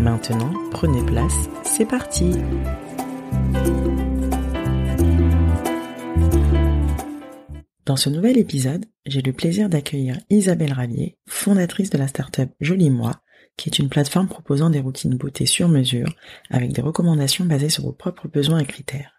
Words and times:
Maintenant, 0.00 0.52
prenez 0.70 1.04
place, 1.04 1.48
c'est 1.64 1.84
parti 1.84 2.30
Dans 7.84 7.96
ce 7.96 8.08
nouvel 8.08 8.38
épisode, 8.38 8.84
j'ai 9.06 9.22
le 9.22 9.32
plaisir 9.32 9.68
d'accueillir 9.68 10.20
Isabelle 10.30 10.72
Ravier, 10.72 11.18
fondatrice 11.26 11.90
de 11.90 11.98
la 11.98 12.06
startup 12.06 12.50
Joli 12.60 12.90
Moi, 12.90 13.16
qui 13.56 13.70
est 13.70 13.80
une 13.80 13.88
plateforme 13.88 14.28
proposant 14.28 14.70
des 14.70 14.78
routines 14.78 15.16
beauté 15.16 15.46
sur 15.46 15.68
mesure 15.68 16.14
avec 16.48 16.72
des 16.72 16.82
recommandations 16.82 17.44
basées 17.44 17.68
sur 17.68 17.82
vos 17.82 17.92
propres 17.92 18.28
besoins 18.28 18.60
et 18.60 18.66
critères. 18.66 19.14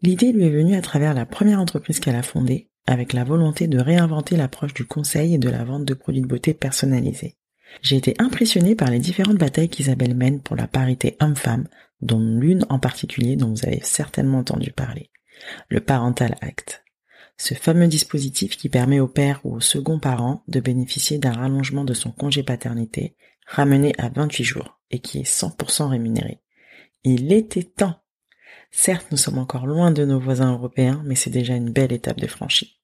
L'idée 0.00 0.32
lui 0.32 0.46
est 0.46 0.50
venue 0.50 0.74
à 0.74 0.80
travers 0.80 1.12
la 1.12 1.26
première 1.26 1.60
entreprise 1.60 2.00
qu'elle 2.00 2.16
a 2.16 2.22
fondée, 2.22 2.70
avec 2.86 3.12
la 3.12 3.24
volonté 3.24 3.66
de 3.66 3.78
réinventer 3.78 4.36
l'approche 4.38 4.72
du 4.72 4.86
conseil 4.86 5.34
et 5.34 5.38
de 5.38 5.50
la 5.50 5.64
vente 5.64 5.84
de 5.84 5.94
produits 5.94 6.22
de 6.22 6.26
beauté 6.26 6.54
personnalisés. 6.54 7.36
J'ai 7.80 7.96
été 7.96 8.14
impressionnée 8.18 8.74
par 8.74 8.90
les 8.90 8.98
différentes 8.98 9.38
batailles 9.38 9.68
qu'Isabelle 9.68 10.14
mène 10.14 10.40
pour 10.40 10.56
la 10.56 10.66
parité 10.66 11.16
homme-femme, 11.20 11.68
dont 12.00 12.20
l'une 12.20 12.66
en 12.68 12.78
particulier 12.78 13.36
dont 13.36 13.50
vous 13.50 13.64
avez 13.66 13.80
certainement 13.82 14.38
entendu 14.38 14.72
parler, 14.72 15.10
le 15.68 15.80
Parental 15.80 16.36
Act. 16.40 16.84
Ce 17.38 17.54
fameux 17.54 17.88
dispositif 17.88 18.56
qui 18.56 18.68
permet 18.68 19.00
au 19.00 19.08
père 19.08 19.40
ou 19.44 19.56
au 19.56 19.60
second 19.60 19.98
parent 19.98 20.44
de 20.48 20.60
bénéficier 20.60 21.18
d'un 21.18 21.32
rallongement 21.32 21.84
de 21.84 21.94
son 21.94 22.12
congé 22.12 22.42
paternité 22.42 23.16
ramené 23.46 23.94
à 23.98 24.08
28 24.08 24.44
jours 24.44 24.78
et 24.90 25.00
qui 25.00 25.20
est 25.20 25.30
100% 25.30 25.88
rémunéré. 25.88 26.40
Il 27.04 27.32
était 27.32 27.64
temps. 27.64 27.96
Certes, 28.70 29.08
nous 29.10 29.16
sommes 29.16 29.38
encore 29.38 29.66
loin 29.66 29.90
de 29.90 30.04
nos 30.04 30.20
voisins 30.20 30.52
européens, 30.52 31.02
mais 31.04 31.14
c'est 31.14 31.30
déjà 31.30 31.54
une 31.54 31.72
belle 31.72 31.92
étape 31.92 32.20
de 32.20 32.26
franchie. 32.26 32.78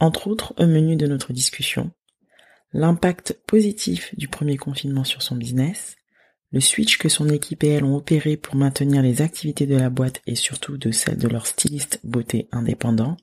Entre 0.00 0.26
autres, 0.26 0.54
au 0.58 0.66
menu 0.66 0.96
de 0.96 1.06
notre 1.06 1.32
discussion, 1.32 1.92
l'impact 2.74 3.38
positif 3.46 4.14
du 4.16 4.28
premier 4.28 4.56
confinement 4.56 5.04
sur 5.04 5.22
son 5.22 5.36
business, 5.36 5.96
le 6.50 6.60
switch 6.60 6.98
que 6.98 7.08
son 7.08 7.28
équipe 7.28 7.64
et 7.64 7.68
elle 7.68 7.84
ont 7.84 7.96
opéré 7.96 8.36
pour 8.36 8.56
maintenir 8.56 9.00
les 9.00 9.22
activités 9.22 9.66
de 9.66 9.76
la 9.76 9.90
boîte 9.90 10.20
et 10.26 10.34
surtout 10.34 10.76
de 10.76 10.90
celles 10.90 11.18
de 11.18 11.28
leur 11.28 11.46
styliste 11.46 12.00
beauté 12.04 12.48
indépendant, 12.52 13.16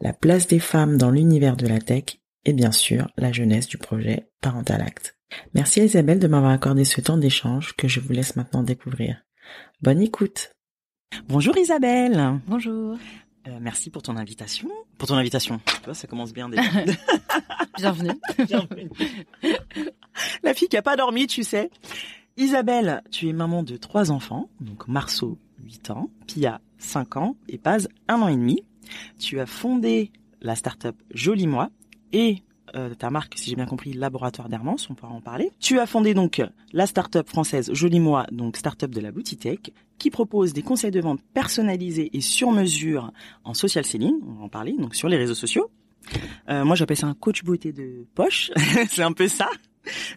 la 0.00 0.12
place 0.12 0.46
des 0.46 0.58
femmes 0.58 0.96
dans 0.96 1.10
l'univers 1.10 1.56
de 1.56 1.66
la 1.66 1.80
tech 1.80 2.18
et 2.46 2.52
bien 2.54 2.72
sûr 2.72 3.08
la 3.18 3.30
jeunesse 3.30 3.68
du 3.68 3.76
projet 3.76 4.30
Parental 4.40 4.80
Act. 4.80 5.16
Merci 5.54 5.80
à 5.80 5.84
Isabelle 5.84 6.18
de 6.18 6.28
m'avoir 6.28 6.52
accordé 6.52 6.84
ce 6.84 7.02
temps 7.02 7.18
d'échange 7.18 7.74
que 7.76 7.88
je 7.88 8.00
vous 8.00 8.12
laisse 8.12 8.36
maintenant 8.36 8.62
découvrir. 8.62 9.22
Bonne 9.82 10.00
écoute. 10.00 10.52
Bonjour 11.28 11.56
Isabelle. 11.58 12.40
Bonjour. 12.46 12.96
Euh, 13.46 13.58
merci 13.60 13.90
pour 13.90 14.02
ton 14.02 14.16
invitation. 14.16 14.68
Pour 14.98 15.08
ton 15.08 15.16
invitation. 15.16 15.60
Tu 15.66 15.84
vois, 15.84 15.94
ça 15.94 16.06
commence 16.06 16.32
bien 16.32 16.48
déjà. 16.48 16.62
Bienvenue. 17.78 18.20
Bienvenue. 18.46 18.90
La 20.42 20.52
fille 20.52 20.68
qui 20.68 20.76
a 20.76 20.82
pas 20.82 20.96
dormi, 20.96 21.28
tu 21.28 21.44
sais. 21.44 21.70
Isabelle, 22.36 23.02
tu 23.12 23.28
es 23.28 23.32
maman 23.32 23.62
de 23.62 23.76
trois 23.76 24.10
enfants, 24.10 24.48
donc 24.60 24.88
Marceau, 24.88 25.38
8 25.62 25.90
ans, 25.90 26.10
Pia, 26.26 26.60
5 26.78 27.16
ans 27.16 27.36
et 27.48 27.56
Paz, 27.56 27.88
1 28.08 28.20
an 28.20 28.28
et 28.28 28.36
demi. 28.36 28.64
Tu 29.18 29.38
as 29.38 29.46
fondé 29.46 30.10
la 30.40 30.56
start-up 30.56 30.96
Joli 31.12 31.46
Moi 31.46 31.70
et 32.12 32.42
euh, 32.74 32.94
ta 32.94 33.10
marque, 33.10 33.38
si 33.38 33.50
j'ai 33.50 33.56
bien 33.56 33.66
compris, 33.66 33.92
Laboratoire 33.92 34.48
d'Hermance, 34.48 34.90
on 34.90 34.94
pourra 34.94 35.12
en 35.12 35.20
parler. 35.20 35.50
Tu 35.60 35.78
as 35.78 35.86
fondé 35.86 36.14
donc 36.14 36.42
la 36.72 36.86
start-up 36.86 37.28
française 37.28 37.70
Joli 37.72 38.00
Moi, 38.00 38.26
donc 38.32 38.56
start-up 38.56 38.90
de 38.90 39.00
la 39.00 39.12
Boutitech, 39.12 39.72
qui 39.98 40.10
propose 40.10 40.52
des 40.52 40.62
conseils 40.62 40.90
de 40.90 41.00
vente 41.00 41.20
personnalisés 41.32 42.10
et 42.12 42.20
sur 42.20 42.50
mesure 42.50 43.12
en 43.44 43.54
social 43.54 43.84
selling, 43.84 44.16
on 44.26 44.32
va 44.34 44.44
en 44.44 44.48
parler, 44.48 44.74
donc 44.78 44.94
sur 44.94 45.08
les 45.08 45.16
réseaux 45.16 45.34
sociaux. 45.34 45.70
Euh, 46.48 46.64
moi, 46.64 46.76
j'appelle 46.76 46.96
ça 46.96 47.06
un 47.06 47.14
coach 47.14 47.44
beauté 47.44 47.72
de 47.72 48.06
poche, 48.14 48.50
c'est 48.90 49.02
un 49.02 49.12
peu 49.12 49.28
ça. 49.28 49.48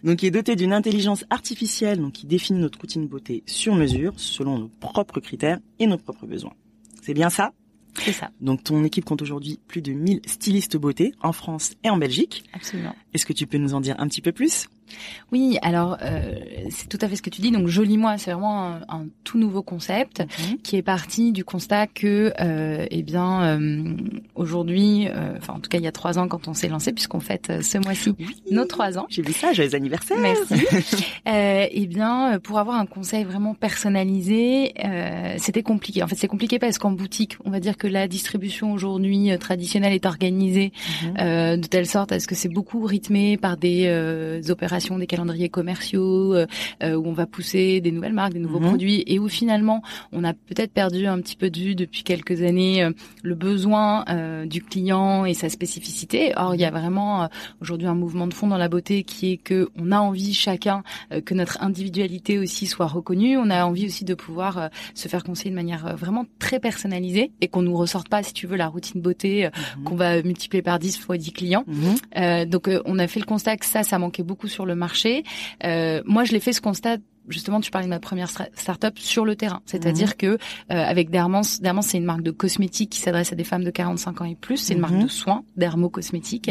Donc, 0.04 0.18
qui 0.18 0.26
est 0.26 0.30
doté 0.30 0.56
d'une 0.56 0.72
intelligence 0.72 1.24
artificielle, 1.30 2.00
donc 2.00 2.12
qui 2.12 2.26
définit 2.26 2.60
notre 2.60 2.80
routine 2.80 3.06
beauté 3.06 3.42
sur 3.46 3.74
mesure, 3.74 4.12
selon 4.16 4.58
nos 4.58 4.68
propres 4.68 5.20
critères 5.20 5.58
et 5.78 5.86
nos 5.86 5.98
propres 5.98 6.26
besoins. 6.26 6.54
C'est 7.02 7.14
bien 7.14 7.30
ça? 7.30 7.52
C'est 7.98 8.12
ça. 8.12 8.30
Donc 8.40 8.64
ton 8.64 8.84
équipe 8.84 9.04
compte 9.04 9.22
aujourd'hui 9.22 9.60
plus 9.68 9.82
de 9.82 9.92
1000 9.92 10.22
stylistes 10.26 10.76
beauté 10.76 11.12
en 11.20 11.32
France 11.32 11.74
et 11.84 11.90
en 11.90 11.96
Belgique. 11.96 12.44
Absolument. 12.52 12.94
Est-ce 13.12 13.26
que 13.26 13.32
tu 13.32 13.46
peux 13.46 13.58
nous 13.58 13.74
en 13.74 13.80
dire 13.80 13.96
un 13.98 14.08
petit 14.08 14.22
peu 14.22 14.32
plus? 14.32 14.68
Oui, 15.32 15.58
alors 15.62 15.98
euh, 16.02 16.34
c'est 16.70 16.88
tout 16.88 16.98
à 17.00 17.08
fait 17.08 17.16
ce 17.16 17.22
que 17.22 17.30
tu 17.30 17.40
dis. 17.40 17.50
Donc 17.50 17.68
Joli 17.68 17.98
Moi, 17.98 18.18
c'est 18.18 18.32
vraiment 18.32 18.66
un, 18.66 18.80
un, 18.88 19.06
tout 19.24 19.38
nouveau 19.38 19.62
concept 19.62 20.20
Mhm. 20.20 20.58
qui 20.62 20.76
est 20.76 20.82
parti 20.82 21.32
du 21.32 21.44
constat 21.44 21.86
que, 21.86 22.32
euh, 22.40 22.86
eh 22.90 23.02
bien, 23.02 23.42
euh, 23.58 23.84
aujourd'hui, 24.34 25.08
euh, 25.08 25.34
enfin 25.38 25.54
en 25.54 25.60
tout 25.60 25.68
cas 25.68 25.78
il 25.78 25.84
y 25.84 25.86
a 25.86 25.92
trois 25.92 26.18
ans 26.18 26.28
quand 26.28 26.48
on 26.48 26.54
s'est 26.54 26.68
lancé, 26.68 26.92
puisqu'on 26.92 27.20
fête 27.20 27.50
euh, 27.50 27.62
ce 27.62 27.78
mois-ci 27.78 28.14
nos 28.50 28.64
trois 28.64 28.98
ans. 28.98 29.06
J'ai 29.08 29.22
vu 29.22 29.32
ça, 29.32 29.52
joyeux 29.52 29.74
anniversaire 29.74 30.16
Merci. 30.20 30.54
euh, 31.28 31.66
eh 31.70 31.86
bien, 31.86 32.38
pour 32.42 32.58
avoir 32.58 32.76
un 32.78 32.86
conseil 32.86 33.24
vraiment 33.24 33.54
personnalisé, 33.54 34.72
euh, 34.84 35.34
c'était 35.38 35.62
compliqué. 35.62 36.02
En 36.02 36.06
fait, 36.06 36.16
c'est 36.16 36.28
compliqué 36.28 36.58
parce 36.58 36.78
qu'en 36.78 36.92
boutique, 36.92 37.36
on 37.44 37.50
va 37.50 37.60
dire 37.60 37.76
que 37.76 37.86
la 37.86 38.08
distribution 38.08 38.72
aujourd'hui 38.72 39.30
traditionnelle 39.38 39.92
est 39.92 40.06
organisée 40.06 40.72
euh, 41.18 41.56
de 41.56 41.66
telle 41.66 41.86
sorte 41.86 42.12
à 42.12 42.20
ce 42.20 42.26
que 42.26 42.34
c'est 42.34 42.48
beaucoup 42.48 42.84
rythmé 42.84 43.36
par 43.36 43.56
des 43.56 43.84
euh, 43.86 44.40
opérations, 44.82 44.98
des 44.98 45.06
calendriers 45.06 45.48
commerciaux 45.48 46.34
euh, 46.34 46.46
euh, 46.82 46.94
où 46.94 47.06
on 47.06 47.12
va 47.12 47.26
pousser 47.26 47.80
des 47.80 47.92
nouvelles 47.92 48.12
marques, 48.12 48.32
des 48.32 48.38
nouveaux 48.40 48.58
Mhm. 48.60 48.68
produits 48.68 49.04
et 49.06 49.18
où 49.18 49.28
finalement 49.28 49.82
on 50.12 50.24
a 50.24 50.32
peut-être 50.34 50.72
perdu 50.72 51.06
un 51.06 51.20
petit 51.20 51.36
peu 51.36 51.50
de 51.50 51.58
vue 51.58 51.74
depuis 51.74 52.02
quelques 52.02 52.42
années 52.42 52.82
euh, 52.82 52.90
le 53.22 53.34
besoin 53.34 54.04
euh, 54.08 54.44
du 54.46 54.62
client 54.62 55.24
et 55.24 55.34
sa 55.34 55.48
spécificité. 55.48 56.32
Or, 56.36 56.54
il 56.54 56.60
y 56.60 56.64
a 56.64 56.70
vraiment 56.70 57.28
aujourd'hui 57.60 57.86
un 57.86 57.94
mouvement 57.94 58.26
de 58.26 58.34
fond 58.34 58.46
dans 58.48 58.56
la 58.58 58.68
beauté 58.68 59.04
qui 59.04 59.32
est 59.32 59.36
que 59.36 59.68
on 59.78 59.92
a 59.92 59.98
envie 60.00 60.34
chacun 60.34 60.82
que 61.24 61.34
notre 61.34 61.62
individualité 61.62 62.38
aussi 62.38 62.66
soit 62.66 62.86
reconnue. 62.86 63.36
On 63.38 63.50
a 63.50 63.64
envie 63.64 63.86
aussi 63.86 64.04
de 64.04 64.14
pouvoir 64.14 64.70
se 64.94 65.08
faire 65.08 65.22
conseiller 65.24 65.50
de 65.50 65.54
manière 65.54 65.96
vraiment 65.96 66.24
très 66.38 66.58
personnalisée 66.60 67.30
et 67.40 67.48
qu'on 67.48 67.62
nous 67.62 67.76
ressorte 67.76 68.08
pas, 68.08 68.22
si 68.22 68.32
tu 68.32 68.46
veux, 68.46 68.56
la 68.56 68.68
routine 68.68 69.00
beauté 69.00 69.48
Mhm. 69.78 69.84
qu'on 69.84 69.94
va 69.96 70.22
multiplier 70.22 70.62
par 70.62 70.78
10 70.78 70.98
fois 70.98 71.16
10 71.16 71.32
clients. 71.32 71.64
Euh, 72.16 72.44
donc 72.44 72.68
on 72.84 72.98
a 72.98 73.06
fait 73.06 73.20
le 73.20 73.26
constat 73.26 73.56
que 73.56 73.66
ça, 73.66 73.82
ça 73.82 73.98
manquait 73.98 74.22
beaucoup 74.22 74.48
sur 74.48 74.66
le 74.66 74.71
marché. 74.74 75.24
Euh, 75.64 76.02
moi, 76.04 76.24
je 76.24 76.32
l'ai 76.32 76.40
fait 76.40 76.52
ce 76.52 76.60
constat. 76.60 76.96
Justement, 77.28 77.60
tu 77.60 77.70
parlais 77.70 77.86
de 77.86 77.90
ma 77.90 78.00
première 78.00 78.28
start-up 78.28 78.98
sur 78.98 79.24
le 79.24 79.36
terrain, 79.36 79.60
c'est-à-dire 79.64 80.16
que 80.16 80.26
euh, 80.26 80.36
avec 80.68 81.08
Dermance, 81.10 81.60
Dermance 81.60 81.86
c'est 81.88 81.98
une 81.98 82.04
marque 82.04 82.22
de 82.22 82.30
cosmétiques 82.32 82.90
qui 82.90 83.00
s'adresse 83.00 83.32
à 83.32 83.36
des 83.36 83.44
femmes 83.44 83.64
de 83.64 83.70
45 83.70 84.20
ans 84.20 84.24
et 84.24 84.34
plus. 84.34 84.56
C'est 84.56 84.74
une 84.74 84.80
marque 84.80 84.94
Mhm. 84.94 85.04
de 85.04 85.08
soins, 85.08 85.44
dermo-cosmétiques. 85.56 86.50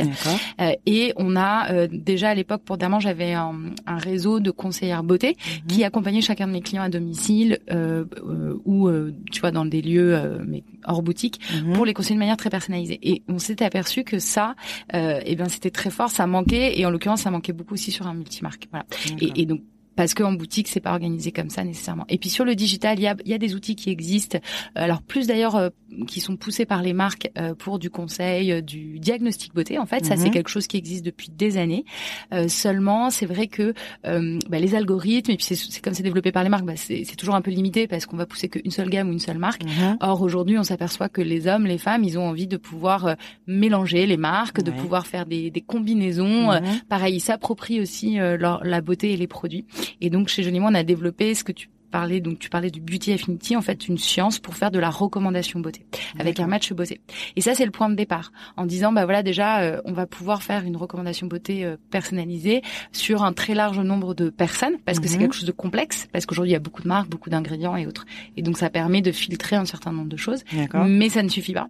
Euh, 0.60 0.72
et 0.86 1.14
on 1.18 1.36
a 1.36 1.72
euh, 1.72 1.88
déjà 1.92 2.30
à 2.30 2.36
l'époque 2.36 2.62
pour 2.64 2.78
Dermance, 2.78 3.04
j'avais 3.04 3.34
un, 3.34 3.54
un 3.86 3.98
réseau 3.98 4.40
de 4.40 4.52
conseillères 4.52 5.04
beauté 5.04 5.36
Mhm. 5.38 5.68
qui 5.68 5.84
accompagnait 5.84 6.22
chacun 6.22 6.48
de 6.48 6.52
mes 6.54 6.62
clients 6.62 6.84
à 6.84 6.90
domicile 6.90 7.60
euh, 7.72 8.06
euh, 8.26 8.58
ou 8.66 8.88
euh, 8.88 9.14
tu 9.32 9.42
vois 9.42 9.52
dans 9.52 9.66
des 9.66 9.82
lieux 9.82 10.16
euh, 10.16 10.40
mais 10.48 10.64
hors 10.86 11.02
boutique 11.04 11.40
Mhm. 11.54 11.74
pour 11.74 11.86
les 11.86 11.94
conseiller 11.94 12.16
de 12.16 12.20
manière 12.20 12.38
très 12.38 12.50
personnalisée. 12.50 13.00
Et 13.04 13.24
on 13.28 13.40
s'était 13.40 13.66
aperçu 13.66 14.04
que 14.04 14.20
ça, 14.20 14.56
euh, 14.94 15.20
eh 15.26 15.36
bien, 15.36 15.50
c'était 15.50 15.70
très 15.72 15.90
fort, 15.90 16.10
ça 16.10 16.26
manquait, 16.28 16.80
et 16.80 16.86
en 16.86 16.90
l'occurrence, 16.90 17.22
ça 17.22 17.32
manquait 17.32 17.54
beaucoup 17.54 17.74
aussi 17.74 17.92
sur 17.92 18.08
un 18.08 18.14
multimarque. 18.14 18.68
Voilà. 18.72 18.86
Et 19.36 19.46
donc 19.46 19.62
parce 20.02 20.16
qu'en 20.16 20.34
boutique 20.34 20.68
c'est 20.68 20.80
pas 20.80 20.94
organisé 20.94 21.32
comme 21.32 21.52
ça 21.52 21.64
nécessairement. 21.64 22.06
Et 22.10 22.18
puis 22.18 22.30
sur 22.32 22.44
le 22.44 22.56
digital, 22.56 22.98
il 22.98 23.04
y 23.04 23.08
a, 23.08 23.16
y 23.24 23.36
a 23.36 23.38
des 23.38 23.54
outils 23.54 23.76
qui 23.76 23.92
existent. 23.92 24.40
Alors 24.74 25.04
plus 25.04 25.28
d'ailleurs 25.28 25.56
euh, 25.56 25.70
qui 26.08 26.22
sont 26.22 26.38
poussés 26.38 26.66
par 26.66 26.82
les 26.82 26.94
marques 26.94 27.30
pour 27.60 27.78
du 27.78 27.92
conseil, 27.92 28.64
du 28.64 28.98
diagnostic 28.98 29.54
beauté. 29.54 29.78
En 29.78 29.86
fait, 29.86 30.06
ça 30.06 30.16
c'est 30.16 30.30
mhm. 30.30 30.32
quelque 30.32 30.50
chose 30.50 30.66
qui 30.66 30.78
existe 30.78 31.06
depuis 31.06 31.30
des 31.30 31.58
années. 31.58 31.86
seulement, 32.48 33.12
c'est 33.12 33.28
vrai 33.28 33.46
que 33.48 33.74
bah, 34.04 34.60
les 34.60 34.74
algorithmes 34.74 35.32
et 35.32 35.38
puis 35.38 35.46
c'est 35.46 35.82
comme 35.82 35.94
c'est 35.94 36.02
développé 36.02 36.32
par 36.32 36.44
les 36.44 36.50
marques, 36.50 36.66
bah, 36.66 36.78
c'est 36.78 37.16
toujours 37.16 37.36
un 37.36 37.42
peu 37.42 37.52
limité 37.52 37.88
parce 37.88 38.06
qu'on 38.08 38.18
va 38.18 38.26
pousser 38.26 38.50
qu'une 38.50 38.72
seule 38.72 38.90
gamme 38.90 39.10
ou 39.10 39.12
une 39.12 39.20
seule 39.20 39.38
marque. 39.38 39.64
Mhm. 39.66 39.98
Or 40.00 40.22
aujourd'hui, 40.22 40.58
on 40.58 40.64
s'aperçoit 40.64 41.10
que 41.10 41.22
les 41.22 41.46
hommes, 41.46 41.68
les 41.68 41.78
femmes, 41.78 42.04
ils 42.04 42.18
ont 42.18 42.28
envie 42.28 42.48
de 42.48 42.58
pouvoir 42.58 43.16
mélanger 43.46 44.08
les 44.08 44.18
marques, 44.18 44.64
de 44.64 44.72
pouvoir 44.72 45.06
faire 45.06 45.28
des, 45.28 45.52
des 45.52 45.62
combinaisons. 45.62 46.54
Mhm. 46.54 46.62
pareil, 46.90 47.18
ils 47.18 47.20
s'approprient 47.20 47.82
aussi 47.82 48.16
leur, 48.16 48.64
la 48.64 48.82
beauté 48.82 49.12
et 49.14 49.18
les 49.18 49.28
produits. 49.28 49.66
Et 50.00 50.10
donc 50.10 50.28
chez 50.28 50.44
Jolie 50.44 50.60
on 50.62 50.74
a 50.74 50.84
développé 50.84 51.34
ce 51.36 51.44
que 51.44 51.52
tu 51.52 51.70
parlais, 51.92 52.22
donc 52.22 52.40
tu 52.40 52.50
parlais 52.50 52.72
du 52.72 52.82
Beauty 52.82 53.12
Affinity, 53.12 53.56
en 53.56 53.62
fait 53.62 53.88
une 53.88 53.98
science 53.98 54.40
pour 54.40 54.56
faire 54.56 54.72
de 54.72 54.80
la 54.80 54.90
recommandation 54.90 55.60
beauté 55.60 55.86
avec 56.18 56.40
un 56.40 56.48
match 56.48 56.72
beauté. 56.74 57.02
Et 57.36 57.42
ça 57.42 57.54
c'est 57.54 57.66
le 57.66 57.72
point 57.72 57.90
de 57.90 57.96
départ 57.96 58.32
en 58.58 58.66
disant 58.66 58.92
bah 58.92 59.06
voilà 59.06 59.22
déjà 59.22 59.62
euh, 59.62 59.82
on 59.86 59.92
va 59.92 60.08
pouvoir 60.08 60.42
faire 60.42 60.64
une 60.64 60.78
recommandation 60.78 61.28
beauté 61.28 61.66
euh, 61.66 61.76
personnalisée 61.92 62.64
sur 62.92 63.24
un 63.24 63.34
très 63.34 63.54
large 63.54 63.80
nombre 63.80 64.16
de 64.16 64.30
personnes 64.30 64.78
parce 64.86 65.00
que 65.00 65.08
c'est 65.08 65.16
mhm. 65.16 65.24
quelque 65.24 65.36
chose 65.36 65.46
de 65.46 65.52
complexe 65.52 66.08
parce 66.12 66.26
qu'aujourd'hui 66.26 66.52
il 66.52 66.54
y 66.54 66.58
a 66.58 66.60
beaucoup 66.60 66.82
de 66.82 66.88
marques, 66.88 67.10
beaucoup 67.10 67.30
d'ingrédients 67.30 67.76
et 67.76 67.86
autres. 67.86 68.06
Et 68.38 68.42
donc 68.42 68.58
ça 68.58 68.70
permet 68.70 69.02
de 69.02 69.12
filtrer 69.12 69.58
un 69.58 69.66
certain 69.66 69.92
nombre 69.92 70.10
de 70.10 70.18
choses, 70.18 70.44
mais 70.88 71.10
ça 71.10 71.22
ne 71.22 71.30
suffit 71.30 71.54
pas. 71.54 71.68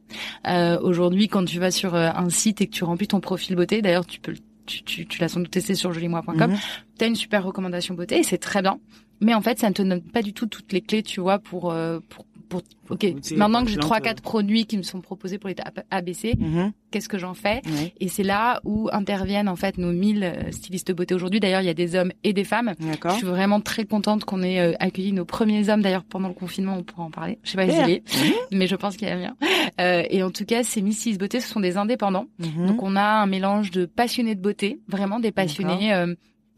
Euh, 0.48 0.80
aujourd'hui 0.82 1.28
quand 1.28 1.44
tu 1.44 1.60
vas 1.60 1.72
sur 1.72 1.96
un 1.96 2.30
site 2.30 2.62
et 2.62 2.68
que 2.68 2.72
tu 2.72 2.84
remplis 2.84 3.08
ton 3.08 3.20
profil 3.20 3.56
beauté, 3.56 3.82
d'ailleurs 3.82 4.06
tu 4.06 4.20
peux 4.20 4.36
tu, 4.72 4.84
tu, 4.84 5.06
tu 5.06 5.22
l'as 5.22 5.28
sans 5.28 5.40
doute 5.40 5.52
testé 5.52 5.76
sur 5.76 5.92
jolimois.com, 5.94 6.52
mhm. 6.52 6.58
tu 6.98 7.04
as 7.04 7.08
une 7.08 7.16
super 7.16 7.44
recommandation 7.44 7.94
beauté 7.94 8.20
et 8.20 8.24
c'est 8.24 8.38
très 8.38 8.62
bien. 8.62 8.80
Mais 9.20 9.34
en 9.36 9.42
fait, 9.42 9.60
ça 9.60 9.70
ne 9.70 9.74
te 9.74 9.82
donne 9.82 10.02
pas 10.02 10.24
du 10.24 10.34
tout 10.34 10.48
toutes 10.48 10.72
les 10.74 10.82
clés, 10.82 11.04
tu 11.04 11.22
vois, 11.22 11.38
pour, 11.38 11.72
euh, 11.72 12.00
pour 12.52 12.62
ok, 12.90 13.06
maintenant 13.38 13.64
que 13.64 13.72
j'ai 13.72 13.78
trois 13.78 14.02
quatre 14.02 14.22
produits 14.22 14.66
qui 14.66 14.78
me 14.78 14.84
sont 14.84 15.00
proposés 15.00 15.38
pour 15.38 15.48
l'étape 15.48 15.86
ABC, 15.90 16.36
mhm. 16.38 16.74
qu'est-ce 16.92 17.08
que 17.08 17.18
j'en 17.18 17.34
fais? 17.34 17.62
Et 18.00 18.10
c'est 18.10 18.24
là 18.24 18.60
où 18.66 18.90
interviennent 18.92 19.48
en 19.48 19.56
fait 19.56 19.78
nos 19.78 19.94
1000 19.94 20.24
euh, 20.24 20.52
stylistes 20.52 20.92
beauté 20.92 21.16
aujourd'hui. 21.16 21.40
D'ailleurs, 21.40 21.62
il 21.62 21.68
y 21.68 21.70
a 21.70 21.74
des 21.74 21.96
hommes 21.96 22.12
et 22.24 22.34
des 22.34 22.44
femmes. 22.44 22.74
Je 22.80 23.10
suis 23.14 23.26
vraiment 23.26 23.62
très 23.62 23.86
contente 23.86 24.26
qu'on 24.26 24.44
ait 24.44 24.60
euh, 24.60 24.74
accueilli 24.80 25.14
nos 25.14 25.24
premiers 25.24 25.70
hommes. 25.70 25.82
D'ailleurs, 25.82 26.04
pendant 26.04 26.28
le 26.28 26.34
confinement, 26.34 26.76
on 26.78 26.84
pourra 26.84 27.04
en 27.04 27.12
parler. 27.12 27.40
Je 27.44 27.52
sais 27.52 27.58
pas 27.58 27.70
si 27.70 27.78
il 27.78 27.90
est, 27.90 28.16
mhm. 28.16 28.34
mais 28.52 28.68
je 28.68 28.76
pense 28.76 28.98
qu'il 28.98 29.08
y 29.08 29.12
a 29.12 29.16
bien. 29.16 29.36
Euh, 29.80 30.04
et 30.10 30.22
en 30.22 30.32
tout 30.32 30.46
cas, 30.46 30.64
ces 30.64 30.82
1000 30.82 30.94
stylistes 30.94 31.20
beauté, 31.22 31.40
ce 31.40 31.48
sont 31.48 31.62
des 31.62 31.78
indépendants. 31.78 32.28
Mhm. 32.40 32.68
Donc, 32.68 32.84
on 32.84 32.98
a 32.98 33.04
un 33.04 33.26
mélange 33.28 33.72
de 33.72 33.86
passionnés 33.86 34.36
de 34.36 34.42
beauté, 34.42 34.80
vraiment 34.90 35.20
des 35.20 35.32
passionnés 35.32 35.94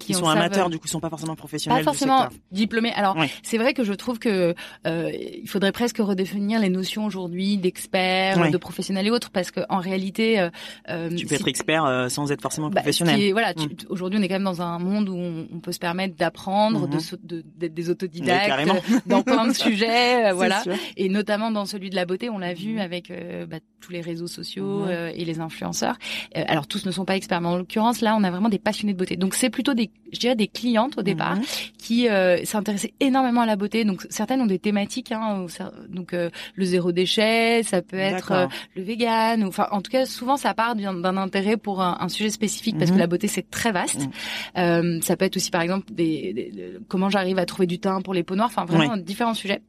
qui 0.06 0.14
sont 0.14 0.28
amateurs, 0.28 0.70
du 0.70 0.80
coup, 0.80 0.88
sont 0.88 1.00
pas 1.00 1.10
forcément 1.10 1.36
professionnels. 1.36 1.80
Pas 1.80 1.84
forcément 1.84 2.28
diplômés. 2.52 2.94
Alors, 2.94 3.18
c'est 3.42 3.58
vrai 3.58 3.74
que 3.74 3.84
je 3.84 3.94
trouve 3.94 4.20
que 4.20 4.56
euh, 4.86 5.12
il 5.14 5.48
faudrait 5.48 5.72
presque 5.72 5.98
redéfinir 5.98 6.60
les 6.60 6.70
notions 6.70 7.06
aujourd'hui 7.06 7.58
d'experts, 7.58 8.50
de 8.50 8.58
professionnels 8.58 9.08
et 9.08 9.12
autres, 9.12 9.32
parce 9.32 9.52
que 9.52 9.62
en 9.70 9.80
réalité, 9.80 10.40
euh, 10.40 10.50
euh 10.90 11.10
tu 11.16 11.26
peux 11.26 11.36
être 11.36 11.48
expert 11.48 11.86
euh, 11.86 12.10
sans 12.10 12.32
être 12.32 12.42
forcément 12.42 12.70
bah, 12.70 12.82
professionnel. 12.82 13.32
voilà, 13.32 13.54
mm. 13.54 13.90
aujourd'hui, 13.90 14.20
on 14.20 14.24
est 14.24 14.28
quand 14.28 14.36
même 14.36 14.44
dans 14.44 14.62
un 14.62 14.80
monde 14.80 15.10
où 15.10 15.16
on, 15.16 15.60
peut 15.60 15.72
se 15.72 15.80
permettre 15.80 16.16
d'apprendre, 16.16 16.88
mm-hmm. 16.88 17.26
de 17.26 17.44
d'être 17.58 17.74
des 17.74 17.90
autodidactes 17.90 18.70
dans 19.06 19.24
plein 19.24 19.48
de 19.48 19.54
sujets, 19.54 20.32
voilà, 20.34 20.64
et 20.98 21.10
notamment 21.10 21.52
dans 21.52 21.66
celui 21.66 21.90
de 21.90 21.96
la 21.96 22.06
beauté, 22.06 22.30
on 22.30 22.38
l'a 22.38 22.54
vu 22.54 22.76
mm-hmm. 22.76 22.82
avec 22.82 23.14
bah, 23.50 23.58
tous 23.80 23.92
les 23.92 24.02
réseaux 24.02 24.28
sociaux 24.28 24.88
et 24.88 25.26
les 25.26 25.40
influenceurs. 25.40 25.98
alors, 26.36 26.68
tous 26.68 26.86
ne 26.86 26.92
sont 26.92 27.06
pas 27.06 27.16
experts, 27.16 27.42
mais 27.42 27.48
en 27.48 27.58
l'occurrence, 27.58 28.02
là, 28.02 28.16
on 28.18 28.24
a 28.24 28.32
vraiment 28.32 28.50
des 28.50 28.60
passionnés 28.60 28.94
de 28.94 28.98
beauté. 28.98 29.16
Donc, 29.16 29.36
c'est 29.36 29.50
plutôt 29.50 29.74
des 29.74 29.90
je 30.14 30.20
dirais 30.20 30.36
des 30.36 30.48
clientes 30.48 30.98
au 30.98 31.02
départ 31.02 31.36
mhm. 31.36 31.44
qui 31.78 32.08
euh, 32.08 32.44
s'intéressaient 32.46 32.94
énormément 33.00 33.42
à 33.42 33.46
la 33.46 33.56
beauté. 33.56 33.84
Donc 33.84 34.06
certaines 34.10 34.42
ont 34.42 34.46
des 34.46 34.60
thématiques, 34.60 35.12
hein, 35.12 35.46
donc 35.90 36.14
euh, 36.14 36.30
le 36.56 36.66
zéro 36.66 36.92
déchet, 36.92 37.64
ça 37.64 37.82
peut 37.82 37.98
être 37.98 38.32
euh, 38.32 38.48
le 38.76 38.84
vegan, 38.84 39.44
ou 39.44 39.48
enfin 39.48 39.68
en 39.72 39.82
tout 39.82 39.92
cas 39.92 40.06
souvent 40.06 40.38
ça 40.38 40.54
part 40.54 40.76
d'un 40.76 41.18
intérêt 41.18 41.58
pour 41.58 41.82
un, 41.82 42.08
sujet 42.10 42.30
spécifique 42.30 42.78
parce 42.78 42.92
que 42.92 42.96
mhm. 42.96 43.00
la 43.00 43.08
beauté 43.08 43.28
c'est 43.28 43.50
très 43.50 43.72
vaste. 43.72 44.02
Mhm. 44.02 44.12
Euh, 44.58 45.00
ça 45.02 45.18
peut 45.18 45.26
être 45.26 45.38
aussi 45.38 45.50
par 45.50 45.62
exemple 45.62 45.92
des, 45.92 46.78
comment 46.88 47.10
j'arrive 47.10 47.40
à 47.40 47.46
trouver 47.46 47.66
du 47.66 47.80
teint 47.80 48.02
pour 48.02 48.14
les 48.14 48.24
peaux 48.24 48.36
noires, 48.36 48.50
enfin 48.54 48.66
vraiment 48.66 48.98
différents 48.98 49.34
sujets. 49.34 49.62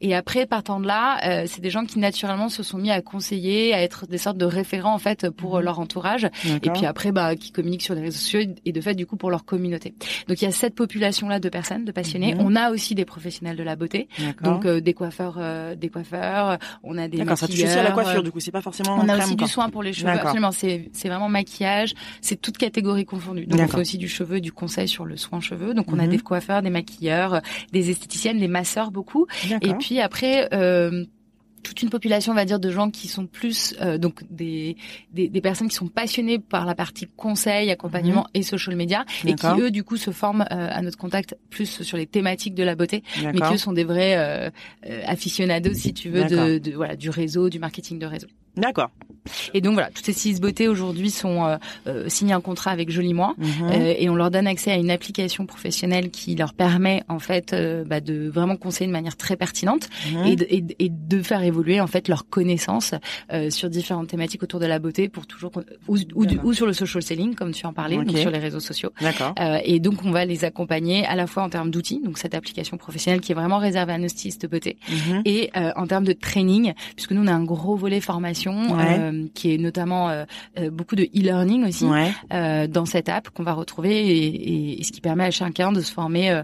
Et 0.00 0.14
après 0.14 0.46
partant 0.46 0.80
de 0.80 0.86
là, 0.86 1.46
c'est 1.46 1.60
des 1.60 1.70
gens 1.70 1.84
qui 1.84 1.98
naturellement 1.98 2.48
se 2.48 2.62
sont 2.62 2.78
mis 2.78 2.90
à 2.90 3.00
conseiller, 3.02 3.72
à 3.72 3.82
être 3.82 4.06
des 4.06 4.18
sortes 4.18 4.38
de 4.38 4.46
référents 4.46 4.94
en 4.94 4.98
fait 4.98 5.30
pour 5.30 5.60
leur 5.60 5.78
entourage. 5.78 6.28
Et 6.62 6.70
puis 6.70 6.86
après 6.86 7.12
bah 7.12 7.36
qui 7.36 7.52
communiquent 7.52 7.82
sur 7.82 7.94
les 7.94 8.00
réseaux 8.00 8.18
sociaux 8.18 8.40
et 8.64 8.72
de 8.72 8.80
fait 8.80 8.94
du 8.94 9.06
coup 9.06 9.16
pour 9.16 9.30
leur 9.30 9.44
communauté 9.44 9.71
donc 9.78 10.42
il 10.42 10.44
y 10.44 10.48
a 10.48 10.52
cette 10.52 10.74
population-là 10.74 11.40
de 11.40 11.48
personnes, 11.48 11.84
de 11.84 11.92
passionnés. 11.92 12.34
Mhm. 12.34 12.40
On 12.40 12.56
a 12.56 12.70
aussi 12.70 12.94
des 12.94 13.04
professionnels 13.04 13.56
de 13.56 13.62
la 13.62 13.76
beauté, 13.76 14.08
donc 14.42 14.64
euh, 14.64 14.80
des 14.80 14.94
coiffeurs, 14.94 15.36
euh, 15.38 15.74
des 15.74 15.88
coiffeurs. 15.88 16.58
On 16.82 16.98
a 16.98 17.08
des 17.08 17.18
D'accord, 17.18 17.38
ça 17.38 17.46
touche 17.46 17.62
aussi 17.62 17.78
à 17.78 17.82
la 17.82 17.92
coiffure. 17.92 18.22
Du 18.22 18.32
coup, 18.32 18.40
c'est 18.40 18.50
pas 18.50 18.62
forcément. 18.62 18.98
On 19.00 19.08
a 19.08 19.18
aussi 19.18 19.36
du 19.36 19.46
soin 19.46 19.70
pour 19.70 19.82
les 19.82 19.92
cheveux. 19.92 20.10
Absolument, 20.10 20.52
c'est 20.52 20.90
c'est 20.92 21.08
vraiment 21.08 21.28
maquillage. 21.28 21.94
C'est 22.20 22.40
toute 22.40 22.58
catégorie 22.58 23.04
confondue. 23.04 23.46
Donc 23.46 23.60
on 23.60 23.68
fait 23.68 23.80
aussi 23.80 23.98
du 23.98 24.08
cheveu, 24.08 24.40
du 24.40 24.52
conseil 24.52 24.88
sur 24.88 25.04
le 25.04 25.16
soin 25.16 25.40
cheveux. 25.40 25.74
Donc 25.74 25.92
on 25.92 25.98
a 25.98 26.04
mhm. 26.04 26.10
des 26.10 26.18
coiffeurs, 26.18 26.62
des 26.62 26.70
maquilleurs, 26.70 27.40
des 27.72 27.90
esthéticiennes, 27.90 28.38
des 28.38 28.48
masseurs 28.48 28.90
beaucoup. 28.90 29.26
Et 29.60 29.74
puis 29.74 30.00
après. 30.00 30.48
Euh, 30.52 31.04
toute 31.62 31.82
une 31.82 31.90
population, 31.90 32.32
on 32.32 32.34
va 32.34 32.44
dire, 32.44 32.60
de 32.60 32.70
gens 32.70 32.90
qui 32.90 33.08
sont 33.08 33.26
plus 33.26 33.74
euh, 33.80 33.98
donc 33.98 34.22
des, 34.30 34.76
des, 35.12 35.28
des 35.28 35.40
personnes 35.40 35.68
qui 35.68 35.74
sont 35.74 35.88
passionnées 35.88 36.38
par 36.38 36.66
la 36.66 36.74
partie 36.74 37.08
conseil, 37.16 37.70
accompagnement 37.70 38.22
mhm. 38.22 38.40
et 38.40 38.42
social 38.42 38.76
media, 38.76 39.04
et 39.24 39.34
qui 39.34 39.46
eux 39.58 39.70
du 39.70 39.84
coup 39.84 39.96
se 39.96 40.10
forment 40.10 40.42
euh, 40.50 40.68
à 40.70 40.82
notre 40.82 40.98
contact 40.98 41.36
plus 41.50 41.82
sur 41.82 41.96
les 41.96 42.06
thématiques 42.06 42.54
de 42.54 42.64
la 42.64 42.74
beauté, 42.74 43.02
mais 43.22 43.40
qui 43.40 43.54
eux 43.54 43.58
sont 43.58 43.72
des 43.72 43.84
vrais 43.84 44.16
euh, 44.16 44.50
euh 44.88 45.02
aficionados, 45.06 45.74
si 45.74 45.92
tu 45.92 46.10
veux, 46.10 46.24
de, 46.24 46.58
de, 46.58 46.72
voilà 46.72 46.96
du 46.96 47.10
réseau, 47.10 47.48
du 47.48 47.58
marketing 47.58 47.98
de 47.98 48.06
réseau. 48.06 48.28
D'accord. 48.56 48.90
Et 49.54 49.60
donc 49.60 49.74
voilà, 49.74 49.90
toutes 49.90 50.04
ces 50.04 50.12
six 50.12 50.40
beautés 50.40 50.68
aujourd'hui 50.68 51.10
sont 51.10 51.44
euh, 51.44 51.56
euh, 51.86 52.08
signées 52.08 52.32
un 52.32 52.40
contrat 52.40 52.70
avec 52.70 52.90
Joli 52.90 53.14
Moi 53.14 53.34
euh, 53.62 53.94
et 53.96 54.08
on 54.08 54.14
leur 54.14 54.30
donne 54.30 54.46
accès 54.46 54.72
à 54.72 54.76
une 54.76 54.90
application 54.90 55.46
professionnelle 55.46 56.10
qui 56.10 56.34
leur 56.34 56.54
permet 56.54 57.04
en 57.08 57.18
fait 57.18 57.52
euh, 57.52 57.84
bah, 57.84 58.00
de 58.00 58.28
vraiment 58.28 58.56
conseiller 58.56 58.88
de 58.88 58.92
manière 58.92 59.16
très 59.16 59.36
pertinente 59.36 59.88
mhm. 60.12 60.26
et, 60.26 60.36
de, 60.36 60.46
et, 60.48 60.64
et, 60.78 60.88
de 60.88 61.22
faire 61.22 61.42
évoluer 61.42 61.80
en 61.80 61.86
fait 61.86 62.08
leurs 62.08 62.28
connaissances 62.28 62.94
euh, 63.32 63.50
sur 63.50 63.70
différentes 63.70 64.08
thématiques 64.08 64.42
autour 64.42 64.60
de 64.60 64.66
la 64.66 64.78
beauté 64.78 65.08
pour 65.08 65.26
toujours 65.26 65.52
ou, 65.88 65.96
ou, 66.14 66.26
ou 66.42 66.52
sur 66.52 66.66
le 66.66 66.72
social 66.72 67.02
selling 67.02 67.34
comme 67.34 67.52
tu 67.52 67.66
en 67.66 67.72
parlais, 67.72 67.96
donc 67.96 68.16
sur 68.16 68.30
les 68.30 68.38
réseaux 68.38 68.60
sociaux. 68.60 68.90
D'accord. 69.00 69.34
et 69.64 69.78
donc 69.80 70.04
on 70.04 70.10
va 70.10 70.24
les 70.24 70.44
accompagner 70.44 71.06
à 71.06 71.14
la 71.14 71.26
fois 71.26 71.42
en 71.42 71.48
termes 71.48 71.70
d'outils, 71.70 72.00
donc 72.04 72.18
cette 72.18 72.34
application 72.34 72.76
professionnelle 72.76 73.20
qui 73.20 73.32
est 73.32 73.34
vraiment 73.34 73.58
réservée 73.58 73.92
à 73.92 73.98
nos 73.98 74.08
stylistes 74.08 74.48
beauté, 74.48 74.76
mhm. 74.88 75.22
et 75.24 75.50
en 75.76 75.86
termes 75.86 76.04
de 76.04 76.12
training 76.12 76.72
puisque 76.96 77.12
nous 77.12 77.22
on 77.22 77.26
a 77.26 77.32
un 77.32 77.44
gros 77.44 77.76
volet 77.76 78.00
formation. 78.00 78.74
Ouais 78.74 79.11
euh, 79.11 79.11
qui 79.34 79.54
est 79.54 79.58
notamment 79.58 80.08
euh, 80.08 80.24
euh, 80.58 80.70
beaucoup 80.70 80.96
de 80.96 81.04
e-learning 81.04 81.66
aussi 81.66 81.86
dans 82.68 82.86
cette 82.86 83.08
app 83.08 83.30
qu'on 83.30 83.42
va 83.42 83.52
retrouver 83.52 83.90
et, 83.90 84.80
et, 84.80 84.84
ce 84.84 84.92
qui 84.92 85.00
permet 85.00 85.24
à 85.24 85.30
chacun 85.30 85.72
de 85.72 85.80
se 85.80 85.92
former 85.92 86.42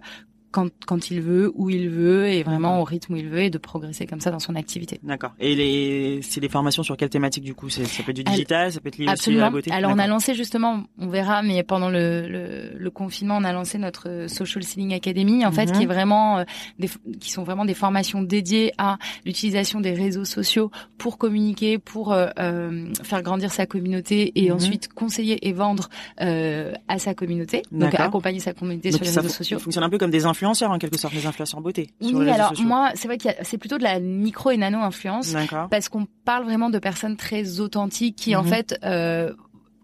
quand, 0.50 0.68
quand 0.86 1.10
il 1.10 1.20
veut, 1.20 1.52
où 1.54 1.70
il 1.70 1.88
veut, 1.88 2.28
et 2.28 2.42
vraiment 2.42 2.80
au 2.80 2.84
rythme 2.84 3.14
où 3.14 3.16
il 3.16 3.28
veut, 3.28 3.40
et 3.40 3.50
de 3.50 3.58
progresser 3.58 4.06
comme 4.06 4.20
ça 4.20 4.30
dans 4.30 4.38
son 4.38 4.54
activité. 4.54 5.00
D'accord. 5.02 5.32
Et 5.38 5.54
les, 5.54 6.20
c'est 6.22 6.40
des 6.40 6.48
formations 6.48 6.82
sur 6.82 6.96
quelle 6.96 7.10
thématique 7.10 7.44
du 7.44 7.54
coup? 7.54 7.68
Ça 7.68 7.82
peut 8.04 8.10
être 8.10 8.16
du 8.16 8.24
digital, 8.24 8.72
ça 8.72 8.80
peut 8.80 8.88
être 8.88 8.98
lié 8.98 9.08
aussi 9.12 9.30
à 9.30 9.40
la 9.40 9.50
beauté 9.50 9.70
Alors 9.70 9.92
on 9.94 9.98
a 9.98 10.06
lancé 10.06 10.34
justement, 10.34 10.84
on 10.98 11.08
verra, 11.08 11.42
mais 11.42 11.62
pendant 11.62 11.90
le, 11.90 12.26
le, 12.28 12.72
le, 12.78 12.90
confinement, 12.90 13.36
on 13.36 13.44
a 13.44 13.52
lancé 13.52 13.78
notre 13.78 14.26
Social 14.28 14.62
Selling 14.62 14.94
Academy, 14.94 15.44
en 15.44 15.52
fait, 15.52 15.66
qui 15.66 15.82
est 15.82 15.86
mhm. 15.86 15.92
vraiment, 15.92 16.38
euh, 16.38 16.44
des, 16.78 16.88
qui 17.20 17.30
sont 17.30 17.44
vraiment 17.44 17.64
des 17.64 17.74
formations 17.74 18.22
dédiées 18.22 18.72
à 18.78 18.98
l'utilisation 19.24 19.80
des 19.80 19.92
réseaux 19.92 20.24
sociaux 20.24 20.70
pour 20.96 21.18
communiquer, 21.18 21.78
pour 21.78 22.12
euh, 22.12 22.28
euh 22.38 22.86
faire 23.02 23.22
grandir 23.22 23.52
sa 23.52 23.66
communauté, 23.66 24.32
et 24.34 24.48
mhm. 24.48 24.56
ensuite 24.56 24.92
conseiller 24.92 25.46
et 25.46 25.52
vendre 25.52 25.88
euh, 26.20 26.72
à 26.88 26.98
sa 26.98 27.14
communauté, 27.14 27.62
donc 27.70 27.94
accompagner 27.94 28.40
sa 28.40 28.54
communauté 28.54 28.92
sur 28.92 29.04
les 29.04 29.10
réseaux 29.10 29.28
sociaux. 29.28 29.58
Ça 29.58 29.64
fonctionne 29.64 29.84
un 29.84 29.90
peu 29.90 29.98
comme 29.98 30.10
des 30.10 30.26
influenceurs 30.38 30.70
en 30.70 30.78
quelque 30.78 30.96
sorte, 30.96 31.14
les 31.14 31.26
influenceurs 31.26 31.60
beauté. 31.60 31.90
Oui, 32.00 32.30
alors 32.30 32.52
moi, 32.60 32.90
c'est 32.94 33.08
vrai 33.08 33.18
que 33.18 33.28
c'est 33.42 33.58
plutôt 33.58 33.76
de 33.76 33.82
la 33.82 33.98
micro 33.98 34.50
et 34.50 34.56
nano 34.56 34.78
influence, 34.78 35.34
parce 35.70 35.88
qu'on 35.88 36.06
parle 36.24 36.44
vraiment 36.44 36.70
de 36.70 36.78
personnes 36.78 37.16
très 37.16 37.60
authentiques 37.60 38.16
qui 38.16 38.36
en 38.36 38.44
mhm. 38.44 38.48
fait 38.48 38.78
euh, 38.84 39.32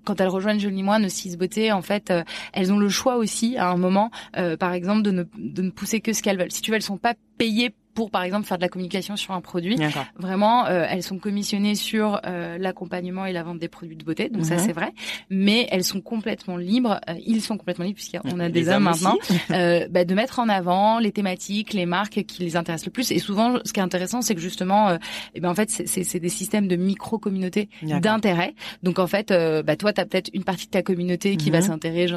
quand 0.05 0.21
elles 0.21 0.29
rejoignent 0.29 0.61
Jolie 0.61 0.83
Moi, 0.83 0.99
nos 0.99 1.09
six 1.09 1.37
beautés, 1.37 1.73
en 1.73 1.83
fait, 1.83 2.11
euh, 2.11 2.23
elles 2.53 2.73
ont 2.73 2.79
le 2.79 2.89
choix 2.89 3.17
aussi 3.17 3.57
à 3.57 3.71
un 3.71 3.77
moment, 3.77 4.11
euh, 4.37 4.57
par 4.57 4.73
exemple, 4.73 5.03
de 5.03 5.11
ne, 5.11 5.25
de 5.39 5.63
ne 5.63 5.71
pousser 5.71 6.01
que 6.01 6.13
ce 6.13 6.23
qu'elles 6.23 6.39
veulent. 6.39 6.53
Si 6.53 6.61
tu 6.61 6.71
veux, 6.71 6.77
elles 6.77 6.83
sont 6.83 6.99
pas 6.99 7.15
payées 7.39 7.75
pour 7.95 8.11
par 8.11 8.23
exemple 8.23 8.47
faire 8.47 8.59
de 8.59 8.63
la 8.63 8.69
communication 8.69 9.17
sur 9.17 9.33
un 9.33 9.41
produit. 9.41 9.79
Vraiment, 10.17 10.67
euh, 10.67 10.85
elles 10.89 11.03
sont 11.03 11.19
commissionnées 11.19 11.75
sur 11.75 12.21
euh, 12.27 12.59
l'accompagnement 12.59 13.25
et 13.25 13.33
la 13.33 13.43
vente 13.43 13.59
des 13.59 13.69
produits 13.69 13.97
de 13.97 14.05
beauté, 14.05 14.29
donc 14.29 14.45
ça 14.45 14.57
mhm. 14.57 14.61
c'est 14.61 14.73
vrai. 14.73 14.93
Mais 15.31 15.69
elles 15.71 15.85
sont 15.85 16.01
complètement 16.01 16.57
libres, 16.57 17.01
euh, 17.09 17.15
ils 17.25 17.41
sont 17.41 17.57
complètement 17.57 17.85
libres 17.85 17.97
puisqu'on 17.97 18.41
a 18.41 18.49
des 18.49 18.69
hommes, 18.69 18.85
maintenant, 18.85 19.17
bah, 19.49 20.05
de 20.05 20.15
mettre 20.15 20.41
en 20.41 20.49
avant 20.49 20.99
les 20.99 21.13
thématiques, 21.13 21.73
les 21.73 21.87
marques 21.87 22.25
qui 22.25 22.43
les 22.43 22.57
intéressent 22.57 22.87
le 22.87 22.93
plus. 22.93 23.11
Et 23.13 23.19
souvent, 23.19 23.59
ce 23.65 23.73
qui 23.73 23.81
est 23.81 23.83
intéressant, 23.83 24.23
c'est 24.23 24.35
que 24.35 24.41
justement, 24.41 24.99
eh 25.35 25.41
ben 25.41 25.51
en 25.51 25.55
fait, 25.55 25.71
c'est 25.71 26.21
des 26.21 26.29
systèmes 26.29 26.69
de 26.69 26.77
micro 26.77 27.19
communautés 27.19 27.69
d'intérêt. 27.83 28.55
Donc 28.83 28.99
en 28.99 29.07
fait, 29.07 29.33
bah 29.65 29.77
toi, 29.77 29.93
t'as 29.93 30.05
peut-être 30.05 30.31
une 30.35 30.45
partie 30.45 30.67
de 30.67 30.71
ta 30.71 30.83
communauté 30.83 31.37
qui 31.37 31.51
va 31.51 31.61
mhm. 31.61 31.67
s'intéresser, 31.67 32.15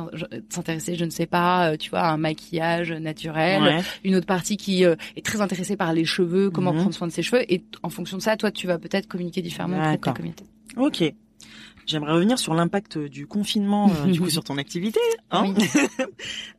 s'intéresser, 0.50 0.96
je 0.96 1.06
ne 1.06 1.10
sais 1.10 1.28
pas, 1.28 1.78
tu 1.78 1.92
vois, 1.92 2.02
à 2.02 2.12
un 2.12 2.18
maquillage 2.18 2.92
naturel, 2.92 3.84
une 4.04 4.16
autre 4.16 4.26
partie 4.26 4.58
qui 4.58 4.84
est 5.16 5.26
très 5.26 5.42
intéressé 5.42 5.76
par 5.78 5.94
les 5.94 6.06
cheveux, 6.06 6.50
comment 6.50 6.74
Mhm. 6.74 6.80
prendre 6.80 6.94
soin 6.96 7.08
de 7.08 7.12
ses 7.14 7.22
cheveux, 7.24 7.44
et 7.52 7.64
en 7.84 7.90
fonction 7.90 8.18
de 8.18 8.22
ça, 8.22 8.36
toi, 8.38 8.52
tu 8.52 8.68
vas 8.68 8.78
peut-être 8.78 9.08
communiquer 9.08 9.42
différemment 9.42 9.78
auprès 9.78 9.98
de 9.98 10.02
ta 10.02 10.12
communauté. 10.14 10.44
Ok. 10.76 11.14
J'aimerais 11.88 12.12
revenir 12.14 12.38
sur 12.38 12.54
l'impact 12.54 12.98
du 13.00 13.26
confinement 13.26 13.90
euh, 14.06 14.12
du 14.12 14.20
coup 14.22 14.30
sur 14.30 14.44
ton 14.44 14.58
activité. 14.58 15.00
Hein 15.32 15.54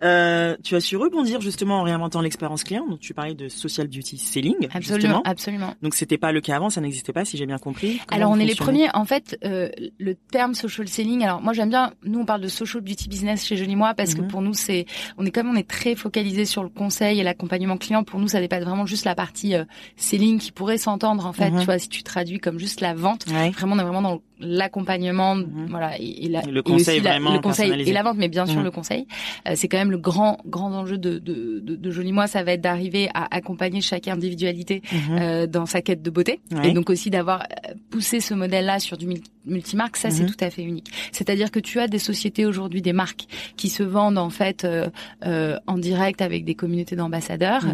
Euh, 0.03 0.57
tu 0.63 0.77
as 0.77 0.81
su 0.81 0.97
rebondir 0.97 1.41
justement 1.41 1.81
en 1.81 1.83
réinventant 1.83 2.21
l'expérience 2.21 2.63
client. 2.65 2.87
Donc 2.89 3.01
tu 3.01 3.15
parlais 3.15 3.35
de 3.35 3.49
social 3.49 3.89
beauty 3.89 4.17
selling. 4.17 4.55
Absolument, 4.73 4.81
Justement. 5.01 5.23
absolument. 5.25 5.75
Donc 5.83 5.95
c'était 5.95 6.19
pas 6.19 6.31
le 6.33 6.41
cas 6.41 6.57
avant, 6.57 6.71
ça 6.71 6.81
n'existait 6.81 7.13
pas 7.13 7.25
si 7.25 7.37
j'ai 7.37 7.47
bien 7.47 7.59
compris. 7.59 8.01
Comment 8.07 8.17
Alors 8.21 8.31
on 8.33 8.39
est 8.41 8.45
les 8.45 8.55
premiers. 8.55 8.89
En 8.95 9.05
fait, 9.05 9.37
euh, 9.45 9.69
le 9.99 10.15
terme 10.15 10.55
social 10.55 10.87
selling. 10.89 11.23
Alors 11.25 11.41
moi 11.43 11.53
j'aime 11.53 11.71
bien. 11.71 11.93
Nous 12.05 12.21
on 12.21 12.25
parle 12.25 12.41
de 12.43 12.49
social 12.49 12.83
beauty 12.83 13.09
business 13.09 13.45
chez 13.45 13.57
Jolie 13.57 13.77
Moi 13.77 13.95
parce 13.95 14.15
Mhm. 14.15 14.27
que 14.27 14.31
pour 14.31 14.41
nous 14.43 14.55
c'est, 14.55 14.87
on 15.19 15.27
est 15.27 15.31
comme 15.31 15.49
on 15.51 15.57
est 15.57 15.69
très 15.69 15.95
focalisé 15.97 16.45
sur 16.45 16.63
le 16.63 16.69
conseil 16.69 17.19
et 17.21 17.23
l'accompagnement 17.23 17.77
client. 17.77 18.05
Pour 18.05 18.21
nous 18.21 18.29
ça 18.29 18.41
dépasse 18.41 18.65
vraiment 18.65 18.87
juste 18.87 19.05
la 19.05 19.15
partie 19.15 19.55
euh, 19.55 19.65
selling 19.97 20.39
qui 20.39 20.53
pourrait 20.53 20.79
s'entendre 20.79 21.27
en 21.27 21.33
fait. 21.33 21.51
Mhm. 21.51 21.59
Tu 21.61 21.65
vois 21.65 21.79
si 21.79 21.89
tu 21.89 22.03
traduis 22.03 22.39
comme 22.39 22.59
juste 22.59 22.81
la 22.81 22.95
vente. 22.95 23.27
Ouais. 23.31 23.51
Vraiment 23.51 23.75
on 23.75 23.79
est 23.81 23.83
vraiment 23.83 24.03
dans 24.03 24.21
l'accompagnement, 24.41 25.35
Mhm. 25.37 25.67
voilà 25.69 25.99
et, 25.99 26.25
et 26.25 26.29
la, 26.29 26.43
Et 26.47 26.51
le 26.51 26.61
et 26.61 26.63
conseil 26.63 27.01
la- 27.01 27.11
vraiment 27.13 27.33
le 27.33 27.41
conseil 27.41 27.71
et 27.73 27.93
la 27.93 28.03
vente, 28.03 28.17
mais 28.19 28.29
bien 28.29 28.47
sûr 28.47 28.59
Mhm. 28.59 28.65
le 28.65 28.71
conseil. 28.71 29.07
Euh, 29.49 29.53
c'est 29.57 29.69
quand 29.69 29.79
même 29.79 29.91
le 29.91 29.99
grand 29.99 30.39
grand 30.47 30.73
enjeu 30.73 30.99
de 30.99 31.19
de, 31.19 31.61
de, 31.61 31.77
de 31.77 31.91
Jolie 31.91 32.13
Moi. 32.13 32.27
Ça 32.27 32.43
va 32.43 32.53
être 32.53 32.61
d'arriver 32.61 33.09
à 33.15 33.35
accompagner 33.35 33.81
chaque 33.81 34.09
individualité 34.09 34.83
Mhm. 34.93 35.19
euh, 35.21 35.47
dans 35.47 35.67
sa 35.67 35.83
quête 35.83 36.03
de 36.03 36.11
beauté 36.11 36.41
Ouais. 36.53 36.71
et 36.71 36.73
donc 36.73 36.91
aussi 36.91 37.11
d'avoir 37.11 37.43
euh, 37.43 37.75
poussé 37.91 38.21
ce 38.21 38.35
modèle-là 38.35 38.79
sur 38.79 38.97
du 38.97 39.07
mul- 39.07 39.21
multimarque, 39.47 39.97
ça 39.97 40.11
c'est 40.11 40.27
tout 40.27 40.37
à 40.41 40.51
fait 40.51 40.63
unique. 40.63 40.91
C'est-à-dire 41.13 41.51
que 41.51 41.59
tu 41.61 41.81
as 41.81 41.89
des 41.89 41.99
sociétés 41.99 42.45
aujourd'hui, 42.45 42.83
des 42.83 42.93
marques 42.93 43.25
qui 43.57 43.69
se 43.71 43.83
vendent 43.83 44.19
en 44.19 44.29
fait 44.31 44.65
euh, 44.65 44.89
euh, 45.25 45.57
en 45.67 45.79
direct 45.79 46.21
avec 46.21 46.45
des 46.45 46.55
communautés 46.55 46.97
d'ambassadeurs, 46.97 47.65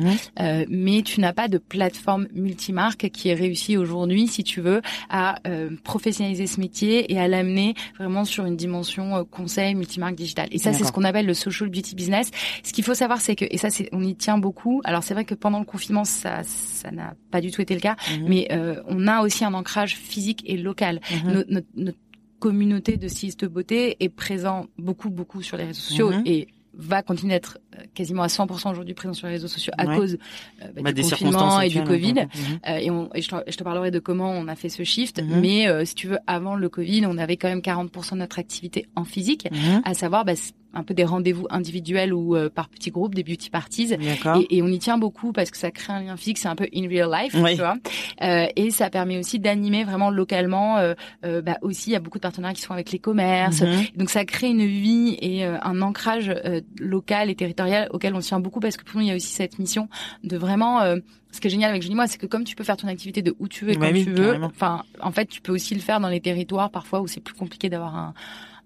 euh, 0.40 0.64
mais 0.68 1.02
tu 1.02 1.21
n'as 1.21 1.33
pas 1.33 1.49
de 1.49 1.59
plateforme 1.59 2.28
multimarque 2.35 3.11
qui 3.11 3.28
est 3.28 3.35
réussie 3.35 3.76
aujourd'hui, 3.76 4.28
si 4.28 4.44
tu 4.44 4.61
veux, 4.61 4.83
à 5.11 5.37
euh, 5.49 5.71
professionnaliser 5.83 6.47
ce 6.54 6.61
métier 6.61 7.12
et 7.12 7.18
à 7.18 7.28
l'amener 7.28 7.75
vraiment 7.99 8.25
sur 8.25 8.44
une 8.46 8.56
dimension 8.56 9.16
euh, 9.16 9.25
conseil 9.25 9.75
multimarque 9.75 10.14
digital. 10.14 10.49
Et 10.52 10.58
ça 10.58 10.73
c'est 10.73 10.84
ce 10.84 10.92
qu'on 10.92 11.04
appelle 11.04 11.26
le 11.26 11.34
social 11.34 11.68
beauty 11.68 11.94
business. 11.94 12.30
Ce 12.62 12.73
qu'il 12.73 12.84
faut 12.84 12.94
savoir 12.94 13.20
c'est 13.20 13.37
que 13.37 13.44
et 13.50 13.58
ça 13.58 13.70
c'est 13.70 13.88
on 13.92 14.02
y 14.02 14.14
tient 14.14 14.38
beaucoup. 14.38 14.80
Alors 14.84 15.02
c'est 15.02 15.14
vrai 15.14 15.25
que 15.25 15.34
pendant 15.34 15.58
le 15.58 15.64
confinement 15.64 16.04
ça 16.04 16.42
ça 16.44 16.90
n'a 16.90 17.14
pas 17.30 17.40
du 17.40 17.50
tout 17.50 17.61
été 17.61 17.75
le 17.75 17.80
cas, 17.80 17.96
Mhm. 18.11 18.28
mais 18.28 18.49
euh, 18.52 18.80
on 18.88 19.06
a 19.06 19.23
aussi 19.23 19.44
un 19.44 19.54
ancrage 19.54 19.96
physique 19.96 20.42
et 20.46 20.56
local. 20.56 21.00
Mhm. 21.25 21.32
Notre, 21.32 21.50
notre- 21.52 21.66
notre 21.76 21.99
communauté 22.38 22.96
de 22.99 23.08
stylistes 23.08 23.44
beauté 23.46 23.96
est 24.00 24.08
présent 24.11 24.66
beaucoup, 24.78 25.08
beaucoup 25.11 25.40
sur 25.42 25.56
les 25.56 25.64
réseaux 25.64 25.80
sociaux 25.80 26.11
Mhm. 26.11 26.23
et 26.26 26.49
va 26.76 27.02
continuer 27.02 27.33
d'être 27.35 27.59
euh, 27.76 27.83
quasiment 27.95 28.23
à 28.23 28.26
100% 28.28 28.71
aujourd'hui 28.73 28.95
présent 28.95 29.14
sur 29.14 29.26
les 29.26 29.35
réseaux 29.35 29.49
sociaux 29.49 29.73
à 29.78 29.87
Ouais. 29.87 29.97
cause 29.97 30.14
euh, 30.62 30.66
bah, 30.75 30.83
Bah, 30.83 30.93
du 30.93 31.02
des 31.02 31.09
confinement 31.11 31.61
et 31.61 31.69
du 31.69 31.83
Covid. 31.85 32.26
Euh, 32.69 32.76
et, 32.76 32.90
on, 32.90 33.09
et 33.14 33.23
je, 33.23 33.28
te, 33.28 33.37
je 33.47 33.57
te 33.57 33.62
parlerai 33.64 33.90
de 33.90 33.99
comment 33.99 34.31
on 34.31 34.49
a 34.49 34.57
fait 34.57 34.69
ce 34.69 34.83
shift. 34.85 35.23
Mhm. 35.23 35.40
Mais 35.40 35.69
euh, 35.69 35.85
si 35.85 35.95
tu 35.95 36.09
veux, 36.09 36.19
avant 36.26 36.57
le 36.57 36.69
Covid, 36.69 37.07
on 37.07 37.16
avait 37.19 37.37
quand 37.37 37.49
même 37.49 37.61
40% 37.61 38.12
de 38.12 38.19
notre 38.19 38.38
activité 38.38 38.87
en 38.97 39.04
physique, 39.04 39.49
Mhm. 39.52 39.83
à 39.85 39.95
savoir 39.95 40.25
bah, 40.25 40.35
un 40.75 40.83
peu 40.83 40.95
des 40.95 41.04
rendez-vous 41.04 41.47
individuels 41.50 42.12
ou 42.12 42.37
euh, 42.37 42.50
par 42.50 42.69
petits 42.69 42.90
groupes, 42.90 43.14
des 43.14 43.23
beauty 43.25 43.50
parties. 43.50 43.93
Et, 44.40 44.57
et 44.57 44.62
on 44.62 44.69
y 44.69 44.78
tient 44.78 44.99
beaucoup 44.99 45.33
parce 45.33 45.50
que 45.50 45.57
ça 45.57 45.71
crée 45.71 45.93
un 45.93 46.02
lien 46.02 46.16
fixe, 46.16 46.43
c'est 46.43 46.49
un 46.49 46.57
peu 46.57 46.66
in 46.75 46.88
real 46.88 47.11
life, 47.11 47.35
Oui. 47.40 47.52
tu 47.52 47.59
vois. 47.61 47.76
Euh, 48.23 48.47
et 48.57 48.71
ça 48.71 48.90
permet 48.90 49.19
aussi 49.19 49.38
d'animer 49.38 49.85
vraiment 49.85 50.11
localement. 50.11 50.78
Euh, 50.78 50.95
euh, 51.25 51.43
bah 51.43 51.57
aussi, 51.62 51.90
il 51.90 51.93
y 51.93 51.97
a 51.97 52.00
beaucoup 52.00 52.19
de 52.19 52.23
partenariats 52.23 52.54
qui 52.54 52.62
sont 52.62 52.73
avec 52.73 52.90
les 52.93 52.99
commerces. 52.99 53.62
Mhm. 53.62 53.85
Donc 53.97 54.11
ça 54.11 54.25
crée 54.25 54.49
une 54.49 54.66
vie 54.66 55.16
et 55.21 55.45
euh, 55.45 55.57
un 55.62 55.81
ancrage 55.83 56.28
euh, 56.28 56.61
local 56.78 57.31
et 57.31 57.35
territorial 57.35 57.88
auquel 57.93 58.14
on 58.14 58.21
tient 58.21 58.40
beaucoup 58.40 58.61
parce 58.61 58.76
que 58.76 58.85
pour 58.85 58.97
nous 59.00 59.07
il 59.07 59.09
y 59.09 59.12
a 59.12 59.16
aussi 59.16 59.33
cette 59.33 59.59
mission 59.59 59.88
de 60.23 60.37
vraiment. 60.37 60.81
euh, 60.83 60.97
ce 61.33 61.40
qui 61.40 61.49
est 61.49 61.50
génial 61.50 61.71
avec 61.71 61.83
Julie 61.83 61.97
moi, 61.97 62.07
c'est 62.07 62.16
que 62.19 62.26
comme 62.26 62.45
tu 62.45 62.54
peux 62.54 62.62
faire 62.62 62.76
ton 62.76 62.87
activité 62.87 63.21
de 63.21 63.35
où 63.40 63.49
tu 63.49 63.64
veux 63.64 63.73
et 63.73 63.76
Ouais, 63.76 63.88
quand 63.88 63.93
oui, 63.93 64.04
tu 64.04 64.12
veux, 64.12 64.40
enfin, 64.45 64.85
en 65.00 65.11
fait, 65.11 65.26
tu 65.26 65.40
peux 65.40 65.50
aussi 65.50 65.75
le 65.75 65.81
faire 65.81 65.99
dans 65.99 66.09
les 66.09 66.21
territoires 66.21 66.71
parfois 66.71 67.00
où 67.00 67.09
c'est 67.09 67.19
plus 67.21 67.35
compliqué 67.35 67.69
d'avoir 67.69 67.97
un 67.97 68.14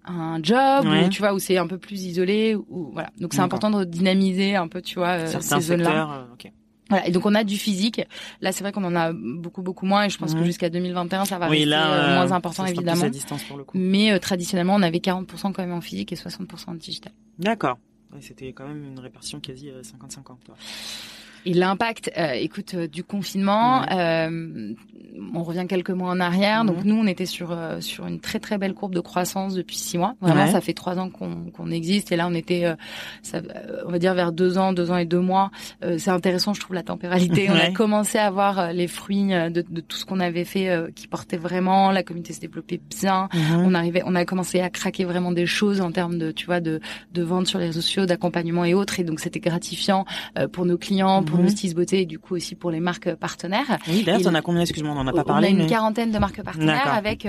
un 0.09 0.39
job 0.41 0.85
Ouais. 0.85 1.05
ou 1.05 1.09
tu 1.09 1.19
vois 1.21 1.33
où 1.33 1.39
c'est 1.39 1.57
un 1.57 1.67
peu 1.67 1.77
plus 1.77 2.03
isolé 2.03 2.55
ou 2.55 2.89
voilà 2.93 3.09
donc 3.19 3.33
c'est 3.33 3.41
important 3.41 3.69
de 3.69 3.83
dynamiser 3.83 4.55
un 4.55 4.67
peu 4.67 4.81
tu 4.81 4.95
vois 4.95 5.09
euh, 5.09 5.27
Certains 5.27 5.59
ces 5.61 5.67
zones 5.67 5.81
là 5.81 5.85
secteurs. 5.85 6.11
euh, 6.11 6.49
voilà, 6.89 7.07
et 7.07 7.11
donc 7.11 7.23
on 7.27 7.35
a 7.35 7.43
du 7.43 7.55
physique. 7.55 8.01
Là, 8.41 8.51
c'est 8.51 8.63
vrai 8.63 8.71
qu'on 8.71 8.83
en 8.83 8.95
a 8.95 9.13
beaucoup 9.13 9.61
beaucoup 9.61 9.85
moins, 9.85 10.05
et 10.05 10.09
je 10.09 10.17
pense 10.17 10.33
que 10.33 10.43
jusqu'à 10.43 10.71
2021, 10.71 11.25
ça 11.25 11.37
va 11.37 11.45
Oui, 11.47 11.57
rester 11.57 11.69
là, 11.69 11.91
euh, 11.93 12.15
moins 12.15 12.31
important 12.31 12.63
ça 12.65 12.71
évidemment. 12.71 13.03
à 13.03 13.09
distance 13.09 13.43
pour 13.43 13.57
le 13.57 13.63
coup. 13.63 13.77
Mais 13.77 14.11
euh, 14.11 14.17
traditionnellement, 14.17 14.73
on 14.73 14.81
avait 14.81 14.97
40% 14.97 15.53
quand 15.53 15.59
même 15.59 15.71
en 15.73 15.81
physique 15.81 16.11
et 16.11 16.15
60% 16.15 16.47
en 16.71 16.73
digital. 16.73 17.11
D'accord. 17.37 17.77
Ouais, 18.11 18.17
C'était 18.21 18.53
quand 18.53 18.67
même 18.67 18.83
une 18.83 18.99
répartition 18.99 19.39
quasi 19.39 19.69
euh, 19.69 19.83
50-50. 19.83 20.37
Et 21.45 21.53
l'impact, 21.53 22.11
euh, 22.17 22.31
écoute, 22.33 22.73
euh, 22.75 22.87
du 22.87 23.03
confinement, 23.03 23.81
Ouais. 23.81 23.87
euh, 23.91 24.73
on 25.33 25.43
revient 25.43 25.65
quelques 25.67 25.89
mois 25.89 26.09
en 26.11 26.19
arrière. 26.19 26.63
Donc 26.65 26.77
Mhm. 26.77 26.83
nous, 26.85 26.95
on 26.95 27.07
était 27.07 27.25
sur 27.25 27.51
euh, 27.51 27.81
sur 27.81 28.07
une 28.07 28.19
très 28.19 28.39
très 28.39 28.57
belle 28.57 28.73
courbe 28.73 28.95
de 28.95 28.99
croissance 29.01 29.53
depuis 29.53 29.75
six 29.75 29.97
mois. 29.97 30.15
Vraiment, 30.21 30.45
Ouais. 30.45 30.51
ça 30.51 30.61
fait 30.61 30.73
trois 30.73 30.97
ans 30.97 31.09
qu'on 31.09 31.45
qu'on 31.51 31.71
existe. 31.71 32.11
Et 32.11 32.15
là, 32.15 32.27
on 32.27 32.33
était, 32.33 32.65
euh, 32.65 32.75
ça, 33.21 33.41
on 33.85 33.91
va 33.91 33.99
dire 33.99 34.13
vers 34.13 34.31
deux 34.31 34.57
ans, 34.57 34.71
deux 34.73 34.91
ans 34.91 34.97
et 34.97 35.05
deux 35.05 35.19
mois. 35.19 35.51
Euh, 35.83 35.97
c'est 35.97 36.11
intéressant, 36.11 36.53
je 36.53 36.61
trouve, 36.61 36.75
la 36.75 36.83
tempéralité. 36.83 37.47
On 37.49 37.53
a 37.53 37.67
Ouais. 37.67 37.73
commencé 37.73 38.17
à 38.17 38.29
voir 38.31 38.71
les 38.73 38.87
fruits 38.87 39.27
de, 39.27 39.49
de 39.69 39.81
tout 39.81 39.97
ce 39.97 40.05
qu'on 40.05 40.19
avait 40.19 40.45
fait, 40.45 40.69
euh, 40.69 40.89
qui 40.95 41.07
portait 41.07 41.37
vraiment. 41.37 41.91
La 41.91 42.03
communauté 42.03 42.33
se 42.33 42.39
développait 42.39 42.79
bien. 43.01 43.27
Mhm. 43.33 43.63
On 43.65 43.73
arrivait, 43.73 44.03
on 44.05 44.15
a 44.15 44.23
commencé 44.25 44.61
à 44.61 44.69
craquer 44.69 45.03
vraiment 45.05 45.31
des 45.31 45.45
choses 45.45 45.81
en 45.81 45.91
termes 45.91 46.17
de, 46.17 46.31
tu 46.31 46.45
vois, 46.45 46.59
de, 46.61 46.79
de 47.13 47.23
vente 47.23 47.47
sur 47.47 47.59
les 47.59 47.65
réseaux 47.67 47.81
sociaux, 47.81 48.05
d'accompagnement 48.05 48.63
et 48.63 48.73
autres. 48.73 48.99
Et 48.99 49.03
donc, 49.03 49.19
c'était 49.19 49.39
gratifiant 49.39 50.05
euh, 50.37 50.47
pour 50.47 50.65
nos 50.65 50.77
clients, 50.77 51.23
pour 51.29 51.37
Mhm. 51.39 51.45
nos 51.45 51.49
stylistes 51.51 51.75
beauté 51.75 52.01
et 52.01 52.05
du 52.05 52.19
coup 52.19 52.35
aussi 52.35 52.55
pour 52.55 52.71
les 52.71 52.79
marques 52.79 53.13
partenaires. 53.15 53.77
Oui, 53.87 54.03
d'ailleurs, 54.03 54.19
Il- 54.21 54.23
t'en 54.25 54.33
as 54.33 54.41
combien 54.41 54.61
Excuse-moi, 54.61 54.93
on 54.95 54.99
en 54.99 55.07
a 55.07 55.13
pas 55.13 55.21
on 55.21 55.23
parlé. 55.23 55.47
a 55.47 55.49
une 55.51 55.57
mais... 55.59 55.65
quarantaine 55.67 56.11
de 56.11 56.17
marques 56.19 56.41
partenaires 56.43 56.93
avec 56.93 57.25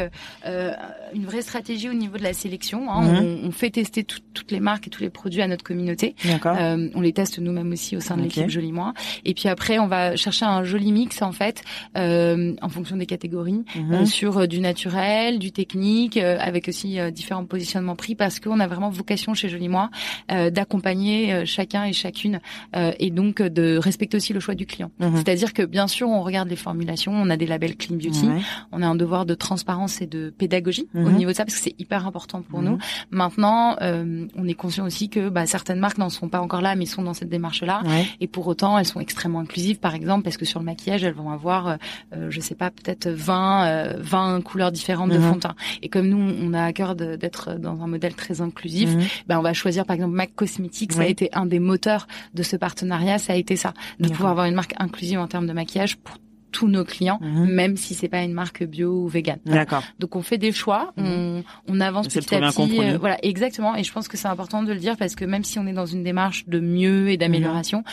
euh, 0.46 0.72
une 1.14 1.24
vraie 1.26 1.42
stratégie 1.42 1.88
au 1.88 1.92
niveau 1.94 2.16
de 2.18 2.22
la 2.22 2.32
sélection. 2.32 2.90
Hein. 2.90 3.02
Mhm. 3.02 3.38
On, 3.44 3.48
on 3.48 3.50
fait 3.52 3.70
tester 3.70 4.04
tout- 4.04 4.18
toutes 4.34 4.50
les 4.50 4.60
marques 4.60 4.86
et 4.86 4.90
tous 4.90 5.02
les 5.02 5.10
produits 5.10 5.42
à 5.42 5.46
notre 5.46 5.64
communauté. 5.64 6.14
D'accord. 6.24 6.56
Euh, 6.58 6.88
on 6.94 7.00
les 7.00 7.12
teste 7.12 7.38
nous-mêmes 7.38 7.72
aussi 7.72 7.96
au 7.96 8.00
sein 8.00 8.16
de 8.16 8.22
l'équipe 8.22 8.48
Joli 8.48 8.72
Moi. 8.72 8.92
Et 9.24 9.34
puis 9.34 9.48
après, 9.48 9.78
on 9.78 9.86
va 9.86 10.16
chercher 10.16 10.44
un 10.46 10.64
joli 10.64 10.92
mix 10.92 11.22
en 11.22 11.32
fait, 11.32 11.62
euh, 11.96 12.54
en 12.62 12.68
fonction 12.68 12.96
des 12.96 13.06
catégories, 13.06 13.64
Mhm. 13.76 13.92
euh, 13.92 14.04
sur 14.06 14.38
euh, 14.38 14.46
du 14.46 14.60
naturel, 14.60 15.38
du 15.38 15.52
technique, 15.52 16.16
euh, 16.16 16.36
avec 16.40 16.68
aussi 16.68 16.98
différents 17.12 17.44
positionnements 17.44 17.96
prix, 17.96 18.14
parce 18.14 18.40
qu'on 18.40 18.60
a 18.60 18.66
vraiment 18.66 18.90
vocation 18.90 19.34
chez 19.34 19.48
Joli 19.48 19.68
Moi 19.68 19.90
euh, 20.30 20.50
d'accompagner 20.50 21.44
chacun 21.46 21.84
et 21.84 21.92
chacune, 21.92 22.40
euh, 22.76 22.92
et 22.98 23.10
donc 23.10 23.42
de 23.42 23.78
respecter 23.90 24.16
aussi 24.16 24.32
le 24.32 24.40
choix 24.40 24.54
du 24.54 24.66
client. 24.66 24.90
Mhm. 25.00 25.16
C'est-à-dire 25.16 25.52
que 25.52 25.62
bien 25.62 25.86
sûr, 25.88 26.08
on 26.08 26.22
regarde 26.22 26.48
les 26.48 26.56
formulations, 26.56 27.12
on 27.12 27.28
a 27.30 27.36
des 27.36 27.46
labels 27.46 27.76
Clean 27.76 27.96
Beauty, 27.96 28.28
on 28.72 28.82
a 28.82 28.86
un 28.86 28.94
devoir 28.94 29.26
de 29.26 29.34
transparence 29.34 30.00
et 30.00 30.06
de 30.06 30.32
pédagogie 30.36 30.86
au 30.94 30.98
Mhm. 31.10 31.16
niveau 31.16 31.30
de 31.32 31.36
ça, 31.36 31.44
parce 31.44 31.56
que 31.56 31.62
c'est 31.62 31.74
hyper 31.78 32.06
important 32.06 32.42
pour 32.42 32.60
Mhm. 32.62 32.68
nous. 32.68 32.78
Maintenant, 33.10 33.76
euh, 33.82 34.26
on 34.36 34.46
est 34.46 34.54
conscient 34.54 34.84
aussi 34.86 35.08
que 35.08 35.28
bah, 35.28 35.46
certaines 35.46 35.78
marques 35.80 35.98
n'en 35.98 36.08
sont 36.10 36.28
pas 36.28 36.40
encore 36.40 36.60
là, 36.62 36.74
mais 36.76 36.86
sont 36.86 37.02
dans 37.02 37.14
cette 37.14 37.28
démarche-là. 37.28 37.82
Et 38.20 38.26
pour 38.28 38.46
autant, 38.46 38.78
elles 38.78 38.86
sont 38.86 39.00
extrêmement 39.00 39.40
inclusives, 39.40 39.78
par 39.78 39.94
exemple, 39.94 40.22
parce 40.24 40.36
que 40.36 40.44
sur 40.44 40.60
le 40.60 40.64
maquillage, 40.66 41.02
elles 41.04 41.14
vont 41.14 41.30
avoir, 41.30 41.66
euh, 41.68 41.76
euh, 42.14 42.26
je 42.30 42.40
sais 42.40 42.54
pas, 42.54 42.70
peut-être 42.70 43.08
20, 43.08 43.66
euh, 43.66 43.94
20 43.98 44.40
couleurs 44.42 44.72
différentes 44.72 45.10
de 45.10 45.18
fond 45.18 45.34
de 45.36 45.40
teint. 45.40 45.54
Et 45.82 45.88
comme 45.88 46.08
nous, 46.08 46.18
on 46.42 46.52
a 46.54 46.62
à 46.64 46.72
cœur 46.72 46.94
d'être 46.94 47.54
dans 47.58 47.82
un 47.82 47.86
modèle 47.86 48.14
très 48.14 48.40
inclusif, 48.40 48.90
ben 49.26 49.38
on 49.38 49.42
va 49.42 49.52
choisir 49.52 49.84
par 49.84 49.94
exemple 49.96 50.14
MAC 50.14 50.34
Cosmetics. 50.34 50.92
Ça 50.92 51.02
a 51.02 51.06
été 51.06 51.28
un 51.32 51.46
des 51.46 51.58
moteurs 51.58 52.06
de 52.34 52.42
ce 52.42 52.56
partenariat. 52.56 53.18
Ça 53.18 53.32
a 53.32 53.36
été 53.36 53.56
ça, 53.56 53.72
de 53.98 54.08
pouvoir 54.08 54.30
avoir 54.32 54.46
une 54.46 54.54
marque 54.54 54.74
inclusive 54.78 55.18
en 55.18 55.26
termes 55.28 55.46
de 55.46 55.52
maquillage 55.52 55.96
pour 55.98 56.16
tous 56.52 56.66
nos 56.66 56.84
clients, 56.84 57.18
Mhm. 57.22 57.46
même 57.52 57.76
si 57.76 57.94
c'est 57.94 58.08
pas 58.08 58.22
une 58.24 58.32
marque 58.32 58.64
bio 58.64 59.04
ou 59.04 59.06
vegan. 59.06 59.38
D'accord. 59.46 59.84
Donc 60.00 60.16
on 60.16 60.22
fait 60.22 60.36
des 60.36 60.50
choix, 60.50 60.92
on, 60.96 61.44
on 61.68 61.80
avance 61.80 62.08
petit 62.08 62.18
à 62.18 62.22
trouver 62.22 62.44
un 62.44 62.50
petit. 62.50 62.80
euh, 62.94 62.98
voilà, 62.98 63.18
exactement. 63.24 63.76
Et 63.76 63.84
je 63.84 63.92
pense 63.92 64.08
que 64.08 64.16
c'est 64.16 64.26
important 64.26 64.64
de 64.64 64.72
le 64.72 64.80
dire 64.80 64.96
parce 64.96 65.14
que 65.14 65.24
même 65.24 65.44
si 65.44 65.60
on 65.60 65.66
est 65.68 65.72
dans 65.72 65.86
une 65.86 66.02
démarche 66.02 66.48
de 66.48 66.58
mieux 66.58 67.08
et 67.10 67.16
d'amélioration, 67.16 67.78
Mhm. 67.78 67.84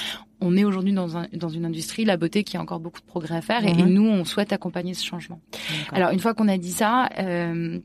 on 0.42 0.58
est 0.58 0.64
aujourd'hui 0.64 0.92
dans, 0.94 1.18
un, 1.18 1.28
dans 1.34 1.50
une 1.50 1.66
industrie, 1.66 2.04
la 2.04 2.18
beauté, 2.18 2.44
qui 2.44 2.58
a 2.58 2.62
encore 2.62 2.80
beaucoup 2.80 3.00
de 3.00 3.06
progrès 3.06 3.36
à 3.38 3.42
faire. 3.42 3.64
et- 3.64 3.70
Et, 3.70 3.84
Mhm. 3.84 3.90
nous, 3.94 4.08
on 4.08 4.26
souhaite 4.26 4.52
accompagner 4.52 4.96
ce 4.96 5.06
changement. 5.06 5.40
Alors 5.92 6.10
une 6.10 6.20
fois 6.20 6.34
qu'on 6.34 6.48
a 6.48 6.58
dit 6.58 6.72
ça. 6.72 7.10
Euh, 7.20 7.78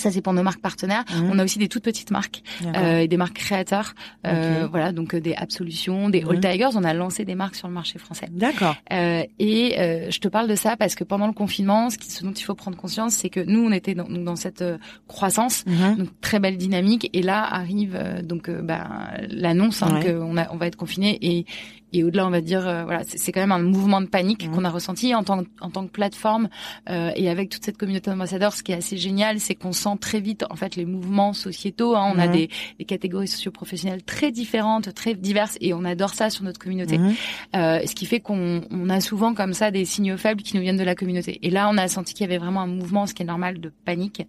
ça 0.00 0.10
c'est 0.10 0.20
pour 0.22 0.32
nos 0.32 0.42
marques 0.42 0.60
partenaires. 0.60 1.04
Mhm. 1.14 1.30
On 1.32 1.38
a 1.38 1.44
aussi 1.44 1.58
des 1.58 1.68
toutes 1.68 1.84
petites 1.84 2.10
marques 2.10 2.42
euh, 2.76 2.98
et 2.98 3.08
des 3.08 3.16
marques 3.16 3.36
créateurs. 3.36 3.94
Euh. 4.26 4.66
Voilà, 4.70 4.92
donc 4.92 5.14
euh, 5.14 5.20
des 5.20 5.34
Absolutions, 5.34 6.08
des 6.10 6.22
All 6.22 6.36
Mhm. 6.36 6.40
Tigers. 6.40 6.68
On 6.74 6.84
a 6.84 6.94
lancé 6.94 7.24
des 7.24 7.34
marques 7.34 7.54
sur 7.56 7.68
le 7.68 7.74
marché 7.74 7.98
français. 7.98 8.26
D'accord. 8.30 8.76
Euh, 8.92 9.22
et 9.38 9.78
euh, 9.78 10.10
je 10.10 10.18
te 10.18 10.28
parle 10.28 10.48
de 10.48 10.54
ça 10.54 10.76
parce 10.76 10.94
que 10.94 11.04
pendant 11.04 11.26
le 11.26 11.32
confinement, 11.32 11.90
ce, 11.90 11.98
qui, 11.98 12.10
ce 12.10 12.22
dont 12.24 12.32
il 12.32 12.42
faut 12.42 12.54
prendre 12.54 12.76
conscience, 12.76 13.14
c'est 13.14 13.30
que 13.30 13.40
nous, 13.40 13.60
on 13.64 13.72
était 13.72 13.94
dans, 13.94 14.08
donc 14.08 14.24
dans 14.24 14.36
cette 14.36 14.62
euh, 14.62 14.78
croissance, 15.06 15.64
Mhm. 15.66 15.96
donc 15.96 16.08
très 16.20 16.40
belle 16.40 16.56
dynamique. 16.56 17.10
Et 17.12 17.22
là 17.22 17.42
arrive 17.44 17.94
euh, 17.96 18.22
donc 18.22 18.50
ben, 18.50 18.86
l'annonce 19.28 19.82
hein, 19.82 19.88
Ouais. 19.94 20.12
qu'on 20.14 20.36
on 20.36 20.56
va 20.56 20.66
être 20.66 20.76
confiné 20.76 21.18
et 21.22 21.46
et 21.92 22.04
au-delà, 22.04 22.26
on 22.26 22.30
va 22.30 22.40
dire, 22.40 22.66
euh, 22.66 22.84
voilà, 22.84 23.02
c'est 23.06 23.32
quand 23.32 23.40
même 23.40 23.52
un 23.52 23.58
mouvement 23.58 24.00
de 24.00 24.06
panique 24.06 24.46
Mhm. 24.46 24.54
qu'on 24.54 24.64
a 24.64 24.70
ressenti 24.70 25.14
en 25.14 25.22
tant, 25.24 25.42
en 25.60 25.70
tant 25.70 25.86
que 25.86 25.90
plateforme 25.92 26.48
euh, 26.88 27.10
et 27.16 27.28
avec 27.30 27.48
toute 27.50 27.64
cette 27.64 27.76
communauté 27.78 28.10
d'ambassadeurs. 28.10 28.52
Ce 28.54 28.62
qui 28.62 28.72
est 28.72 28.76
assez 28.76 28.96
génial, 28.96 29.40
c'est 29.40 29.54
qu'on 29.54 29.72
sent 29.72 29.96
très 30.00 30.20
vite, 30.20 30.44
en 30.50 30.56
fait, 30.56 30.76
les 30.76 30.84
mouvements 30.84 31.32
sociétaux. 31.32 31.94
Hein, 31.96 32.12
on 32.14 32.18
a 32.18 32.26
Mhm. 32.26 32.32
des, 32.32 32.50
des 32.78 32.84
catégories 32.84 33.28
socio-professionnelles 33.28 34.02
très 34.02 34.32
différentes, 34.32 34.92
très 34.94 35.14
diverses, 35.14 35.56
et 35.60 35.72
on 35.74 35.84
adore 35.84 36.14
ça 36.14 36.30
sur 36.30 36.44
notre 36.44 36.58
communauté. 36.58 36.98
Mhm. 36.98 37.14
Euh, 37.56 37.80
ce 37.86 37.94
qui 37.94 38.06
fait 38.06 38.20
qu'on 38.20 38.62
on 38.70 38.90
a 38.90 39.00
souvent 39.00 39.34
comme 39.34 39.52
ça 39.52 39.70
des 39.70 39.84
signaux 39.84 40.16
faibles 40.16 40.42
qui 40.42 40.56
nous 40.56 40.62
viennent 40.62 40.76
de 40.76 40.84
la 40.84 40.94
communauté. 40.94 41.38
Et 41.42 41.50
là, 41.50 41.68
on 41.72 41.76
a 41.78 41.88
senti 41.88 42.14
qu'il 42.14 42.24
y 42.26 42.28
avait 42.28 42.38
vraiment 42.38 42.60
un 42.62 42.66
mouvement, 42.66 43.06
ce 43.06 43.14
qui 43.14 43.22
est 43.22 43.26
normal, 43.26 43.60
de 43.60 43.72
panique. 43.84 44.22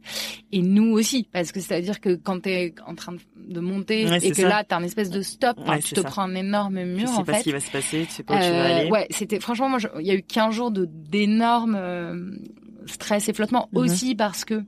Et 0.51 0.61
nous 0.61 0.91
aussi, 0.91 1.27
parce 1.31 1.51
que 1.51 1.59
c'est-à-dire 1.59 1.99
que 1.99 2.15
quand 2.15 2.41
tu 2.43 2.49
es 2.49 2.73
en 2.87 2.95
train 2.95 3.13
de- 3.13 3.59
monter 3.59 4.05
Ouais, 4.07 4.17
et 4.25 4.29
que 4.31 4.37
ça. 4.43 4.47
là, 4.47 4.63
tu 4.63 4.73
as 4.73 4.77
un 4.77 4.83
espèce 4.83 5.09
de 5.09 5.21
stop, 5.21 5.57
Ouais, 5.67 5.79
tu 5.81 5.93
te 5.95 6.01
ça. 6.01 6.07
prends 6.07 6.21
un 6.21 6.35
énorme 6.35 6.83
mur, 6.83 7.09
en 7.09 7.25
fait. 7.25 7.43
Qui 7.49 7.53
va 7.53 7.59
se 7.59 7.71
passer, 7.71 8.05
tu 8.07 8.13
sais 8.13 8.23
pas 8.23 8.35
où 8.35 8.37
tu 8.39 8.43
vas 8.43 8.63
Euh, 8.63 8.79
aller. 8.81 8.89
ouais, 8.91 9.07
c'était 9.09 9.39
franchement, 9.39 9.69
moi, 9.69 9.79
je- 9.79 9.87
il 9.99 10.05
y 10.05 10.11
a 10.11 10.13
eu 10.15 10.21
15 10.21 10.53
jours 10.53 10.69
de 10.71 10.85
d'énormes 10.85 11.75
euh, 11.75 12.31
stress 12.85 13.27
et 13.29 13.33
flottement 13.33 13.69
Mhm. 13.73 13.79
aussi 13.79 14.15
parce 14.15 14.45
que 14.45 14.63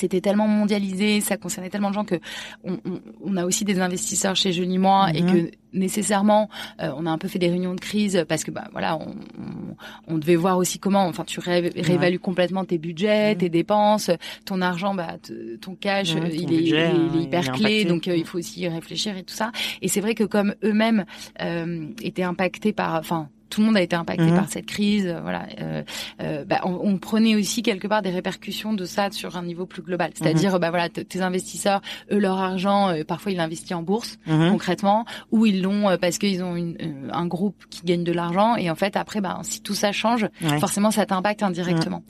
c'était 0.00 0.20
tellement 0.20 0.48
mondialisé, 0.48 1.20
ça 1.20 1.36
concernait 1.36 1.70
tellement 1.70 1.90
de 1.90 1.94
gens 1.94 2.04
que 2.04 2.16
on, 2.64 2.74
on- 2.84 3.00
on 3.24 3.36
a 3.36 3.44
aussi 3.44 3.64
des 3.64 3.80
investisseurs 3.80 4.34
chez 4.36 4.52
Jeunie 4.52 4.78
Moi 4.78 5.08
et 5.14 5.22
Mhm. 5.22 5.30
que 5.32 5.50
nécessairement 5.72 6.48
euh, 6.82 6.90
on 6.96 7.06
a 7.06 7.10
un 7.10 7.18
peu 7.18 7.28
fait 7.28 7.38
des 7.38 7.48
réunions 7.48 7.74
de 7.74 7.80
crise 7.80 8.24
parce 8.28 8.42
que 8.44 8.50
bah 8.50 8.64
voilà 8.72 8.96
on, 8.96 9.10
on, 9.38 10.14
on 10.14 10.18
devait 10.18 10.34
voir 10.36 10.56
aussi 10.58 10.78
comment 10.78 11.06
enfin 11.06 11.24
tu 11.24 11.38
ré- 11.40 11.70
réévalues 11.76 12.18
complètement 12.18 12.64
tes 12.64 12.78
budgets, 12.78 13.34
Mhm. 13.34 13.38
tes 13.38 13.48
dépenses, 13.50 14.10
ton 14.44 14.60
argent 14.62 14.94
bah 14.94 15.16
ton 15.60 15.74
cash 15.76 16.14
ton 16.14 16.24
il, 16.26 16.52
est, 16.52 16.56
budget, 16.56 16.56
il, 16.56 16.56
est, 16.56 16.70
il 16.70 16.74
est 16.74 17.06
il 17.14 17.20
est 17.20 17.22
hyper 17.24 17.52
clé 17.52 17.84
donc 17.84 18.08
euh, 18.08 18.16
il 18.16 18.20
Mhm. 18.20 18.26
faut 18.26 18.38
aussi 18.38 18.60
y 18.62 18.68
réfléchir 18.68 19.16
et 19.16 19.22
tout 19.22 19.34
ça 19.34 19.52
et 19.82 19.88
c'est 19.88 20.00
vrai 20.00 20.14
que 20.14 20.24
comme 20.24 20.54
eux-mêmes 20.64 21.04
euh, 21.40 21.86
étaient 22.02 22.22
impactés 22.24 22.72
par 22.72 22.94
enfin 22.96 23.28
tout 23.50 23.60
le 23.60 23.66
monde 23.66 23.76
a 23.76 23.82
été 23.82 23.94
impacté 23.96 24.24
Mhm. 24.24 24.34
par 24.36 24.48
cette 24.48 24.66
crise, 24.66 25.06
euh, 25.06 25.20
voilà. 25.20 25.46
Euh, 25.60 25.82
euh, 26.22 26.44
bah, 26.44 26.60
on, 26.64 26.78
on 26.82 26.98
prenait 26.98 27.34
aussi 27.34 27.62
quelque 27.62 27.86
part 27.88 28.00
des 28.02 28.10
répercussions 28.10 28.72
de 28.72 28.84
ça 28.84 29.10
sur 29.10 29.36
un 29.36 29.42
niveau 29.42 29.66
plus 29.66 29.82
global. 29.82 30.10
C'est-à-dire, 30.14 30.58
bah 30.60 30.70
voilà, 30.70 30.88
tes 30.88 31.20
investisseurs, 31.20 31.80
eux, 32.12 32.18
leur 32.18 32.38
argent, 32.38 32.90
euh, 32.90 33.04
parfois 33.04 33.32
ils 33.32 33.36
l'investissent 33.36 33.72
en 33.72 33.82
bourse 33.82 34.18
Mhm. 34.26 34.50
concrètement, 34.50 35.04
ou 35.32 35.46
ils 35.46 35.62
l'ont 35.62 35.88
euh, 35.88 35.96
parce 35.96 36.18
qu'ils 36.18 36.42
ont 36.42 36.54
une, 36.56 36.76
euh, 36.80 37.08
un 37.12 37.26
groupe 37.26 37.64
qui 37.70 37.82
gagne 37.84 38.04
de 38.04 38.12
l'argent. 38.12 38.56
Et 38.56 38.70
en 38.70 38.74
fait, 38.74 38.96
après, 38.96 39.20
bah, 39.20 39.38
si 39.42 39.60
tout 39.62 39.74
ça 39.74 39.92
change, 39.92 40.26
Ouais. 40.42 40.58
forcément, 40.60 40.90
ça 40.90 41.06
t'impacte 41.06 41.42
indirectement. 41.42 42.02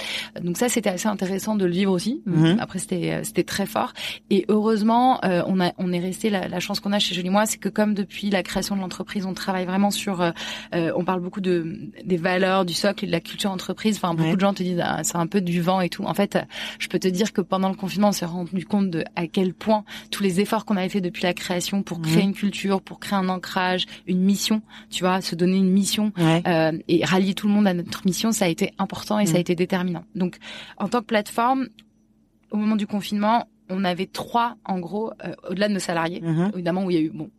Donc 0.43 0.57
ça, 0.59 0.69
c'était 0.69 0.91
assez 0.91 1.09
intéressant 1.09 1.55
de 1.57 1.65
le 1.65 1.73
vivre 1.73 1.93
aussi. 1.93 2.23
Mhm. 2.27 2.57
Après, 2.61 2.79
c'était 2.79 3.13
euh, 3.13 3.21
c'était 3.25 3.45
très 3.45 3.67
fort. 3.67 3.93
Et 4.31 4.45
heureusement, 4.49 5.21
euh, 5.25 5.43
on 5.47 5.61
a 5.61 5.73
on 5.79 5.93
est 5.93 6.01
resté 6.01 6.29
la, 6.31 6.49
la 6.49 6.61
chance 6.61 6.81
qu'on 6.81 6.93
a 6.93 6.99
chez 6.99 7.15
Jolie 7.15 7.31
Moi, 7.31 7.47
c'est 7.47 7.59
que 7.59 7.69
comme 7.69 7.95
depuis 7.95 8.31
la 8.31 8.43
création 8.43 8.75
de 8.77 8.81
l'entreprise, 8.81 9.25
on 9.27 9.35
travaille 9.35 9.65
vraiment 9.65 9.91
sur, 9.91 10.33
on 10.73 11.05
parle 11.05 11.21
beaucoup 11.21 11.30
de 11.39 11.93
des 12.05 12.17
valeurs, 12.17 12.65
du 12.65 12.75
socle 12.75 13.05
et 13.05 13.07
de 13.07 13.13
la 13.13 13.21
culture 13.21 13.53
entreprise. 13.53 13.97
Enfin, 13.97 14.15
beaucoup 14.15 14.31
Ouais. 14.31 14.35
de 14.35 14.41
gens 14.41 14.53
te 14.55 14.65
disent 14.65 14.81
ah, 14.83 15.05
c'est 15.05 15.17
un 15.19 15.29
peu 15.29 15.41
du 15.41 15.61
vent 15.61 15.81
et 15.81 15.89
tout. 15.89 16.03
En 16.03 16.15
fait, 16.15 16.37
je 16.81 16.89
peux 16.89 16.99
te 16.99 17.07
dire 17.07 17.33
que 17.33 17.41
pendant 17.41 17.69
le 17.69 17.77
confinement, 17.77 18.09
on 18.09 18.13
s'est 18.13 18.25
rendu 18.25 18.65
compte 18.67 18.91
de 18.91 19.05
à 19.15 19.29
quel 19.29 19.55
point 19.55 19.85
tous 20.11 20.25
les 20.25 20.41
efforts 20.41 20.65
qu'on 20.65 20.77
avait 20.77 20.89
fait 20.89 21.01
depuis 21.01 21.23
la 21.23 21.35
création 21.35 21.85
pour 21.85 22.01
créer 22.01 22.25
une 22.25 22.35
culture, 22.35 22.81
pour 22.83 22.99
créer 22.99 23.19
un 23.19 23.29
ancrage, 23.29 23.87
une 24.09 24.21
mission, 24.23 24.63
tu 24.91 25.05
vois, 25.05 25.21
se 25.21 25.37
donner 25.37 25.59
une 25.59 25.71
mission 25.71 26.13
Ouais. 26.19 26.43
euh, 26.49 26.73
et 26.89 27.05
rallier 27.05 27.35
tout 27.35 27.47
le 27.47 27.53
monde 27.53 27.67
à 27.69 27.75
notre 27.75 28.05
mission, 28.07 28.33
ça 28.33 28.47
a 28.47 28.49
été 28.49 28.73
important 28.79 29.19
et 29.21 29.27
ça 29.27 29.33
a 29.33 29.35
Mhm. 29.35 29.41
été 29.43 29.55
déterminant. 29.55 30.05
Donc, 30.15 30.39
en 30.79 30.89
tant 30.89 31.01
que 31.01 31.05
plateforme, 31.07 31.69
au 32.51 32.57
moment 32.57 32.77
du 32.77 32.87
confinement, 32.87 33.47
on 33.69 33.85
avait 33.85 34.07
trois, 34.07 34.57
en 34.65 34.81
gros, 34.81 35.13
euh, 35.25 35.33
au-delà 35.49 35.69
de 35.69 35.75
nos 35.75 35.79
salariés, 35.79 36.21
Mhm. 36.23 36.51
évidemment 36.55 36.85
où 36.85 36.91
il 36.91 36.97
y 36.97 36.99
a 36.99 37.03
eu 37.03 37.11
bon 37.11 37.31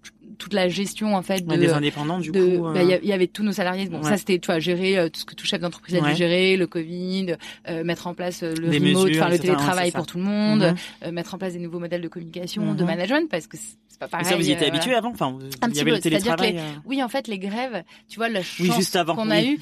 toute 0.41 0.53
la 0.53 0.69
gestion 0.69 1.15
en 1.15 1.21
fait 1.21 1.45
de 1.45 1.49
Ouais, 1.51 1.57
des 1.59 1.69
indépendants, 1.71 2.17
du 2.19 2.31
de- 2.31 2.57
coup. 2.57 2.63
bah, 2.63 2.79
euh, 2.79 2.83
il 2.83 2.89
y 2.89 2.99
il 3.07 3.11
avait 3.11 3.27
tous 3.27 3.43
nos 3.43 3.51
salariés. 3.51 3.85
Bon, 3.87 3.99
Ouais. 3.99 4.09
ça 4.09 4.17
c'était, 4.17 4.39
tu 4.39 4.47
vois, 4.47 4.57
gérer 4.59 4.97
euh, 4.97 5.07
tout 5.09 5.19
ce 5.19 5.25
que 5.25 5.35
tout 5.35 5.45
chef 5.45 5.61
d'entreprise 5.61 5.95
a 5.95 6.01
dû 6.01 6.15
gérer, 6.15 6.57
le 6.57 6.65
Covid, 6.65 7.35
euh, 7.69 7.83
mettre 7.83 8.07
en 8.07 8.15
place 8.15 8.41
le 8.41 8.53
remote, 8.69 8.81
mesures, 8.81 9.29
le 9.29 9.37
télétravail 9.37 9.91
pour 9.91 10.05
tout 10.07 10.17
le 10.17 10.23
monde, 10.23 10.73
Mhm. 11.05 11.11
mettre 11.11 11.35
en 11.35 11.37
place 11.37 11.53
des 11.53 11.59
nouveaux 11.59 11.79
modèles 11.79 12.01
de 12.01 12.07
communication, 12.07 12.73
de 12.73 12.81
Mhm. 12.81 12.87
management, 12.87 13.29
parce 13.29 13.45
que 13.45 13.57
c'est 13.57 13.99
pas 13.99 14.07
Mais 14.07 14.09
pareil. 14.11 14.25
ça, 14.25 14.35
vous 14.35 14.49
y 14.49 14.51
étiez 14.51 14.67
habitué 14.67 14.95
avant? 14.95 15.11
Enfin, 15.11 15.37
il 15.39 15.49
petit 15.59 15.77
y 15.77 15.81
avait 15.81 15.83
peu, 15.91 15.95
le 15.95 15.97
que 15.97 16.03
télétravail. 16.03 16.57
Oui, 16.85 17.03
en 17.03 17.07
fait, 17.09 17.27
les 17.27 17.37
grèves, 17.37 17.83
tu 18.09 18.17
vois, 18.17 18.29
la 18.29 18.41
chance 18.41 18.91
qu'on 19.15 19.29
a 19.29 19.43
eu, 19.43 19.59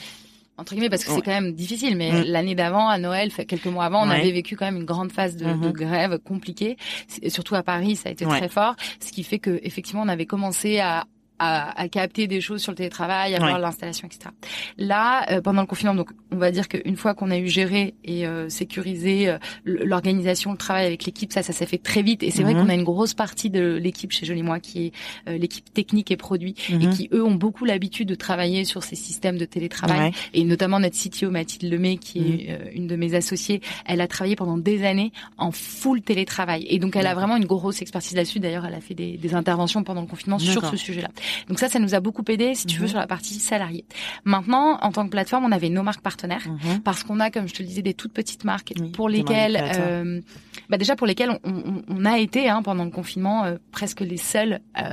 entre 0.59 0.73
guillemets, 0.73 0.89
parce 0.89 1.03
que 1.03 1.09
Ouais. 1.09 1.15
c'est 1.17 1.21
quand 1.23 1.31
même 1.41 1.53
difficile, 1.53 1.95
mais 1.97 2.11
Mm. 2.11 2.23
l'année 2.27 2.55
d'avant, 2.55 2.87
à 2.89 2.97
Noël, 2.97 3.31
quelques 3.33 3.65
mois 3.65 3.85
avant, 3.85 4.05
on 4.05 4.09
Ouais. 4.09 4.19
avait 4.19 4.31
vécu 4.31 4.55
quand 4.55 4.65
même 4.65 4.77
une 4.77 4.85
grande 4.85 5.11
phase 5.11 5.35
de, 5.37 5.45
Mhm. 5.45 5.61
de 5.61 5.69
grève 5.71 6.19
compliquée. 6.19 6.77
Surtout 7.27 7.55
à 7.55 7.63
Paris, 7.63 7.95
ça 7.95 8.09
a 8.09 8.11
été 8.11 8.25
Ouais. 8.25 8.37
très 8.37 8.49
fort, 8.49 8.75
ce 8.99 9.11
qui 9.11 9.23
fait 9.23 9.39
que 9.39 9.59
effectivement, 9.63 10.01
on 10.03 10.07
avait 10.09 10.25
commencé 10.25 10.79
à 10.79 11.05
à, 11.39 11.79
à 11.79 11.88
capter 11.88 12.27
des 12.27 12.41
choses 12.41 12.62
sur 12.62 12.72
le 12.72 12.77
télétravail, 12.77 13.34
à 13.36 13.39
Ouais. 13.39 13.48
voir 13.48 13.60
l'installation, 13.60 14.08
etc. 14.08 14.29
Là, 14.77 15.25
euh, 15.31 15.41
pendant 15.41 15.62
le 15.62 15.67
confinement, 15.67 15.96
donc 15.96 16.10
on 16.31 16.38
va 16.38 16.51
dire 16.51 16.67
qu'une 16.67 16.96
fois 16.98 17.13
qu'on 17.13 17.31
a 17.31 17.38
eu 17.38 17.48
géré 17.48 17.96
et 18.03 18.27
euh, 18.27 18.50
sécurisé 18.50 19.29
euh, 19.29 19.38
l'organisation, 19.65 20.51
le 20.51 20.57
travail 20.57 20.85
avec 20.85 21.05
l'équipe, 21.05 21.31
ça, 21.33 21.42
ça 21.44 21.53
s'est 21.53 21.66
fait 21.66 21.77
très 21.77 22.01
vite. 22.01 22.24
Et 22.24 22.31
c'est 22.31 22.44
vrai 22.44 22.53
Mhm. 22.53 22.61
qu'on 22.63 22.70
a 22.70 22.74
une 22.75 22.83
grosse 22.83 23.13
partie 23.13 23.50
de 23.50 23.75
l'équipe 23.81 24.11
chez 24.11 24.25
Jolie 24.25 24.44
Moi 24.44 24.59
qui 24.59 24.87
est 24.87 24.92
euh, 25.27 25.37
l'équipe 25.37 25.72
technique 25.74 26.11
et 26.11 26.18
produit 26.18 26.55
et 26.70 26.74
mhm. 26.74 26.90
qui 26.94 27.09
eux 27.13 27.24
ont 27.24 27.35
beaucoup 27.35 27.66
l'habitude 27.66 28.07
de 28.09 28.16
travailler 28.16 28.66
sur 28.66 28.83
ces 28.83 28.96
systèmes 28.96 29.37
de 29.37 29.46
télétravail 29.46 30.00
Ouais. 30.00 30.11
et 30.33 30.44
notamment 30.44 30.79
notre 30.79 30.96
CTO 30.98 31.29
Mathilde 31.31 31.72
Lemay 31.72 31.98
qui 31.98 32.20
est 32.20 32.51
euh, 32.51 32.70
une 32.74 32.87
de 32.87 32.96
mes 32.96 33.16
associées 33.16 33.61
elle 33.85 34.01
a 34.01 34.07
travaillé 34.07 34.35
pendant 34.35 34.57
des 34.57 34.83
années 34.85 35.11
en 35.37 35.51
full 35.51 36.01
télétravail 36.01 36.66
et 36.70 36.79
donc 36.79 36.96
elle 36.96 37.07
a 37.07 37.13
vraiment 37.16 37.37
une 37.37 37.46
grosse 37.46 37.81
expertise 37.81 38.16
là-dessus 38.16 38.40
d'ailleurs 38.40 38.66
elle 38.66 38.74
a 38.75 38.81
fait 38.81 38.94
des, 38.94 39.18
des 39.18 39.33
interventions 39.33 39.83
pendant 39.83 40.01
le 40.01 40.07
confinement 40.07 40.37
sur 40.40 40.66
ce 40.66 40.77
sujet-là 40.77 41.09
donc 41.48 41.59
ça 41.59 41.70
ça 41.70 41.79
nous 41.79 41.96
a 41.96 42.00
beaucoup 42.00 42.24
aidé 42.27 42.55
si 42.55 42.65
tu 42.68 42.77
veux 42.77 42.83
Mhm. 42.85 42.89
sur 42.89 43.00
la 43.00 43.07
partie 43.07 43.35
salariée 43.35 43.85
maintenant 44.25 44.77
en 44.81 44.92
tant 44.92 45.05
que 45.05 45.09
plateforme 45.11 45.46
on 45.46 45.51
avait 45.51 45.70
nos 45.70 45.83
marques 45.83 46.01
partenaires 46.01 46.48
Mhm. 46.48 46.81
parce 46.81 47.03
qu'on 47.03 47.20
a, 47.20 47.29
comme 47.31 47.48
je 47.48 47.53
te 47.53 47.61
le 47.61 47.68
disais, 47.68 47.81
des 47.81 47.94
toutes 47.94 48.13
petites 48.13 48.44
marques 48.44 48.74
Oui, 48.79 48.89
pour 48.92 49.09
lesquelles, 49.09 49.57
euh, 49.61 50.22
bah 50.70 50.77
déjà 50.77 50.96
pour 50.96 51.07
lesquelles 51.07 51.31
on, 51.44 51.50
on- 51.50 51.81
on 51.87 52.05
a 52.05 52.18
été 52.20 52.50
hein, 52.50 52.61
pendant 52.61 52.85
le 52.85 52.92
confinement 52.92 53.46
euh, 53.46 53.57
presque 53.72 54.01
les 54.01 54.18
seuls. 54.18 54.59
euh, 54.81 54.83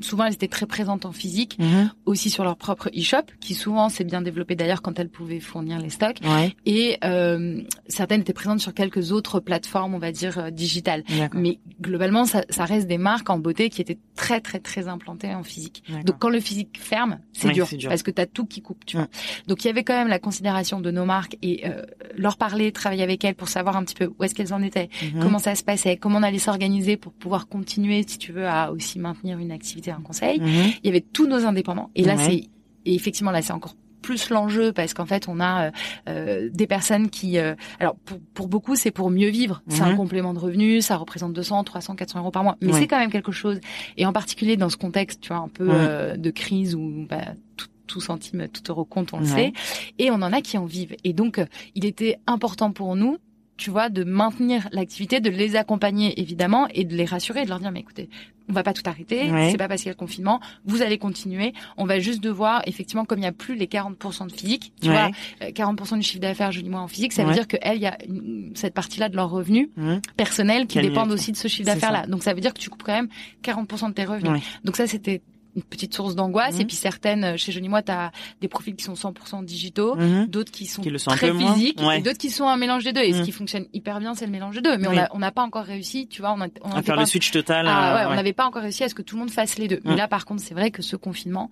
souvent, 0.00 0.24
elles 0.24 0.34
étaient 0.34 0.48
très 0.48 0.66
présentes 0.66 1.04
en 1.06 1.12
physique, 1.12 1.56
Mhm. 1.58 1.90
aussi 2.06 2.30
sur 2.30 2.44
leur 2.44 2.56
propre 2.56 2.88
e-shop, 2.96 3.22
qui 3.40 3.54
souvent 3.54 3.88
s'est 3.88 4.04
bien 4.04 4.20
développé 4.22 4.54
d'ailleurs 4.56 4.82
quand 4.82 4.98
elles 4.98 5.08
pouvaient 5.08 5.38
fournir 5.40 5.78
les 5.78 5.90
stocks. 5.90 6.18
Ouais. 6.24 6.54
Et 6.66 6.98
euh, 7.04 7.60
certaines 7.88 8.20
étaient 8.22 8.32
présentes 8.32 8.60
sur 8.60 8.74
quelques 8.74 9.12
autres 9.12 9.38
plateformes, 9.40 9.94
on 9.94 9.98
va 9.98 10.10
dire 10.12 10.38
euh, 10.38 10.50
digitales. 10.50 11.04
Mais 11.34 11.58
globalement, 11.80 12.24
ça, 12.24 12.42
ça 12.50 12.64
reste 12.64 12.86
des 12.88 12.98
marques 12.98 13.30
en 13.30 13.38
beauté 13.38 13.68
qui 13.70 13.80
étaient 13.80 13.98
très 14.22 14.40
très 14.40 14.58
très 14.60 14.88
implantées 14.88 15.34
en 15.34 15.42
physique. 15.42 15.82
Donc 16.06 16.16
quand 16.18 16.28
le 16.30 16.40
physique 16.40 16.78
ferme, 16.78 17.18
c'est 17.32 17.48
Oui, 17.48 17.54
dur, 17.54 17.68
dur. 17.72 17.88
parce 17.88 18.02
que 18.02 18.10
tu 18.10 18.20
as 18.22 18.26
tout 18.26 18.46
qui 18.46 18.62
coupe, 18.62 18.84
tu 18.84 18.96
vois. 18.96 19.08
Donc 19.48 19.64
il 19.64 19.66
y 19.66 19.70
avait 19.70 19.84
quand 19.84 19.94
même 19.94 20.08
la 20.08 20.18
considération 20.18 20.80
de 20.80 20.90
nos 20.90 21.04
marques 21.04 21.36
et 21.42 21.66
euh, 21.66 21.82
leur 22.16 22.36
parler, 22.36 22.72
travailler 22.72 23.02
avec 23.02 23.24
elles 23.24 23.34
pour 23.34 23.48
savoir 23.48 23.76
un 23.76 23.84
petit 23.84 23.94
peu 23.94 24.12
où 24.18 24.24
est-ce 24.24 24.34
qu'elles 24.34 24.54
en 24.54 24.62
étaient, 24.62 24.88
Mhm. 25.02 25.20
comment 25.20 25.38
ça 25.38 25.54
se 25.54 25.64
passait, 25.64 25.96
comment 25.96 26.18
on 26.18 26.22
allait 26.22 26.38
s'organiser 26.38 26.96
pour 26.96 27.12
pouvoir 27.12 27.48
continuer, 27.48 28.04
si 28.06 28.18
tu 28.18 28.32
veux, 28.32 28.46
à 28.46 28.70
aussi 28.72 28.98
maintenir 28.98 29.38
une 29.38 29.52
activité, 29.52 29.90
un 29.90 30.00
conseil. 30.00 30.40
Mhm. 30.40 30.48
Il 30.82 30.86
y 30.86 30.88
avait 30.88 31.00
tous 31.00 31.26
nos 31.26 31.44
indépendants 31.44 31.90
et 31.94 32.04
là 32.04 32.14
Ouais. 32.16 32.24
c'est 32.24 32.48
et 32.84 32.94
effectivement 32.94 33.30
là 33.30 33.42
c'est 33.42 33.52
encore 33.52 33.76
plus 34.02 34.28
l'enjeu 34.30 34.72
parce 34.72 34.92
qu'en 34.92 35.06
fait 35.06 35.28
on 35.28 35.40
a 35.40 35.66
euh, 35.66 35.70
euh, 36.08 36.50
des 36.52 36.66
personnes 36.66 37.08
qui 37.08 37.38
euh, 37.38 37.54
alors 37.80 37.94
pour, 38.04 38.18
pour 38.34 38.48
beaucoup 38.48 38.76
c'est 38.76 38.90
pour 38.90 39.10
mieux 39.10 39.28
vivre 39.30 39.62
c'est 39.68 39.82
un 39.82 39.90
Mhm. 39.92 39.96
complément 39.96 40.34
de 40.34 40.38
revenus 40.40 40.84
ça 40.84 40.96
représente 40.96 41.32
200 41.32 41.64
300 41.64 41.94
400 41.94 42.18
euros 42.20 42.30
par 42.30 42.42
mois 42.44 42.56
mais 42.60 42.72
Ouais. 42.72 42.80
c'est 42.80 42.86
quand 42.88 42.98
même 42.98 43.10
quelque 43.12 43.32
chose 43.32 43.60
et 43.96 44.04
en 44.04 44.12
particulier 44.12 44.56
dans 44.56 44.68
ce 44.68 44.76
contexte 44.76 45.20
tu 45.22 45.28
vois 45.28 45.38
un 45.38 45.48
peu 45.48 45.68
Ouais. 45.68 45.74
euh, 45.78 46.16
de 46.16 46.30
crise 46.30 46.74
où 46.74 47.06
bah, 47.08 47.22
tout, 47.56 47.68
tout 47.86 48.00
centime 48.00 48.48
tout 48.48 48.62
euro 48.70 48.84
compte 48.84 49.12
on 49.14 49.18
le 49.18 49.24
Ouais. 49.24 49.30
sait 49.30 49.52
et 49.98 50.10
on 50.10 50.14
en 50.16 50.32
a 50.32 50.40
qui 50.42 50.58
en 50.58 50.64
vivent 50.66 50.96
et 51.04 51.12
donc 51.12 51.40
il 51.74 51.84
était 51.84 52.18
important 52.26 52.72
pour 52.72 52.96
nous 52.96 53.16
tu 53.56 53.70
vois, 53.70 53.88
de 53.90 54.02
maintenir 54.04 54.68
l'activité, 54.72 55.20
de 55.20 55.30
les 55.30 55.56
accompagner 55.56 56.20
évidemment 56.20 56.66
et 56.74 56.84
de 56.84 56.96
les 56.96 57.04
rassurer, 57.04 57.44
de 57.44 57.48
leur 57.48 57.60
dire 57.60 57.70
mais 57.70 57.80
écoutez, 57.80 58.08
on 58.48 58.52
va 58.52 58.62
pas 58.64 58.72
tout 58.72 58.82
arrêter, 58.86 59.30
Ouais. 59.30 59.50
c'est 59.52 59.56
pas 59.56 59.68
parce 59.68 59.82
qu'il 59.82 59.88
y 59.88 59.90
a 59.90 59.94
le 59.94 59.98
confinement, 59.98 60.40
vous 60.64 60.82
allez 60.82 60.98
continuer, 60.98 61.52
on 61.76 61.84
va 61.84 62.00
juste 62.00 62.20
devoir 62.22 62.62
effectivement 62.66 63.04
comme 63.04 63.20
il 63.20 63.24
y 63.24 63.26
a 63.26 63.32
plus 63.32 63.54
les 63.54 63.66
40% 63.68 64.26
de 64.26 64.32
physique, 64.32 64.72
tu 64.82 64.88
Ouais. 64.88 64.94
vois, 64.94 65.10
euh, 65.42 65.52
40% 65.52 65.96
du 65.96 66.02
chiffre 66.02 66.20
d'affaires 66.20 66.50
je 66.50 66.60
dis 66.60 66.68
moi 66.68 66.80
en 66.80 66.88
physique, 66.88 67.12
ça 67.12 67.24
veut 67.24 67.32
dire 67.34 67.46
que 67.46 67.56
elle 67.62 67.76
il 67.76 67.82
y 67.82 67.86
a 67.86 67.96
une- 68.08 68.50
cette 68.54 68.74
partie-là 68.74 69.08
de 69.08 69.16
leurs 69.16 69.30
revenus 69.30 69.68
Mhm. 69.76 70.00
personnels 70.16 70.66
qui 70.66 70.80
dépendent 70.80 71.12
aussi 71.12 71.30
de 71.30 71.36
ce 71.36 71.46
chiffre 71.46 71.66
d'affaires 71.66 71.92
là. 71.92 72.06
Donc 72.06 72.22
ça 72.24 72.34
veut 72.34 72.40
dire 72.40 72.52
que 72.52 72.58
tu 72.60 72.68
coupes 72.68 72.82
quand 72.82 72.92
même 72.94 73.08
40% 73.42 73.88
de 73.90 73.94
tes 73.94 74.04
revenus. 74.04 74.42
Donc 74.64 74.76
ça 74.76 74.86
c'était 74.88 75.22
une 75.56 75.62
petite 75.62 75.94
source 75.94 76.14
d'angoisse 76.14 76.54
Mhm. 76.54 76.60
et 76.60 76.64
puis 76.64 76.76
certaines 76.76 77.24
euh, 77.24 77.36
chez 77.36 77.52
Johnny 77.52 77.68
Moi 77.68 77.82
tu 77.82 77.92
as 77.92 78.10
des 78.40 78.48
profils 78.48 78.74
qui 78.74 78.84
sont 78.84 78.94
100% 78.94 79.42
digitaux, 79.42 79.94
Mhm. 79.96 80.26
d'autres 80.26 80.50
qui 80.50 80.66
sont 80.66 80.82
Qui 80.82 80.90
le 80.90 80.98
sont 80.98 81.10
un 81.10 81.16
très 81.16 81.32
physiques 81.32 81.80
Ouais. 81.80 81.98
et 81.98 82.02
d'autres 82.02 82.18
qui 82.18 82.30
sont 82.30 82.46
un 82.48 82.56
mélange 82.56 82.84
des 82.84 82.92
deux. 82.92 83.02
Et 83.02 83.12
ce 83.12 83.20
Mm. 83.20 83.24
qui 83.24 83.32
fonctionne 83.32 83.64
hyper 83.72 84.00
bien, 84.00 84.14
c'est 84.14 84.26
le 84.26 84.32
mélange 84.32 84.54
des 84.54 84.62
deux. 84.62 84.78
Mais 84.78 84.88
Oui. 84.88 84.96
on 85.12 85.16
a- 85.16 85.18
n'a 85.18 85.30
pas 85.32 85.42
encore 85.42 85.64
réussi, 85.64 86.06
tu 86.08 86.20
vois, 86.22 86.32
on 86.36 86.40
a, 86.40 86.48
on 86.62 86.70
À 86.70 86.82
faire 86.82 86.94
pas- 86.94 87.00
le 87.02 87.06
switch 87.06 87.30
total. 87.30 87.66
Euh, 87.66 87.70
ouais, 87.70 88.06
on 88.12 88.14
n'avait 88.14 88.32
pas 88.32 88.46
encore 88.46 88.62
réussi 88.62 88.82
à 88.84 88.88
ce 88.88 88.94
que 88.94 89.02
tout 89.02 89.16
le 89.16 89.20
monde 89.20 89.30
fasse 89.30 89.58
les 89.58 89.68
deux. 89.68 89.80
Mais 89.84 89.96
là, 89.96 90.08
par 90.08 90.24
contre, 90.24 90.42
c'est 90.42 90.54
vrai 90.54 90.70
que 90.70 90.82
ce 90.82 90.96
confinement, 90.96 91.50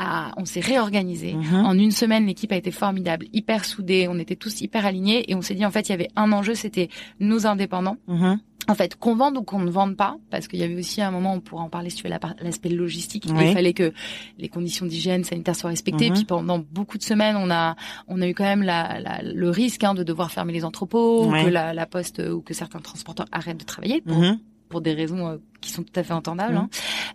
a, 0.00 0.30
on 0.36 0.44
s'est 0.44 0.60
réorganisé. 0.60 1.32
Mhm. 1.34 1.64
En 1.66 1.72
une 1.76 1.90
semaine, 1.90 2.24
l'équipe 2.26 2.52
a 2.52 2.56
été 2.56 2.70
formidable, 2.70 3.26
hyper 3.32 3.64
soudée. 3.64 4.06
On 4.08 4.16
était 4.20 4.36
tous 4.36 4.60
hyper 4.60 4.86
alignés 4.86 5.28
et 5.28 5.34
on 5.34 5.42
s'est 5.42 5.54
dit 5.54 5.66
en 5.66 5.72
fait, 5.72 5.88
il 5.88 5.90
y 5.90 5.94
avait 5.94 6.08
un 6.14 6.30
enjeu, 6.30 6.54
c'était 6.54 6.88
nos 7.18 7.48
indépendants 7.48 7.96
Mhm. 8.06 8.38
En 8.68 8.74
fait, 8.74 8.96
qu'on 8.96 9.16
vende 9.16 9.36
ou 9.38 9.42
qu'on 9.42 9.60
ne 9.60 9.70
vende 9.70 9.96
pas, 9.96 10.16
parce 10.30 10.46
qu'il 10.46 10.58
y 10.58 10.62
avait 10.62 10.76
aussi 10.76 11.00
un 11.00 11.10
moment, 11.10 11.34
on 11.34 11.40
pourra 11.40 11.62
en 11.62 11.68
parler 11.68 11.90
si 11.90 11.96
tu 11.96 12.04
veux, 12.04 12.10
l'aspect 12.10 12.68
logistique. 12.68 13.26
Il 13.26 13.52
fallait 13.52 13.72
que 13.72 13.92
les 14.38 14.48
conditions 14.48 14.86
d'hygiène 14.86 15.24
sanitaire 15.24 15.56
soient 15.56 15.70
respectées. 15.70 16.06
Et 16.06 16.10
mhm. 16.10 16.16
Puis 16.16 16.24
pendant 16.24 16.58
beaucoup 16.58 16.98
de 16.98 17.02
semaines, 17.02 17.36
on 17.36 17.50
a, 17.50 17.76
on 18.06 18.20
a 18.20 18.28
eu 18.28 18.34
quand 18.34 18.44
même 18.44 18.62
la, 18.62 19.00
la, 19.00 19.22
le 19.22 19.50
risque 19.50 19.84
hein, 19.84 19.94
de 19.94 20.02
devoir 20.02 20.30
fermer 20.30 20.52
les 20.52 20.64
entrepôts, 20.64 21.24
ou 21.24 21.30
que 21.30 21.48
la, 21.48 21.72
la, 21.72 21.86
poste 21.86 22.20
ou 22.20 22.42
que 22.42 22.54
certains 22.54 22.80
transporteurs 22.80 23.26
arrêtent 23.32 23.60
de 23.60 23.64
travailler 23.64 24.00
pour, 24.00 24.18
mhm 24.18 24.38
pour 24.68 24.80
des 24.80 24.92
raisons 24.92 25.26
euh, 25.26 25.36
qui 25.60 25.70
sont 25.70 25.82
tout 25.82 25.98
à 25.98 26.02
fait 26.02 26.12
entendables. 26.12 26.56
Hein. 26.56 26.68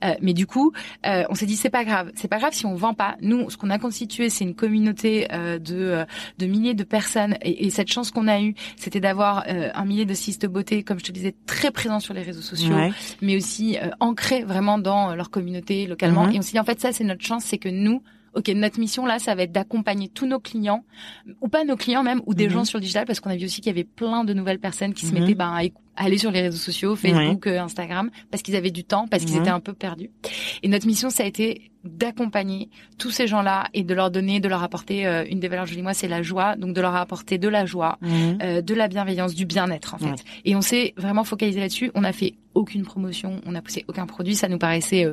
Euh, 0.04 0.14
mais 0.22 0.34
du 0.34 0.48
coup, 0.48 0.74
euh, 1.06 1.24
on 1.30 1.36
s'est 1.36 1.46
dit 1.46 1.56
c'est 1.56 1.70
pas 1.70 1.84
grave, 1.84 2.12
c'est 2.16 2.28
pas 2.28 2.40
grave 2.40 2.54
si 2.54 2.66
on 2.66 2.76
vend 2.76 2.94
pas. 2.94 3.16
Nous, 3.22 3.50
ce 3.50 3.58
qu'on 3.58 3.70
a 3.70 3.80
constitué, 3.80 4.30
c'est 4.30 4.44
une 4.44 4.56
communauté 4.56 5.28
euh, 5.32 5.60
de 5.60 5.76
euh, 5.76 6.06
de 6.40 6.46
milliers 6.46 6.74
de 6.74 6.84
personnes. 6.84 7.38
Et, 7.42 7.66
et 7.66 7.70
cette 7.70 7.92
chance 7.92 8.12
qu'on 8.12 8.28
a 8.28 8.42
eue, 8.42 8.56
c'était 8.76 9.00
d'avoir 9.00 9.46
un 9.48 9.86
millier 9.86 10.06
de 10.06 10.14
stylistes 10.14 10.42
de 10.42 10.48
beauté, 10.48 10.84
comme 10.84 11.00
je 11.00 11.06
te 11.06 11.12
disais, 11.12 11.36
très 11.46 11.72
présents 11.72 12.00
sur 12.00 12.14
les 12.14 12.22
réseaux 12.22 12.42
sociaux, 12.42 12.76
mais 13.22 13.36
aussi 13.36 13.78
ancrés 14.00 14.44
vraiment 14.44 14.78
dans 14.78 15.16
leur 15.16 15.30
communauté 15.30 15.88
localement. 15.88 16.28
Mm-hmm. 16.28 16.36
Et 16.36 16.40
on 16.40 16.42
s'est 16.42 16.52
dit 16.52 16.60
en 16.60 16.64
fait 16.64 16.80
ça, 16.80 16.92
c'est 16.92 17.04
notre 17.04 17.24
chance, 17.24 17.44
c'est 17.44 17.58
que 17.58 17.70
nous 17.70 18.02
ok, 18.36 18.48
notre 18.50 18.80
mission 18.80 19.06
là, 19.06 19.20
ça 19.20 19.36
va 19.36 19.44
être 19.44 19.52
d'accompagner 19.52 20.10
tous 20.10 20.26
nos 20.26 20.40
clients, 20.40 20.84
ou 21.42 21.48
pas 21.48 21.64
nos 21.64 21.76
clients 21.76 22.04
même, 22.04 22.22
ou 22.26 22.34
des 22.34 22.48
mm-hmm. 22.48 22.52
gens 22.52 22.66
sur 22.66 22.80
le 22.80 22.82
digital, 22.82 23.06
parce 23.06 23.20
qu'on 23.20 23.30
a 23.30 23.36
vu 23.36 23.46
aussi 23.46 23.62
qu'il 23.62 23.68
y 23.68 23.76
avait 23.76 23.84
plein 23.84 24.24
de 24.24 24.34
nouvelles 24.34 24.60
personnes 24.60 24.94
qui 24.94 25.06
se 25.06 25.14
mettaient 25.14 25.36
ben, 25.36 25.54
à 25.54 25.64
aller 25.96 26.18
sur 26.18 26.32
les 26.32 26.42
réseaux 26.42 26.58
sociaux, 26.58 26.96
Facebook, 26.96 27.48
euh, 27.48 27.60
Instagram, 27.60 28.10
parce 28.32 28.44
qu'ils 28.44 28.56
avaient 28.56 28.72
du 28.72 28.84
temps, 28.84 29.08
parce 29.08 29.26
qu'ils 29.26 29.38
étaient 29.38 29.50
un 29.50 29.60
peu 29.60 29.74
perdus. 29.74 30.10
Et 30.64 30.68
notre 30.68 30.88
mission, 30.88 31.10
ça 31.10 31.24
a 31.24 31.26
été 31.26 31.72
d'accompagner 31.84 32.70
tous 32.98 33.12
ces 33.12 33.28
gens-là 33.28 33.66
et 33.74 33.84
de 33.84 33.94
leur 33.94 34.10
donner, 34.10 34.40
de 34.40 34.48
leur 34.48 34.64
apporter 34.64 35.06
euh, 35.06 35.26
une 35.30 35.40
des 35.40 35.50
valeurs 35.50 35.66
jolie 35.66 35.82
moi, 35.82 35.94
c'est 35.94 36.08
la 36.08 36.22
joie, 36.22 36.56
donc 36.56 36.74
de 36.74 36.82
leur 36.82 36.96
apporter 36.96 37.38
de 37.38 37.50
la 37.50 37.66
joie, 37.66 38.00
euh, 38.04 38.62
de 38.62 38.74
la 38.74 38.88
bienveillance, 38.88 39.36
du 39.36 39.46
bien-être 39.46 39.94
en 39.94 39.98
fait. 39.98 40.24
Et 40.46 40.56
on 40.56 40.62
s'est 40.62 40.94
vraiment 40.98 41.26
focalisé 41.26 41.60
là-dessus. 41.60 41.92
On 41.94 42.06
a 42.06 42.14
fait 42.14 42.36
aucune 42.54 42.84
promotion, 42.84 43.42
on 43.46 43.52
n'a 43.52 43.62
poussé 43.62 43.84
aucun 43.88 44.06
produit, 44.06 44.36
ça 44.36 44.48
nous 44.48 44.60
paraissait 44.60 45.06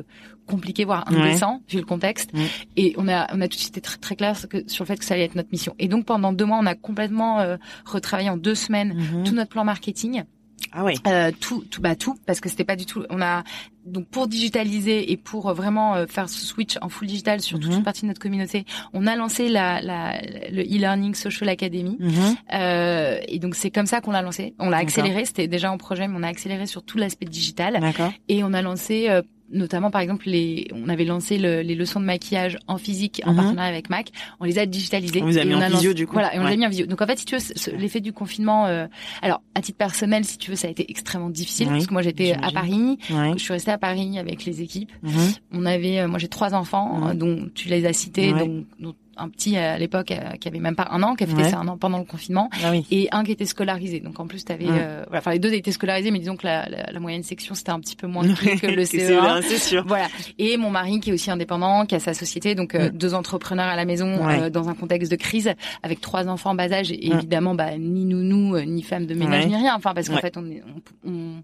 compliqué, 0.47 0.85
voire 0.85 1.03
indécent 1.11 1.61
vu 1.69 1.79
le 1.79 1.85
contexte. 1.85 2.31
Et 2.77 2.93
on 2.97 3.09
a, 3.09 3.27
on 3.35 3.41
a 3.41 3.47
tout 3.47 3.57
de 3.57 3.61
suite 3.61 3.77
été 3.77 3.81
très, 3.81 3.97
très 3.97 4.15
clair 4.15 4.37
sur 4.37 4.83
le 4.83 4.87
fait 4.87 4.97
que 4.97 5.03
ça 5.03 5.15
allait 5.15 5.25
être 5.25 5.35
notre 5.35 5.51
mission. 5.51 5.75
Et 5.77 5.89
donc 5.89 6.05
pendant 6.05 6.31
deux 6.31 6.45
mois, 6.45 6.59
on 6.61 6.65
a 6.65 6.75
complètement 6.75 7.45
retravaillé 7.85 8.29
en 8.29 8.37
deux 8.37 8.55
semaines 8.55 8.93
mhm. 8.93 9.23
tout 9.25 9.33
notre 9.33 9.49
plan 9.49 9.65
marketing. 9.65 10.23
Ah 10.71 10.83
oui. 10.83 10.95
Euh, 11.07 11.31
tout, 11.39 11.63
tout, 11.69 11.81
bah 11.81 11.95
tout, 11.95 12.17
parce 12.25 12.39
que 12.39 12.49
c'était 12.49 12.63
pas 12.63 12.75
du 12.75 12.85
tout. 12.85 13.03
On 13.09 13.21
a 13.21 13.43
donc 13.85 14.07
pour 14.07 14.27
digitaliser 14.27 15.11
et 15.11 15.17
pour 15.17 15.53
vraiment 15.53 15.95
euh, 15.95 16.05
faire 16.05 16.29
ce 16.29 16.45
switch 16.45 16.77
en 16.81 16.89
full 16.89 17.07
digital 17.07 17.41
sur 17.41 17.59
toute 17.59 17.71
mhm. 17.71 17.77
une 17.77 17.83
partie 17.83 18.01
de 18.01 18.07
notre 18.07 18.21
communauté, 18.21 18.65
on 18.93 19.07
a 19.07 19.15
lancé 19.15 19.49
la, 19.49 19.81
la 19.81 20.21
le 20.51 20.61
e-learning 20.61 21.15
social 21.15 21.49
academy. 21.49 21.97
Mhm. 21.99 22.35
euh, 22.53 23.19
et 23.27 23.39
donc 23.39 23.55
c'est 23.55 23.71
comme 23.71 23.87
ça 23.87 24.01
qu'on 24.01 24.11
l'a 24.11 24.21
lancé. 24.21 24.53
On 24.59 24.69
l'a 24.69 24.77
accéléré. 24.77 25.25
C'était 25.25 25.47
déjà 25.47 25.71
en 25.71 25.77
projet, 25.77 26.07
mais 26.07 26.15
on 26.17 26.23
a 26.23 26.27
accéléré 26.27 26.67
sur 26.67 26.83
tout 26.83 26.97
l'aspect 26.97 27.25
digital. 27.25 27.79
Et 28.27 28.43
on 28.43 28.53
a 28.53 28.61
lancé 28.61 29.07
euh, 29.09 29.21
notamment 29.51 29.91
par 29.91 30.01
exemple 30.01 30.27
les 30.27 30.67
on 30.73 30.89
avait 30.89 31.05
lancé 31.05 31.37
le, 31.37 31.61
les 31.61 31.75
leçons 31.75 31.99
de 31.99 32.05
maquillage 32.05 32.57
en 32.67 32.77
physique 32.77 33.21
en 33.25 33.31
mhm. 33.31 33.37
partenariat 33.37 33.69
avec 33.69 33.89
Mac. 33.89 34.11
On 34.39 34.45
les 34.45 34.59
a 34.59 34.65
digitalisées. 34.65 35.21
On 35.21 35.27
les 35.27 35.37
a 35.37 35.45
mis 35.45 35.55
en 35.55 35.69
visio 35.69 35.93
du 35.93 36.07
coup. 36.07 36.13
Voilà 36.13 36.35
et 36.35 36.39
on 36.39 36.45
les 36.45 36.53
a 36.53 36.57
mis 36.57 36.65
en 36.65 36.69
visio. 36.69 36.85
Donc 36.85 37.01
en 37.01 37.07
fait 37.07 37.19
si 37.19 37.25
tu 37.25 37.35
veux 37.35 37.77
l'effet 37.77 37.99
du 37.99 38.13
confinement 38.13 38.65
euh, 38.67 38.87
alors 39.21 39.41
à 39.55 39.61
titre 39.61 39.77
personnel 39.77 40.25
si 40.25 40.37
tu 40.37 40.51
veux 40.51 40.55
ça 40.55 40.67
a 40.67 40.71
été 40.71 40.89
extrêmement 40.89 41.29
difficile 41.29 41.67
parce 41.67 41.87
que 41.87 41.93
moi 41.93 42.01
j'étais 42.01 42.33
à 42.33 42.51
Paris. 42.51 42.97
Je 43.09 43.37
suis 43.37 43.53
restée 43.53 43.71
à 43.71 43.77
Paris 43.77 44.17
avec 44.19 44.45
les 44.45 44.61
équipes. 44.61 44.91
Mhm. 45.03 45.11
on 45.53 45.65
avait 45.65 45.99
euh, 45.99 46.07
moi 46.07 46.19
j'ai 46.19 46.27
trois 46.27 46.53
enfants 46.53 47.13
dont 47.13 47.49
tu 47.53 47.69
les 47.69 47.85
as 47.85 47.93
cités 47.93 48.33
donc 48.79 48.95
un 49.17 49.29
petit 49.29 49.57
à 49.57 49.77
l'époque 49.77 50.11
euh, 50.11 50.35
qui 50.39 50.47
avait 50.47 50.59
même 50.59 50.75
pas 50.75 50.87
un 50.91 51.03
an, 51.03 51.15
qui 51.15 51.23
a 51.23 51.27
fait 51.27 51.49
ça 51.49 51.59
un 51.59 51.67
an 51.67 51.77
pendant 51.77 51.97
le 51.97 52.05
confinement, 52.05 52.49
ah 52.63 52.71
et 52.89 53.09
un 53.11 53.23
qui 53.23 53.31
était 53.31 53.45
scolarisé. 53.45 53.99
Donc 53.99 54.19
en 54.19 54.27
plus, 54.27 54.45
t'avais, 54.45 54.67
euh, 54.67 55.03
voilà, 55.07 55.19
enfin 55.19 55.31
les 55.31 55.39
deux 55.39 55.53
étaient 55.53 55.71
scolarisés, 55.71 56.11
mais 56.11 56.19
disons 56.19 56.37
que 56.37 56.45
la, 56.45 56.67
la, 56.69 56.99
moyenne 56.99 57.23
section 57.23 57.55
c'était 57.55 57.71
un 57.71 57.79
petit 57.79 57.95
peu 57.95 58.07
moins 58.07 58.23
que 58.33 58.67
le 58.67 58.83
CE1. 58.83 59.41
c'est 59.43 59.57
sûr. 59.57 59.83
Voilà. 59.85 60.07
Et 60.37 60.57
mon 60.57 60.69
mari 60.69 60.99
qui 60.99 61.09
est 61.09 61.13
aussi 61.13 61.31
indépendant, 61.31 61.85
qui 61.85 61.95
a 61.95 61.99
sa 61.99 62.13
société, 62.13 62.55
donc 62.55 62.75
euh, 62.75 62.89
deux 62.89 63.13
entrepreneurs 63.13 63.67
à 63.67 63.75
la 63.75 63.85
maison 63.85 64.19
dans 64.49 64.69
un 64.69 64.73
contexte 64.73 65.11
de 65.11 65.17
crise, 65.17 65.53
avec 65.83 66.01
trois 66.01 66.27
enfants 66.27 66.51
en 66.51 66.55
bas 66.55 66.71
âge, 66.71 66.91
et 66.91 67.07
évidemment, 67.07 67.55
bah 67.55 67.77
ni 67.77 68.05
nounou, 68.05 68.59
ni 68.61 68.83
femme 68.83 69.05
de 69.05 69.13
ménage, 69.13 69.47
ni 69.47 69.55
rien. 69.55 69.75
Enfin 69.75 69.93
parce 69.93 70.09
qu'en 70.09 70.17
fait, 70.17 70.37
on 70.37 70.49
est, 70.49 70.63
on, 71.05 71.43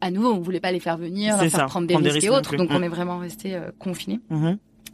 à 0.00 0.10
nouveau, 0.10 0.32
on 0.32 0.40
voulait 0.40 0.60
pas 0.60 0.72
les 0.72 0.80
faire 0.80 0.96
venir, 0.96 1.36
leur 1.36 1.50
faire 1.50 1.66
prendre 1.66 1.86
des, 1.86 1.96
risques, 1.96 2.24
et 2.24 2.30
autres, 2.30 2.56
donc 2.56 2.70
on 2.70 2.82
est 2.82 2.88
vraiment 2.88 3.18
resté 3.18 3.58
confinés. 3.78 4.20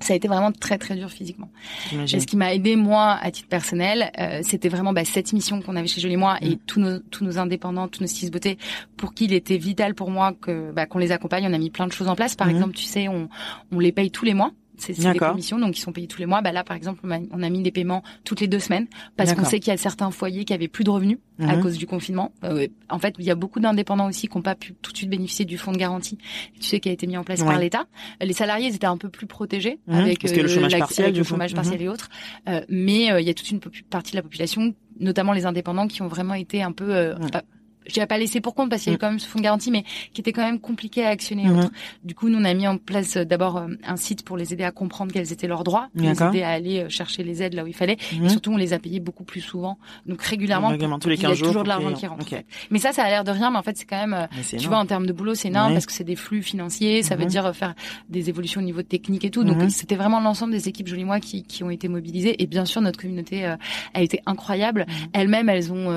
Ça 0.00 0.14
a 0.14 0.16
été 0.16 0.28
vraiment 0.28 0.50
très 0.50 0.78
très 0.78 0.96
dur 0.96 1.10
physiquement. 1.10 1.50
Et 1.92 2.20
ce 2.20 2.26
qui 2.26 2.36
m'a 2.36 2.54
aidé 2.54 2.74
moi 2.76 3.18
à 3.20 3.30
titre 3.30 3.48
personnel, 3.48 4.10
euh, 4.18 4.40
c'était 4.42 4.68
vraiment 4.68 4.92
bah, 4.92 5.04
cette 5.04 5.32
mission 5.32 5.60
qu'on 5.60 5.76
avait 5.76 5.86
chez 5.86 6.00
Jolie 6.00 6.16
Moi 6.16 6.38
et 6.40 6.50
mm. 6.50 6.58
tous 6.66 6.80
nos 6.80 6.98
tous 6.98 7.24
nos 7.24 7.38
indépendants, 7.38 7.86
tous 7.88 8.00
nos 8.00 8.06
six 8.06 8.30
beautés, 8.30 8.58
pour 8.96 9.12
qui 9.12 9.26
il 9.26 9.34
était 9.34 9.58
vital 9.58 9.94
pour 9.94 10.10
moi 10.10 10.32
que 10.40 10.72
bah, 10.72 10.86
qu'on 10.86 10.98
les 10.98 11.12
accompagne. 11.12 11.46
On 11.46 11.52
a 11.52 11.58
mis 11.58 11.70
plein 11.70 11.86
de 11.86 11.92
choses 11.92 12.08
en 12.08 12.16
place. 12.16 12.34
Par 12.34 12.46
mm. 12.46 12.50
exemple, 12.50 12.74
tu 12.74 12.84
sais, 12.84 13.08
on 13.08 13.28
on 13.72 13.78
les 13.78 13.92
paye 13.92 14.10
tous 14.10 14.24
les 14.24 14.34
mois. 14.34 14.52
C'est 14.80 14.98
des 14.98 15.18
commissions, 15.18 15.58
donc 15.58 15.76
ils 15.76 15.80
sont 15.80 15.92
payés 15.92 16.06
tous 16.06 16.18
les 16.18 16.26
mois. 16.26 16.40
Bah 16.40 16.52
là, 16.52 16.64
par 16.64 16.76
exemple, 16.76 17.00
on 17.04 17.42
a, 17.42 17.50
mis 17.50 17.62
des 17.62 17.70
paiements 17.70 18.02
toutes 18.24 18.40
les 18.40 18.48
deux 18.48 18.58
semaines 18.58 18.86
parce 19.16 19.34
qu'on 19.34 19.44
sait 19.44 19.60
qu'il 19.60 19.70
y 19.70 19.74
a 19.74 19.76
certains 19.76 20.10
foyers 20.10 20.44
qui 20.44 20.54
avaient 20.54 20.68
plus 20.68 20.84
de 20.84 20.90
revenus 20.90 21.18
à 21.40 21.56
mhm. 21.56 21.62
cause 21.62 21.78
du 21.78 21.86
confinement. 21.86 22.32
Euh, 22.44 22.66
en 22.88 22.98
fait, 22.98 23.14
il 23.18 23.24
y 23.24 23.30
a 23.30 23.34
beaucoup 23.34 23.60
d'indépendants 23.60 24.08
aussi 24.08 24.28
qui 24.28 24.36
n'ont 24.36 24.42
pas 24.42 24.54
pu 24.54 24.74
tout 24.74 24.92
de 24.92 24.96
suite 24.96 25.10
bénéficier 25.10 25.44
du 25.44 25.58
fonds 25.58 25.72
de 25.72 25.78
garantie, 25.78 26.18
tu 26.54 26.62
sais, 26.62 26.80
qui 26.80 26.88
a 26.88 26.92
été 26.92 27.06
mis 27.06 27.16
en 27.16 27.24
place 27.24 27.42
par 27.42 27.58
l'État. 27.58 27.86
Les 28.20 28.32
salariés 28.32 28.68
ils 28.68 28.74
étaient 28.74 28.86
un 28.86 28.96
peu 28.96 29.08
plus 29.08 29.26
protégés 29.26 29.78
mhm. 29.86 29.94
avec 29.94 30.22
le 30.22 30.48
chômage 30.48 30.78
partiel, 30.78 31.14
le 31.14 31.22
chômage 31.22 31.54
partiel 31.54 31.82
et 31.82 31.88
autres. 31.88 32.08
Euh, 32.48 32.62
mais 32.68 33.10
euh, 33.10 33.20
il 33.20 33.26
y 33.26 33.30
a 33.30 33.34
toute 33.34 33.50
une 33.50 33.60
partie 33.60 34.12
de 34.12 34.16
la 34.16 34.22
population, 34.22 34.74
notamment 34.98 35.32
les 35.32 35.46
indépendants, 35.46 35.88
qui 35.88 36.02
ont 36.02 36.08
vraiment 36.08 36.34
été 36.34 36.62
un 36.62 36.72
peu 36.72 37.14
je 37.90 37.94
dirais 37.94 38.07
pas 38.07 38.18
laissé 38.18 38.40
pour 38.40 38.55
compte 38.55 38.70
parce 38.70 38.83
qu'il 38.83 38.92
y 38.92 38.94
avait 38.94 38.98
mm. 38.98 39.00
quand 39.00 39.11
même 39.11 39.18
ce 39.18 39.26
fonds 39.26 39.40
de 39.40 39.44
garantie, 39.44 39.70
mais 39.72 39.85
qui 40.12 40.20
était 40.20 40.33
quand 40.33 40.44
même 40.44 40.61
compliqué 40.61 41.05
à 41.05 41.09
actionner. 41.09 41.46
Mm-hmm. 41.46 41.70
Du 42.05 42.14
coup, 42.14 42.29
nous 42.29 42.38
on 42.38 42.44
a 42.44 42.55
mis 42.55 42.68
en 42.68 42.79
place 42.79 43.16
euh, 43.16 43.24
d'abord 43.24 43.57
euh, 43.57 43.66
un 43.85 43.96
site 43.96 44.24
pour 44.24 44.37
les 44.37 44.53
aider 44.53 44.62
à 44.62 44.70
comprendre 44.70 45.12
quels 45.12 45.33
étaient 45.33 45.48
leurs 45.48 45.64
droits, 45.64 45.88
les 45.94 46.22
aider 46.22 46.42
à 46.42 46.50
aller 46.50 46.85
euh, 46.85 46.88
chercher 46.88 47.24
les 47.24 47.42
aides 47.42 47.55
là 47.55 47.64
où 47.64 47.66
il 47.66 47.74
fallait. 47.74 47.96
Et 48.12 48.16
mm-hmm. 48.16 48.29
surtout, 48.29 48.53
on 48.53 48.57
les 48.57 48.72
a 48.72 48.79
payés 48.79 49.00
beaucoup 49.00 49.24
plus 49.24 49.40
souvent, 49.40 49.79
donc 50.07 50.22
régulièrement. 50.22 50.70
Tous 50.98 51.09
les 51.09 51.16
15 51.16 51.38
il 51.38 51.40
y 51.40 51.42
a 51.42 51.46
toujours 51.46 51.64
de 51.64 51.68
l'argent 51.68 51.92
qui 51.92 52.07
rentre. 52.07 52.24
Mais 52.70 52.79
ça, 52.79 52.92
ça 52.92 53.03
a 53.03 53.09
l'air 53.09 53.24
de 53.24 53.33
rien, 53.33 53.50
mais 53.50 53.59
en 53.59 53.62
fait, 53.62 53.76
c'est 53.76 53.87
quand 53.87 54.07
même, 54.07 54.29
tu 54.48 54.68
vois, 54.68 54.79
en 54.79 54.87
termes 54.87 55.07
de 55.07 55.12
boulot, 55.12 55.35
c'est 55.35 55.48
énorme 55.48 55.72
parce 55.72 55.87
que 55.87 55.92
c'est 55.92 56.05
des 56.05 56.16
flux 56.16 56.42
financiers, 56.42 57.03
ça 57.03 57.16
veut 57.16 57.24
mm-hmm. 57.24 57.29
dire 57.29 57.57
faire 57.57 57.74
des 58.09 58.29
évolutions 58.29 58.61
au 58.61 58.64
niveau 58.64 58.83
technique 58.83 59.24
et 59.24 59.31
tout. 59.31 59.42
Donc, 59.42 59.70
c'était 59.70 59.96
vraiment 59.96 60.20
l'ensemble 60.20 60.53
des 60.53 60.68
équipes 60.68 60.87
Jolie 60.87 61.05
Moi 61.05 61.18
qui, 61.18 61.42
qui 61.42 61.64
ont 61.64 61.70
été 61.70 61.88
mobilisées. 61.88 62.40
Et 62.40 62.46
bien 62.46 62.64
sûr, 62.64 62.81
notre 62.81 63.00
communauté 63.00 63.44
a 63.94 64.03
été 64.03 64.20
incroyable. 64.26 64.87
Elles-mêmes, 65.12 65.48
elles 65.48 65.72
ont 65.72 65.90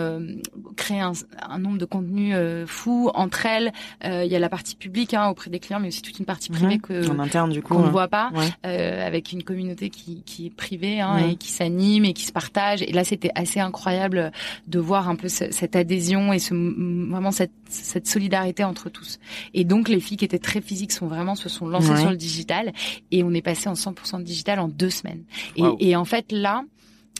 créé 0.76 1.00
un, 1.00 1.14
un 1.50 1.60
nombre 1.60 1.78
de 1.78 1.83
contenus 1.86 2.36
fou 2.66 3.12
entre 3.14 3.46
elles. 3.46 3.72
Euh, 4.04 4.24
il 4.26 4.32
y 4.32 4.36
a 4.36 4.40
la 4.40 4.50
partie 4.50 4.76
publique 4.76 5.14
hein, 5.14 5.30
auprès 5.30 5.50
des 5.50 5.60
clients, 5.60 5.80
mais 5.80 5.88
aussi 5.88 6.02
toute 6.02 6.20
une 6.20 6.26
partie 6.26 6.50
privée 6.50 6.80
que 6.80 7.10
en 7.10 7.20
interne 7.20 7.52
du 7.52 7.62
coup 7.62 7.76
qu'on 7.76 7.86
ne 7.86 7.90
voit 7.90 8.08
pas, 8.08 8.32
euh, 8.66 9.06
avec 9.06 9.32
une 9.32 9.44
communauté 9.44 9.90
qui, 9.90 10.24
qui 10.24 10.48
est 10.48 10.56
privée 10.56 11.00
hein, 11.00 11.18
et 11.18 11.36
qui 11.36 11.52
s'anime 11.52 12.06
et 12.06 12.14
qui 12.14 12.26
se 12.26 12.32
partage. 12.32 12.82
Et 12.82 12.92
là, 12.92 13.04
c'était 13.04 13.32
assez 13.36 13.60
incroyable 13.60 14.32
de 14.68 14.80
voir 14.80 15.10
un 15.10 15.16
peu 15.16 15.28
cette 15.28 15.76
adhésion 15.76 16.34
et 16.34 16.40
ce 16.40 16.54
vraiment 16.54 17.32
cette, 17.32 17.52
cette 17.70 18.08
solidarité 18.08 18.64
entre 18.64 18.90
tous. 18.90 19.20
Et 19.54 19.64
donc 19.64 19.90
les 19.90 20.00
filles 20.00 20.18
qui 20.18 20.26
étaient 20.26 20.40
très 20.40 20.62
physiques 20.62 20.92
sont 20.92 21.08
vraiment 21.08 21.36
se 21.36 21.50
sont 21.50 21.68
lancées 21.68 21.96
sur 21.98 22.10
le 22.10 22.18
digital 22.18 22.74
et 23.12 23.24
on 23.24 23.34
est 23.34 23.42
passé 23.42 23.70
en 23.70 23.74
100% 23.74 24.20
de 24.20 24.24
digital 24.24 24.60
en 24.60 24.68
deux 24.68 24.90
semaines. 24.90 25.24
Et, 25.56 25.64
et 25.80 25.96
en 25.96 26.06
fait 26.06 26.32
là, 26.32 26.64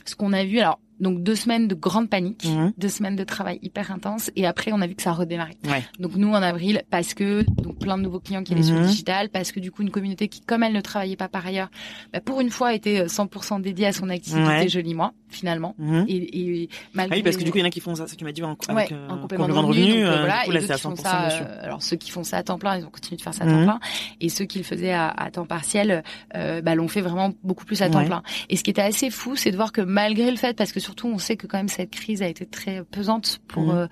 ce 0.04 0.14
qu'on 0.14 0.32
a 0.32 0.44
vu, 0.44 0.58
alors 0.58 0.78
donc 1.04 1.22
deux 1.22 1.36
semaines 1.36 1.68
de 1.68 1.74
grande 1.74 2.10
panique, 2.10 2.44
mhm. 2.44 2.72
deux 2.76 2.88
semaines 2.88 3.14
de 3.14 3.22
travail 3.22 3.60
hyper 3.62 3.92
intense, 3.92 4.30
et 4.34 4.46
après 4.46 4.72
on 4.72 4.80
a 4.80 4.86
vu 4.86 4.96
que 4.96 5.02
ça 5.02 5.10
a 5.10 5.12
redémarré. 5.12 5.56
Donc 6.00 6.16
nous 6.16 6.30
en 6.30 6.42
avril, 6.42 6.82
parce 6.90 7.14
que 7.14 7.44
donc 7.62 7.78
plein 7.78 7.96
de 7.96 8.02
nouveaux 8.02 8.20
clients 8.20 8.42
qui 8.42 8.54
allaient 8.54 8.64
sur 8.64 8.74
le 8.74 8.80
mhm. 8.80 8.88
digital, 8.88 9.28
parce 9.28 9.52
que 9.52 9.60
du 9.60 9.70
coup 9.70 9.82
une 9.82 9.90
communauté 9.90 10.28
qui, 10.28 10.40
comme 10.40 10.64
elle 10.64 10.72
ne 10.72 10.80
travaillait 10.80 11.16
pas 11.16 11.28
par 11.28 11.46
ailleurs, 11.46 11.68
bah, 12.12 12.20
pour 12.20 12.40
une 12.40 12.50
fois 12.50 12.74
était 12.74 13.04
100% 13.04 13.60
dédiée 13.60 13.86
à 13.86 13.92
son 13.92 14.08
activité 14.08 14.44
ouais. 14.44 14.68
joli 14.68 14.94
moi 14.94 15.12
finalement. 15.28 15.74
Mhm. 15.78 16.06
Et, 16.08 16.62
et 16.62 16.68
malgré 16.94 17.16
ah 17.16 17.18
oui, 17.18 17.22
parce 17.22 17.36
que 17.36 17.44
du 17.44 17.50
coup 17.50 17.58
il 17.58 17.60
y 17.60 17.64
en 17.64 17.66
a 17.66 17.70
qui 17.70 17.80
font 17.80 17.94
ça, 17.94 18.06
ce 18.06 18.12
que 18.12 18.18
tu 18.18 18.24
m'as 18.24 18.32
dit 18.32 18.42
en, 18.42 18.56
avec, 18.68 18.92
euh, 18.92 19.08
en 19.08 19.18
complément 19.18 19.48
de 19.48 19.52
revenu. 19.52 19.86
Donc, 19.86 19.96
euh, 19.96 20.18
voilà, 20.18 20.46
et 20.46 20.52
là, 20.52 20.60
qui 20.60 20.80
font 20.80 20.96
ça, 20.96 21.28
euh, 21.28 21.64
alors 21.64 21.82
ceux 21.82 21.96
qui 21.96 22.10
font 22.10 22.24
ça 22.24 22.38
à 22.38 22.42
temps 22.42 22.58
plein, 22.58 22.78
ils 22.78 22.84
ont 22.84 22.90
continué 22.90 23.16
de 23.16 23.22
faire 23.22 23.34
ça 23.34 23.44
à 23.44 23.46
temps 23.46 23.62
plein, 23.62 23.80
et 24.20 24.28
ceux 24.28 24.44
qui 24.44 24.58
le 24.58 24.64
faisaient 24.64 24.92
à, 24.92 25.08
à 25.08 25.30
temps 25.30 25.46
partiel, 25.46 26.02
euh, 26.36 26.62
bah, 26.62 26.74
l'ont 26.74 26.88
fait 26.88 27.00
vraiment 27.00 27.32
beaucoup 27.42 27.64
plus 27.64 27.82
à 27.82 27.90
temps 27.90 28.04
plein. 28.04 28.22
Et 28.48 28.56
ce 28.56 28.64
qui 28.64 28.70
était 28.70 28.82
assez 28.82 29.10
fou, 29.10 29.36
c'est 29.36 29.50
de 29.50 29.56
voir 29.56 29.72
que 29.72 29.80
malgré 29.80 30.30
le 30.30 30.36
fait, 30.36 30.56
parce 30.56 30.72
que 30.72 30.80
surtout 30.94 31.08
on 31.08 31.18
sait 31.18 31.36
que 31.36 31.48
quand 31.48 31.58
même 31.58 31.68
cette 31.68 31.90
crise 31.90 32.22
a 32.22 32.28
été 32.28 32.46
très 32.46 32.84
pesante 32.84 33.40
pour, 33.48 33.64
mmh. 33.64 33.76
euh, 33.76 33.86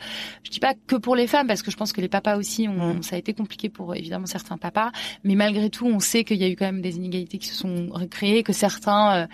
je 0.44 0.50
dis 0.50 0.60
pas 0.60 0.74
que 0.86 0.94
pour 0.94 1.16
les 1.16 1.26
femmes, 1.26 1.48
parce 1.48 1.62
que 1.62 1.70
je 1.72 1.76
pense 1.76 1.92
que 1.92 2.00
les 2.00 2.08
papas 2.08 2.36
aussi, 2.36 2.68
ont, 2.68 2.94
mmh. 2.94 3.02
ça 3.02 3.16
a 3.16 3.18
été 3.18 3.34
compliqué 3.34 3.68
pour 3.68 3.94
évidemment 3.96 4.26
certains 4.26 4.56
papas, 4.56 4.92
mais 5.24 5.34
malgré 5.34 5.68
tout, 5.68 5.86
on 5.86 5.98
sait 5.98 6.22
qu'il 6.22 6.36
y 6.36 6.44
a 6.44 6.48
eu 6.48 6.54
quand 6.54 6.66
même 6.66 6.80
des 6.80 6.96
inégalités 6.96 7.38
qui 7.38 7.48
se 7.48 7.56
sont 7.56 7.88
recréées, 7.90 8.44
que 8.44 8.52
certains 8.52 9.16
euh, 9.16 9.26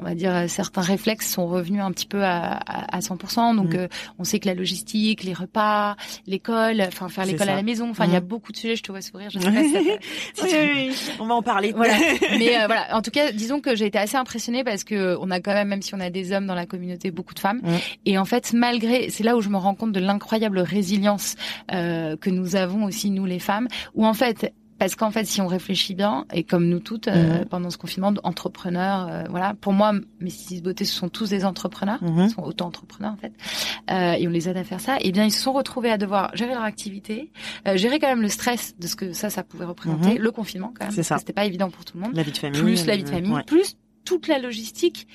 on 0.00 0.04
va 0.04 0.14
dire, 0.14 0.44
certains 0.48 0.80
réflexes 0.80 1.30
sont 1.30 1.46
revenus 1.46 1.82
un 1.82 1.92
petit 1.92 2.06
peu 2.06 2.24
à, 2.24 2.54
à, 2.56 3.00
100%. 3.00 3.56
Donc, 3.56 3.74
mm. 3.74 3.88
on 4.18 4.24
sait 4.24 4.38
que 4.38 4.46
la 4.46 4.54
logistique, 4.54 5.22
les 5.22 5.34
repas, 5.34 5.96
l'école, 6.26 6.80
enfin 6.86 7.08
faire 7.08 7.26
l'école 7.26 7.48
à 7.48 7.56
la 7.56 7.62
maison, 7.62 7.90
enfin 7.90 8.06
il 8.06 8.12
y 8.12 8.16
a 8.16 8.20
mm. 8.20 8.24
beaucoup 8.24 8.52
de 8.52 8.56
sujets. 8.56 8.76
Je 8.76 8.82
te 8.82 8.92
vois 8.92 9.02
sourire. 9.02 9.30
Je 9.30 9.38
sais 9.40 9.50
pas 9.50 10.48
si 10.48 10.56
oui, 10.56 10.96
on 11.18 11.26
va 11.26 11.34
en 11.34 11.42
parler. 11.42 11.74
Voilà. 11.80 11.96
Mais 12.38 12.66
voilà, 12.66 12.94
en 12.94 13.00
tout 13.00 13.10
cas, 13.10 13.32
disons 13.32 13.60
que 13.60 13.74
j'ai 13.74 13.86
été 13.86 13.96
assez 13.96 14.16
impressionnée 14.16 14.64
parce 14.64 14.84
que 14.84 15.16
on 15.20 15.30
a 15.30 15.40
quand 15.40 15.54
même, 15.54 15.68
même 15.68 15.82
si 15.82 15.94
on 15.94 16.00
a 16.00 16.10
des 16.10 16.32
hommes 16.32 16.46
dans 16.46 16.54
la 16.54 16.66
communauté, 16.66 17.10
beaucoup 17.10 17.32
de 17.32 17.38
femmes. 17.38 17.62
Et 18.04 18.18
en 18.18 18.24
fait, 18.24 18.52
malgré, 18.52 19.08
c'est 19.08 19.24
là 19.24 19.36
où 19.36 19.40
je 19.40 19.48
me 19.48 19.56
rends 19.56 19.74
compte 19.74 19.92
de 19.92 20.00
l'incroyable 20.00 20.58
résilience 20.58 21.36
euh, 21.72 22.16
que 22.16 22.28
nous 22.28 22.56
avons 22.56 22.84
aussi 22.84 23.10
nous 23.10 23.24
les 23.24 23.38
femmes, 23.38 23.68
où 23.94 24.04
en 24.04 24.14
fait 24.14 24.52
parce 24.80 24.96
qu'en 24.96 25.10
fait, 25.10 25.26
si 25.26 25.42
on 25.42 25.46
réfléchit 25.46 25.94
bien, 25.94 26.24
et 26.32 26.42
comme 26.42 26.66
nous 26.66 26.80
toutes, 26.80 27.06
euh, 27.06 27.40
mhm. 27.40 27.44
pendant 27.44 27.68
ce 27.68 27.76
confinement, 27.76 28.14
entrepreneurs, 28.22 29.08
euh, 29.10 29.24
voilà. 29.28 29.52
Pour 29.52 29.74
moi, 29.74 29.92
mes 30.20 30.30
six 30.30 30.62
beautés, 30.62 30.86
ce 30.86 30.94
sont 30.94 31.10
tous 31.10 31.28
des 31.28 31.44
entrepreneurs, 31.44 32.02
mhm. 32.02 32.24
ils 32.24 32.30
sont 32.30 32.42
autant 32.42 32.68
entrepreneurs 32.68 33.12
en 33.12 33.16
fait, 33.18 33.32
euh, 33.90 34.14
et 34.14 34.26
on 34.26 34.30
les 34.30 34.48
aide 34.48 34.56
à 34.56 34.64
faire 34.64 34.80
ça. 34.80 34.96
Et 34.96 35.08
eh 35.08 35.12
bien, 35.12 35.26
ils 35.26 35.32
se 35.32 35.42
sont 35.42 35.52
retrouvés 35.52 35.90
à 35.90 35.98
devoir 35.98 36.34
gérer 36.34 36.54
leur 36.54 36.62
activité, 36.62 37.30
euh, 37.68 37.76
gérer 37.76 37.98
quand 37.98 38.08
même 38.08 38.22
le 38.22 38.30
stress 38.30 38.74
de 38.78 38.86
ce 38.86 38.96
que 38.96 39.12
ça, 39.12 39.28
ça 39.28 39.42
pouvait 39.42 39.66
représenter, 39.66 40.14
mhm. 40.14 40.18
le 40.18 40.30
confinement 40.30 40.68
quand 40.68 40.86
même, 40.86 40.94
parce 40.96 41.08
que 41.08 41.18
c'était 41.18 41.34
pas 41.34 41.44
évident 41.44 41.68
pour 41.68 41.84
tout 41.84 41.98
le 41.98 42.04
monde. 42.04 42.14
La 42.14 42.22
vie 42.22 42.32
de 42.32 42.38
famille, 42.38 42.62
plus 42.62 42.86
la 42.86 42.96
vie 42.96 43.04
de 43.04 43.10
famille, 43.10 43.36
plus 43.46 43.76
toute 44.06 44.28
la 44.28 44.38
logistique 44.38 45.06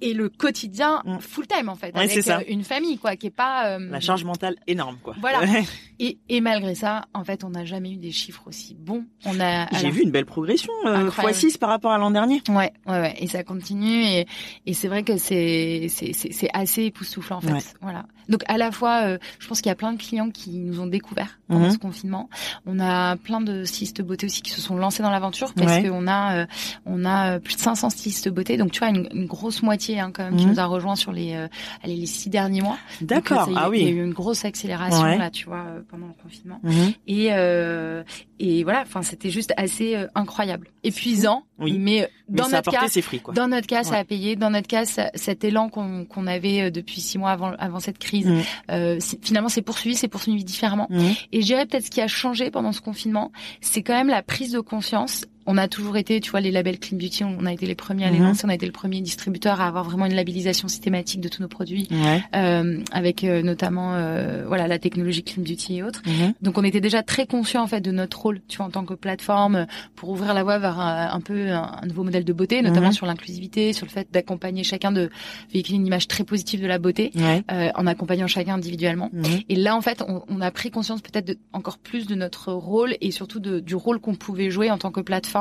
et 0.00 0.14
le 0.14 0.28
quotidien 0.28 1.02
mm. 1.04 1.18
full 1.20 1.46
time 1.46 1.68
en 1.68 1.74
fait 1.74 1.96
avec 1.96 2.28
euh, 2.28 2.40
une 2.48 2.64
famille 2.64 2.98
quoi 2.98 3.16
qui 3.16 3.26
est 3.26 3.30
pas 3.30 3.76
euh, 3.76 3.90
la 3.90 4.00
charge 4.00 4.24
mentale 4.24 4.56
énorme 4.66 4.98
quoi. 5.02 5.14
Voilà. 5.20 5.40
Et, 6.00 6.16
et 6.28 6.40
malgré 6.40 6.76
ça 6.76 7.06
en 7.12 7.24
fait 7.24 7.42
on 7.42 7.50
n'a 7.50 7.64
jamais 7.64 7.90
eu 7.90 7.96
des 7.96 8.12
chiffres 8.12 8.44
aussi 8.46 8.76
bons. 8.78 9.04
On 9.24 9.40
a 9.40 9.66
j'ai 9.80 9.90
vu 9.90 10.02
une 10.02 10.12
belle 10.12 10.26
progression 10.26 10.72
euh, 10.86 11.10
fois 11.10 11.32
6 11.32 11.56
par 11.56 11.70
rapport 11.70 11.90
à 11.90 11.98
l'an 11.98 12.12
dernier. 12.12 12.40
Ouais 12.48 12.72
ouais 12.86 13.00
ouais. 13.00 13.14
Et 13.18 13.26
ça 13.26 13.42
continue 13.42 14.04
et 14.04 14.26
et 14.64 14.74
c'est 14.74 14.86
vrai 14.86 15.02
que 15.02 15.16
c'est 15.16 15.88
c'est 15.88 16.12
c'est 16.12 16.48
assez 16.52 16.84
époustouflant 16.84 17.38
en 17.38 17.40
fait. 17.40 17.74
Voilà 17.80 18.04
donc 18.28 18.42
à 18.46 18.58
la 18.58 18.70
fois 18.70 19.02
euh, 19.04 19.18
je 19.38 19.48
pense 19.48 19.60
qu'il 19.60 19.68
y 19.68 19.72
a 19.72 19.76
plein 19.76 19.92
de 19.92 19.98
clients 19.98 20.30
qui 20.30 20.58
nous 20.58 20.80
ont 20.80 20.86
découvert 20.86 21.38
pendant 21.48 21.66
mm-hmm. 21.66 21.72
ce 21.72 21.78
confinement 21.78 22.28
on 22.66 22.78
a 22.80 23.16
plein 23.16 23.40
de 23.40 23.64
stylistes 23.64 24.02
beauté 24.02 24.26
aussi 24.26 24.42
qui 24.42 24.50
se 24.50 24.60
sont 24.60 24.76
lancés 24.76 25.02
dans 25.02 25.10
l'aventure 25.10 25.52
parce 25.54 25.82
qu'on 25.82 26.08
a 26.08 26.46
on 26.86 27.04
a 27.04 27.40
plus 27.40 27.56
de 27.56 27.60
500 27.60 27.90
stylistes 27.90 28.28
beauté 28.28 28.56
donc 28.56 28.72
tu 28.72 28.80
vois 28.80 28.88
une, 28.88 29.08
une 29.12 29.26
grosse 29.26 29.62
moitié 29.62 29.98
Hein, 29.98 30.10
quand 30.12 30.24
même 30.24 30.36
qui 30.36 30.44
mhm. 30.44 30.52
nous 30.52 30.60
a 30.60 30.66
rejoint 30.66 30.96
sur 30.96 31.12
les 31.12 31.34
euh, 31.34 31.48
les 31.84 32.06
six 32.06 32.30
derniers 32.30 32.60
mois. 32.60 32.78
D'accord. 33.00 33.48
Ah 33.56 33.70
oui. 33.70 33.80
Il 33.80 33.84
y 33.84 33.88
a 33.88 33.90
eu 33.90 34.04
une 34.04 34.12
grosse 34.12 34.44
accélération 34.44 35.04
là, 35.04 35.30
tu 35.30 35.46
vois, 35.46 35.64
euh, 35.68 35.80
pendant 35.88 36.06
le 36.06 36.12
confinement. 36.22 36.60
Mhm. 36.62 36.92
Et 37.06 37.28
euh, 37.32 38.02
et 38.38 38.64
voilà, 38.64 38.82
enfin 38.82 39.02
c'était 39.02 39.30
juste 39.30 39.52
assez 39.56 39.96
euh, 39.96 40.06
incroyable, 40.14 40.68
épuisant, 40.84 41.44
oui. 41.58 41.76
mais 41.78 42.08
dans 42.28 42.48
notre 42.48 42.70
cas, 42.70 42.88
ses 42.88 43.02
fruits, 43.02 43.20
quoi. 43.20 43.34
dans 43.34 43.48
notre 43.48 43.66
cas, 43.66 43.84
ça 43.84 43.96
a 43.96 44.04
payé. 44.04 44.36
Dans 44.36 44.50
notre 44.50 44.68
cas, 44.68 44.84
cet 44.84 45.44
élan 45.44 45.68
qu'on 45.68 46.04
qu'on 46.04 46.26
avait 46.26 46.70
depuis 46.70 47.00
six 47.00 47.18
mois 47.18 47.30
avant 47.30 47.52
avant 47.58 47.80
cette 47.80 47.98
crise, 47.98 48.26
mhm. 48.26 48.42
euh, 48.70 48.98
finalement, 49.22 49.48
c'est 49.48 49.62
poursuivi, 49.62 49.96
c'est 49.96 50.08
poursuivi 50.08 50.44
différemment. 50.44 50.88
Et 51.32 51.40
je 51.40 51.46
dirais 51.46 51.66
peut-être 51.66 51.86
ce 51.86 51.90
qui 51.90 52.00
a 52.00 52.08
changé 52.08 52.50
pendant 52.50 52.72
ce 52.72 52.80
confinement, 52.80 53.32
c'est 53.60 53.82
quand 53.82 53.94
même 53.94 54.08
la 54.08 54.22
prise 54.22 54.52
de 54.52 54.60
conscience 54.60 55.26
on 55.50 55.56
a 55.56 55.66
toujours 55.66 55.96
été, 55.96 56.20
tu 56.20 56.30
vois, 56.30 56.40
les 56.40 56.50
labels 56.50 56.78
Clean 56.78 56.98
Beauty, 56.98 57.24
on 57.24 57.46
a 57.46 57.52
été 57.54 57.64
les 57.64 57.74
premiers 57.74 58.04
à 58.04 58.10
les 58.10 58.18
mhm. 58.18 58.26
lancer, 58.26 58.44
on 58.44 58.50
a 58.50 58.54
été 58.54 58.66
le 58.66 58.72
premier 58.72 59.00
distributeur 59.00 59.62
à 59.62 59.66
avoir 59.66 59.82
vraiment 59.82 60.04
une 60.04 60.14
labellisation 60.14 60.68
systématique 60.68 61.22
de 61.22 61.28
tous 61.28 61.40
nos 61.40 61.48
produits, 61.48 61.88
euh, 62.36 62.82
avec 62.92 63.24
euh, 63.24 63.40
notamment 63.40 63.94
euh, 63.94 64.44
voilà 64.46 64.68
la 64.68 64.78
technologie 64.78 65.22
Clean 65.22 65.42
Beauty 65.42 65.78
et 65.78 65.82
autres. 65.82 66.02
Mhm. 66.06 66.34
Donc 66.42 66.58
on 66.58 66.64
était 66.64 66.82
déjà 66.82 67.02
très 67.02 67.26
conscient 67.26 67.62
en 67.62 67.66
fait 67.66 67.80
de 67.80 67.90
notre 67.90 68.20
rôle, 68.20 68.40
tu 68.46 68.58
vois, 68.58 68.66
en 68.66 68.70
tant 68.70 68.84
que 68.84 68.92
plateforme 68.92 69.66
pour 69.96 70.10
ouvrir 70.10 70.34
la 70.34 70.42
voie 70.42 70.58
vers 70.58 70.78
un, 70.78 71.20
peu 71.22 71.50
un, 71.50 71.80
nouveau 71.86 72.04
modèle 72.04 72.24
de 72.24 72.32
beauté, 72.34 72.60
notamment 72.60 72.88
mhm. 72.88 72.92
sur 72.92 73.06
l'inclusivité, 73.06 73.72
sur 73.72 73.86
le 73.86 73.90
fait 73.90 74.06
d'accompagner 74.12 74.64
chacun 74.64 74.92
de 74.92 75.08
véhiculer 75.50 75.76
une 75.78 75.86
image 75.86 76.08
très 76.08 76.24
positive 76.24 76.60
de 76.60 76.66
la 76.66 76.78
beauté, 76.78 77.10
en 77.48 77.86
accompagnant 77.86 78.26
chacun 78.26 78.56
individuellement. 78.56 79.10
Et 79.48 79.56
là 79.56 79.74
en 79.74 79.80
fait, 79.80 80.04
on, 80.06 80.24
on 80.28 80.42
a 80.42 80.50
pris 80.50 80.70
conscience 80.70 81.00
peut-être 81.00 81.38
encore 81.54 81.78
plus 81.78 82.06
de 82.06 82.14
notre 82.14 82.52
rôle 82.52 82.96
et 83.00 83.10
surtout 83.12 83.40
de, 83.40 83.60
du 83.60 83.74
rôle 83.74 83.98
qu'on 83.98 84.14
pouvait 84.14 84.50
jouer 84.50 84.70
en 84.70 84.76
tant 84.76 84.90
que 84.90 85.00
plateforme 85.00 85.37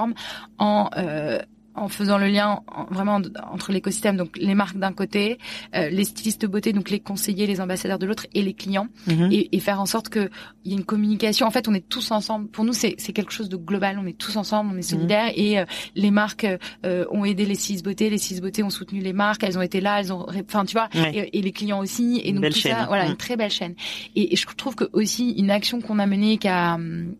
en 0.57 0.89
euh, 0.97 1.39
en 1.77 1.87
faisant 1.87 2.17
le 2.17 2.27
lien 2.27 2.61
vraiment 2.89 3.21
entre 3.51 3.71
l'écosystème, 3.71 4.17
donc 4.17 4.35
les 4.35 4.55
marques 4.55 4.77
d'un 4.77 4.91
côté, 4.91 5.37
euh, 5.75 5.89
les 5.89 6.03
stylistes 6.03 6.45
beauté, 6.45 6.73
donc 6.73 6.89
les 6.89 6.99
conseillers, 6.99 7.45
les 7.45 7.61
ambassadeurs 7.61 7.99
de 7.99 8.05
l'autre, 8.05 8.25
et 8.33 8.41
les 8.41 8.53
clients, 8.53 8.87
mhm. 9.05 9.29
et, 9.31 9.59
faire 9.59 9.79
en 9.79 9.85
sorte 9.85 10.09
qu'il 10.09 10.29
y 10.65 10.71
ait 10.71 10.77
une 10.77 10.85
communication. 10.85 11.45
En 11.45 11.51
fait, 11.51 11.67
on 11.67 11.73
est 11.73 11.87
tous 11.87 12.11
ensemble. 12.11 12.47
Pour 12.47 12.65
nous, 12.65 12.73
c'est 12.73 12.95
quelque 12.95 13.31
chose 13.31 13.49
de 13.49 13.57
global. 13.57 13.99
On 14.01 14.07
est 14.07 14.17
tous 14.17 14.37
ensemble, 14.37 14.71
on 14.71 14.73
est 14.73 14.77
mhm. 14.77 14.81
solidaires, 14.81 15.31
et 15.35 15.59
euh, 15.59 15.65
les 15.95 16.11
marques 16.11 16.47
ont 16.83 17.25
aidé 17.25 17.45
les 17.45 17.55
stylistes 17.55 17.85
beauté, 17.85 18.09
les 18.09 18.17
stylistes 18.17 18.43
beauté 18.43 18.63
ont 18.63 18.69
soutenu 18.69 18.99
les 18.99 19.13
marques, 19.13 19.43
elles 19.43 19.57
ont 19.57 19.61
été 19.61 19.79
là, 19.79 19.99
elles 19.99 20.11
ont, 20.11 20.25
enfin, 20.29 20.65
tu 20.65 20.73
vois, 20.73 20.89
et, 21.13 21.41
les 21.41 21.51
clients 21.51 21.79
aussi, 21.79 22.21
et 22.23 22.33
donc 22.33 22.45
tout 22.49 22.59
ça, 22.59 22.85
voilà, 22.87 23.05
une 23.05 23.17
très 23.17 23.37
belle 23.37 23.51
chaîne. 23.51 23.75
Et, 24.15 24.33
et, 24.33 24.35
je 24.35 24.47
trouve 24.55 24.75
que 24.75 24.85
aussi 24.93 25.31
une 25.31 25.51
action 25.51 25.79
qu'on 25.81 25.99
a 25.99 26.07
menée 26.07 26.37
qui 26.37 26.47
a 26.47 26.75
hum, 26.75 27.15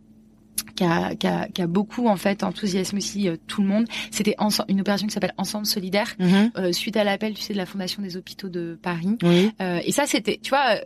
qui 0.77 0.83
a, 0.83 1.15
qui, 1.15 1.27
a, 1.27 1.47
qui 1.47 1.61
a, 1.61 1.67
beaucoup 1.67 2.07
en 2.07 2.15
fait 2.15 2.43
enthousiasme 2.43 2.97
aussi 2.97 3.27
euh, 3.27 3.35
tout 3.47 3.61
le 3.61 3.67
monde. 3.67 3.85
C'était 4.11 4.35
une 4.69 4.81
opération 4.81 5.07
qui 5.07 5.13
s'appelle 5.13 5.33
Ensemble 5.37 5.65
solidaire 5.65 6.13
mhm. 6.19 6.51
euh, 6.57 6.71
suite 6.71 6.95
à 6.95 7.03
l'appel 7.03 7.33
tu 7.33 7.41
sais 7.41 7.53
de 7.53 7.57
la 7.57 7.65
Fondation 7.65 8.01
des 8.01 8.15
hôpitaux 8.15 8.47
de 8.47 8.77
Paris. 8.81 9.17
Euh, 9.23 9.79
et 9.83 9.91
ça 9.91 10.05
c'était 10.05 10.39
tu 10.41 10.49
vois 10.49 10.77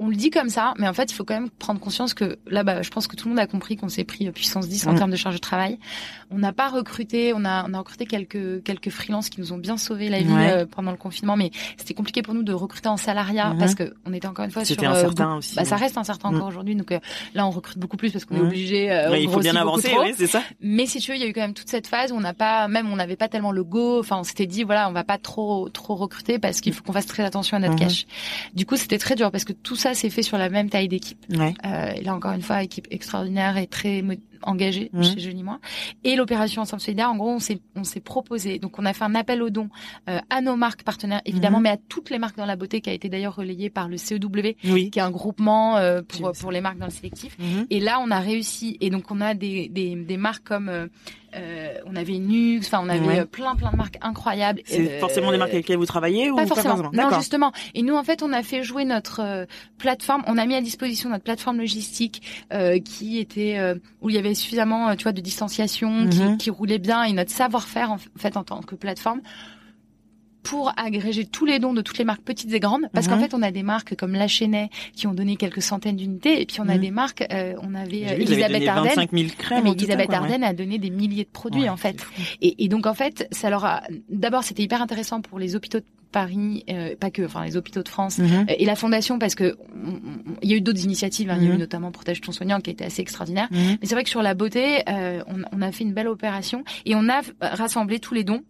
on 0.00 0.08
le 0.08 0.16
dit 0.16 0.30
comme 0.30 0.48
ça, 0.48 0.72
mais 0.78 0.88
en 0.88 0.94
fait, 0.94 1.12
il 1.12 1.14
faut 1.14 1.24
quand 1.24 1.34
même 1.34 1.50
prendre 1.50 1.78
conscience 1.78 2.14
que 2.14 2.38
là, 2.46 2.64
bas 2.64 2.80
je 2.80 2.88
pense 2.88 3.06
que 3.06 3.16
tout 3.16 3.28
le 3.28 3.34
monde 3.34 3.38
a 3.38 3.46
compris 3.46 3.76
qu'on 3.76 3.90
s'est 3.90 4.04
pris 4.04 4.30
puissance 4.30 4.66
10 4.66 4.86
en 4.86 4.94
termes 4.94 5.10
de 5.10 5.16
charge 5.16 5.34
de 5.34 5.40
travail. 5.40 5.78
On 6.30 6.38
n'a 6.38 6.54
pas 6.54 6.70
recruté, 6.70 7.34
on 7.34 7.44
a, 7.44 7.66
on 7.68 7.74
a 7.74 7.78
recruté 7.78 8.06
quelques 8.06 8.62
quelques 8.64 8.88
freelances 8.88 9.28
qui 9.28 9.40
nous 9.40 9.52
ont 9.52 9.58
bien 9.58 9.76
sauvé 9.76 10.08
la 10.08 10.20
vie 10.20 10.32
euh, 10.32 10.64
pendant 10.64 10.90
le 10.90 10.96
confinement, 10.96 11.36
mais 11.36 11.50
c'était 11.76 11.92
compliqué 11.92 12.22
pour 12.22 12.32
nous 12.32 12.42
de 12.42 12.54
recruter 12.54 12.88
en 12.88 12.96
salariat 12.96 13.52
mhm. 13.52 13.58
parce 13.58 13.74
que 13.74 13.92
on 14.06 14.14
était 14.14 14.26
encore 14.26 14.46
une 14.46 14.50
fois 14.50 14.64
sur. 14.64 14.82
Incertain 14.82 15.34
euh, 15.34 15.38
aussi. 15.38 15.54
Bah, 15.54 15.66
ça 15.66 15.76
reste 15.76 15.98
incertain 15.98 16.30
encore 16.30 16.48
aujourd'hui, 16.48 16.74
donc 16.74 16.92
euh, 16.92 16.98
là, 17.34 17.46
on 17.46 17.50
recrute 17.50 17.78
beaucoup 17.78 17.98
plus 17.98 18.10
parce 18.10 18.24
qu'on 18.24 18.36
est 18.36 18.40
obligé. 18.40 18.90
Euh, 18.90 19.10
bien 19.40 19.56
avancer, 19.56 19.94
oui, 19.98 20.14
c'est 20.16 20.26
ça. 20.26 20.42
Mais 20.60 20.86
si 20.86 21.00
tu 21.00 21.10
veux, 21.10 21.16
il 21.16 21.20
y 21.20 21.24
a 21.24 21.28
eu 21.28 21.32
quand 21.32 21.40
même 21.40 21.54
toute 21.54 21.68
cette 21.68 21.86
phase 21.86 22.12
où 22.12 22.16
on 22.16 22.20
n'a 22.20 22.34
pas, 22.34 22.68
même 22.68 22.90
on 22.92 22.96
n'avait 22.96 23.16
pas 23.16 23.28
tellement 23.28 23.52
le 23.52 23.64
go. 23.64 24.00
Enfin, 24.00 24.18
on 24.18 24.24
s'était 24.24 24.46
dit 24.46 24.62
voilà, 24.62 24.88
on 24.88 24.92
va 24.92 25.04
pas 25.04 25.18
trop 25.18 25.68
trop 25.68 25.94
recruter 25.94 26.38
parce 26.38 26.60
qu'il 26.60 26.72
faut 26.72 26.82
qu'on 26.82 26.92
fasse 26.92 27.06
très 27.06 27.24
attention 27.24 27.56
à 27.56 27.60
notre 27.60 27.74
mhm. 27.74 27.80
cash. 27.80 28.06
Du 28.54 28.66
coup, 28.66 28.76
c'était 28.76 28.98
très 28.98 29.14
dur 29.14 29.30
parce 29.30 29.44
que 29.44 29.52
tout 29.52 29.76
ça 29.76 29.94
s'est 29.94 30.10
fait 30.10 30.22
sur 30.22 30.38
la 30.38 30.48
même 30.48 30.70
taille 30.70 30.88
d'équipe. 30.88 31.18
Ouais. 31.30 31.54
Euh, 31.64 31.92
et 31.96 32.02
là 32.02 32.14
encore 32.14 32.32
une 32.32 32.42
fois, 32.42 32.62
équipe 32.62 32.86
extraordinaire 32.90 33.56
et 33.56 33.66
très 33.66 34.02
engagée 34.42 34.90
mmh. 34.92 35.02
chez 35.02 35.20
Jolie 35.20 35.42
Moi. 35.42 35.58
Et 36.04 36.16
l'opération 36.16 36.62
Ensemble 36.62 36.80
Solidaire, 36.80 37.10
en 37.10 37.16
gros, 37.16 37.30
on 37.30 37.38
s'est 37.38 37.60
on 37.76 37.84
s'est 37.84 38.00
proposé. 38.00 38.58
Donc 38.58 38.78
on 38.78 38.86
a 38.86 38.92
fait 38.92 39.04
un 39.04 39.14
appel 39.14 39.42
aux 39.42 39.50
dons 39.50 39.68
euh, 40.08 40.18
à 40.30 40.40
nos 40.40 40.56
marques 40.56 40.82
partenaires, 40.82 41.22
évidemment, 41.24 41.60
mmh. 41.60 41.62
mais 41.62 41.68
à 41.70 41.76
toutes 41.76 42.10
les 42.10 42.18
marques 42.18 42.36
dans 42.36 42.46
la 42.46 42.56
beauté, 42.56 42.80
qui 42.80 42.90
a 42.90 42.92
été 42.92 43.08
d'ailleurs 43.08 43.36
relayé 43.36 43.70
par 43.70 43.88
le 43.88 43.96
CEW, 43.96 44.54
qui 44.62 44.98
est 44.98 45.00
un 45.00 45.10
groupement 45.10 45.76
euh, 45.76 46.02
pour 46.02 46.32
pour 46.32 46.52
les 46.52 46.60
marques 46.60 46.78
dans 46.78 46.86
le 46.86 46.92
sélectif. 46.92 47.36
Mmh. 47.38 47.62
Et 47.70 47.80
là, 47.80 48.00
on 48.00 48.10
a 48.10 48.20
réussi. 48.20 48.76
Et 48.80 48.90
donc 48.90 49.10
on 49.10 49.20
a 49.20 49.34
des 49.34 49.68
des, 49.68 49.96
des 49.96 50.16
marques 50.16 50.46
comme 50.46 50.88
euh, 51.34 51.38
euh, 51.40 51.74
on 51.86 51.96
avait 51.96 52.18
Nux, 52.18 52.60
enfin 52.60 52.80
on 52.82 52.88
avait 52.88 53.24
plein 53.26 53.54
plein 53.54 53.70
de 53.70 53.76
marques 53.76 53.98
incroyables. 54.00 54.62
C'est 54.64 54.98
forcément 54.98 55.30
des 55.30 55.38
marques 55.38 55.52
avec 55.52 55.64
lesquelles 55.64 55.78
vous 55.78 55.86
travaillez 55.86 56.30
ou 56.30 56.36
pas 56.36 56.46
forcément. 56.46 56.90
non 56.92 57.10
justement. 57.18 57.52
Et 57.74 57.82
nous 57.82 57.94
en 57.94 58.04
fait 58.04 58.22
on 58.22 58.32
a 58.32 58.42
fait 58.42 58.62
jouer 58.62 58.84
notre 58.84 59.46
plateforme, 59.78 60.22
on 60.26 60.38
a 60.38 60.46
mis 60.46 60.54
à 60.54 60.60
disposition 60.60 61.10
notre 61.10 61.24
plateforme 61.24 61.58
logistique 61.58 62.22
euh, 62.52 62.78
qui 62.78 63.18
était 63.18 63.58
où 64.00 64.10
il 64.10 64.16
y 64.16 64.18
avait 64.18 64.34
suffisamment, 64.34 64.88
euh, 64.88 64.94
tu 64.94 65.04
vois, 65.04 65.12
de 65.12 65.20
distanciation, 65.20 66.08
qui, 66.08 66.22
mhm. 66.22 66.36
qui 66.38 66.50
roulait 66.50 66.78
bien, 66.78 67.04
et 67.04 67.12
notre 67.12 67.30
savoir-faire 67.30 67.90
en 67.90 67.98
fait 68.16 68.36
en 68.36 68.44
tant 68.44 68.60
que 68.60 68.74
plateforme 68.74 69.20
pour 70.42 70.72
agréger 70.76 71.24
tous 71.24 71.44
les 71.44 71.58
dons 71.58 71.74
de 71.74 71.82
toutes 71.82 71.98
les 71.98 72.04
marques 72.04 72.22
petites 72.22 72.52
et 72.52 72.60
grandes, 72.60 72.88
parce 72.92 73.08
qu'en 73.08 73.16
mhm. 73.16 73.22
fait, 73.22 73.34
on 73.34 73.42
a 73.42 73.50
des 73.50 73.62
marques 73.62 73.94
comme 73.96 74.12
La 74.12 74.28
Chenet 74.28 74.70
qui 74.94 75.06
ont 75.06 75.14
donné 75.14 75.36
quelques 75.36 75.62
centaines 75.62 75.96
d'unités, 75.96 76.40
et 76.40 76.46
puis 76.46 76.60
on 76.60 76.68
a 76.68 76.74
mhm. 76.74 76.80
des 76.80 76.90
marques, 76.90 77.24
euh, 77.32 77.54
on 77.62 77.74
avait 77.74 78.06
euh, 78.06 78.14
Elisabeth 78.14 78.68
Arden, 78.68 79.06
mais 79.12 79.72
Elisabeth 79.72 80.12
Arden 80.12 80.42
a 80.42 80.52
donné 80.52 80.78
des 80.78 80.90
milliers 80.90 81.24
de 81.24 81.30
produits 81.30 81.68
en 81.68 81.76
fait, 81.76 82.04
et, 82.40 82.64
et, 82.64 82.68
donc 82.68 82.86
en 82.86 82.94
fait, 82.94 83.28
ça 83.32 83.50
leur 83.50 83.64
a, 83.64 83.82
d'abord, 84.08 84.44
c'était 84.44 84.62
hyper 84.62 84.82
intéressant 84.82 85.20
pour 85.20 85.38
les 85.38 85.56
hôpitaux 85.56 85.80
Paris, 86.10 86.64
euh, 86.68 86.94
pas 86.98 87.10
que, 87.10 87.22
enfin 87.22 87.44
les 87.44 87.56
hôpitaux 87.56 87.82
de 87.82 87.88
France 87.88 88.18
mhm. 88.18 88.46
euh, 88.48 88.54
et 88.58 88.64
la 88.64 88.74
fondation 88.76 89.18
parce 89.18 89.34
que 89.34 89.56
il 90.42 90.50
y 90.50 90.54
a 90.54 90.56
eu 90.56 90.60
d'autres 90.60 90.84
initiatives, 90.84 91.30
hein, 91.30 91.38
y 91.40 91.46
a 91.46 91.50
eu 91.50 91.52
mhm. 91.52 91.58
notamment 91.58 91.92
Protège 91.92 92.20
ton 92.20 92.32
soignant 92.32 92.60
qui 92.60 92.70
a 92.70 92.72
été 92.72 92.84
assez 92.84 93.02
extraordinaire. 93.02 93.48
Mhm. 93.50 93.78
Mais 93.80 93.86
c'est 93.86 93.94
vrai 93.94 94.04
que 94.04 94.10
sur 94.10 94.22
la 94.22 94.34
beauté, 94.34 94.82
euh, 94.88 95.22
on, 95.26 95.42
on, 95.52 95.62
a 95.62 95.72
fait 95.72 95.84
une 95.84 95.92
belle 95.92 96.08
opération 96.08 96.64
et 96.84 96.94
on 96.94 97.08
a 97.08 97.20
rassemblé 97.40 98.00
tous 98.00 98.14
les 98.14 98.24
dons 98.24 98.42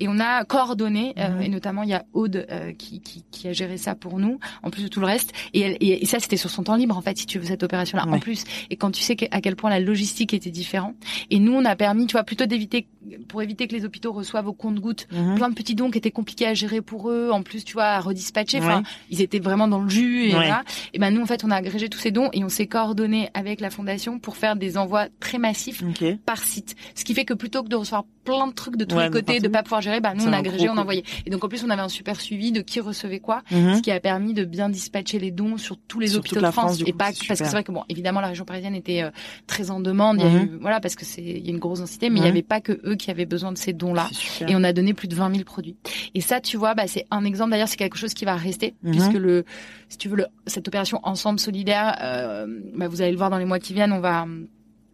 et 0.00 0.08
on 0.08 0.18
a 0.18 0.44
coordonné 0.44 1.14
et 1.40 1.48
notamment 1.48 1.82
il 1.82 1.90
y 1.90 1.94
a 1.94 2.04
Aude 2.12 2.46
qui, 2.78 3.00
qui, 3.00 3.24
qui, 3.30 3.48
a 3.48 3.52
géré 3.52 3.76
ça 3.76 3.94
pour 3.94 4.18
nous 4.18 4.40
en 4.62 4.70
plus 4.70 4.82
de 4.82 4.88
tout 4.88 4.98
le 4.98 5.06
reste 5.06 5.32
et, 5.52 6.02
et, 6.02 6.06
ça 6.06 6.18
c'était 6.18 6.36
sur 6.36 6.50
son 6.50 6.64
temps 6.64 6.74
libre 6.74 6.96
en 6.96 7.02
fait 7.02 7.16
si 7.18 7.26
tu 7.26 7.38
veux 7.38 7.44
cette 7.44 7.62
opération 7.62 7.98
là 7.98 8.06
en 8.08 8.18
plus 8.18 8.44
et 8.70 8.76
quand 8.76 8.90
tu 8.90 9.02
sais 9.02 9.16
à 9.30 9.40
quel 9.40 9.56
point 9.56 9.70
la 9.70 9.78
logistique 9.78 10.34
était 10.34 10.50
différente 10.50 10.96
et 11.30 11.38
nous 11.38 11.52
on 11.52 11.64
a 11.64 11.76
permis 11.76 12.06
tu 12.06 12.12
vois 12.12 12.24
plutôt 12.24 12.46
d'éviter 12.46 12.88
pour 13.28 13.42
éviter 13.42 13.66
que 13.66 13.74
les 13.74 13.84
hôpitaux 13.84 14.12
reçoivent 14.12 14.48
au 14.48 14.52
compte-gouttes 14.52 15.06
plein 15.08 15.48
de 15.48 15.54
petits 15.54 15.74
dons 15.74 15.90
qui 15.90 15.98
étaient 15.98 16.10
compliqués 16.10 16.46
à 16.46 16.54
gérer 16.54 16.80
pour 16.80 17.10
eux 17.10 17.30
en 17.30 17.42
plus, 17.42 17.64
tu 17.64 17.74
vois, 17.74 17.84
à 17.84 18.00
redispatcher. 18.00 18.58
Enfin, 18.58 18.82
ils 19.10 19.22
étaient 19.22 19.38
vraiment 19.38 19.68
dans 19.68 19.80
le 19.80 19.88
jus 19.88 20.26
et 20.26 20.30
voilà. 20.30 20.64
Et 20.92 20.98
ben 20.98 21.10
nous, 21.10 21.22
en 21.22 21.26
fait, 21.26 21.44
on 21.44 21.50
a 21.50 21.56
agrégé 21.56 21.88
tous 21.88 21.98
ces 21.98 22.10
dons 22.10 22.30
et 22.32 22.44
on 22.44 22.48
s'est 22.48 22.66
coordonné 22.66 23.30
avec 23.34 23.60
la 23.60 23.70
fondation 23.70 24.18
pour 24.18 24.36
faire 24.36 24.56
des 24.56 24.76
envois 24.76 25.06
très 25.20 25.38
massifs 25.38 25.82
par 26.26 26.38
site. 26.38 26.76
Ce 26.94 27.04
qui 27.04 27.14
fait 27.14 27.24
que 27.24 27.34
plutôt 27.34 27.62
que 27.62 27.68
de 27.68 27.76
recevoir 27.76 28.04
plein 28.36 28.46
de 28.46 28.52
trucs 28.52 28.76
de 28.76 28.84
tous 28.84 28.98
les 28.98 29.10
côtés, 29.10 29.40
de 29.40 29.48
pas 29.48 29.62
pouvoir 29.62 29.80
gérer. 29.80 30.00
Bah 30.00 30.14
nous 30.14 30.26
on 30.26 30.32
agrégé, 30.32 30.68
on 30.68 30.76
envoyait. 30.76 31.04
Et 31.26 31.30
donc 31.30 31.44
en 31.44 31.48
plus 31.48 31.64
on 31.64 31.70
avait 31.70 31.82
un 31.82 31.88
super 31.88 32.20
suivi 32.20 32.52
de 32.52 32.60
qui 32.60 32.80
recevait 32.80 33.20
quoi, 33.20 33.42
mhm. 33.50 33.76
ce 33.76 33.82
qui 33.82 33.90
a 33.90 34.00
permis 34.00 34.34
de 34.34 34.44
bien 34.44 34.68
dispatcher 34.68 35.18
les 35.18 35.30
dons 35.30 35.56
sur 35.56 35.76
tous 35.76 36.00
les 36.00 36.16
hôpitaux 36.16 36.40
de 36.40 36.50
France, 36.50 36.80
et 36.86 36.92
pas 36.92 37.06
parce 37.06 37.18
que 37.18 37.34
c'est 37.34 37.44
vrai 37.50 37.64
que 37.64 37.72
bon 37.72 37.84
évidemment 37.88 38.20
la 38.20 38.28
région 38.28 38.44
parisienne 38.44 38.74
était 38.74 39.02
euh, 39.02 39.10
très 39.46 39.70
en 39.70 39.80
demande. 39.80 40.18
Il 40.18 40.24
y 40.24 40.26
a 40.26 40.30
mhm. 40.30 40.42
eu, 40.42 40.58
voilà 40.60 40.80
parce 40.80 40.94
que 40.94 41.04
c'est 41.04 41.22
il 41.22 41.44
y 41.44 41.48
a 41.48 41.50
une 41.50 41.58
grosse 41.58 41.80
densité, 41.80 42.10
mais 42.10 42.20
il 42.20 42.24
y 42.24 42.28
avait 42.28 42.42
pas 42.42 42.60
que 42.60 42.80
eux 42.84 42.96
qui 42.96 43.10
avaient 43.10 43.26
besoin 43.26 43.52
de 43.52 43.58
ces 43.58 43.72
dons 43.72 43.94
là. 43.94 44.08
Et 44.46 44.54
on 44.54 44.64
a 44.64 44.72
donné 44.72 44.94
plus 44.94 45.08
de 45.08 45.14
20 45.14 45.32
000 45.32 45.44
produits. 45.44 45.76
Et 46.14 46.20
ça 46.20 46.40
tu 46.40 46.56
vois, 46.56 46.74
bah 46.74 46.86
c'est 46.86 47.06
un 47.10 47.24
exemple. 47.24 47.50
D'ailleurs 47.50 47.68
c'est 47.68 47.76
quelque 47.76 47.98
chose 47.98 48.14
qui 48.14 48.24
va 48.24 48.36
rester 48.36 48.74
mhm. 48.82 48.92
puisque 48.92 49.14
le 49.14 49.44
si 49.88 49.96
tu 49.96 50.08
veux 50.08 50.16
le, 50.16 50.26
cette 50.46 50.68
opération 50.68 51.00
ensemble 51.02 51.40
solidaire, 51.40 51.96
euh, 52.02 52.46
bah, 52.74 52.88
vous 52.88 53.00
allez 53.00 53.10
le 53.10 53.16
voir 53.16 53.30
dans 53.30 53.38
les 53.38 53.46
mois 53.46 53.58
qui 53.58 53.72
viennent, 53.72 53.92
on 53.92 54.00
va 54.00 54.26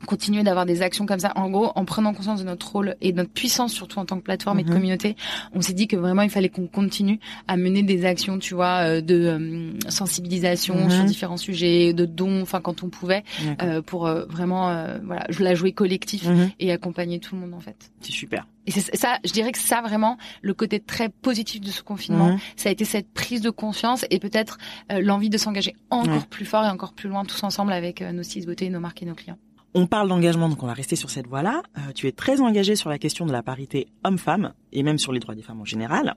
continuer 0.04 0.42
d'avoir 0.42 0.66
des 0.66 0.82
actions 0.82 1.06
comme 1.06 1.20
ça. 1.20 1.32
En 1.36 1.50
gros, 1.50 1.72
en 1.74 1.84
prenant 1.84 2.14
conscience 2.14 2.40
de 2.40 2.44
notre 2.44 2.70
rôle 2.70 2.96
et 3.00 3.12
de 3.12 3.16
notre 3.16 3.30
puissance, 3.30 3.72
surtout 3.72 3.98
en 3.98 4.04
tant 4.04 4.16
que 4.16 4.22
plateforme 4.22 4.60
et 4.60 4.62
de 4.62 4.68
mhm. 4.68 4.74
communauté, 4.74 5.16
on 5.52 5.60
s'est 5.60 5.72
dit 5.72 5.86
que 5.86 5.96
vraiment 5.96 6.22
il 6.22 6.30
fallait 6.30 6.48
qu'on 6.48 6.66
continue 6.66 7.18
à 7.48 7.56
mener 7.56 7.82
des 7.82 8.04
actions, 8.04 8.38
tu 8.38 8.54
vois, 8.54 8.86
euh, 8.86 9.00
de 9.00 9.14
euh, 9.14 9.70
sensibilisation 9.88 10.76
mhm. 10.76 10.90
sur 10.90 11.04
différents 11.04 11.36
sujets, 11.36 11.92
de 11.92 12.04
dons, 12.04 12.42
enfin 12.42 12.60
quand 12.60 12.82
on 12.82 12.88
pouvait, 12.88 13.24
euh, 13.62 13.82
pour 13.82 14.08
vraiment, 14.08 14.86
voilà, 15.04 15.26
la 15.38 15.54
jouer 15.54 15.72
collectif 15.72 16.26
mhm. 16.26 16.50
et 16.60 16.72
accompagner 16.72 17.18
tout 17.18 17.34
le 17.34 17.40
monde 17.42 17.54
en 17.54 17.60
fait. 17.60 17.90
C'est 18.00 18.12
super. 18.12 18.46
Et 18.66 18.70
c'est 18.70 18.96
ça, 18.96 19.18
je 19.24 19.32
dirais 19.32 19.52
que 19.52 19.58
ça 19.58 19.82
vraiment, 19.82 20.16
le 20.40 20.54
côté 20.54 20.80
très 20.80 21.10
positif 21.10 21.60
de 21.60 21.70
ce 21.70 21.82
confinement, 21.82 22.38
ça 22.56 22.70
a 22.70 22.72
été 22.72 22.84
cette 22.84 23.12
prise 23.12 23.42
de 23.42 23.50
conscience 23.50 24.06
et 24.10 24.18
peut-être 24.18 24.56
l'envie 24.90 25.28
de 25.28 25.36
s'engager 25.36 25.74
encore 25.90 26.26
plus 26.26 26.46
fort 26.46 26.64
et 26.64 26.68
encore 26.68 26.94
plus 26.94 27.08
loin 27.08 27.24
tous 27.24 27.42
ensemble 27.42 27.72
avec 27.72 28.00
nos 28.00 28.22
six 28.22 28.46
beautés, 28.46 28.70
nos 28.70 28.80
marques 28.80 29.02
et 29.02 29.06
nos 29.06 29.14
clients. 29.14 29.38
On 29.76 29.86
parle 29.88 30.08
d'engagement, 30.08 30.48
donc 30.48 30.62
on 30.62 30.68
va 30.68 30.72
rester 30.72 30.94
sur 30.94 31.10
cette 31.10 31.26
voie-là. 31.26 31.62
Euh, 31.76 31.92
tu 31.96 32.06
es 32.06 32.12
très 32.12 32.40
engagé 32.40 32.76
sur 32.76 32.90
la 32.90 32.98
question 32.98 33.26
de 33.26 33.32
la 33.32 33.42
parité 33.42 33.88
homme-femme 34.04 34.52
et 34.72 34.84
même 34.84 34.98
sur 34.98 35.12
les 35.12 35.18
droits 35.18 35.34
des 35.34 35.42
femmes 35.42 35.60
en 35.60 35.64
général. 35.64 36.14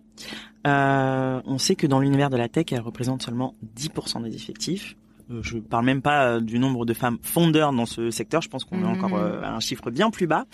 Euh, 0.67 1.41
on 1.43 1.57
sait 1.57 1.75
que 1.75 1.87
dans 1.87 1.99
l'univers 1.99 2.29
de 2.29 2.37
la 2.37 2.49
tech, 2.49 2.65
elle 2.69 2.81
représente 2.81 3.23
seulement 3.23 3.55
10% 3.75 4.21
des 4.21 4.35
effectifs. 4.35 4.95
Euh, 5.31 5.41
je 5.41 5.57
parle 5.57 5.85
même 5.85 6.03
pas 6.03 6.39
du 6.39 6.59
nombre 6.59 6.85
de 6.85 6.93
femmes 6.93 7.17
fondeurs 7.23 7.73
dans 7.73 7.87
ce 7.87 8.11
secteur. 8.11 8.43
Je 8.43 8.49
pense 8.49 8.63
qu'on 8.63 8.83
est 8.83 8.87
encore 8.87 9.17
mhm. 9.17 9.43
à 9.43 9.55
un 9.55 9.59
chiffre 9.59 9.89
bien 9.89 10.11
plus 10.11 10.27
bas. 10.27 10.45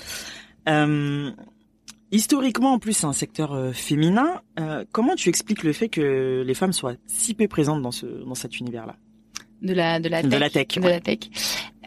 historiquement, 2.09 2.71
en 2.71 2.79
plus, 2.79 2.93
c'est 2.93 3.05
un 3.05 3.11
secteur 3.11 3.75
féminin. 3.75 4.41
comment 4.93 5.15
tu 5.15 5.27
expliques 5.27 5.63
le 5.63 5.73
fait 5.73 5.89
que 5.89 6.41
les 6.47 6.53
femmes 6.53 6.73
soient 6.73 6.93
si 7.07 7.33
peu 7.33 7.49
présentes 7.49 7.81
dans 7.81 7.91
ce 7.91 8.05
dans 8.05 8.35
cet 8.35 8.61
univers-là? 8.61 8.95
De 9.63 9.73
la 9.73 9.99
de 9.99 10.09
la 10.09 10.21
tech, 10.21 10.31
de 10.31 10.37
la 10.37 10.49
tech, 10.49 10.67
de 10.75 10.87
la 10.87 10.99
tech. 10.99 11.19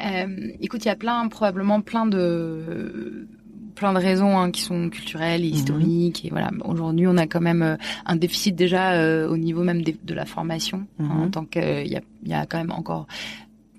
Euh, 0.04 0.50
écoute, 0.60 0.84
il 0.84 0.88
y 0.88 0.90
a 0.90 0.96
plein, 0.96 1.28
probablement 1.28 1.80
plein 1.80 2.06
de 2.06 3.28
plein 3.76 3.92
de 3.92 3.98
raisons 3.98 4.36
hein, 4.36 4.50
qui 4.50 4.62
sont 4.62 4.88
culturelles 4.90 5.44
et 5.44 5.50
mhm. 5.50 5.54
historiques 5.54 6.24
et 6.24 6.30
voilà 6.30 6.50
aujourd'hui 6.64 7.06
on 7.06 7.16
a 7.16 7.26
quand 7.28 7.40
même 7.40 7.62
euh, 7.62 7.76
un 8.06 8.16
déficit 8.16 8.56
déjà 8.56 8.94
euh, 8.94 9.28
au 9.28 9.36
niveau 9.36 9.62
même 9.62 9.82
de, 9.82 10.14
la 10.14 10.24
formation 10.24 10.86
hein, 10.98 11.04
mhm. 11.04 11.22
en 11.22 11.30
tant 11.30 11.44
qu'il 11.44 11.86
y 11.86 11.96
a, 11.96 12.00
y 12.24 12.32
a 12.34 12.46
quand 12.46 12.58
même 12.58 12.72
encore 12.72 13.06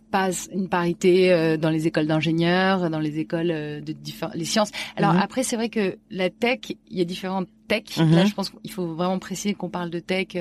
pas 0.10 0.30
une 0.54 0.70
parité 0.70 1.34
euh, 1.34 1.58
dans 1.58 1.70
les 1.70 1.86
écoles 1.86 2.08
d'ingénieurs, 2.08 2.90
dans 2.90 3.00
les 3.00 3.20
écoles 3.20 3.48
de 3.50 3.94
les 4.36 4.46
sciences. 4.46 4.72
Alors 4.96 5.12
mhm. 5.14 5.20
après, 5.20 5.44
c'est 5.44 5.58
vrai 5.58 5.68
que 5.68 5.98
la 6.10 6.30
tech, 6.30 6.60
il 6.70 6.98
y 6.98 7.02
a 7.02 7.04
différentes 7.04 7.50
tech. 7.68 7.98
Là, 7.98 8.26
je 8.26 8.34
pense 8.34 8.50
qu'il 8.50 8.72
faut 8.72 8.88
vraiment 8.94 9.20
préciser 9.20 9.54
qu'on 9.54 9.70
parle 9.70 9.90
de 9.90 10.00
tech 10.00 10.36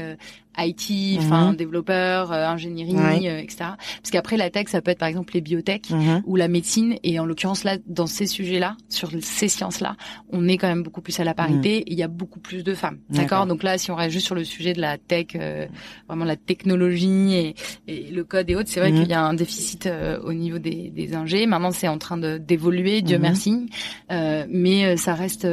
IT, 0.58 1.18
enfin 1.18 1.50
mhm. 1.50 1.56
développeur, 1.56 2.32
euh, 2.32 2.46
ingénierie, 2.46 3.28
euh, 3.28 3.38
etc. 3.38 3.56
Parce 3.58 4.10
qu'après 4.10 4.36
la 4.36 4.50
tech, 4.50 4.68
ça 4.68 4.80
peut 4.80 4.90
être 4.90 4.98
par 4.98 5.08
exemple 5.08 5.34
les 5.34 5.40
biotech 5.40 5.90
mhm. 5.90 6.22
ou 6.26 6.36
la 6.36 6.48
médecine. 6.48 6.96
Et 7.02 7.18
en 7.18 7.26
l'occurrence 7.26 7.64
là, 7.64 7.76
dans 7.86 8.06
ces 8.06 8.26
sujets-là, 8.26 8.76
sur 8.88 9.10
ces 9.20 9.48
sciences-là, 9.48 9.96
on 10.30 10.48
est 10.48 10.56
quand 10.56 10.68
même 10.68 10.82
beaucoup 10.82 11.00
plus 11.00 11.18
à 11.20 11.24
la 11.24 11.34
parité. 11.34 11.78
Mhm. 11.78 11.84
il 11.86 11.98
y 11.98 12.02
a 12.02 12.08
beaucoup 12.08 12.40
plus 12.40 12.64
de 12.64 12.74
femmes. 12.74 12.98
D'accord. 13.10 13.46
Donc 13.46 13.62
là, 13.62 13.78
si 13.78 13.90
on 13.90 13.94
reste 13.94 14.12
juste 14.12 14.26
sur 14.26 14.34
le 14.34 14.44
sujet 14.44 14.72
de 14.72 14.80
la 14.80 14.98
tech, 14.98 15.26
euh, 15.34 15.66
vraiment 16.08 16.24
la 16.24 16.36
technologie 16.36 17.34
et, 17.34 17.54
et, 17.86 18.10
le 18.10 18.24
code 18.24 18.48
et 18.50 18.56
autres, 18.56 18.68
c'est 18.68 18.80
vrai 18.80 18.92
qu'il 18.92 19.08
y 19.08 19.12
a 19.12 19.22
un 19.22 19.34
déficit 19.34 19.88
au 20.24 20.32
niveau 20.32 20.58
des, 20.58 20.90
des 20.90 21.14
ingés. 21.14 21.46
Maintenant, 21.46 21.70
c'est 21.70 21.88
en 21.88 21.98
train 21.98 22.16
d'évoluer, 22.38 23.02
Dieu 23.02 23.18
merci. 23.18 23.66
mais 24.10 24.96
ça 24.96 25.14
reste, 25.14 25.46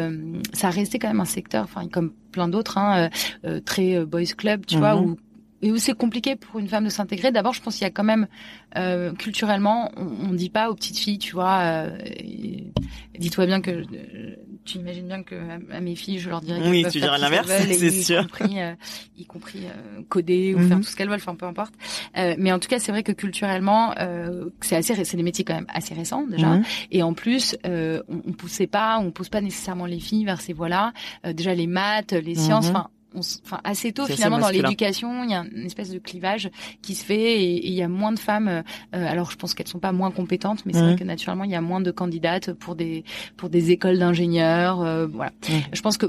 ça 0.53 0.69
restait 0.69 0.99
quand 0.99 1.07
même 1.07 1.19
un 1.19 1.25
secteur, 1.25 1.62
enfin 1.63 1.87
comme 1.87 2.13
plein 2.31 2.47
d'autres, 2.47 2.77
hein, 2.77 3.09
euh, 3.45 3.59
très 3.59 4.05
boys 4.05 4.23
club, 4.37 4.65
tu 4.65 4.77
vois, 4.77 4.95
où 4.97 5.17
et 5.63 5.71
où 5.71 5.77
c'est 5.77 5.93
compliqué 5.93 6.35
pour 6.35 6.59
une 6.59 6.67
femme 6.67 6.83
de 6.83 6.89
s'intégrer. 6.89 7.31
D'abord, 7.31 7.53
je 7.53 7.61
pense 7.61 7.75
qu'il 7.75 7.83
y 7.83 7.87
a 7.87 7.91
quand 7.91 8.03
même 8.03 8.27
euh, 8.77 9.13
culturellement, 9.13 9.91
on, 9.95 10.29
on 10.29 10.33
dit 10.33 10.49
pas 10.49 10.69
aux 10.69 10.75
petites 10.75 10.97
filles, 10.97 11.19
tu 11.19 11.33
vois. 11.33 11.61
Euh, 11.61 11.97
dis-toi 13.17 13.45
bien 13.45 13.61
que 13.61 13.71
euh, 13.71 14.35
tu 14.65 14.77
imagines 14.77 15.07
bien 15.07 15.23
que 15.23 15.35
à, 15.71 15.79
mes 15.79 15.95
filles, 15.95 16.19
je 16.19 16.29
leur 16.29 16.41
dirais 16.41 16.59
oui, 16.69 16.85
tu 16.91 16.99
dirais 16.99 17.17
l'inverse, 17.17 17.47
c'est 17.47 17.91
sûr. 17.91 18.21
Y 18.21 18.27
compris, 18.27 18.57
y 19.17 19.25
compris 19.25 19.59
coder 20.09 20.55
ou 20.55 20.59
faire 20.59 20.77
mhm. 20.77 20.83
tout 20.83 20.89
ce 20.89 20.95
qu'elles 20.95 21.09
veulent, 21.09 21.19
enfin 21.19 21.35
peu 21.35 21.45
importe. 21.45 21.73
mais 22.15 22.51
en 22.51 22.59
tout 22.59 22.67
cas, 22.67 22.79
c'est 22.79 22.91
vrai 22.91 23.03
que 23.03 23.11
culturellement, 23.11 23.93
c'est 24.61 24.75
assez, 24.75 25.03
c'est 25.03 25.17
des 25.17 25.23
métiers 25.23 25.43
quand 25.43 25.55
même 25.55 25.67
assez 25.69 25.93
récents 25.93 26.25
déjà. 26.27 26.47
Mhm. 26.47 26.63
Et 26.91 27.03
en 27.03 27.13
plus, 27.13 27.57
on, 27.63 28.01
on 28.09 28.31
poussait 28.33 28.67
pas, 28.67 28.99
on 28.99 29.11
pousse 29.11 29.29
pas 29.29 29.41
nécessairement 29.41 29.85
les 29.85 29.99
filles 29.99 30.25
vers 30.25 30.41
ces 30.41 30.53
voies-là. 30.53 30.93
déjà 31.33 31.53
les 31.53 31.67
maths, 31.67 32.13
les 32.13 32.35
sciences, 32.35 32.69
mhm. 32.69 32.83
Enfin 33.15 33.39
enfin 33.45 33.61
assez 33.63 33.91
tôt 33.91 34.05
finalement 34.05 34.39
dans 34.39 34.49
l'éducation, 34.49 35.23
il 35.23 35.31
y 35.31 35.33
a 35.33 35.43
une 35.55 35.65
espèce 35.65 35.89
de 35.89 35.99
clivage 35.99 36.49
qui 36.81 36.95
se 36.95 37.03
fait 37.03 37.41
et, 37.41 37.67
il 37.67 37.73
y 37.73 37.81
a 37.81 37.87
moins 37.87 38.11
de 38.11 38.19
femmes. 38.19 38.47
Euh, 38.47 38.61
alors 38.91 39.31
je 39.31 39.37
pense 39.37 39.53
qu'elles 39.53 39.67
sont 39.67 39.79
pas 39.79 39.91
moins 39.91 40.11
compétentes, 40.11 40.65
mais 40.65 40.73
c'est 40.73 40.81
vrai 40.81 40.95
que 40.95 41.03
naturellement 41.03 41.43
il 41.43 41.51
y 41.51 41.55
a 41.55 41.61
moins 41.61 41.81
de 41.81 41.91
candidates 41.91 42.53
pour 42.53 42.75
des 42.75 43.03
pour 43.37 43.49
des 43.49 43.71
écoles 43.71 43.99
d'ingénieurs. 43.99 44.81
Euh, 44.81 45.07
voilà. 45.07 45.31
Je 45.71 45.81
pense 45.81 45.97
que 45.97 46.05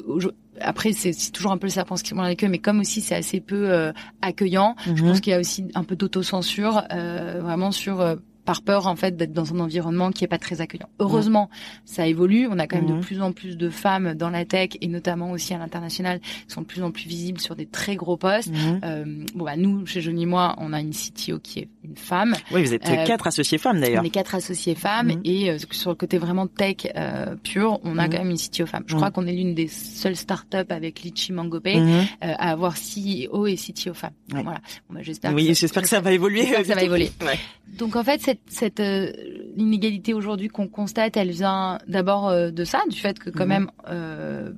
après 0.61 0.93
c'est 0.93 1.13
toujours 1.33 1.53
un 1.53 1.59
peu 1.59 1.67
le 1.67 1.73
serpent 1.73 1.97
qui 1.97 2.15
dans 2.15 2.23
la 2.23 2.35
queue, 2.35 2.49
mais 2.49 2.59
comme 2.59 2.81
aussi 2.81 3.01
c'est 3.01 3.15
assez 3.15 3.41
peu 3.41 3.71
euh, 3.71 3.93
accueillant, 4.23 4.77
je 4.85 4.91
mhm. 4.93 5.09
pense 5.09 5.21
qu'il 5.21 5.33
y 5.33 5.35
a 5.35 5.41
aussi 5.41 5.67
un 5.75 5.85
peu 5.85 5.97
d'autocensure 5.97 6.85
vraiment 6.91 7.73
sur 7.73 8.17
par 8.45 8.63
peur 8.63 8.87
en 8.87 8.97
fait 8.97 9.17
d'être 9.17 9.33
dans 9.33 9.55
un 9.55 9.61
environnement 9.61 10.11
qui 10.11 10.25
est 10.25 10.29
pas 10.29 10.39
très 10.39 10.61
accueillant. 10.61 10.89
Heureusement, 10.99 11.51
ça 11.85 12.07
évolue. 12.07 12.47
On 12.51 12.59
a 12.59 12.67
quand 12.67 12.77
même 12.77 12.87
de 12.87 12.95
mhm. 12.95 13.01
plus 13.01 13.23
en 13.23 13.33
plus 13.33 13.57
de 13.57 13.71
femmes 13.71 14.15
dans 14.15 14.31
la 14.31 14.45
tech 14.45 14.71
et 14.81 14.89
notamment 14.89 15.31
aussi 15.31 15.55
à 15.55 15.59
l'international 15.59 16.21
qui 16.21 16.55
sont 16.55 16.63
de 16.63 16.67
plus 16.67 16.83
en 16.83 16.91
plus 16.91 17.07
visibles 17.07 17.41
sur 17.41 17.57
des 17.57 17.67
très 17.67 17.97
gros 17.97 18.17
postes. 18.17 18.51
Mhm. 18.51 18.81
Euh, 18.85 19.05
bon 19.35 19.45
bah 19.45 19.57
nous 19.57 19.87
chez 19.87 20.01
Johnny 20.01 20.27
moi, 20.27 20.55
on 20.59 20.73
a 20.73 20.81
une 20.81 20.93
CTO 20.93 21.39
qui 21.39 21.61
est 21.61 21.69
une 21.85 21.97
femme. 21.97 22.35
Oui, 22.51 22.63
vous 22.63 22.75
êtes 22.75 22.89
euh, 22.89 23.05
quatre 23.05 23.27
associés 23.27 23.59
femmes 23.59 23.81
d'ailleurs. 23.81 24.03
On 24.03 24.07
est 24.07 24.11
quatre 24.11 24.35
associés 24.35 24.75
femmes 24.75 25.09
mhm. 25.09 25.21
et 25.25 25.51
euh, 25.51 25.59
sur 25.71 25.91
le 25.91 25.97
côté 25.97 26.19
vraiment 26.19 26.47
tech 26.47 26.77
euh, 26.97 27.37
pur, 27.43 27.81
on 27.85 27.99
a 27.99 28.09
quand 28.09 28.19
même 28.19 28.31
une 28.31 28.39
CTO 28.39 28.67
femme. 28.67 28.85
Je 28.87 28.95
crois 28.97 29.11
qu'on 29.11 29.27
est 29.27 29.33
l'une 29.33 29.55
des 29.55 29.69
seules 29.69 30.17
startups 30.17 30.71
avec 30.71 31.03
Litchi 31.03 31.33
Mangopay 31.33 31.81
à 32.21 32.51
avoir 32.51 32.75
CEO 32.75 33.47
et 33.47 33.57
CTO 33.57 33.95
femme. 33.95 34.13
Voilà. 34.29 34.61
Bon, 34.89 34.97
bah, 34.97 35.01
j'espère. 35.03 35.33
Oui, 35.35 35.53
j'espère 35.55 35.83
que, 35.83 35.89
ça 35.89 36.01
va 36.01 36.13
évoluer. 36.13 36.47
Ça 36.65 36.75
va 36.75 36.83
évoluer. 36.83 37.11
Donc 37.79 37.97
en 37.97 38.05
fait, 38.05 38.34
cette, 38.35 38.79
cette 38.79 38.81
euh, 38.81 39.13
inégalité 39.57 40.15
aujourd'hui 40.15 40.49
qu'on 40.49 40.69
constate, 40.69 41.17
elle 41.17 41.31
vient 41.31 41.79
d'abord 41.87 42.29
euh, 42.29 42.51
de 42.51 42.65
ça, 42.65 42.81
du 42.89 42.99
fait 42.99 43.19
que 43.19 43.31
quand 43.31 43.45
mhm. 43.45 43.49
même 43.49 43.71
euh, 43.89 44.53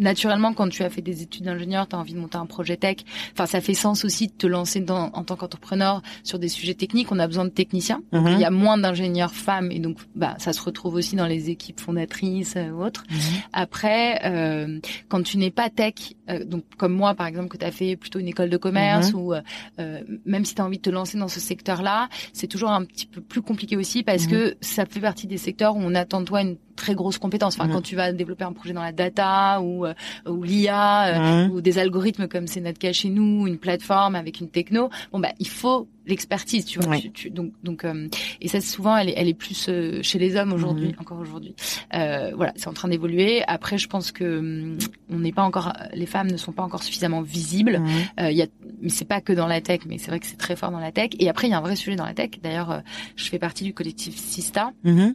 naturellement, 0.00 0.52
quand 0.54 0.68
tu 0.68 0.82
as 0.82 0.90
fait 0.90 1.02
des 1.02 1.22
études 1.22 1.44
d'ingénieur, 1.44 1.86
tu 1.86 1.94
as 1.94 1.98
envie 1.98 2.14
de 2.14 2.18
monter 2.18 2.38
un 2.38 2.46
projet 2.46 2.76
tech. 2.76 2.96
Enfin, 3.32 3.46
ça 3.46 3.60
fait 3.60 3.74
sens 3.74 4.04
aussi 4.04 4.26
de 4.26 4.32
te 4.32 4.46
lancer 4.46 4.80
dans, 4.80 5.10
en 5.12 5.22
tant 5.22 5.36
qu'entrepreneur 5.36 6.02
sur 6.24 6.38
des 6.38 6.48
sujets 6.48 6.74
techniques. 6.74 7.12
On 7.12 7.18
a 7.18 7.26
besoin 7.26 7.44
de 7.44 7.50
techniciens. 7.50 8.02
Mhm. 8.12 8.28
il 8.32 8.40
y 8.40 8.44
a 8.44 8.50
moins 8.50 8.78
d'ingénieurs 8.78 9.34
femmes 9.34 9.70
et 9.70 9.78
donc, 9.78 9.98
bah, 10.16 10.34
ça 10.38 10.52
se 10.52 10.62
retrouve 10.62 10.94
aussi 10.94 11.16
dans 11.16 11.26
les 11.26 11.50
équipes 11.50 11.78
fondatrices 11.78 12.54
euh, 12.56 12.70
ou 12.70 12.82
autres. 12.82 13.04
Mhm. 13.10 13.18
Après, 13.52 14.20
euh, 14.24 14.80
quand 15.08 15.22
tu 15.22 15.36
n'es 15.36 15.50
pas 15.50 15.68
tech, 15.68 15.94
euh, 16.30 16.44
donc 16.44 16.64
comme 16.76 16.92
moi, 16.92 17.14
par 17.14 17.26
exemple, 17.26 17.48
que 17.48 17.56
tu 17.56 17.64
as 17.64 17.70
fait 17.70 17.96
plutôt 17.96 18.18
une 18.18 18.28
école 18.28 18.50
de 18.50 18.56
commerce 18.56 19.12
mhm. 19.12 19.20
ou 19.20 19.34
euh, 19.34 20.00
même 20.24 20.44
si 20.44 20.54
tu 20.54 20.62
as 20.62 20.64
envie 20.64 20.78
de 20.78 20.82
te 20.82 20.90
lancer 20.90 21.18
dans 21.18 21.28
ce 21.28 21.40
secteur-là, 21.40 22.08
c'est 22.32 22.46
toujours 22.46 22.70
un 22.70 22.84
petit 22.84 23.06
peu 23.06 23.20
plus 23.20 23.42
compliqué 23.42 23.76
aussi 23.76 24.02
parce 24.02 24.26
que 24.26 24.56
ça 24.60 24.86
fait 24.86 25.00
partie 25.00 25.26
des 25.26 25.38
secteurs 25.38 25.76
où 25.76 25.80
on 25.80 25.94
attend 25.94 26.20
de 26.20 26.26
toi 26.26 26.42
une 26.42 26.56
très 26.80 26.94
grosse 26.94 27.18
compétence. 27.18 27.56
Enfin, 27.58 27.68
quand 27.68 27.82
tu 27.82 27.94
vas 27.94 28.12
développer 28.12 28.44
un 28.44 28.52
projet 28.52 28.72
dans 28.72 28.82
la 28.82 28.92
data 28.92 29.60
ou 29.60 29.86
euh, 29.86 29.94
ou 30.26 30.42
l'IA 30.42 31.44
euh, 31.44 31.48
ou 31.48 31.60
des 31.60 31.78
algorithmes 31.78 32.26
comme 32.26 32.46
c'est 32.46 32.60
notre 32.60 32.78
cas 32.78 32.92
chez 32.92 33.10
nous, 33.10 33.46
une 33.46 33.58
plateforme 33.58 34.14
avec 34.14 34.40
une 34.40 34.48
techno, 34.48 34.90
bon 35.12 35.18
bah 35.18 35.32
il 35.38 35.48
faut 35.48 35.88
l'expertise, 36.06 36.64
tu 36.64 36.78
vois. 36.80 36.96
donc 37.30 37.52
donc 37.62 37.84
euh, 37.84 38.08
et 38.40 38.48
ça 38.48 38.60
souvent 38.60 38.96
elle 38.96 39.10
est 39.10 39.14
elle 39.16 39.28
est 39.28 39.34
plus 39.34 39.70
chez 40.02 40.18
les 40.18 40.36
hommes 40.36 40.52
aujourd'hui, 40.52 40.94
encore 40.98 41.18
aujourd'hui. 41.18 41.54
voilà, 41.92 42.52
c'est 42.56 42.68
en 42.68 42.72
train 42.72 42.88
d'évoluer. 42.88 43.42
Après, 43.46 43.78
je 43.78 43.88
pense 43.88 44.12
que 44.12 44.38
hum, 44.38 44.78
on 45.10 45.18
n'est 45.18 45.32
pas 45.32 45.42
encore, 45.42 45.72
les 45.92 46.06
femmes 46.06 46.30
ne 46.30 46.36
sont 46.36 46.52
pas 46.52 46.62
encore 46.62 46.82
suffisamment 46.82 47.22
visibles. 47.22 47.82
Il 48.18 48.32
y 48.32 48.42
a, 48.42 48.46
mais 48.80 48.88
c'est 48.88 49.04
pas 49.04 49.20
que 49.20 49.32
dans 49.32 49.46
la 49.46 49.60
tech, 49.60 49.80
mais 49.86 49.98
c'est 49.98 50.08
vrai 50.08 50.20
que 50.20 50.26
c'est 50.26 50.38
très 50.38 50.56
fort 50.56 50.70
dans 50.70 50.80
la 50.80 50.92
tech. 50.92 51.10
Et 51.18 51.28
après, 51.28 51.48
il 51.48 51.50
y 51.50 51.54
a 51.54 51.58
un 51.58 51.62
vrai 51.62 51.76
sujet 51.76 51.96
dans 51.96 52.06
la 52.06 52.14
tech. 52.14 52.30
D'ailleurs, 52.42 52.82
je 53.16 53.24
fais 53.28 53.38
partie 53.38 53.64
du 53.64 53.74
collectif 53.74 54.16
Sista. 54.16 54.72
euh, 55.08 55.12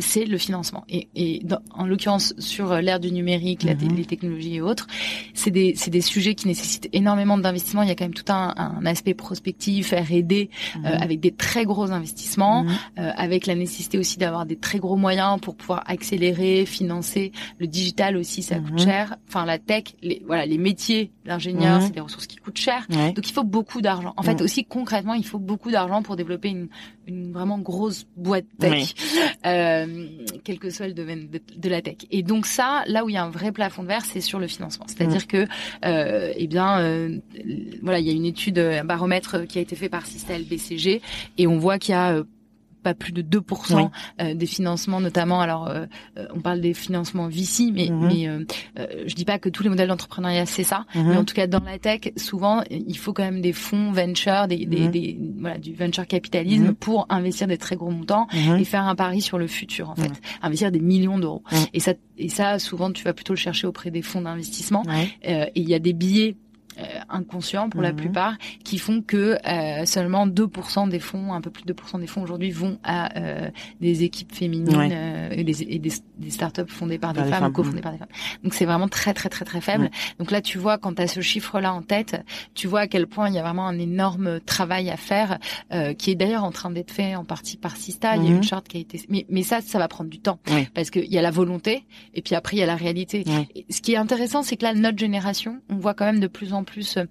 c'est 0.00 0.24
le 0.24 0.38
financement. 0.38 0.84
Et, 0.88 1.08
et 1.14 1.40
dans, 1.44 1.60
en 1.70 1.86
l'occurrence, 1.86 2.34
sur 2.38 2.72
euh, 2.72 2.80
l'ère 2.80 2.98
du 2.98 3.12
numérique, 3.12 3.62
la 3.62 3.74
Mhm. 3.74 3.94
les 3.96 4.04
technologies 4.04 4.54
et 4.56 4.60
autres, 4.60 4.86
c'est 5.34 5.50
des, 5.50 5.74
c'est 5.76 5.90
des 5.90 6.00
sujets 6.00 6.34
qui 6.34 6.48
nécessitent 6.48 6.88
énormément 6.92 7.38
d'investissement. 7.38 7.82
Il 7.82 7.88
y 7.88 7.92
a 7.92 7.94
quand 7.94 8.04
même 8.04 8.14
tout 8.14 8.30
un, 8.32 8.54
un 8.56 8.84
aspect 8.86 9.14
prospectif, 9.14 9.92
R&D, 9.92 10.50
euh, 10.76 10.78
Mhm. 10.78 10.86
avec 11.02 11.20
des 11.20 11.30
très 11.32 11.64
gros 11.64 11.92
investissements, 11.92 12.64
Mhm. 12.64 12.70
euh, 12.98 13.10
avec 13.16 13.46
la 13.46 13.54
nécessité 13.54 13.98
aussi 13.98 14.18
d'avoir 14.18 14.46
des 14.46 14.56
très 14.56 14.78
gros 14.78 14.96
moyens 14.96 15.40
pour 15.40 15.54
pouvoir 15.56 15.84
accélérer, 15.86 16.64
financer. 16.66 17.32
Le 17.58 17.66
digital 17.66 18.16
aussi, 18.16 18.42
ça 18.42 18.58
coûte 18.58 18.78
cher. 18.80 19.16
Enfin, 19.28 19.44
la 19.44 19.58
tech, 19.58 19.84
les, 20.02 20.22
voilà, 20.26 20.46
les 20.46 20.58
métiers 20.58 21.12
d'ingénieur, 21.24 21.76
Mhm. 21.80 21.86
c'est 21.86 21.92
des 21.94 22.00
ressources 22.00 22.26
qui 22.26 22.36
coûtent 22.36 22.58
cher. 22.58 22.86
Donc 23.14 23.28
il 23.28 23.32
faut 23.32 23.44
beaucoup 23.44 23.80
d'argent. 23.82 24.14
En 24.16 24.22
fait, 24.22 24.40
aussi 24.40 24.64
concrètement, 24.64 25.14
il 25.14 25.24
faut 25.26 25.38
beaucoup 25.38 25.70
d'argent 25.70 26.02
pour 26.02 26.16
développer 26.16 26.48
une, 26.48 26.68
une 27.06 27.32
vraiment 27.32 27.58
grosse 27.58 28.06
boîte 28.16 28.46
tech, 28.58 28.94
euh, 29.46 30.06
quel 30.44 30.58
que 30.58 30.70
soit 30.70 30.88
le 30.88 30.94
domaine 30.94 31.28
de, 31.28 31.40
de 31.56 31.68
la 31.68 31.82
tech. 31.82 31.96
Et 32.10 32.22
donc 32.22 32.46
ça, 32.46 32.84
là 32.86 33.04
où 33.04 33.08
il 33.08 33.14
y 33.14 33.16
a 33.16 33.24
un 33.24 33.30
vrai 33.30 33.52
plafond 33.52 33.82
de 33.82 33.88
verre, 33.88 34.04
c'est 34.04 34.20
sur 34.20 34.38
le 34.38 34.46
financement. 34.46 34.86
C'est-à-dire 34.88 35.26
que, 35.26 35.46
euh, 35.84 36.32
eh 36.36 36.46
bien, 36.46 36.80
euh, 36.80 37.18
voilà, 37.82 38.00
il 38.00 38.06
y 38.06 38.10
a 38.10 38.12
une 38.12 38.26
étude, 38.26 38.58
un 38.58 38.84
baromètre 38.84 39.46
qui 39.46 39.58
a 39.58 39.60
été 39.60 39.76
fait 39.76 39.88
par 39.88 40.06
Sistel 40.06 40.44
BCG, 40.44 41.00
et 41.38 41.46
on 41.46 41.58
voit 41.58 41.78
qu'il 41.78 41.92
y 41.92 41.96
a 41.96 42.14
euh, 42.14 42.24
pas 42.86 42.94
plus 42.94 43.12
de 43.12 43.22
2% 43.22 43.90
euh, 44.20 44.34
des 44.34 44.46
financements, 44.46 45.00
notamment. 45.00 45.40
Alors, 45.40 45.66
euh, 45.68 45.86
euh, 46.18 46.26
on 46.34 46.40
parle 46.40 46.60
des 46.60 46.72
financements 46.74 47.28
VC, 47.28 47.72
mais, 47.72 47.88
Mhm. 47.90 48.06
mais 48.06 48.28
je 49.06 49.14
dis 49.14 49.24
pas 49.24 49.38
que 49.38 49.48
tous 49.48 49.62
les 49.64 49.68
modèles 49.68 49.88
d'entrepreneuriat 49.88 50.46
c'est 50.46 50.62
ça. 50.64 50.84
Mhm. 50.94 51.08
Mais 51.08 51.16
en 51.16 51.24
tout 51.24 51.34
cas, 51.34 51.46
dans 51.48 51.60
la 51.64 51.78
tech, 51.78 52.12
souvent, 52.16 52.62
il 52.70 52.96
faut 52.96 53.12
quand 53.12 53.24
même 53.24 53.40
des 53.40 53.52
fonds 53.52 53.90
venture, 53.92 54.46
des, 54.48 54.66
des, 54.66 54.80
Mhm. 54.86 54.90
des- 54.90 55.18
voilà, 55.40 55.58
du 55.58 55.74
venture 55.74 56.06
capitalisme 56.06 56.74
pour 56.74 57.06
investir 57.08 57.46
des 57.48 57.58
très 57.58 57.74
gros 57.76 57.90
montants 57.90 58.28
et 58.58 58.64
faire 58.64 58.84
un 58.84 58.94
pari 58.94 59.20
sur 59.20 59.38
le 59.38 59.46
futur, 59.48 59.90
en 59.90 59.96
fait. 59.96 60.12
Investir 60.42 60.70
des 60.70 60.80
millions 60.80 61.18
d'euros. 61.18 61.42
Et 61.72 61.80
ça, 61.80 61.94
et 62.18 62.28
ça, 62.28 62.58
souvent, 62.58 62.90
tu 62.92 63.02
vas 63.04 63.12
plutôt 63.12 63.32
le 63.32 63.38
chercher 63.38 63.66
auprès 63.66 63.90
des 63.90 64.02
fonds 64.02 64.20
d'investissement. 64.22 64.82
Ouais. 64.86 65.08
Euh, 65.28 65.44
et 65.54 65.60
il 65.60 65.68
y 65.68 65.74
a 65.74 65.78
des 65.78 65.92
billets 65.92 66.36
inconscients 67.08 67.68
pour 67.70 67.82
la 67.82 67.90
Mhm. 67.92 67.96
plupart 67.96 68.34
qui 68.64 68.78
font 68.78 69.02
que 69.02 69.38
euh, 69.46 69.84
seulement 69.86 70.26
2% 70.26 70.88
des 70.88 70.98
fonds, 71.00 71.32
un 71.32 71.40
peu 71.40 71.50
plus 71.50 71.62
de 71.64 71.72
2% 71.72 71.98
des 71.98 72.06
fonds 72.06 72.22
aujourd'hui 72.22 72.50
vont 72.50 72.78
à 72.84 73.16
euh, 73.18 73.50
des 73.80 74.02
équipes 74.02 74.32
féminines 74.32 74.76
Ouais. 74.76 74.88
euh, 74.92 75.28
et, 75.32 75.44
des, 75.44 75.62
et 75.62 75.78
des, 75.78 75.92
des 76.18 76.30
startups 76.30 76.62
fondées 76.68 76.98
par, 76.98 77.12
Par 77.14 77.24
des 77.24 77.30
femmes, 77.30 77.40
femmes, 77.44 77.52
cofondées 77.52 77.76
mhm. 77.76 77.82
par 77.82 77.92
des 77.92 77.98
femmes. 77.98 78.08
Donc 78.42 78.54
c'est 78.54 78.64
vraiment 78.64 78.88
très 78.88 79.14
très 79.14 79.28
très 79.28 79.44
très 79.44 79.60
faible. 79.60 79.84
Mhm. 79.84 79.90
Donc 80.18 80.30
là 80.30 80.40
tu 80.40 80.58
vois 80.58 80.78
quand 80.78 80.94
tu 80.94 81.02
as 81.02 81.06
ce 81.08 81.20
chiffre-là 81.20 81.72
en 81.72 81.82
tête, 81.82 82.22
tu 82.54 82.66
vois 82.66 82.80
à 82.80 82.86
quel 82.86 83.06
point 83.06 83.28
il 83.28 83.34
y 83.34 83.38
a 83.38 83.42
vraiment 83.42 83.66
un 83.66 83.78
énorme 83.78 84.40
travail 84.40 84.90
à 84.90 84.96
faire 84.96 85.38
euh, 85.72 85.94
qui 85.94 86.10
est 86.10 86.14
d'ailleurs 86.14 86.44
en 86.44 86.52
train 86.52 86.70
d'être 86.70 86.90
fait 86.90 87.14
en 87.14 87.24
partie 87.24 87.56
par 87.56 87.76
Sista. 87.76 88.16
Il 88.16 88.24
y 88.24 88.26
a 88.26 88.30
Mhm. 88.30 88.36
une 88.36 88.42
charte 88.42 88.68
qui 88.68 88.76
a 88.76 88.80
été 88.80 89.00
mais 89.08 89.24
mais 89.28 89.42
ça 89.42 89.60
ça 89.60 89.78
va 89.78 89.88
prendre 89.88 90.10
du 90.10 90.18
temps 90.20 90.38
Oui. 90.50 90.68
parce 90.74 90.90
qu'il 90.90 91.04
y 91.12 91.18
a 91.18 91.22
la 91.22 91.30
volonté 91.30 91.84
et 92.14 92.22
puis 92.22 92.34
après 92.34 92.56
il 92.56 92.60
y 92.60 92.62
a 92.62 92.66
la 92.66 92.76
réalité. 92.76 93.24
Oui. 93.26 93.64
Ce 93.70 93.80
qui 93.80 93.92
est 93.92 93.96
intéressant, 93.96 94.42
c'est 94.42 94.56
que 94.56 94.64
là, 94.64 94.74
notre 94.74 94.98
génération, 94.98 95.60
on 95.70 95.76
voit 95.76 95.94
quand 95.94 96.04
même 96.04 96.20
de 96.20 96.26
plus 96.26 96.52
en 96.52 96.64
plus. 96.66 96.98
euh, 96.98 97.04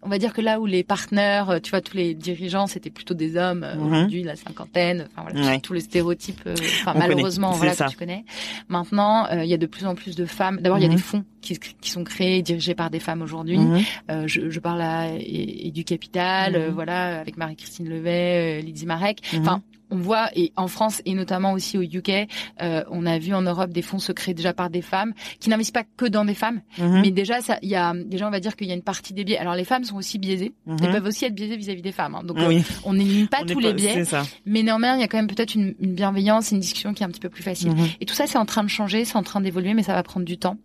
On 0.00 0.08
va 0.08 0.18
dire 0.18 0.32
que 0.32 0.40
là 0.40 0.60
où 0.60 0.66
les 0.66 0.84
partenaires, 0.84 1.50
euh, 1.50 1.58
tu 1.58 1.70
vois, 1.70 1.80
tous 1.80 1.96
les 1.96 2.14
dirigeants, 2.14 2.68
c'était 2.68 2.88
plutôt 2.88 3.14
des 3.14 3.36
hommes. 3.36 3.64
euh, 3.64 3.74
Mhm. 3.74 3.82
Aujourd'hui, 3.86 4.22
la 4.22 4.36
cinquantaine, 4.36 5.08
enfin 5.10 5.28
voilà, 5.28 5.44
Ouais. 5.54 5.60
tous- 5.60 5.72
les 5.72 5.80
stéréotypes. 5.80 6.40
euh, 6.46 6.54
Enfin, 6.82 6.92
On 6.94 6.98
malheureusement, 7.00 7.50
voilà, 7.50 7.74
ça. 7.74 7.86
que 7.86 7.90
tu 7.90 7.96
connais. 7.96 8.24
Maintenant, 8.68 9.26
euh, 9.32 9.42
il 9.42 9.50
y 9.50 9.54
a 9.54 9.56
de 9.56 9.66
plus 9.66 9.86
en 9.86 9.96
plus 9.96 10.14
de 10.14 10.24
femmes. 10.24 10.60
D'abord, 10.62 10.78
il 10.78 10.82
y 10.82 10.84
a 10.84 10.88
Mhm. 10.88 10.94
des 10.94 11.00
fonds 11.02 11.24
qui, 11.40 11.58
qui 11.80 11.90
sont 11.90 12.04
créés, 12.04 12.38
et 12.38 12.42
dirigés 12.42 12.76
par 12.76 12.90
des 12.90 13.00
femmes 13.00 13.22
aujourd'hui. 13.22 13.58
Mhm. 13.58 13.80
Euh, 14.12 14.28
je, 14.28 14.48
je 14.50 14.60
parle 14.60 14.82
à 14.82 15.08
et, 15.16 15.66
et 15.66 15.70
du 15.72 15.82
capital, 15.82 16.70
voilà, 16.70 17.18
avec 17.18 17.36
Marie-Christine 17.36 17.88
Levet, 17.88 18.62
Lydie 18.62 18.86
Marek. 18.86 19.18
Enfin, 19.40 19.62
on 19.90 19.96
voit 19.96 20.28
et 20.36 20.52
en 20.56 20.68
France 20.68 21.02
et 21.04 21.14
notamment 21.14 21.52
aussi 21.52 21.78
au 21.78 21.82
UK, 21.82 22.28
euh, 22.62 22.84
on 22.90 23.06
a 23.06 23.18
vu 23.18 23.34
en 23.34 23.42
Europe 23.42 23.70
des 23.70 23.82
fonds 23.82 23.98
se 23.98 24.12
créer 24.12 24.34
déjà 24.34 24.52
par 24.52 24.70
des 24.70 24.82
femmes 24.82 25.14
qui 25.40 25.48
n'investissent 25.50 25.72
pas 25.72 25.84
que 25.96 26.04
dans 26.06 26.24
des 26.24 26.34
femmes, 26.34 26.60
Mhm. 26.78 27.00
mais 27.02 27.10
déjà 27.10 27.40
ça, 27.40 27.58
il 27.62 27.68
y 27.70 27.74
a 27.74 27.92
déjà 27.94 28.26
on 28.28 28.30
va 28.30 28.40
dire 28.40 28.54
qu'il 28.56 28.66
y 28.66 28.70
a 28.70 28.74
une 28.74 28.82
partie 28.82 29.14
des 29.14 29.24
biais. 29.24 29.38
Alors 29.38 29.54
les 29.54 29.64
femmes 29.64 29.84
sont 29.84 29.96
aussi 29.96 30.18
biaisées, 30.18 30.52
Mhm. 30.66 30.76
elles 30.82 30.90
peuvent 30.92 31.06
aussi 31.06 31.24
être 31.24 31.34
biaisées 31.34 31.56
vis-à-vis 31.56 31.82
des 31.82 31.92
femmes. 31.92 32.14
hein. 32.14 32.22
Donc 32.24 32.38
euh, 32.38 32.60
on 32.84 32.94
n'élimine 32.94 33.28
pas 33.28 33.38
On 33.42 33.46
tous 33.46 33.60
les 33.60 33.72
biais, 33.72 34.02
mais 34.46 34.62
néanmoins 34.62 34.94
il 34.96 35.00
y 35.00 35.04
a 35.04 35.08
quand 35.08 35.18
même 35.18 35.26
peut-être 35.28 35.54
une, 35.54 35.74
une 35.80 35.94
bienveillance, 35.94 36.50
une 36.50 36.60
discussion 36.60 36.92
qui 36.94 37.02
est 37.02 37.06
un 37.06 37.10
petit 37.10 37.20
peu 37.20 37.28
plus 37.30 37.42
facile. 37.42 37.70
Mhm. 37.70 37.86
Et 38.00 38.06
tout 38.06 38.14
ça 38.14 38.26
c'est 38.26 38.38
en 38.38 38.46
train 38.46 38.62
de 38.64 38.68
changer, 38.68 39.04
c'est 39.04 39.16
en 39.16 39.22
train 39.22 39.40
d'évoluer, 39.40 39.74
mais 39.74 39.82
ça 39.82 39.94
va 39.94 40.02
prendre 40.02 40.26
du 40.26 40.38
temps. 40.38 40.56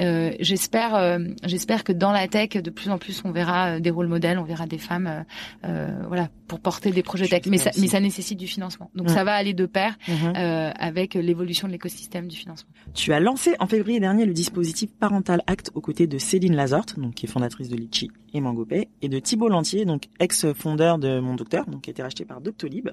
Euh, 0.00 0.32
j'espère, 0.40 1.18
j'espère 1.44 1.84
que 1.84 1.92
dans 1.92 2.12
la 2.12 2.28
tech, 2.28 2.50
de 2.50 2.70
plus 2.70 2.90
en 2.90 2.98
plus, 2.98 3.20
on 3.24 3.30
verra 3.30 3.80
des 3.80 3.90
rôles 3.90 4.08
modèles, 4.08 4.38
on 4.38 4.44
verra 4.44 4.66
des 4.66 4.78
femmes, 4.78 5.24
voilà, 5.62 6.28
pour 6.48 6.60
porter 6.60 6.90
des 6.90 7.02
projets 7.02 7.28
tech. 7.28 7.42
Mais 7.46 7.58
ça, 7.58 7.70
mais 7.78 7.86
ça 7.86 8.00
nécessite 8.00 8.38
du 8.38 8.46
financement. 8.46 8.69
Donc 8.94 9.06
Mm. 9.08 9.14
ça 9.14 9.24
va 9.24 9.34
aller 9.34 9.54
de 9.54 9.66
pair 9.66 9.96
Mhm. 10.08 10.32
euh, 10.36 10.70
avec 10.76 11.14
l'évolution 11.14 11.66
de 11.68 11.72
l'écosystème 11.72 12.28
du 12.28 12.36
financement. 12.36 12.70
Tu 12.94 13.12
as 13.12 13.20
lancé 13.20 13.54
en 13.58 13.66
février 13.66 14.00
dernier 14.00 14.26
le 14.26 14.32
dispositif 14.32 14.90
Parental 14.98 15.42
Act 15.46 15.70
aux 15.74 15.80
côtés 15.80 16.06
de 16.06 16.18
Céline 16.18 16.54
Lazorte, 16.54 16.98
donc 16.98 17.14
qui 17.14 17.26
est 17.26 17.28
fondatrice 17.28 17.68
de 17.68 17.76
Litchi 17.76 18.10
et 18.32 18.40
MangoPay, 18.40 18.88
et 19.02 19.08
de 19.08 19.18
Thibault 19.18 19.48
Lantier, 19.48 19.84
donc 19.84 20.04
ex-fondeur 20.20 20.98
de 20.98 21.18
Mon 21.20 21.34
Docteur, 21.34 21.66
donc 21.66 21.82
qui 21.82 21.90
a 21.90 21.92
été 21.92 22.02
racheté 22.02 22.24
par 22.24 22.40
Doctolib. 22.40 22.90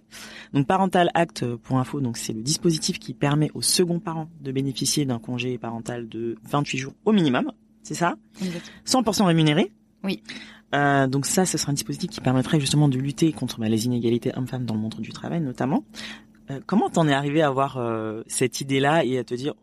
Donc 0.53 0.65
Parental 0.67 1.09
Act, 1.13 1.43
euh, 1.43 1.57
pour 1.57 1.77
info, 1.77 2.01
donc 2.01 2.17
c'est 2.17 2.33
le 2.33 2.41
dispositif 2.41 2.99
qui 2.99 3.13
permet 3.13 3.49
aux 3.53 3.61
seconds 3.61 3.99
parents 3.99 4.29
de 4.41 4.51
bénéficier 4.51 5.05
d'un 5.05 5.19
congé 5.19 5.57
parental 5.57 6.07
de 6.09 6.37
28 6.43 6.77
jours 6.77 6.93
au 7.05 7.11
minimum. 7.11 7.51
C'est 7.83 7.93
ça? 7.93 8.15
100% 8.85 9.25
rémunéré? 9.25 9.71
Oui. 10.03 10.21
Euh, 10.75 11.07
donc 11.07 11.25
ça, 11.25 11.45
ce 11.45 11.57
sera 11.57 11.71
un 11.71 11.73
dispositif 11.73 12.09
qui 12.09 12.21
permettrait 12.21 12.59
justement 12.59 12.89
de 12.89 12.97
lutter 12.97 13.31
contre 13.31 13.59
bah, 13.59 13.69
les 13.69 13.85
inégalités 13.85 14.31
hommes-femmes 14.35 14.65
dans 14.65 14.73
le 14.73 14.81
monde 14.81 14.95
du 14.99 15.11
travail, 15.11 15.39
notamment. 15.41 15.83
Euh, 16.51 16.59
comment 16.65 16.89
t'en 16.89 17.07
es 17.07 17.13
arrivé 17.13 17.41
à 17.41 17.47
avoir 17.47 17.77
euh, 17.77 18.23
cette 18.27 18.61
idée-là 18.61 19.03
et 19.03 19.17
à 19.17 19.23
te 19.23 19.33
dire 19.33 19.53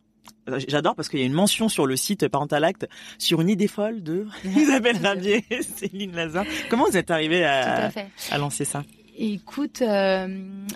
euh, 0.48 0.60
J'adore 0.68 0.94
parce 0.94 1.08
qu'il 1.08 1.20
y 1.20 1.22
a 1.22 1.26
une 1.26 1.32
mention 1.32 1.68
sur 1.68 1.86
le 1.86 1.96
site 1.96 2.28
Parental 2.28 2.64
Act 2.64 2.88
sur 3.18 3.40
une 3.40 3.48
idée 3.48 3.68
folle 3.68 4.02
de 4.02 4.26
Isabelle 4.44 4.98
Rabier 5.02 5.44
et 5.50 5.62
Céline 5.62 6.14
Lazare. 6.14 6.44
Comment 6.68 6.86
vous 6.86 6.96
êtes 6.96 7.10
arrivé 7.10 7.44
à, 7.44 7.90
à 8.30 8.38
lancer 8.38 8.64
ça? 8.64 8.82
Écoute, 9.16 9.80
euh, 9.82 10.26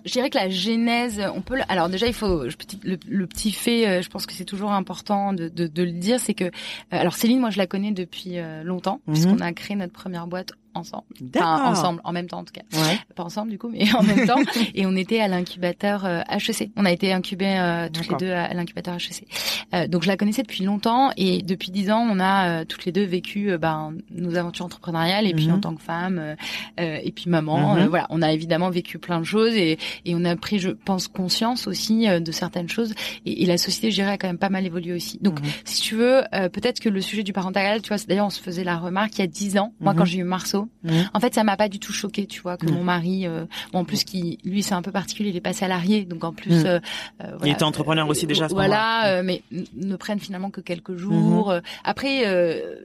je 0.05 0.13
dirais 0.13 0.31
que 0.31 0.39
la 0.39 0.49
genèse, 0.49 1.21
on 1.35 1.41
peut. 1.41 1.59
Alors 1.69 1.89
déjà, 1.89 2.07
il 2.07 2.13
faut 2.13 2.49
je- 2.49 2.57
petit- 2.57 2.79
le, 2.85 2.97
le 3.09 3.27
petit 3.27 3.51
fait. 3.51 3.89
euh, 3.89 4.03
je 4.03 4.09
pense 4.09 4.27
que 4.27 4.33
c'est 4.33 4.45
toujours 4.45 4.71
important 4.73 5.33
de, 5.33 5.49
de, 5.49 5.67
de 5.67 5.83
le 5.83 5.91
dire, 5.93 6.21
c'est 6.21 6.35
que 6.35 6.45
euh, 6.45 6.51
alors 6.93 7.15
Céline, 7.15 7.41
moi, 7.41 7.51
je 7.51 7.59
la 7.59 7.67
connais 7.67 7.91
depuis 7.91 8.39
euh, 8.39 8.63
longtemps 8.63 9.01
Mhm. 9.07 9.15
puisqu'on 9.15 9.41
a 9.41 9.53
créé 9.53 9.77
notre 9.77 9.93
première 9.93 10.27
boîte 10.29 10.53
ensemble. 10.79 11.05
Enfin, 11.37 11.65
ensemble, 11.71 12.01
en 12.05 12.13
même 12.13 12.27
temps 12.29 12.39
en 12.39 12.45
tout 12.45 12.53
cas. 12.53 12.63
Ouais. 12.73 12.99
Pas 13.15 13.25
ensemble 13.25 13.51
du 13.51 13.59
coup, 13.59 13.69
mais 13.69 13.93
en 13.95 14.03
même 14.03 14.27
temps. 14.27 14.41
Et 14.75 14.87
on 14.87 14.97
était 14.97 15.21
à 15.21 15.29
l'incubateur 15.29 16.05
euh, 16.05 16.21
HEC. 16.31 16.71
On 16.77 16.85
a 16.85 16.93
été 16.93 17.13
incubés 17.13 17.57
euh, 17.59 17.89
toutes 17.93 18.09
les 18.09 18.17
deux 18.17 18.31
à 18.33 18.53
l'incubateur 18.55 18.95
HEC. 18.95 19.27
Euh, 19.75 19.87
donc 19.89 20.03
je 20.03 20.09
la 20.09 20.17
connaissais 20.17 20.43
depuis 20.43 20.65
longtemps 20.65 21.11
et 21.17 21.43
depuis 21.43 21.71
dix 21.71 21.91
ans, 21.91 22.07
on 22.11 22.21
a 22.21 22.49
euh, 22.61 22.65
toutes 22.65 22.85
les 22.85 22.93
deux 22.93 23.05
vécu 23.05 23.51
euh, 23.51 23.59
ben, 23.59 23.95
nos 24.11 24.37
aventures 24.37 24.65
entrepreneuriales 24.65 25.27
et 25.27 25.35
puis 25.35 25.49
Mhm. 25.49 25.55
en 25.55 25.61
tant 25.61 25.75
que 25.75 25.83
femme 25.83 26.19
euh, 26.19 26.99
et 27.03 27.13
puis 27.13 27.29
maman. 27.31 27.77
Euh, 27.77 27.87
voilà, 27.89 28.07
on 28.11 28.23
a 28.23 28.33
évidemment 28.33 28.71
vécu 28.71 28.99
plein 28.99 29.19
de 29.21 29.25
choses 29.25 29.55
et, 29.55 29.79
et 30.05 30.15
on 30.15 30.25
a 30.25 30.37
pris, 30.37 30.59
je 30.59 30.71
pense, 30.71 31.09
conscience 31.09 31.67
aussi 31.67 32.09
euh, 32.09 32.21
de 32.21 32.33
certaines 32.33 32.69
choses. 32.69 32.95
Et, 33.27 33.43
et 33.43 33.47
la 33.47 33.59
société, 33.59 33.91
je 33.91 33.97
dirais, 33.97 34.13
a 34.13 34.19
quand 34.19 34.27
même 34.29 34.39
pas 34.39 34.49
mal 34.51 34.65
évolué 34.67 34.93
aussi. 34.93 35.19
Donc, 35.21 35.41
Mhm. 35.41 35.47
si 35.65 35.81
tu 35.83 35.95
veux, 35.97 36.23
euh, 36.35 36.49
peut-être 36.49 36.81
que 36.81 36.89
le 36.89 37.01
sujet 37.01 37.23
du 37.23 37.33
parental, 37.33 37.83
tu 37.83 37.89
vois, 37.89 37.97
d'ailleurs, 38.09 38.27
on 38.27 38.31
se 38.31 38.41
faisait 38.41 38.65
la 38.65 38.77
remarque 38.79 39.17
il 39.17 39.21
y 39.21 39.25
a 39.25 39.27
dix 39.27 39.59
ans. 39.59 39.73
Moi, 39.81 39.93
Mhm. 39.93 39.99
quand 39.99 40.05
j'ai 40.05 40.19
eu 40.19 40.25
Marceau, 40.25 40.68
Mhm. 40.83 41.11
en 41.15 41.21
fait, 41.21 41.35
ça 41.35 41.45
m'a 41.45 41.57
pas 41.57 41.69
du 41.69 41.79
tout 41.79 41.93
choqué, 41.93 42.27
tu 42.27 42.41
vois, 42.41 42.57
que 42.57 42.67
Mhm. 42.67 42.75
mon 42.75 42.85
mari, 42.85 43.27
euh, 43.27 43.47
bon, 43.73 43.81
en 43.81 43.85
plus, 43.85 44.05
qui, 44.05 44.39
lui, 44.45 44.63
c'est 44.63 44.75
un 44.75 44.83
peu 44.83 44.93
particulier, 44.93 45.31
il 45.31 45.37
est 45.37 45.41
passé 45.41 45.61
salarié, 45.61 46.05
donc 46.05 46.25
en 46.25 46.33
plus, 46.33 46.53
Mhm. 46.61 46.67
euh, 46.67 46.81
euh, 47.23 47.37
voilà, 47.39 47.53
était 47.53 47.63
entrepreneur 47.65 48.09
aussi 48.09 48.27
déjà 48.27 48.47
à 48.47 48.49
ce 48.49 48.55
Voilà, 48.55 49.19
euh, 49.19 49.23
mais 49.25 49.43
ne 49.51 49.97
prennent 49.97 50.21
finalement 50.21 50.51
que 50.51 50.61
quelques 50.61 50.97
jours. 50.97 51.51
Euh, 51.51 51.61
Après, 51.85 52.27
euh, 52.27 52.77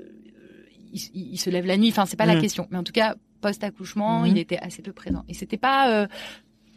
il, 0.94 1.02
il- 1.14 1.34
il 1.34 1.38
se 1.38 1.50
lève 1.50 1.66
la 1.66 1.78
nuit. 1.78 1.90
Enfin, 1.90 2.06
c'est 2.06 2.18
pas 2.18 2.26
la 2.26 2.36
Mhm. 2.36 2.42
question. 2.42 2.68
Mais 2.72 2.78
en 2.78 2.84
tout 2.84 2.92
cas, 2.94 3.16
post 3.42 3.64
accouchement, 3.64 4.22
Mhm. 4.22 4.28
il 4.28 4.38
était 4.38 4.58
assez 4.60 4.82
peu 4.82 4.94
présent. 4.94 5.24
Et 5.28 5.34
c'était 5.34 5.58
pas 5.58 5.90
euh, 5.92 6.08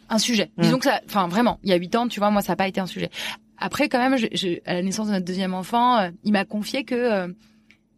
un 0.08 0.18
sujet. 0.18 0.50
Mhm. 0.56 0.64
Disons 0.64 0.78
que 0.78 0.84
ça, 0.84 1.00
enfin 1.06 1.28
vraiment, 1.28 1.58
il 1.62 1.70
y 1.70 1.72
a 1.72 1.76
huit 1.76 1.94
ans, 1.96 2.08
tu 2.08 2.18
vois, 2.20 2.30
moi, 2.30 2.42
ça 2.42 2.52
n'a 2.52 2.56
pas 2.56 2.68
été 2.68 2.80
un 2.80 2.86
sujet. 2.86 3.10
Après, 3.58 3.88
quand 3.88 3.98
même, 3.98 4.16
je, 4.18 4.26
je- 4.32 4.58
à 4.66 4.74
la 4.74 4.82
naissance 4.82 5.06
de 5.08 5.12
notre 5.12 5.24
deuxième 5.24 5.54
enfant, 5.54 5.98
euh, 5.98 6.10
il 6.24 6.32
m'a 6.32 6.44
confié 6.44 6.84
que 6.84 6.94
euh, 6.94 7.28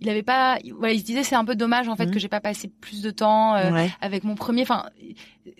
il 0.00 0.08
avait 0.08 0.22
pas, 0.22 0.58
il- 0.64 0.74
voilà, 0.74 0.92
il 0.94 1.00
se 1.00 1.04
disait 1.04 1.22
c'est 1.22 1.34
un 1.36 1.44
peu 1.44 1.54
dommage 1.54 1.88
en 1.88 1.96
fait 1.96 2.06
Mhm. 2.06 2.12
que 2.12 2.18
j'ai 2.18 2.28
pas 2.28 2.40
passé 2.40 2.70
plus 2.80 3.02
de 3.02 3.10
temps 3.10 3.54
euh, 3.56 3.70
ouais. 3.72 3.90
avec 4.00 4.24
mon 4.24 4.34
premier. 4.34 4.62
Enfin, 4.62 4.84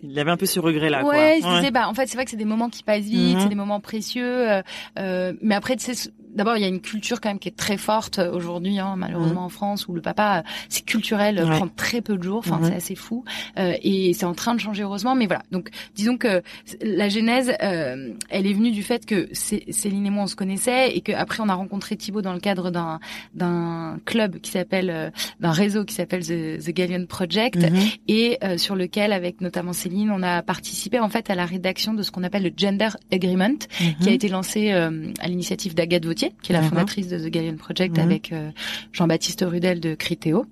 Il 0.02 0.18
avait 0.18 0.30
un 0.30 0.36
peu 0.36 0.46
ce 0.46 0.60
regret-là. 0.60 1.04
ouais, 1.04 1.38
il 1.38 1.42
se 1.42 1.48
disait 1.56 1.70
bah 1.70 1.88
en 1.88 1.94
fait 1.94 2.06
c'est 2.06 2.14
vrai 2.16 2.24
que 2.24 2.30
c'est 2.30 2.36
des 2.36 2.44
moments 2.44 2.68
qui 2.68 2.82
passent 2.82 3.04
vite, 3.04 3.36
Mhm. 3.36 3.40
c'est 3.42 3.48
des 3.48 3.54
moments 3.54 3.80
précieux. 3.80 4.50
euh, 4.50 4.62
euh, 4.98 5.32
mais 5.42 5.54
après 5.54 5.76
tu 5.76 5.92
sais, 5.94 6.10
d'abord 6.38 6.56
il 6.56 6.62
y 6.62 6.64
a 6.64 6.68
une 6.68 6.80
culture 6.80 7.20
quand 7.20 7.28
même 7.28 7.38
qui 7.38 7.48
est 7.48 7.56
très 7.56 7.76
forte 7.76 8.18
aujourd'hui, 8.18 8.78
hein, 8.78 8.94
malheureusement 8.96 9.44
en 9.44 9.48
France, 9.48 9.86
où 9.88 9.92
le 9.92 10.00
papa, 10.00 10.44
c'est 10.68 10.84
culturel, 10.84 11.44
prend 11.50 11.68
très 11.68 12.00
peu 12.00 12.16
de 12.16 12.22
jours. 12.22 12.38
Enfin, 12.38 12.60
c'est 12.62 12.74
assez 12.74 12.94
fou. 12.94 13.24
et 13.56 14.12
c'est 14.14 14.24
en 14.24 14.34
train 14.34 14.54
de 14.54 14.60
changer 14.60 14.82
heureusement. 14.82 15.14
Mais 15.14 15.26
voilà. 15.26 15.42
Donc, 15.50 15.70
disons 15.94 16.16
que 16.16 16.42
la 16.80 17.08
genèse, 17.08 17.54
elle 17.60 18.46
est 18.46 18.52
venue 18.52 18.70
du 18.70 18.82
fait 18.82 19.04
que 19.04 19.28
Céline 19.32 20.06
et 20.06 20.10
moi 20.10 20.24
on 20.24 20.26
se 20.26 20.36
connaissait 20.36 20.96
et 20.96 21.00
qu'après 21.00 21.42
on 21.42 21.48
a 21.48 21.54
rencontré 21.54 21.96
Thibaut 21.96 22.22
dans 22.22 22.32
le 22.32 22.40
cadre 22.40 22.70
d'un 22.70 23.00
d'un 23.34 23.98
club 24.04 24.38
qui 24.40 24.50
s'appelle 24.50 25.12
d'un 25.40 25.52
réseau 25.52 25.84
qui 25.84 25.94
s'appelle 25.94 26.24
The, 26.24 26.64
The 26.64 26.70
Galleon 26.70 27.06
Project 27.06 27.56
mhm. 27.56 27.78
et 28.08 28.38
sur 28.56 28.76
lequel 28.76 29.12
avec 29.12 29.40
notamment 29.40 29.72
Céline 29.72 30.10
on 30.10 30.22
a 30.22 30.42
participé 30.42 31.00
en 31.00 31.08
fait 31.08 31.30
à 31.30 31.34
la 31.34 31.44
rédaction 31.46 31.94
de 31.94 32.02
ce 32.02 32.10
qu'on 32.10 32.22
appelle 32.22 32.44
le 32.44 32.52
Gender 32.56 32.88
Agreement 33.12 33.58
qui 33.78 33.84
a 33.84 34.10
mhm. 34.10 34.14
été 34.14 34.28
lancé 34.28 34.72
euh, 34.72 35.12
à 35.20 35.28
l'initiative 35.28 35.74
d'Agathe 35.74 36.04
Vautier 36.04 36.27
qui 36.42 36.52
est 36.52 36.54
la 36.54 36.62
fondatrice 36.62 37.08
de 37.08 37.18
The 37.18 37.30
Galleon 37.30 37.56
Project 37.56 37.96
mhm. 37.96 38.04
avec 38.04 38.32
euh, 38.32 38.50
Jean-Baptiste 38.92 39.44
Rudel 39.46 39.80
de 39.80 39.94
Critéo. 39.94 40.46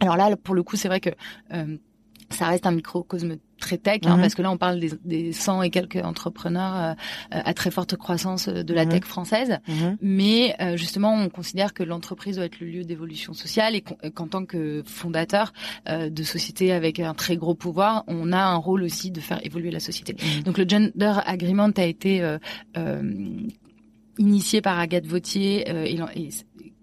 Alors 0.00 0.16
là 0.16 0.36
pour 0.36 0.54
le 0.54 0.62
coup 0.62 0.76
c'est 0.76 0.88
vrai 0.88 1.00
que 1.00 1.10
euh, 1.52 1.76
ça 2.32 2.46
reste 2.46 2.66
un 2.66 2.72
microcosme 2.72 3.36
très 3.62 3.78
tech, 3.78 4.00
hein, 4.04 4.16
mhm. 4.16 4.20
parce 4.20 4.34
que 4.34 4.42
là 4.42 4.50
on 4.50 4.56
parle 4.56 4.80
des, 4.80 4.90
des 5.04 5.32
100 5.32 5.62
et 5.62 5.70
quelques 5.70 5.96
entrepreneurs 6.04 6.74
euh, 6.74 6.94
à 7.30 7.54
très 7.54 7.70
forte 7.70 7.96
croissance 7.96 8.48
euh, 8.48 8.62
de 8.64 8.74
la 8.74 8.84
mhm. 8.84 8.90
tech 8.90 9.04
française, 9.04 9.58
mhm. 9.68 9.96
mais 10.02 10.54
euh, 10.60 10.76
justement 10.76 11.14
on 11.14 11.28
considère 11.28 11.72
que 11.72 11.84
l'entreprise 11.84 12.36
doit 12.36 12.46
être 12.46 12.58
le 12.60 12.66
lieu 12.66 12.84
d'évolution 12.84 13.34
sociale 13.34 13.76
et 13.76 13.82
qu'en 13.82 14.26
tant 14.26 14.44
que 14.44 14.82
fondateur 14.84 15.52
de 15.88 16.22
société 16.22 16.72
avec 16.72 16.98
un 16.98 17.14
très 17.14 17.36
gros 17.36 17.54
pouvoir, 17.54 18.02
on 18.08 18.32
a 18.32 18.42
un 18.42 18.56
rôle 18.56 18.82
aussi 18.82 19.10
de 19.10 19.20
faire 19.20 19.44
évoluer 19.44 19.70
la 19.70 19.80
société. 19.80 20.16
Donc 20.44 20.58
le 20.58 20.68
Gender 20.68 21.14
Agreement 21.24 21.70
a 21.76 21.84
été 21.84 22.20
initié 24.18 24.60
par 24.60 24.78
Agathe 24.78 25.06
Vautier 25.06 25.68
et, 25.68 25.98
et 26.16 26.28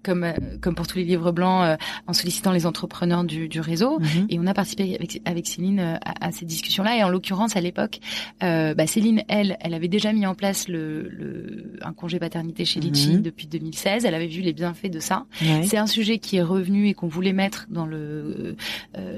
comme 0.09 0.23
euh, 0.23 0.33
comme 0.59 0.73
pour 0.73 0.87
tous 0.87 0.97
les 0.97 1.03
livres 1.03 1.31
blancs, 1.31 1.63
euh, 1.63 1.77
en 2.07 2.13
sollicitant 2.13 2.51
les 2.51 2.65
entrepreneurs 2.65 3.23
du, 3.23 3.47
du 3.47 3.59
réseau. 3.59 3.99
Mhm. 3.99 4.25
Et 4.29 4.39
on 4.39 4.47
a 4.47 4.53
participé 4.53 4.95
avec, 4.95 5.21
avec 5.25 5.47
Céline 5.47 5.79
euh, 5.79 5.95
à, 6.03 6.27
à, 6.27 6.31
ces 6.31 6.45
discussions-là. 6.45 6.97
Et 6.97 7.03
en 7.03 7.09
l'occurrence, 7.09 7.55
à 7.55 7.61
l'époque, 7.61 7.99
bah, 8.41 8.87
Céline, 8.87 9.23
elle, 9.27 9.57
elle 9.61 9.73
avait 9.73 9.87
déjà 9.87 10.11
mis 10.13 10.25
en 10.25 10.33
place 10.33 10.67
le, 10.67 11.07
le 11.09 11.77
un 11.81 11.93
congé 11.93 12.19
paternité 12.19 12.65
chez 12.65 12.79
Litchi 12.79 13.15
mhm. 13.15 13.21
depuis 13.21 13.47
2016. 13.47 14.05
Elle 14.05 14.15
avait 14.15 14.27
vu 14.27 14.41
les 14.41 14.53
bienfaits 14.53 14.89
de 14.89 14.99
ça. 14.99 15.25
C'est 15.63 15.77
un 15.77 15.87
sujet 15.87 16.17
qui 16.17 16.37
est 16.37 16.41
revenu 16.41 16.87
et 16.87 16.93
qu'on 16.93 17.07
voulait 17.07 17.33
mettre 17.33 17.67
dans 17.69 17.85
le 17.85 18.55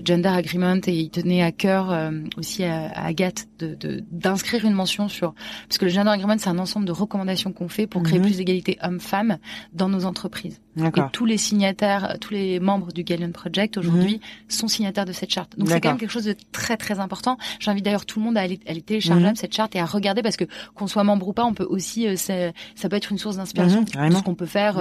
gender 0.04 0.30
agreement. 0.30 0.80
Et 0.88 0.94
il 0.94 1.10
tenait 1.10 1.42
à 1.42 1.52
cœur 1.52 2.12
aussi 2.38 2.64
à, 2.64 2.92
Agathe 2.92 3.48
de 3.60 4.02
d'inscrire 4.12 4.66
une 4.66 4.74
mention 4.74 5.08
sur 5.08 5.34
parce 5.68 5.78
que 5.78 5.86
le 5.86 5.92
gender 5.92 6.12
agreement, 6.12 6.36
c'est 6.38 6.50
un 6.50 6.60
ensemble 6.60 6.86
de 6.86 6.92
recommandations 6.92 7.52
qu'on 7.54 7.70
fait 7.70 7.88
pour 7.88 8.04
créer 8.04 8.20
mhm. 8.20 8.26
plus 8.26 8.38
d'égalité 8.38 8.78
hommes-femmes 8.84 9.38
dans 9.74 9.90
nos 9.90 10.06
entreprises. 10.06 10.60
Et 10.86 11.02
tous 11.12 11.26
les 11.26 11.38
signataires, 11.38 12.18
tous 12.20 12.34
les 12.34 12.60
membres 12.60 12.92
du 12.92 13.04
Galleon 13.04 13.32
Project 13.32 13.78
aujourd'hui 13.78 14.16
mhm. 14.16 14.20
sont 14.50 14.68
signataires 14.68 15.06
de 15.06 15.12
cette 15.12 15.32
charte. 15.32 15.58
Donc 15.58 15.70
c'est 15.70 15.82
quand 15.82 15.90
même 15.90 15.98
quelque 15.98 16.12
chose 16.12 16.26
de 16.26 16.36
très 16.52 16.78
très 16.78 17.00
important. 17.00 17.38
J'invite 17.60 17.86
d'ailleurs 17.86 18.06
tout 18.06 18.20
le 18.20 18.26
monde 18.26 18.38
à 18.38 18.42
aller, 18.42 18.60
à 18.68 18.72
aller 18.72 18.82
télécharger 18.82 19.26
mhm. 19.26 19.36
cette 19.36 19.54
charte 19.54 19.76
et 19.76 19.80
à 19.80 19.86
regarder 19.86 20.22
parce 20.22 20.38
que 20.38 20.46
qu'on 20.76 20.88
soit 20.88 21.04
membre 21.04 21.28
ou 21.28 21.34
pas, 21.34 21.46
on 21.46 21.54
peut 21.54 21.68
aussi, 21.70 22.08
euh, 22.08 22.16
ça 22.16 22.90
peut 22.90 22.96
être 22.96 23.12
une 23.12 23.18
source 23.18 23.38
d'inspiration. 23.38 23.82
Mm 23.82 24.12
ce 24.12 24.24
qu'on 24.24 24.36
peut 24.36 24.46
faire. 24.46 24.78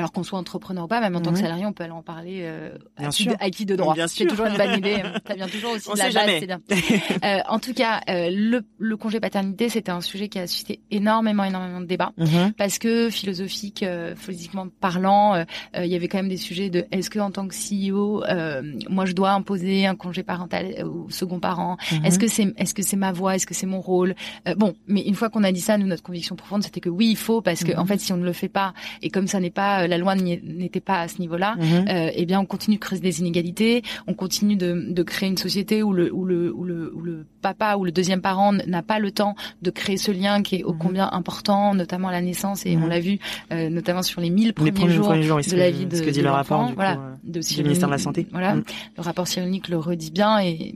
Alors 0.00 0.12
qu'on 0.12 0.22
soit 0.22 0.38
entrepreneur 0.38 0.84
ou 0.84 0.88
pas, 0.88 1.00
même 1.00 1.14
en 1.14 1.20
tant 1.20 1.32
que 1.32 1.38
salarié, 1.38 1.66
on 1.66 1.74
peut 1.74 1.84
aller 1.84 1.92
en 1.92 2.02
parler 2.02 2.40
euh, 2.44 2.70
à, 2.96 3.08
qui 3.08 3.26
de, 3.26 3.34
à, 3.38 3.50
qui 3.50 3.66
de, 3.66 3.76
droit. 3.76 3.94
C'est 4.08 4.24
toujours 4.24 4.46
une 4.46 4.56
bonne 4.56 4.78
idée. 4.78 5.02
Ça 5.26 5.34
vient 5.34 5.46
toujours 5.46 5.72
aussi 5.72 5.92
de 5.92 5.98
la 5.98 6.10
base, 6.10 6.30
c'est 6.40 6.46
bien. 6.46 6.60
euh, 7.24 7.40
en 7.46 7.58
tout 7.58 7.74
cas, 7.74 8.00
euh, 8.08 8.30
le, 8.32 8.62
le, 8.78 8.96
congé 8.96 9.20
paternité, 9.20 9.68
c'était 9.68 9.92
un 9.92 10.00
sujet 10.00 10.28
qui 10.28 10.38
a 10.38 10.46
suscité 10.46 10.80
énormément, 10.90 11.44
énormément 11.44 11.82
de 11.82 11.84
débats, 11.84 12.12
mhm. 12.16 12.54
parce 12.56 12.78
que 12.78 13.10
philosophique, 13.10 13.82
euh, 13.82 14.14
physiquement 14.16 14.68
parlant, 14.80 15.34
euh, 15.34 15.44
euh, 15.76 15.84
il 15.84 15.92
y 15.92 15.94
avait 15.96 16.08
quand 16.08 16.16
même 16.18 16.28
des 16.30 16.38
sujets 16.38 16.70
de 16.70 16.86
est-ce 16.90 17.10
que 17.10 17.18
en 17.18 17.30
tant 17.30 17.46
que 17.46 17.54
CEO, 17.54 18.24
moi 18.88 19.04
je 19.04 19.12
dois 19.12 19.32
imposer 19.32 19.86
un 19.86 19.96
congé 19.96 20.22
parental 20.22 20.84
au 20.84 21.10
second 21.10 21.40
parent? 21.40 21.76
Mhm. 21.92 22.06
Est-ce 22.06 22.18
que 22.18 22.28
c'est 22.28 22.54
est-ce 22.56 22.74
que 22.74 22.82
c'est 22.82 22.96
ma 22.96 23.12
voix? 23.12 23.34
Est-ce 23.36 23.46
que 23.46 23.54
c'est 23.54 23.66
mon 23.66 23.80
rôle? 23.80 24.14
Bon, 24.56 24.74
mais 24.86 25.02
une 25.02 25.14
fois 25.14 25.28
qu'on 25.28 25.44
a 25.44 25.52
dit 25.52 25.60
ça, 25.60 25.76
nous 25.76 25.86
notre 25.86 26.02
conviction 26.02 26.36
profonde, 26.36 26.62
c'était 26.62 26.80
que 26.80 26.88
oui, 26.88 27.08
il 27.10 27.16
faut, 27.16 27.42
parce 27.42 27.64
que 27.64 27.76
en 27.76 27.82
mhm. 27.82 27.88
fait, 27.88 28.00
si 28.00 28.12
on 28.12 28.16
ne 28.16 28.24
le 28.24 28.32
fait 28.32 28.48
pas, 28.48 28.72
et 29.02 29.10
comme 29.10 29.26
ça 29.26 29.40
n'est 29.40 29.50
pas 29.50 29.86
la 29.90 29.98
loi 29.98 30.14
n'était 30.14 30.80
pas 30.80 31.00
à 31.00 31.08
ce 31.08 31.18
niveau-là, 31.18 31.56
mhm. 31.56 31.88
euh, 31.88 32.10
eh 32.14 32.26
bien 32.26 32.40
on 32.40 32.46
continue 32.46 32.76
de 32.76 32.80
créer 32.80 32.98
des 33.00 33.20
inégalités, 33.20 33.82
on 34.06 34.14
continue 34.14 34.56
de, 34.56 34.86
de 34.90 35.02
créer 35.02 35.28
une 35.28 35.36
société 35.36 35.82
où 35.82 35.92
le, 35.92 36.12
où 36.12 36.24
le, 36.24 36.52
où 36.52 36.64
le, 36.64 36.92
où 36.94 37.00
le 37.02 37.26
papa 37.42 37.76
ou 37.76 37.84
le 37.84 37.92
deuxième 37.92 38.20
parent 38.20 38.52
n'a 38.52 38.82
pas 38.82 38.98
le 38.98 39.10
temps 39.10 39.34
de 39.62 39.70
créer 39.70 39.96
ce 39.96 40.10
lien 40.10 40.42
qui 40.42 40.56
est 40.56 40.64
ô 40.64 40.72
mhm. 40.72 40.78
combien 40.78 41.08
important, 41.12 41.74
notamment 41.74 42.08
à 42.08 42.12
la 42.12 42.22
naissance 42.22 42.64
et 42.66 42.76
on 42.76 42.80
mhm. 42.80 42.88
l'a 42.88 43.00
vu 43.00 43.18
euh, 43.52 43.68
notamment 43.68 44.02
sur 44.02 44.20
les 44.20 44.30
1000 44.30 44.54
premiers, 44.54 44.72
premiers, 44.72 44.92
jours, 44.92 45.08
de 45.08 45.56
la 45.56 45.70
vie 45.70 45.86
de, 45.86 45.96
ce 45.96 46.02
que 46.02 46.10
dit 46.10 46.22
le 46.22 46.30
rapport 46.30 46.66
du, 46.66 46.74
voilà, 46.74 46.92
euh, 46.92 47.14
de 47.24 47.40
du 47.40 47.62
ministère 47.62 47.88
de 47.88 47.92
la 47.92 47.98
santé. 47.98 48.26
Voilà, 48.32 48.54
le 48.54 48.62
rapport 49.02 49.26
cyrillique 49.26 49.68
le 49.68 49.78
redit 49.78 50.10
bien 50.10 50.40
et 50.40 50.74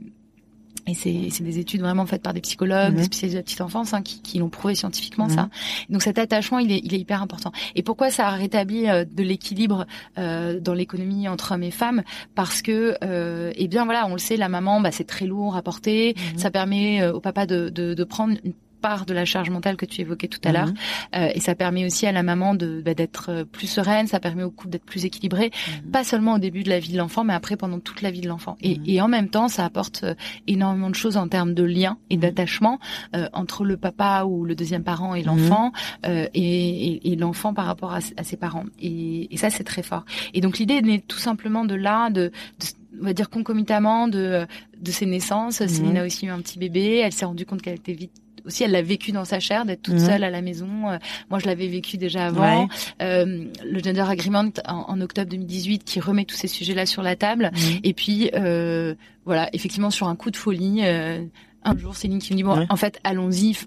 et 0.87 0.93
c'est 0.93 1.43
des 1.43 1.59
études 1.59 1.81
vraiment 1.81 2.05
faites 2.05 2.21
par 2.21 2.33
des 2.33 2.41
psychologues, 2.41 2.93
des 2.93 2.99
mhm. 2.99 3.05
spécialistes 3.05 3.35
de 3.35 3.39
la 3.39 3.43
petite 3.43 3.61
enfance, 3.61 3.93
hein, 3.93 4.01
qui, 4.01 4.21
qui 4.21 4.37
l'ont 4.37 4.49
prouvé 4.49 4.75
scientifiquement 4.75 5.29
ça. 5.29 5.43
Mhm. 5.43 5.49
Donc 5.89 6.03
cet 6.03 6.19
attachement, 6.19 6.59
il 6.59 6.71
est, 6.71 6.81
il 6.83 6.93
est 6.93 6.99
hyper 6.99 7.21
important. 7.21 7.51
Et 7.75 7.83
pourquoi 7.83 8.11
ça 8.11 8.27
a 8.27 8.31
rétabli 8.31 8.87
euh, 8.87 9.05
de 9.05 9.23
l'équilibre 9.23 9.87
euh, 10.17 10.59
dans 10.59 10.73
l'économie 10.73 11.27
entre 11.27 11.53
hommes 11.53 11.63
et 11.63 11.71
femmes? 11.71 12.03
Parce 12.35 12.61
que, 12.61 12.97
euh, 13.03 13.51
eh 13.55 13.67
bien 13.67 13.85
voilà, 13.85 14.05
on 14.07 14.13
le 14.13 14.19
sait, 14.19 14.37
la 14.37 14.49
maman, 14.49 14.79
bah, 14.79 14.91
c'est 14.91 15.05
très 15.05 15.25
lourd 15.25 15.55
à 15.55 15.61
porter. 15.61 16.15
Mhm. 16.15 16.39
Ça 16.39 16.51
permet 16.51 17.01
euh, 17.01 17.13
au 17.13 17.19
papa 17.19 17.45
de, 17.45 17.69
de, 17.69 17.93
de 17.93 18.03
prendre 18.03 18.35
une 18.43 18.53
part 18.85 19.07
de 19.07 19.15
la 19.15 19.25
charge 19.25 19.49
mentale 19.49 19.77
que 19.77 19.85
tu 19.87 20.01
évoquais 20.01 20.27
tout 20.27 20.39
à 20.43 20.51
l'heure. 20.51 20.67
Mhm. 20.67 20.75
Euh, 21.15 21.29
et 21.33 21.39
ça 21.39 21.55
permet 21.55 21.85
aussi 21.85 22.05
à 22.05 22.11
la 22.11 22.21
maman 22.21 22.53
de 22.53 22.83
bah, 22.85 22.93
d'être 22.93 23.29
euh, 23.29 23.43
plus 23.43 23.65
sereine, 23.65 24.05
ça 24.05 24.19
permet 24.19 24.43
au 24.43 24.51
couple 24.51 24.69
d'être 24.69 24.85
plus 24.85 25.05
équilibré, 25.05 25.49
mhm. 25.49 25.89
pas 25.89 26.03
seulement 26.03 26.35
au 26.35 26.37
début 26.37 26.61
de 26.61 26.69
la 26.69 26.77
vie 26.77 26.93
de 26.93 26.97
l'enfant, 26.99 27.23
mais 27.23 27.33
après 27.33 27.57
pendant 27.57 27.79
toute 27.79 28.03
la 28.03 28.11
vie 28.11 28.21
de 28.21 28.27
l'enfant. 28.27 28.57
Et, 28.61 28.77
mhm. 28.77 28.83
et, 28.85 29.01
en 29.01 29.07
même 29.07 29.29
temps, 29.29 29.47
ça 29.47 29.65
apporte 29.65 30.03
euh, 30.03 30.13
énormément 30.45 30.91
de 30.91 30.95
choses 30.95 31.17
en 31.17 31.27
termes 31.27 31.55
de 31.55 31.63
lien 31.63 31.97
et 32.11 32.17
d'attachement 32.17 32.79
euh, 33.15 33.27
entre 33.33 33.65
le 33.65 33.75
papa 33.75 34.23
ou 34.25 34.45
le 34.45 34.53
deuxième 34.53 34.83
parent 34.83 35.15
et 35.15 35.23
l'enfant, 35.23 35.71
euh, 36.05 36.27
et, 36.35 37.11
et, 37.11 37.15
l'enfant 37.15 37.55
par 37.55 37.65
rapport 37.65 37.91
à, 37.91 38.01
à 38.17 38.23
ses 38.23 38.37
parents. 38.37 38.65
Et, 38.79 39.33
et 39.33 39.37
ça, 39.37 39.49
c'est 39.49 39.63
très 39.63 39.81
fort. 39.81 40.05
Et 40.35 40.41
donc 40.41 40.59
l'idée 40.59 40.79
naît 40.83 41.03
tout 41.07 41.17
simplement 41.17 41.65
de 41.65 41.73
là, 41.73 42.11
de, 42.11 42.31
de 42.59 42.65
on 43.01 43.05
va 43.05 43.13
dire 43.13 43.29
concomitamment 43.29 44.07
de 44.07 44.45
de 44.79 44.91
ses 44.91 45.05
naissances. 45.05 45.65
Céline 45.65 45.97
a 45.97 46.05
aussi 46.05 46.27
eu 46.27 46.29
un 46.29 46.39
petit 46.39 46.59
bébé. 46.59 47.01
Elle 47.03 47.11
s'est 47.11 47.25
rendue 47.25 47.45
compte 47.45 47.61
qu'elle 47.61 47.75
était 47.75 47.93
vite 47.93 48.11
aussi 48.45 48.63
elle 48.63 48.71
l'a 48.71 48.81
vécu 48.81 49.11
dans 49.11 49.25
sa 49.25 49.39
chair 49.39 49.65
d'être 49.65 49.81
toute 49.81 49.95
mhm. 49.95 50.05
seule 50.05 50.23
à 50.23 50.29
la 50.29 50.41
maison. 50.41 50.89
Euh, 50.89 50.97
moi, 51.29 51.39
je 51.39 51.45
l'avais 51.45 51.67
vécu 51.67 51.97
déjà 51.97 52.27
avant. 52.27 52.67
Euh, 53.01 53.45
le 53.63 53.79
Gender 53.83 54.05
Agreement 54.07 54.49
en, 54.67 55.01
octobre 55.01 55.29
2018 55.29 55.83
qui 55.83 55.99
remet 55.99 56.25
tous 56.25 56.35
ces 56.35 56.47
sujets-là 56.47 56.85
sur 56.85 57.03
la 57.03 57.15
table. 57.15 57.51
Mhm. 57.53 57.79
Et 57.83 57.93
puis 57.93 58.29
euh, 58.33 58.95
voilà, 59.25 59.49
effectivement 59.53 59.89
sur 59.89 60.07
un 60.07 60.15
coup 60.15 60.31
de 60.31 60.37
folie, 60.37 60.81
euh, 60.83 61.23
un 61.65 61.77
jour, 61.77 61.95
Céline 61.95 62.19
qui 62.19 62.33
me 62.33 62.37
dit 62.37 62.43
bon, 62.43 62.65
en 62.69 62.75
fait, 62.75 62.99
allons-y. 63.03 63.57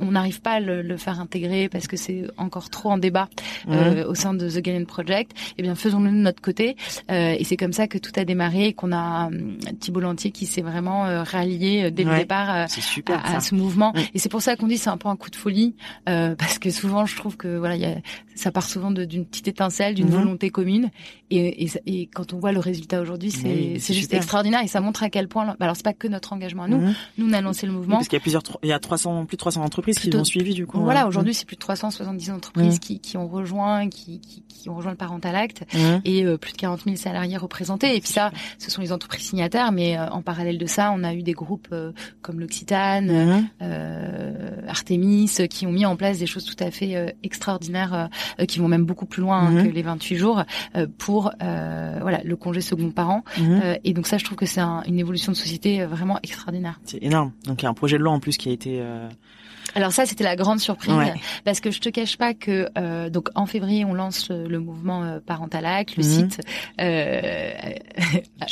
On 0.00 0.10
n'arrive 0.10 0.40
pas 0.40 0.52
à 0.52 0.60
le, 0.60 0.96
faire 0.96 1.20
intégrer 1.20 1.68
parce 1.68 1.86
que 1.86 1.96
c'est 1.96 2.24
encore 2.36 2.70
trop 2.70 2.90
en 2.90 2.98
débat 2.98 3.28
euh, 3.68 4.06
au 4.06 4.14
sein 4.14 4.34
de 4.34 4.48
The 4.48 4.58
Gallen 4.58 4.86
Project. 4.86 5.32
Eh 5.58 5.62
bien, 5.62 5.74
faisons-le 5.74 6.10
de 6.10 6.16
notre 6.16 6.42
côté. 6.42 6.76
Euh, 7.10 7.36
et 7.38 7.44
c'est 7.44 7.56
comme 7.56 7.72
ça 7.72 7.86
que 7.86 7.98
tout 7.98 8.12
a 8.16 8.24
démarré 8.24 8.66
et 8.68 8.72
qu'on 8.72 8.92
a 8.92 9.30
euh, 9.30 9.56
Thibault 9.78 10.00
Lantier 10.00 10.30
qui 10.30 10.46
s'est 10.46 10.62
vraiment 10.62 11.06
euh, 11.06 11.22
rallié 11.22 11.90
dès 11.90 12.04
le 12.04 12.16
départ 12.16 12.50
à, 12.50 12.62
à, 12.64 13.40
ce 13.40 13.54
mouvement. 13.54 13.92
Et 14.14 14.18
c'est 14.18 14.28
pour 14.28 14.42
ça 14.42 14.56
qu'on 14.56 14.66
dit 14.66 14.78
c'est 14.78 14.90
un 14.90 14.96
peu 14.96 15.08
un 15.08 15.16
coup 15.16 15.30
de 15.30 15.36
folie 15.36 15.74
parce 16.04 16.58
que 16.58 16.70
souvent, 16.70 17.06
je 17.06 17.16
trouve 17.16 17.36
que 17.36 17.56
voilà, 17.56 17.76
y 17.76 17.84
a, 17.84 17.94
ça 18.36 18.52
part 18.52 18.68
souvent 18.68 18.90
d'une 18.90 19.26
petite 19.26 19.48
étincelle, 19.48 19.94
d'une 19.94 20.06
mhm. 20.06 20.14
volonté 20.14 20.50
commune. 20.50 20.90
Et, 21.30 21.64
et, 21.64 21.70
et, 21.86 22.06
quand 22.06 22.32
on 22.32 22.38
voit 22.38 22.52
le 22.52 22.60
résultat 22.60 23.00
aujourd'hui, 23.00 23.30
c'est 23.30 23.78
c'est 23.78 23.94
juste 23.94 24.14
extraordinaire 24.14 24.62
et 24.62 24.68
ça 24.68 24.80
montre 24.80 25.02
à 25.02 25.10
quel 25.10 25.28
point. 25.28 25.46
Bah 25.46 25.56
alors 25.60 25.76
c'est 25.76 25.84
pas 25.84 25.92
que 25.92 26.08
notre 26.08 26.32
engagement 26.32 26.64
à 26.64 26.68
nous. 26.68 26.78
Mhm. 26.78 26.94
Nous, 27.18 27.34
a 27.34 27.40
lancé 27.40 27.66
le 27.66 27.72
mouvement. 27.72 27.96
parce 27.96 28.08
qu'il 28.08 28.16
y 28.16 28.20
a 28.20 28.22
plusieurs, 28.22 28.42
il 28.62 28.68
y 28.68 28.72
a 28.72 28.78
300, 28.78 29.26
plus 29.26 29.36
de 29.36 29.40
300 29.40 29.62
entreprises 29.62 29.98
qui 29.98 30.10
l'ont 30.10 30.24
suivi 30.24 30.54
du 30.54 30.66
coup. 30.66 30.80
Voilà, 30.80 31.06
aujourd'hui 31.06 31.34
c'est 31.34 31.46
plus 31.46 31.56
de 31.56 31.60
370 31.60 32.30
entreprises 32.30 32.78
qui, 32.78 33.00
qui 33.00 33.16
ont 33.16 33.28
rejoint, 33.28 33.88
qui, 33.88 34.20
qui, 34.20 34.42
qui, 34.42 34.68
ont 34.68 34.74
rejoint 34.74 34.92
le 34.92 34.96
Parental 34.96 35.34
Act 35.34 35.64
et 36.04 36.24
euh, 36.24 36.36
plus 36.36 36.52
de 36.52 36.56
40 36.56 36.84
000 36.84 36.96
salariés 36.96 37.36
représentés. 37.36 37.96
Et 37.96 38.00
puis 38.00 38.10
ça, 38.10 38.30
ce 38.58 38.70
sont 38.70 38.80
les 38.80 38.92
entreprises 38.92 39.26
signataires, 39.26 39.72
mais 39.72 39.98
euh, 39.98 40.08
en 40.10 40.22
parallèle 40.22 40.58
de 40.58 40.66
ça, 40.66 40.92
on 40.94 41.04
a 41.04 41.14
eu 41.14 41.22
des 41.22 41.32
groupes 41.32 41.68
euh, 41.72 41.92
comme 42.22 42.40
l'Occitane, 42.40 43.48
Artemis, 44.68 45.30
qui 45.50 45.66
ont 45.66 45.72
mis 45.72 45.86
en 45.86 45.96
place 45.96 46.18
des 46.18 46.26
choses 46.26 46.44
tout 46.44 46.62
à 46.62 46.70
fait 46.70 47.16
extraordinaires, 47.22 48.08
qui 48.48 48.58
vont 48.58 48.68
même 48.68 48.84
beaucoup 48.84 49.06
plus 49.06 49.22
loin 49.22 49.46
hein, 49.46 49.64
que 49.64 49.68
les 49.68 49.82
28 49.82 50.16
jours 50.16 50.42
pour 50.98 51.32
voilà 51.38 52.20
le 52.24 52.36
congé 52.36 52.60
second 52.60 52.90
parent. 52.90 53.24
et 53.84 53.92
donc 53.92 54.06
ça, 54.06 54.18
je 54.18 54.24
trouve 54.24 54.38
que 54.38 54.46
c'est 54.46 54.60
une 54.60 54.98
évolution 54.98 55.32
de 55.32 55.36
société 55.36 55.84
vraiment 55.84 56.18
extraordinaire. 56.22 56.80
C'est 56.84 57.02
énorme. 57.02 57.32
Donc 57.46 57.62
il 57.62 57.64
y 57.64 57.66
a 57.66 57.70
un 57.70 57.74
projet 57.74 57.98
de 57.98 58.02
loi 58.02 58.12
en 58.12 58.20
plus 58.20 58.36
qui 58.36 58.48
a 58.48 58.52
été 58.52 58.78
euh, 58.80 59.08
alors 59.74 59.92
ça, 59.92 60.06
c'était 60.06 60.24
la 60.24 60.36
grande 60.36 60.60
surprise, 60.60 60.94
parce 61.44 61.60
que 61.60 61.70
je 61.70 61.80
te 61.80 61.88
cache 61.88 62.16
pas 62.16 62.34
que 62.34 62.68
euh, 62.78 63.10
donc 63.10 63.28
en 63.34 63.46
février, 63.46 63.84
on 63.84 63.94
lance 63.94 64.30
le, 64.30 64.58
mouvement 64.58 65.04
euh, 65.04 65.18
Parental 65.24 65.66
Act, 65.66 65.96
le 65.96 66.04
mhm. 66.04 66.10
site 66.10 66.40
euh, 66.80 67.50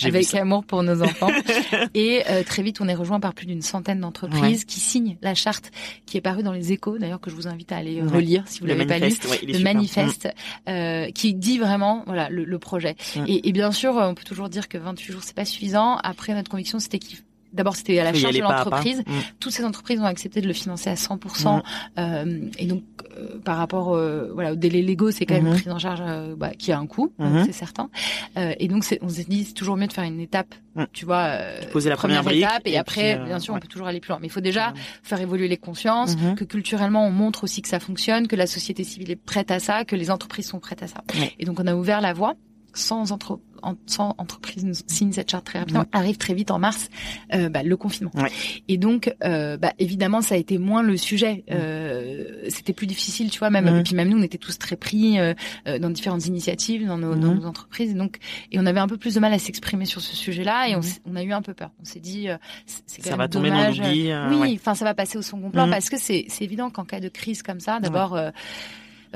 avec 0.03 0.35
amour 0.35 0.65
pour 0.65 0.83
nos 0.83 1.03
enfants, 1.03 1.31
et 1.95 2.23
euh, 2.29 2.43
très 2.43 2.63
vite, 2.63 2.81
on 2.81 2.89
est 2.89 2.95
rejoint 2.95 3.21
par 3.21 3.35
plus 3.35 3.47
d'une 3.47 3.63
centaine 3.63 4.01
d'entreprises 4.01 4.65
qui 4.65 4.81
signent 4.81 5.17
la 5.23 5.35
charte 5.35 5.71
qui 6.07 6.17
est 6.17 6.21
parue 6.21 6.43
dans 6.43 6.53
les 6.53 6.73
Échos, 6.73 6.99
d'ailleurs 6.99 7.21
que 7.21 7.31
je 7.31 7.37
vous 7.37 7.49
invite 7.49 7.73
à 7.73 7.77
aller 7.77 8.03
relire 8.03 8.45
si 8.47 8.61
vous 8.61 8.67
l'avez 8.67 8.87
pas 8.87 8.99
lu, 8.99 9.15
le 9.47 9.59
manifeste, 9.61 10.29
euh, 10.69 11.11
qui 11.11 11.35
dit 11.35 11.59
vraiment 11.59 12.03
voilà 12.07 12.29
le, 12.29 12.45
le 12.45 12.59
projet. 12.59 12.97
Mm. 13.17 13.25
Et, 13.27 13.49
et, 13.49 13.53
bien 13.53 13.73
sûr, 13.73 13.95
on 13.97 14.15
peut 14.15 14.25
toujours 14.25 14.49
dire 14.49 14.69
que 14.69 14.79
28 14.79 15.13
jours 15.13 15.23
c'est 15.23 15.37
pas 15.37 15.45
suffisant. 15.45 15.97
Après, 16.03 16.35
notre 16.35 16.51
conviction 16.51 16.79
c'était 16.79 16.99
qu'il 16.99 17.19
D'abord, 17.55 17.77
c'était 17.77 17.99
à 18.01 18.05
la 18.05 18.13
charge 18.13 18.35
de 18.35 18.43
l'entreprise. 18.43 19.01
Mm. 19.07 19.13
Toutes 19.39 19.53
ces 19.53 19.65
entreprises 19.65 20.01
ont 20.01 20.05
accepté 20.05 20.41
de 20.41 20.47
le 20.47 20.53
financer 20.53 20.91
à 20.91 20.95
100%. 20.95 21.57
Mm. 21.57 21.63
Euh, 21.99 22.49
et 22.59 22.67
donc, 22.67 22.83
euh, 23.17 23.39
par 23.45 23.57
rapport 23.57 23.95
euh, 23.95 24.31
voilà, 24.35 24.53
aux 24.53 24.57
délais 24.57 24.83
légaux, 24.83 25.13
c'est 25.13 25.25
quand 25.25 25.35
même 25.35 25.47
une 25.47 25.53
mm-hmm. 25.53 25.61
prise 25.61 25.73
en 25.73 25.79
charge 25.79 26.01
euh, 26.03 26.35
bah, 26.37 26.51
qui 26.51 26.73
a 26.73 26.79
un 26.79 26.87
coût, 26.87 27.13
mm-hmm. 27.21 27.47
c'est 27.47 27.53
certain. 27.53 27.91
Euh, 28.37 28.55
et 28.59 28.67
donc, 28.67 28.85
on 29.03 29.09
s'est 29.09 29.25
dit, 29.25 29.45
c'est 29.45 29.53
toujours 29.53 29.77
mieux 29.77 29.87
de 29.87 29.93
faire 29.93 30.05
une 30.05 30.21
étape, 30.21 30.55
mm. 30.75 30.85
tu 30.93 31.05
vois, 31.05 31.39
poser 31.73 31.91
la 31.91 31.97
première, 31.97 32.29
étape. 32.29 32.63
Et, 32.65 32.77
après, 32.77 33.19
bien 33.25 33.39
sûr, 33.39 33.55
on 33.55 33.61
peut 33.61 33.69
toujours 33.69 33.87
aller 33.87 34.01
plus 34.01 34.11
loin. 34.11 34.19
Mais 34.21 34.27
il 34.27 34.33
faut 34.33 34.41
déjà 34.41 34.75
faire 35.03 35.21
évoluer 35.21 35.47
les 35.47 35.57
consciences, 35.57 36.17
mm-hmm. 36.17 36.35
que 36.35 36.45
culturellement, 36.45 37.07
on 37.07 37.13
montre 37.13 37.45
aussi 37.45 37.63
que 37.63 37.69
ça 37.69 37.79
fonctionne, 37.79 38.27
que 38.27 38.37
la 38.37 38.47
société 38.47 38.83
civile 38.83 39.13
est 39.13 39.17
prête 39.17 39.51
à 39.51 39.61
ça, 39.61 39.85
que 39.85 39.95
les 39.95 40.11
entreprises 40.11 40.49
sont 40.49 40.59
prêtes 40.61 40.83
à 40.83 40.89
ça. 40.89 41.05
Et 41.39 41.45
donc, 41.45 41.61
on 41.61 41.67
a 41.67 41.75
ouvert 41.75 42.01
la 42.01 42.13
voie 42.13 42.35
sans, 42.75 43.13
entre, 43.13 43.39
sans 43.87 44.15
entreprise 44.19 44.65
nous 44.65 44.75
signe 44.87 45.13
cette 45.13 45.31
charte 45.31 45.47
très 45.47 45.59
rapidement, 45.59 45.85
arrive 45.93 46.17
très 46.17 46.35
vite 46.35 46.51
en 46.51 46.59
mars 46.59 46.89
euh, 47.33 47.49
bah, 47.49 47.63
le 47.63 47.77
confinement. 47.77 48.13
Et 48.69 48.77
donc, 48.77 49.15
euh, 49.25 49.57
bah, 49.57 49.73
évidemment, 49.79 50.23
ça 50.23 50.35
a 50.35 50.39
été 50.39 50.59
moins 50.59 50.83
le 50.83 50.97
sujet. 50.97 51.45
Euh, 51.51 52.47
C'était 52.49 52.73
plus 52.73 52.87
difficile, 52.87 53.31
tu 53.31 53.39
vois. 53.39 53.51
Même 53.51 53.67
et 53.69 53.83
puis 53.83 53.95
même 53.95 54.09
nous, 54.09 54.19
on 54.19 54.23
était 54.23 54.39
tous 54.39 54.59
très 54.59 54.77
pris 54.77 55.19
euh, 55.19 55.35
euh, 55.67 55.79
dans 55.79 55.91
différentes 55.91 56.27
initiatives 56.27 56.87
dans 56.87 56.99
nos, 56.99 57.15
dans 57.15 57.35
nos 57.35 57.47
entreprises. 57.47 57.91
Et 57.91 57.95
donc, 57.95 58.19
et 58.53 58.59
on 58.59 58.67
avait 58.67 58.81
un 58.81 58.89
peu 58.89 58.97
plus 58.97 59.15
de 59.15 59.21
mal 59.21 59.33
à 59.33 59.39
s'exprimer 59.39 59.87
sur 59.87 60.01
ce 60.01 60.15
sujet-là. 60.17 60.69
Et 60.69 60.77
on, 60.77 60.81
on, 61.07 61.17
a 61.17 61.23
eu 61.23 61.33
un 61.33 61.43
peu 61.43 61.55
peur. 61.55 61.71
On 61.81 61.85
s'est 61.85 62.01
dit, 62.01 62.29
c'est 62.67 63.03
quand 63.03 63.11
ça 63.11 63.17
va 63.17 63.29
tomber 63.29 63.51
dans 63.51 63.67
l'oubli. 63.69 64.13
oui, 64.41 64.59
enfin, 64.61 64.75
ça 64.75 64.85
va 64.85 64.95
passer 64.95 65.19
au 65.19 65.23
second 65.23 65.51
plan 65.51 65.69
parce 65.69 65.89
que 65.89 65.97
c'est 65.99 66.27
évident 66.41 66.71
qu'en 66.71 66.85
cas 66.85 67.01
de 67.01 67.09
crise 67.09 67.43
comme 67.43 67.61
ça, 67.61 67.81
d'abord 67.81 68.15
euh, 68.15 68.31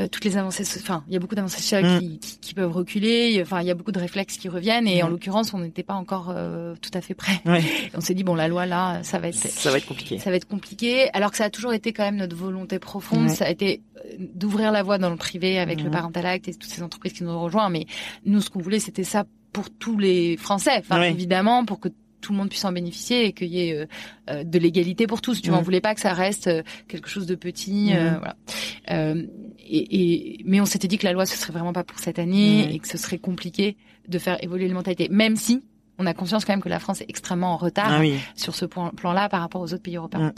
toutes 0.06 0.24
les 0.24 0.36
avancées, 0.36 0.64
enfin, 0.80 1.02
il 1.08 1.14
y 1.14 1.16
a 1.16 1.18
beaucoup 1.18 1.34
d'avancées 1.34 1.58
sociales 1.58 1.84
mm. 1.84 2.00
qui, 2.00 2.38
qui, 2.40 2.54
peuvent 2.54 2.70
reculer. 2.70 3.40
Enfin, 3.42 3.60
il 3.60 3.66
y 3.66 3.70
a 3.70 3.74
beaucoup 3.74 3.92
de 3.92 3.98
réflexes 3.98 4.36
qui 4.36 4.48
reviennent. 4.48 4.86
Et 4.86 5.02
en 5.02 5.08
mm. 5.08 5.10
l'occurrence, 5.10 5.54
on 5.54 5.58
n'était 5.58 5.82
pas 5.82 5.94
encore 5.94 6.32
euh, 6.34 6.74
tout 6.80 6.90
à 6.94 7.00
fait 7.00 7.14
prêt. 7.14 7.40
On 7.94 8.00
s'est 8.00 8.14
dit 8.14 8.24
bon, 8.24 8.34
la 8.34 8.48
loi 8.48 8.66
là, 8.66 9.02
ça 9.02 9.18
va 9.18 9.28
être, 9.28 9.36
ça 9.36 9.70
va 9.70 9.78
être 9.78 9.86
compliqué. 9.86 10.18
Ça 10.18 10.30
va 10.30 10.36
être 10.36 10.46
compliqué. 10.46 11.10
Alors 11.14 11.30
que 11.30 11.36
ça 11.36 11.44
a 11.44 11.50
toujours 11.50 11.72
été 11.72 11.92
quand 11.92 12.04
même 12.04 12.16
notre 12.16 12.36
volonté 12.36 12.78
profonde. 12.78 13.28
Ça 13.30 13.46
a 13.46 13.50
été 13.50 13.82
euh, 13.96 14.00
d'ouvrir 14.18 14.72
la 14.72 14.82
voie 14.82 14.98
dans 14.98 15.10
le 15.10 15.16
privé 15.16 15.58
avec 15.58 15.82
le 15.82 15.88
mm. 15.88 15.92
Parental 15.92 16.26
Act 16.26 16.48
et 16.48 16.54
toutes 16.54 16.70
ces 16.70 16.82
entreprises 16.82 17.14
qui 17.14 17.24
nous 17.24 17.30
ont 17.30 17.40
rejoints. 17.40 17.68
Mais 17.70 17.86
nous, 18.24 18.40
ce 18.40 18.50
qu'on 18.50 18.60
voulait, 18.60 18.80
c'était 18.80 19.04
ça 19.04 19.24
pour 19.52 19.70
tous 19.70 19.98
les 19.98 20.36
Français. 20.36 20.76
Enfin, 20.78 21.02
évidemment, 21.02 21.64
pour 21.64 21.80
que 21.80 21.88
tout 22.20 22.32
le 22.32 22.38
monde 22.38 22.48
puisse 22.48 22.64
en 22.64 22.72
bénéficier 22.72 23.26
et 23.26 23.32
qu'il 23.32 23.48
y 23.48 23.68
ait 23.68 23.74
euh, 23.74 23.86
euh, 24.30 24.44
de 24.44 24.58
l'égalité 24.58 25.06
pour 25.06 25.20
tous. 25.20 25.40
Tu 25.40 25.50
vois, 25.50 25.58
on 25.58 25.62
voulait 25.62 25.80
pas 25.80 25.94
que 25.94 26.00
ça 26.00 26.12
reste 26.12 26.48
euh, 26.48 26.62
quelque 26.88 27.08
chose 27.08 27.26
de 27.26 27.34
petit, 27.34 27.92
voilà. 27.92 28.36
Et, 29.70 30.36
et, 30.40 30.44
mais 30.46 30.60
on 30.60 30.64
s'était 30.64 30.88
dit 30.88 30.96
que 30.96 31.04
la 31.04 31.12
loi 31.12 31.26
ce 31.26 31.36
serait 31.36 31.52
vraiment 31.52 31.74
pas 31.74 31.84
pour 31.84 31.98
cette 31.98 32.18
année 32.18 32.74
et 32.74 32.78
que 32.78 32.88
ce 32.88 32.96
serait 32.96 33.18
compliqué 33.18 33.76
de 34.08 34.18
faire 34.18 34.42
évoluer 34.42 34.66
les 34.66 34.72
mentalités, 34.72 35.08
même 35.10 35.36
si 35.36 35.62
on 35.98 36.06
a 36.06 36.14
conscience 36.14 36.44
quand 36.44 36.52
même 36.52 36.62
que 36.62 36.68
la 36.68 36.78
France 36.78 37.00
est 37.00 37.06
extrêmement 37.08 37.54
en 37.54 37.56
retard 37.56 38.00
ah 38.00 38.02
sur 38.36 38.54
ce 38.54 38.64
plan-là 38.64 39.28
par 39.28 39.40
rapport 39.40 39.60
aux 39.60 39.72
autres 39.72 39.82
pays 39.82 39.96
européens. 39.96 40.32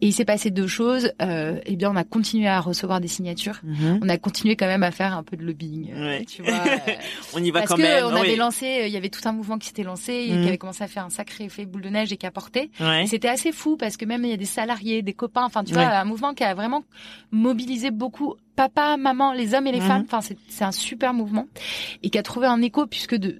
Et 0.00 0.08
il 0.08 0.12
s'est 0.12 0.24
passé 0.24 0.50
deux 0.50 0.66
choses. 0.66 1.12
Euh, 1.22 1.58
eh 1.64 1.76
bien, 1.76 1.90
on 1.90 1.96
a 1.96 2.04
continué 2.04 2.48
à 2.48 2.60
recevoir 2.60 3.00
des 3.00 3.08
signatures. 3.08 3.60
Mhm. 3.64 4.00
On 4.02 4.08
a 4.08 4.18
continué 4.18 4.56
quand 4.56 4.66
même 4.66 4.82
à 4.82 4.90
faire 4.90 5.16
un 5.16 5.22
peu 5.22 5.36
de 5.36 5.44
lobbying. 5.44 6.24
Tu 6.26 6.42
vois, 6.42 6.54
on 7.34 7.42
y 7.42 7.50
va 7.50 7.60
parce 7.60 7.72
quand 7.72 7.78
même. 7.78 8.04
on 8.04 8.14
avait 8.14 8.36
lancé, 8.36 8.66
euh, 8.66 8.86
il 8.86 8.92
y 8.92 8.96
avait 8.96 9.08
tout 9.08 9.26
un 9.26 9.32
mouvement 9.32 9.58
qui 9.58 9.68
s'était 9.68 9.82
lancé, 9.82 10.12
et 10.12 10.28
qui 10.28 10.34
mhm. 10.34 10.46
avait 10.48 10.58
commencé 10.58 10.84
à 10.84 10.88
faire 10.88 11.04
un 11.04 11.10
sacré 11.10 11.44
effet 11.44 11.64
boule 11.64 11.82
de 11.82 11.88
neige 11.88 12.12
et 12.12 12.16
qui 12.16 12.26
a 12.26 12.30
porté. 12.30 12.70
C'était 13.06 13.28
assez 13.28 13.52
fou 13.52 13.76
parce 13.76 13.96
que 13.96 14.04
même 14.04 14.24
il 14.24 14.30
y 14.30 14.34
a 14.34 14.36
des 14.36 14.44
salariés, 14.44 15.02
des 15.02 15.14
copains, 15.14 15.44
enfin 15.44 15.64
tu 15.64 15.72
vois, 15.72 15.86
un 15.86 16.04
mouvement 16.04 16.34
qui 16.34 16.44
a 16.44 16.54
vraiment 16.54 16.84
mobilisé 17.30 17.90
beaucoup 17.90 18.36
papa, 18.56 18.96
maman, 18.96 19.32
les 19.32 19.54
hommes 19.54 19.66
et 19.66 19.72
les 19.72 19.80
mhm. 19.80 19.86
femmes. 19.86 20.04
Enfin, 20.10 20.20
c'est 20.48 20.64
un 20.64 20.72
super 20.72 21.14
mouvement 21.14 21.46
et 22.02 22.10
qui 22.10 22.18
a 22.18 22.22
trouvé 22.22 22.46
un 22.46 22.60
écho 22.62 22.86
puisque 22.86 23.14
de, 23.14 23.36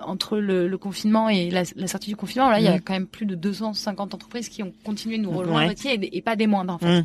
entre 0.00 0.38
le, 0.38 0.78
confinement 0.78 1.28
et 1.28 1.50
la, 1.50 1.64
sortie 1.86 2.08
du 2.08 2.16
confinement, 2.16 2.48
là, 2.48 2.60
il 2.60 2.64
y 2.64 2.68
a 2.68 2.74
mhm. 2.74 2.80
quand 2.80 2.92
même 2.94 3.06
plus 3.06 3.26
de 3.26 3.34
250 3.34 4.14
entreprises 4.14 4.48
qui 4.48 4.62
ont 4.62 4.72
continué 4.84 5.18
de 5.18 5.22
nous 5.22 5.32
rejoindre 5.32 5.72
et, 5.84 6.22
pas 6.22 6.36
des 6.36 6.46
moindres 6.46 6.74
en 6.74 6.78
fait. 6.78 7.04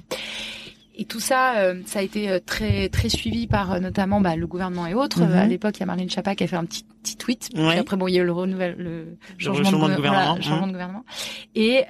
Mhm. 0.96 1.02
Et 1.02 1.06
tout 1.06 1.20
ça, 1.20 1.58
euh, 1.58 1.82
ça 1.86 2.00
a 2.00 2.02
été 2.02 2.30
euh, 2.30 2.40
très 2.44 2.90
très 2.90 3.10
suivi 3.10 3.48
par 3.48 3.74
euh, 3.74 3.80
notamment 3.80 4.22
bah, 4.22 4.36
le 4.36 4.48
gouvernement 4.48 4.88
et 4.88 4.94
autres. 4.94 5.22
À 5.22 5.46
l'époque, 5.46 5.78
il 5.78 5.82
y 5.82 5.84
a 5.84 5.86
Marlène 5.86 6.10
Schiappa 6.10 6.36
qui 6.36 6.44
a 6.44 6.48
fait 6.48 6.56
un 6.56 6.66
petit 6.66 6.86
petit 7.04 7.18
tweet. 7.18 7.50
après, 7.56 7.98
bon, 7.98 8.08
il 8.08 8.16
y 8.16 8.20
a 8.20 8.24
eu 8.24 8.26
le 8.26 8.32
renouvelle, 8.32 8.76
le 8.80 9.18
changement, 9.38 9.88
de, 9.90 9.96
gouvernement, 9.96 10.42
changement 10.42 10.68
de 10.68 10.72
gouvernement. 10.72 11.06
Et 11.54 11.84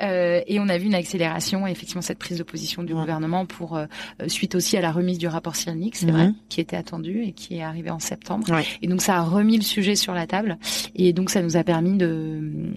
et 0.48 0.60
on 0.60 0.68
a 0.68 0.78
vu 0.78 0.86
une 0.86 0.96
accélération, 0.96 1.66
effectivement, 1.68 2.02
cette 2.02 2.20
prise 2.20 2.38
de 2.38 2.44
position 2.44 2.84
du 2.84 2.94
gouvernement 2.94 3.46
pour 3.46 3.80
suite 4.28 4.56
aussi 4.56 4.78
à 4.78 4.82
la 4.82 4.92
remise 4.92 5.18
du 5.18 5.28
rapport 5.28 5.56
Cyrulnik, 5.56 5.96
c'est 5.96 6.12
vrai, 6.12 6.32
qui 6.50 6.60
était 6.60 6.76
attendu 6.76 7.24
et 7.24 7.32
qui 7.32 7.58
est 7.58 7.64
arrivé 7.64 7.90
en 7.90 8.00
septembre. 8.00 8.48
Et 8.82 8.88
donc 8.88 9.02
ça 9.02 9.18
a 9.18 9.22
remis 9.22 9.58
le 9.58 9.64
sujet 9.64 9.96
sur 9.96 10.14
la 10.14 10.28
table. 10.28 10.58
Et 10.96 11.14
donc 11.14 11.30
ça 11.30 11.42
nous 11.42 11.58
a 11.58 11.64
permis 11.64 11.98
de 11.98 12.74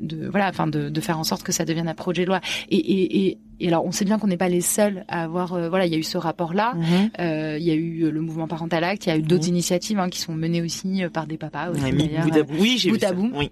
de 0.00 0.28
voilà, 0.28 0.48
enfin 0.48 0.66
de, 0.66 0.88
de 0.88 1.00
faire 1.00 1.18
en 1.18 1.24
sorte 1.24 1.42
que 1.42 1.52
ça 1.52 1.64
devienne 1.64 1.88
un 1.88 1.94
projet 1.94 2.22
de 2.22 2.28
loi. 2.28 2.40
Et, 2.70 2.76
et, 2.76 3.26
et 3.28 3.38
et 3.60 3.68
alors, 3.68 3.84
on 3.84 3.92
sait 3.92 4.06
bien 4.06 4.18
qu'on 4.18 4.26
n'est 4.26 4.38
pas 4.38 4.48
les 4.48 4.62
seuls 4.62 5.04
à 5.08 5.22
avoir. 5.22 5.52
Euh, 5.52 5.68
voilà, 5.68 5.84
il 5.84 5.92
y 5.92 5.94
a 5.94 5.98
eu 5.98 6.02
ce 6.02 6.16
rapport-là. 6.16 6.74
Mhm. 6.74 7.10
euh, 7.20 7.58
il 7.58 7.64
y 7.64 7.70
a 7.70 7.74
eu 7.74 8.04
euh, 8.04 8.10
le 8.10 8.20
mouvement 8.22 8.48
parental 8.48 8.82
act. 8.84 9.06
Il 9.06 9.10
y 9.10 9.12
a 9.12 9.18
eu 9.18 9.22
d'autres 9.22 9.44
mhm. 9.44 9.50
initiatives 9.54 9.98
hein, 9.98 10.08
qui 10.08 10.18
sont 10.18 10.32
menées 10.32 10.62
aussi 10.62 11.02
par 11.12 11.26
des 11.26 11.36
papas. 11.36 11.70
Aussi, 11.70 11.82
oui, 12.58 12.78
j'ai 12.78 12.90
vu 12.90 12.98
ça. 12.98 13.12
Oui. 13.14 13.50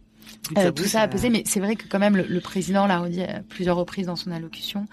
Euh, 0.57 0.71
tout 0.71 0.85
ça 0.85 1.03
a 1.03 1.09
pesé, 1.09 1.31
mais 1.31 1.43
c'est 1.45 1.61
vrai 1.61 1.77
que 1.77 1.85
quand 1.89 1.99
même 1.99 2.17
le, 2.17 2.25
le 2.27 2.41
président 2.41 2.87
l'a 2.87 2.99
redit 3.01 3.23
à 3.23 3.41
plusieurs 3.49 3.77
reprises 3.77 4.07
dans 4.07 4.17
son 4.17 4.31
allocution 4.31 4.87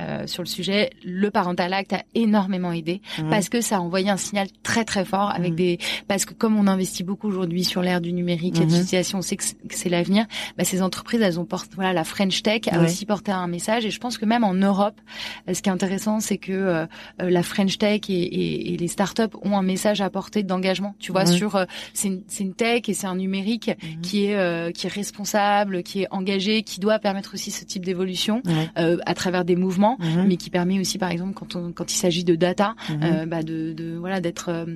euh, 0.00 0.26
sur 0.26 0.42
le 0.42 0.48
sujet. 0.48 0.90
Le 1.04 1.30
parental 1.30 1.72
act 1.72 1.92
a 1.92 2.02
énormément 2.14 2.72
aidé 2.72 3.02
mmh. 3.18 3.30
parce 3.30 3.48
que 3.48 3.60
ça 3.60 3.76
a 3.76 3.80
envoyé 3.80 4.10
un 4.10 4.16
signal 4.16 4.48
très 4.62 4.84
très 4.84 5.04
fort 5.04 5.30
avec 5.30 5.52
mmh. 5.52 5.56
des 5.56 5.78
parce 6.08 6.24
que 6.24 6.34
comme 6.34 6.58
on 6.58 6.66
investit 6.66 7.04
beaucoup 7.04 7.28
aujourd'hui 7.28 7.64
sur 7.64 7.82
l'ère 7.82 8.00
du 8.00 8.12
numérique, 8.12 8.58
mmh. 8.58 8.62
l'utilisation, 8.62 9.18
on 9.18 9.22
sait 9.22 9.36
que 9.36 9.44
c'est 9.70 9.88
l'avenir. 9.88 10.26
Bah, 10.56 10.64
ces 10.64 10.82
entreprises, 10.82 11.20
elles 11.20 11.38
ont 11.38 11.44
porté 11.44 11.72
voilà 11.74 11.92
la 11.92 12.04
French 12.04 12.42
Tech 12.42 12.62
a 12.70 12.82
aussi 12.82 13.06
porté 13.06 13.32
un 13.32 13.46
message 13.46 13.86
et 13.86 13.90
je 13.90 13.98
pense 13.98 14.18
que 14.18 14.24
même 14.24 14.44
en 14.44 14.54
Europe, 14.54 15.00
euh, 15.48 15.54
ce 15.54 15.62
qui 15.62 15.68
est 15.68 15.72
intéressant, 15.72 16.20
c'est 16.20 16.38
que 16.38 16.52
euh, 16.52 16.86
euh, 17.20 17.30
la 17.30 17.42
French 17.42 17.78
Tech 17.78 18.02
et, 18.08 18.12
et, 18.12 18.74
et, 18.74 18.76
les 18.76 18.88
startups 18.88 19.36
ont 19.42 19.56
un 19.56 19.62
message 19.62 20.00
à 20.00 20.10
porter 20.10 20.42
d'engagement. 20.42 20.94
Tu 20.98 21.12
vois, 21.12 21.26
sur 21.26 21.64
c'est 21.94 22.08
une, 22.08 22.22
une, 22.40 22.54
tech 22.54 22.88
et 22.88 22.94
c'est 22.94 23.06
un 23.06 23.16
numérique 23.16 23.70
qui 24.02 24.26
est 24.26 24.72
qui 24.74 24.81
est 24.86 24.92
responsable, 24.92 25.82
qui 25.82 26.02
est 26.02 26.08
engagé, 26.10 26.62
qui 26.62 26.80
doit 26.80 26.98
permettre 26.98 27.34
aussi 27.34 27.50
ce 27.50 27.64
type 27.64 27.84
d'évolution 27.84 28.42
euh, 28.78 28.98
à 29.06 29.14
travers 29.14 29.44
des 29.44 29.56
mouvements, 29.56 29.96
mhm. 30.00 30.26
mais 30.28 30.36
qui 30.36 30.50
permet 30.50 30.78
aussi, 30.78 30.98
par 30.98 31.10
exemple, 31.10 31.34
quand, 31.34 31.56
on, 31.56 31.72
quand 31.72 31.92
il 31.92 31.96
s'agit 31.96 32.24
de 32.24 32.34
data, 32.34 32.74
mhm. 32.88 33.00
euh, 33.02 33.26
bah 33.26 33.42
de, 33.42 33.72
de, 33.72 33.96
voilà 33.96 34.20
d'être 34.20 34.48
euh, 34.48 34.66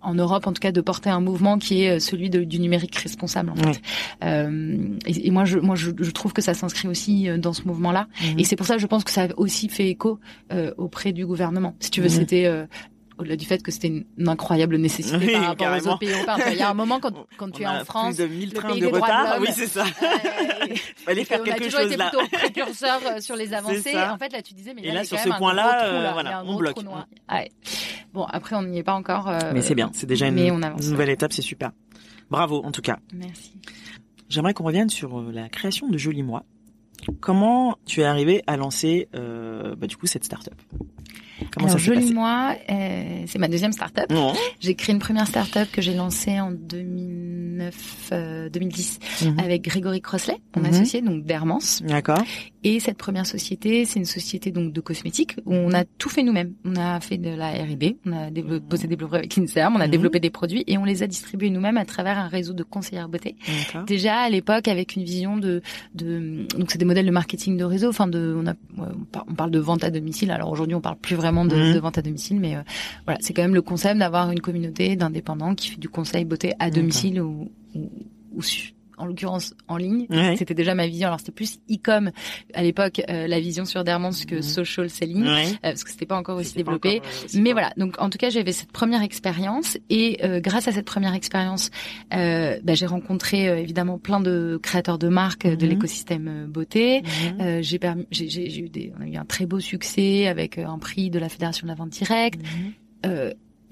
en 0.00 0.14
Europe, 0.14 0.46
en 0.46 0.52
tout 0.52 0.60
cas, 0.60 0.72
de 0.72 0.80
porter 0.80 1.10
un 1.10 1.20
mouvement 1.20 1.58
qui 1.58 1.82
est 1.82 2.00
celui 2.00 2.28
de, 2.28 2.42
du 2.42 2.58
numérique 2.58 2.96
responsable. 2.96 3.50
En 3.50 3.56
fait. 3.56 3.80
Euh, 4.24 4.98
et, 5.06 5.28
et, 5.28 5.30
moi, 5.30 5.44
je, 5.44 5.58
moi, 5.58 5.76
je, 5.76 5.90
je 5.96 6.10
trouve 6.10 6.32
que 6.32 6.42
ça 6.42 6.54
s'inscrit 6.54 6.88
aussi 6.88 7.28
dans 7.38 7.52
ce 7.52 7.62
mouvement-là. 7.66 8.08
Mhm. 8.20 8.40
Et 8.40 8.44
c'est 8.44 8.56
pour 8.56 8.66
ça, 8.66 8.78
je 8.78 8.86
pense 8.86 9.04
que 9.04 9.12
ça 9.12 9.24
a 9.24 9.28
aussi 9.36 9.68
fait 9.68 9.88
écho 9.88 10.18
euh, 10.52 10.72
auprès 10.76 11.12
du 11.12 11.24
gouvernement. 11.24 11.76
Si 11.78 11.90
tu 11.90 12.00
veux, 12.00 12.08
c'était 12.08 12.50
au-delà 13.22 13.36
du 13.36 13.46
fait 13.46 13.62
que 13.62 13.70
c'était 13.70 13.88
une, 13.88 14.04
incroyable 14.28 14.76
nécessité 14.76 15.32
par 15.32 15.46
rapport 15.46 15.68
aux 15.68 15.88
autres 15.88 15.98
pays 15.98 16.12
européens. 16.12 16.50
Il 16.52 16.58
y 16.58 16.62
a 16.62 16.70
un 16.70 16.74
moment 16.74 17.00
quand, 17.00 17.14
quand 17.38 17.50
tu 17.50 17.62
es 17.62 17.66
en 17.66 17.84
France, 17.84 18.16
plus 18.16 18.24
de 18.24 18.28
1000 18.28 18.52
trains 18.52 18.76
de 18.76 18.86
retard, 18.86 19.38
oui 19.40 19.48
c'est 19.54 19.66
ça. 19.66 19.84
Euh, 19.84 20.74
Fallait 20.96 21.24
faire 21.24 21.42
quelque 21.42 21.70
chose 21.70 21.96
là. 21.96 22.10
On 22.14 22.18
a 22.18 22.26
toujours 22.26 22.26
été 22.26 22.28
plutôt 22.28 22.36
précurseur 22.36 23.00
euh, 23.06 23.20
sur 23.20 23.36
les 23.36 23.54
avancées. 23.54 23.96
En 23.96 24.18
fait, 24.18 24.32
là 24.32 24.42
tu 24.42 24.54
disais, 24.54 24.74
mais 24.74 24.82
et 24.82 24.92
là, 24.92 25.04
sur 25.04 25.18
ce 25.18 25.30
point-là, 25.30 25.84
euh, 25.84 26.12
voilà, 26.12 26.42
on 26.44 26.56
bloque. 26.56 26.76
Bon, 28.12 28.24
après 28.24 28.56
on 28.56 28.62
n'y 28.62 28.78
est 28.78 28.82
pas 28.82 28.94
encore. 28.94 29.28
Euh, 29.28 29.38
mais 29.54 29.62
c'est 29.62 29.74
bien, 29.74 29.90
c'est 29.94 30.06
déjà 30.06 30.28
une, 30.28 30.60
nouvelle 30.90 31.10
étape, 31.10 31.32
c'est 31.32 31.42
super. 31.42 31.72
Bravo 32.30 32.62
en 32.64 32.72
tout 32.72 32.82
cas. 32.82 32.98
Merci. 33.14 33.54
J'aimerais 34.28 34.54
qu'on 34.54 34.64
revienne 34.64 34.88
sur 34.88 35.20
la 35.20 35.48
création 35.48 35.88
de 35.88 35.98
Joli 35.98 36.22
Moi. 36.22 36.44
Comment 37.20 37.76
tu 37.84 38.00
es 38.00 38.04
arrivé 38.04 38.42
à 38.46 38.56
lancer 38.56 39.08
euh, 39.14 39.74
bah, 39.76 39.86
du 39.86 39.96
coup 39.96 40.06
cette 40.06 40.24
start-up? 40.24 40.54
Comment 41.50 41.68
Alors, 41.68 41.80
ça 41.80 42.12
moi, 42.12 42.54
euh, 42.70 43.24
c'est 43.26 43.38
ma 43.38 43.48
deuxième 43.48 43.72
start-up. 43.72 44.12
J'ai 44.60 44.74
créé 44.74 44.94
une 44.94 45.00
première 45.00 45.26
start-up 45.26 45.68
que 45.72 45.82
j'ai 45.82 45.94
lancée 45.94 46.40
en 46.40 46.50
2009, 46.50 48.08
euh, 48.12 48.48
2010 48.48 48.98
mhm. 49.22 49.38
avec 49.38 49.62
Grégory 49.62 50.00
Crossley, 50.00 50.36
mon 50.56 50.62
mhm. 50.62 50.68
associé, 50.68 51.02
donc 51.02 51.24
d'Hermance. 51.24 51.82
D'accord. 51.82 52.22
Et 52.64 52.78
cette 52.78 52.96
première 52.96 53.26
société, 53.26 53.84
c'est 53.84 53.98
une 53.98 54.04
société 54.04 54.52
donc 54.52 54.72
de 54.72 54.80
cosmétiques 54.80 55.36
où 55.46 55.54
on 55.54 55.72
a 55.72 55.84
tout 55.84 56.08
fait 56.08 56.22
nous-mêmes. 56.22 56.52
On 56.64 56.76
a 56.76 57.00
fait 57.00 57.18
de 57.18 57.30
la 57.30 57.50
R&D, 57.50 57.96
on 58.06 58.12
a 58.12 58.30
développé, 58.30 58.64
posé 58.68 58.86
des 58.86 58.96
brevets 58.96 59.18
avec 59.18 59.36
l'INSERM, 59.36 59.74
on 59.74 59.80
a 59.80 59.86
mhm. 59.86 59.90
développé 59.90 60.20
des 60.20 60.30
produits 60.30 60.64
et 60.66 60.78
on 60.78 60.84
les 60.84 61.02
a 61.02 61.06
distribués 61.06 61.50
nous-mêmes 61.50 61.76
à 61.76 61.84
travers 61.84 62.18
un 62.18 62.28
réseau 62.28 62.52
de 62.52 62.62
conseillères 62.62 63.08
beauté. 63.08 63.36
Déjà 63.86 64.20
à 64.20 64.28
l'époque 64.28 64.68
avec 64.68 64.96
une 64.96 65.04
vision 65.04 65.36
de, 65.36 65.62
de 65.94 66.46
donc 66.56 66.70
c'est 66.70 66.78
des 66.78 66.84
modèles 66.84 67.06
de 67.06 67.10
marketing 67.10 67.56
de 67.56 67.64
réseau. 67.64 67.88
Enfin 67.88 68.06
de, 68.06 68.36
on, 68.38 68.46
a, 68.46 68.54
on 69.28 69.34
parle 69.34 69.50
de 69.50 69.58
vente 69.58 69.84
à 69.84 69.90
domicile. 69.90 70.30
Alors 70.30 70.50
aujourd'hui 70.50 70.74
on 70.74 70.80
parle 70.80 70.96
plus 70.96 71.16
vraiment 71.16 71.31
de, 71.44 71.56
mhm. 71.56 71.74
de 71.74 71.78
vente 71.78 71.98
à 71.98 72.02
domicile, 72.02 72.40
mais 72.40 72.56
euh, 72.56 72.62
voilà, 73.04 73.18
c'est 73.22 73.32
quand 73.32 73.42
même 73.42 73.54
le 73.54 73.62
concept 73.62 73.98
d'avoir 73.98 74.30
une 74.30 74.40
communauté 74.40 74.96
d'indépendants 74.96 75.54
qui 75.54 75.70
fait 75.70 75.80
du 75.80 75.88
conseil 75.88 76.24
beauté 76.24 76.54
à 76.58 76.70
domicile 76.70 77.20
ou, 77.20 77.50
ou, 77.74 77.90
ou 78.34 78.42
en 79.02 79.06
l'occurrence 79.06 79.54
en 79.68 79.76
ligne. 79.76 80.06
C'était 80.36 80.54
déjà 80.54 80.74
ma 80.74 80.86
vision. 80.86 81.08
Alors 81.08 81.18
c'était 81.18 81.32
plus 81.32 81.58
e-com 81.70 82.12
à 82.54 82.62
l'époque, 82.62 83.02
euh, 83.10 83.26
la 83.26 83.40
vision 83.40 83.64
sur 83.64 83.82
Dermance 83.82 84.24
que 84.24 84.36
mhm. 84.36 84.42
social 84.42 84.88
selling, 84.88 85.26
euh, 85.26 85.44
parce 85.60 85.82
que 85.82 85.90
c'était 85.90 86.06
pas 86.06 86.16
encore 86.16 86.38
aussi 86.38 86.54
développé. 86.54 87.02
Mais 87.34 87.52
voilà, 87.52 87.72
donc 87.76 88.00
en 88.00 88.10
tout 88.10 88.18
cas 88.18 88.30
j'avais 88.30 88.52
cette 88.52 88.72
première 88.72 89.02
expérience 89.02 89.76
et 89.90 90.18
grâce 90.40 90.68
à 90.68 90.72
cette 90.72 90.86
première 90.86 91.14
expérience, 91.14 91.70
bah, 92.10 92.74
j'ai 92.74 92.86
rencontré 92.86 93.60
évidemment 93.60 93.98
plein 93.98 94.20
de 94.20 94.58
créateurs 94.62 94.98
de 94.98 95.08
marques 95.08 95.46
de 95.46 95.64
mhm. 95.64 95.72
l'écosystème 95.72 96.46
beauté. 96.48 97.02
Mhm. 97.02 97.62
j'ai 97.62 97.78
permis, 97.78 98.06
j'ai 98.10 98.60
eu 98.60 98.68
des, 98.68 98.92
on 98.98 99.02
a 99.02 99.06
eu 99.06 99.16
un 99.16 99.24
très 99.24 99.46
beau 99.46 99.58
succès 99.60 100.28
avec 100.28 100.58
un 100.58 100.78
prix 100.78 101.10
de 101.10 101.18
la 101.18 101.28
Fédération 101.28 101.66
de 101.66 101.72
la 101.72 101.74
vente 101.74 101.90
directe. 101.90 102.40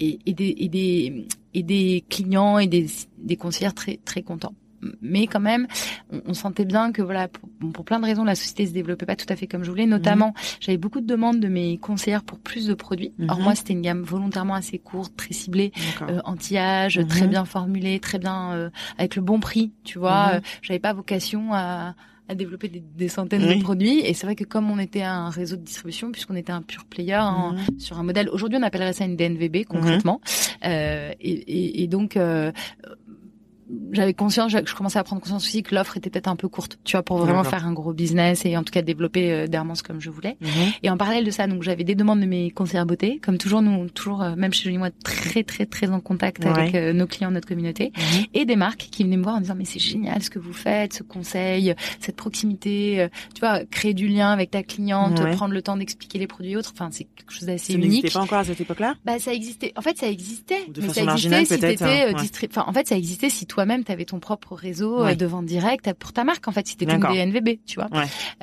Et, 0.03 0.17
et, 0.25 0.33
des, 0.33 0.55
et, 0.57 0.67
des, 0.67 1.27
et 1.53 1.61
des 1.61 2.03
clients 2.09 2.57
et 2.57 2.65
des, 2.65 2.87
des 3.19 3.35
conseillers 3.35 3.71
très 3.71 3.99
très 4.03 4.23
contents 4.23 4.55
mais 5.01 5.27
quand 5.27 5.39
même, 5.39 5.67
on, 6.25 6.33
sentait 6.33 6.65
bien 6.65 6.91
que 6.91 7.01
voilà, 7.01 7.27
pour, 7.73 7.85
plein 7.85 7.99
de 7.99 8.05
raisons, 8.05 8.23
la 8.23 8.35
société 8.35 8.65
se 8.67 8.73
développait 8.73 9.05
pas 9.05 9.15
tout 9.15 9.25
à 9.29 9.35
fait 9.35 9.47
comme 9.47 9.63
je 9.63 9.69
voulais. 9.69 9.85
Notamment, 9.85 10.27
mhm. 10.27 10.33
j'avais 10.59 10.77
beaucoup 10.77 11.01
de 11.01 11.07
demandes 11.07 11.39
de 11.39 11.47
mes 11.47 11.77
conseillères 11.77 12.23
pour 12.23 12.39
plus 12.39 12.67
de 12.67 12.73
produits. 12.73 13.13
Or 13.27 13.37
mhm. 13.37 13.43
moi, 13.43 13.55
c'était 13.55 13.73
une 13.73 13.81
gamme 13.81 14.01
volontairement 14.01 14.55
assez 14.55 14.79
courte, 14.79 15.15
très 15.15 15.33
ciblée, 15.33 15.71
euh, 16.03 16.19
anti-âge, 16.25 16.97
mhm. 16.99 17.07
très 17.07 17.27
bien 17.27 17.45
formulée, 17.45 17.99
très 17.99 18.19
bien 18.19 18.53
euh, 18.53 18.69
avec 18.97 19.15
le 19.15 19.21
bon 19.21 19.39
prix. 19.39 19.71
Tu 19.83 19.99
vois, 19.99 20.31
euh, 20.35 20.41
j'avais 20.61 20.79
pas 20.79 20.93
vocation 20.93 21.53
à 21.53 21.95
à 22.31 22.35
développer 22.35 22.69
des, 22.69 23.09
centaines 23.09 23.41
de 23.41 23.61
produits. 23.61 23.99
Et 23.99 24.13
c'est 24.13 24.25
vrai 24.25 24.35
que 24.35 24.45
comme 24.45 24.71
on 24.71 24.79
était 24.79 25.01
un 25.01 25.29
réseau 25.29 25.57
de 25.57 25.63
distribution, 25.63 26.11
puisqu'on 26.11 26.35
était 26.35 26.53
un 26.53 26.61
pur 26.61 26.85
player 26.85 27.13
hein, 27.13 27.55
sur 27.77 27.99
un 27.99 28.03
modèle, 28.03 28.29
aujourd'hui 28.29 28.57
on 28.57 28.63
appellerait 28.63 28.93
ça 28.93 29.03
une 29.05 29.17
DNVB 29.17 29.65
concrètement. 29.67 30.21
Euh, 30.63 31.11
et, 31.19 31.31
et, 31.31 31.83
et, 31.83 31.87
donc 31.87 32.15
euh, 32.15 32.51
j'avais 33.91 34.13
conscience, 34.13 34.51
je 34.51 34.75
commençais 34.75 34.99
à 34.99 35.03
prendre 35.03 35.21
conscience 35.21 35.45
aussi 35.45 35.63
que 35.63 35.75
l'offre 35.75 35.97
était 35.97 36.09
peut-être 36.09 36.27
un 36.27 36.35
peu 36.35 36.47
courte, 36.47 36.79
tu 36.83 36.93
vois, 36.93 37.03
pour 37.03 37.17
vraiment 37.17 37.43
faire 37.43 37.65
un 37.65 37.73
gros 37.73 37.93
business 37.93 38.45
et 38.45 38.57
en 38.57 38.63
tout 38.63 38.71
cas 38.71 38.81
développer 38.81 39.31
euh, 39.31 39.47
Dermance 39.47 39.81
comme 39.81 39.99
je 39.99 40.09
voulais. 40.09 40.37
Mhm. 40.41 40.49
Et 40.83 40.89
en 40.89 40.97
parallèle 40.97 41.25
de 41.25 41.31
ça, 41.31 41.47
donc 41.47 41.63
j'avais 41.63 41.83
des 41.83 41.95
demandes 41.95 42.21
de 42.21 42.25
mes 42.25 42.51
conseillers 42.51 42.85
beauté, 42.85 43.19
comme 43.21 43.37
toujours 43.37 43.61
nous, 43.61 43.89
toujours 43.89 44.21
euh, 44.21 44.35
même 44.35 44.53
chez 44.53 44.63
Jolie 44.63 44.77
Moi, 44.77 44.89
très 45.03 45.43
très 45.43 45.65
très 45.65 45.89
en 45.89 45.99
contact 45.99 46.45
avec 46.45 46.75
euh, 46.75 46.93
nos 46.93 47.07
clients, 47.07 47.31
notre 47.31 47.47
communauté, 47.47 47.91
mhm. 47.95 48.25
et 48.33 48.45
des 48.45 48.55
marques 48.55 48.87
qui 48.91 49.03
venaient 49.03 49.17
me 49.17 49.23
voir 49.23 49.35
en 49.35 49.41
disant 49.41 49.55
mais 49.55 49.65
c'est 49.65 49.79
génial 49.79 50.21
ce 50.21 50.29
que 50.29 50.39
vous 50.39 50.53
faites, 50.53 50.93
ce 50.93 51.03
conseil, 51.03 51.75
cette 51.99 52.15
proximité, 52.15 53.07
tu 53.33 53.39
vois, 53.39 53.65
créer 53.65 53.93
du 53.93 54.07
lien 54.07 54.31
avec 54.31 54.51
ta 54.51 54.63
cliente, 54.63 55.21
prendre 55.35 55.53
le 55.53 55.61
temps 55.61 55.77
d'expliquer 55.77 56.19
les 56.19 56.27
produits 56.27 56.51
et 56.51 56.57
autres. 56.57 56.71
Enfin, 56.73 56.89
c'est 56.91 57.07
quelque 57.15 57.31
chose 57.31 57.45
d'assez 57.45 57.73
unique. 57.73 57.83
Ça 57.83 57.89
n'existait 57.89 58.19
pas 58.19 58.23
encore 58.23 58.39
à 58.39 58.43
cette 58.43 58.61
époque-là? 58.61 58.95
Bah 59.05 59.19
ça 59.19 59.33
existait. 59.33 59.73
En 59.75 59.81
fait, 59.81 59.97
ça 59.97 60.07
existait. 60.07 60.67
De 60.67 60.81
mais 60.81 60.89
ça 60.89 61.03
existait 61.03 61.45
si 61.45 61.59
t'étais, 61.59 61.83
hein. 61.83 62.47
enfin 62.49 62.65
en 62.67 62.73
fait, 62.73 62.87
ça 62.87 62.97
existait 62.97 63.29
si 63.29 63.45
toi-même 63.61 63.83
t'avais 63.83 64.05
ton 64.05 64.19
propre 64.19 64.55
réseau 64.55 65.05
euh, 65.05 65.13
de 65.13 65.25
vente 65.27 65.45
directe 65.45 65.93
pour 65.93 66.13
ta 66.13 66.23
marque 66.23 66.47
en 66.47 66.51
fait. 66.51 66.65
C'était 66.65 66.85
une 66.85 66.99
DNVB, 66.99 67.59
tu 67.63 67.75
vois. 67.75 67.89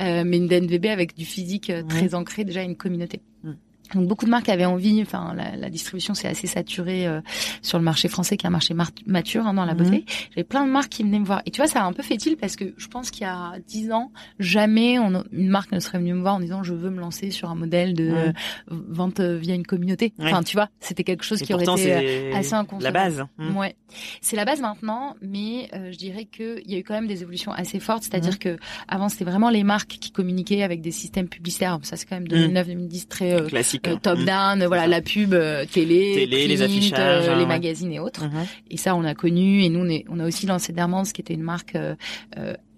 Euh, 0.00 0.22
mais 0.24 0.36
une 0.36 0.46
DNVB 0.46 0.86
avec 0.86 1.16
du 1.16 1.24
physique 1.24 1.70
euh, 1.70 1.82
très 1.82 2.14
ancré 2.14 2.44
déjà 2.44 2.62
une 2.62 2.76
communauté. 2.76 3.20
Mm. 3.42 3.52
Donc 3.94 4.06
beaucoup 4.06 4.24
de 4.24 4.30
marques 4.30 4.48
avaient 4.48 4.64
envie, 4.64 5.00
enfin 5.02 5.34
la, 5.34 5.56
la 5.56 5.70
distribution 5.70 6.14
c'est 6.14 6.28
assez 6.28 6.46
saturé 6.46 7.06
euh, 7.06 7.20
sur 7.62 7.78
le 7.78 7.84
marché 7.84 8.08
français 8.08 8.36
qui 8.36 8.46
est 8.46 8.48
un 8.48 8.52
marché 8.52 8.74
mature 9.06 9.46
hein, 9.46 9.54
dans 9.54 9.64
la 9.64 9.74
beauté. 9.74 9.98
Mhm. 9.98 10.04
J'avais 10.30 10.44
plein 10.44 10.66
de 10.66 10.70
marques 10.70 10.90
qui 10.90 11.02
venaient 11.02 11.18
me 11.18 11.24
voir. 11.24 11.42
Et 11.46 11.50
tu 11.50 11.60
vois, 11.60 11.68
ça 11.68 11.82
a 11.82 11.86
un 11.86 11.92
peu 11.92 12.02
fait-il 12.02 12.36
parce 12.36 12.56
que 12.56 12.74
je 12.76 12.88
pense 12.88 13.10
qu'il 13.10 13.22
y 13.22 13.26
a 13.26 13.54
dix 13.66 13.90
ans, 13.92 14.12
jamais 14.38 14.98
on, 14.98 15.24
une 15.32 15.48
marque 15.48 15.72
ne 15.72 15.80
serait 15.80 15.98
venue 15.98 16.14
me 16.14 16.20
voir 16.20 16.34
en 16.34 16.40
disant 16.40 16.62
je 16.62 16.74
veux 16.74 16.90
me 16.90 17.00
lancer 17.00 17.30
sur 17.30 17.50
un 17.50 17.54
modèle 17.54 17.94
de 17.94 18.10
euh, 18.10 18.32
vente 18.68 19.20
via 19.20 19.54
une 19.54 19.66
communauté. 19.66 20.12
Enfin, 20.18 20.42
tu 20.42 20.56
vois, 20.56 20.68
c'était 20.80 21.04
quelque 21.04 21.24
chose 21.24 21.40
qui 21.42 21.54
aurait 21.54 21.64
été 21.64 21.92
euh, 21.92 22.34
assez 22.34 22.54
inconcevable. 22.54 22.84
La 22.84 22.90
base. 22.90 23.26
Mmh. 23.38 23.56
Ouais, 23.56 23.76
c'est 24.20 24.36
la 24.36 24.44
base 24.44 24.60
maintenant, 24.60 25.16
mais 25.22 25.70
je 25.72 25.96
dirais 25.96 26.24
que 26.24 26.60
il 26.64 26.72
y 26.72 26.74
a 26.74 26.78
eu 26.78 26.84
quand 26.84 26.94
même 26.94 27.06
des 27.06 27.22
évolutions 27.22 27.52
assez 27.52 27.80
fortes. 27.80 28.02
C'est-à-dire 28.02 28.34
mmh. 28.34 28.38
que 28.38 28.58
avant 28.86 29.08
c'était 29.08 29.24
vraiment 29.24 29.50
les 29.50 29.64
marques 29.64 29.98
qui 30.00 30.10
communiquaient 30.10 30.62
avec 30.62 30.80
des 30.80 30.90
systèmes 30.90 31.28
publicitaires. 31.28 31.78
Ça 31.82 31.96
c'est 31.96 32.06
quand 32.06 32.16
même 32.16 32.28
2009-2010 32.28 33.04
mmh. 33.04 33.08
très 33.08 33.42
classique 33.46 33.77
euh, 33.86 33.96
top 33.96 34.18
down, 34.20 34.64
voilà 34.66 34.86
la 34.86 35.00
pub 35.00 35.34
euh, 35.34 35.64
télé, 35.64 36.26
les 36.26 36.62
affichages, 36.62 37.28
euh, 37.28 37.38
les 37.38 37.46
magazines 37.46 37.92
et 37.92 38.00
autres. 38.00 38.24
Mhm. 38.24 38.46
Et 38.70 38.76
ça, 38.76 38.94
on 38.94 39.04
a 39.04 39.14
connu. 39.14 39.62
Et 39.62 39.68
nous, 39.68 39.80
on, 39.80 39.88
est, 39.88 40.04
on 40.08 40.18
a 40.20 40.26
aussi 40.26 40.46
lancé 40.46 40.72
Dermance, 40.72 41.12
qui 41.12 41.20
était 41.20 41.34
une 41.34 41.42
marque 41.42 41.76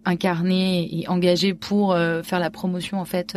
incarnée 0.05 0.89
et 0.93 1.09
engagée 1.09 1.55
pour 1.55 1.95
faire 1.95 2.41
la 2.41 2.51
promotion 2.51 3.01
en 3.01 3.05
fait 3.05 3.37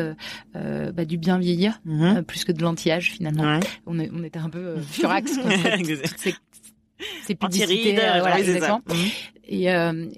bah, 0.54 1.06
du 1.06 1.18
bien 1.18 1.38
vieillir 1.38 1.82
mhm. 1.86 2.24
plus 2.24 2.46
que 2.46 2.52
de 2.52 2.62
l'anti-âge 2.62 3.12
finalement. 3.12 3.60
On, 3.86 4.00
est, 4.00 4.10
on 4.14 4.24
était 4.24 4.40
un 4.40 4.50
peu 4.50 4.78
furax 4.80 5.32
c'est 7.24 7.36
publicités, 7.36 8.00
euh, 8.00 8.20
voilà, 8.20 8.40
exactement. 8.40 8.82
Mhm. 8.88 8.96
Et, 9.46 9.66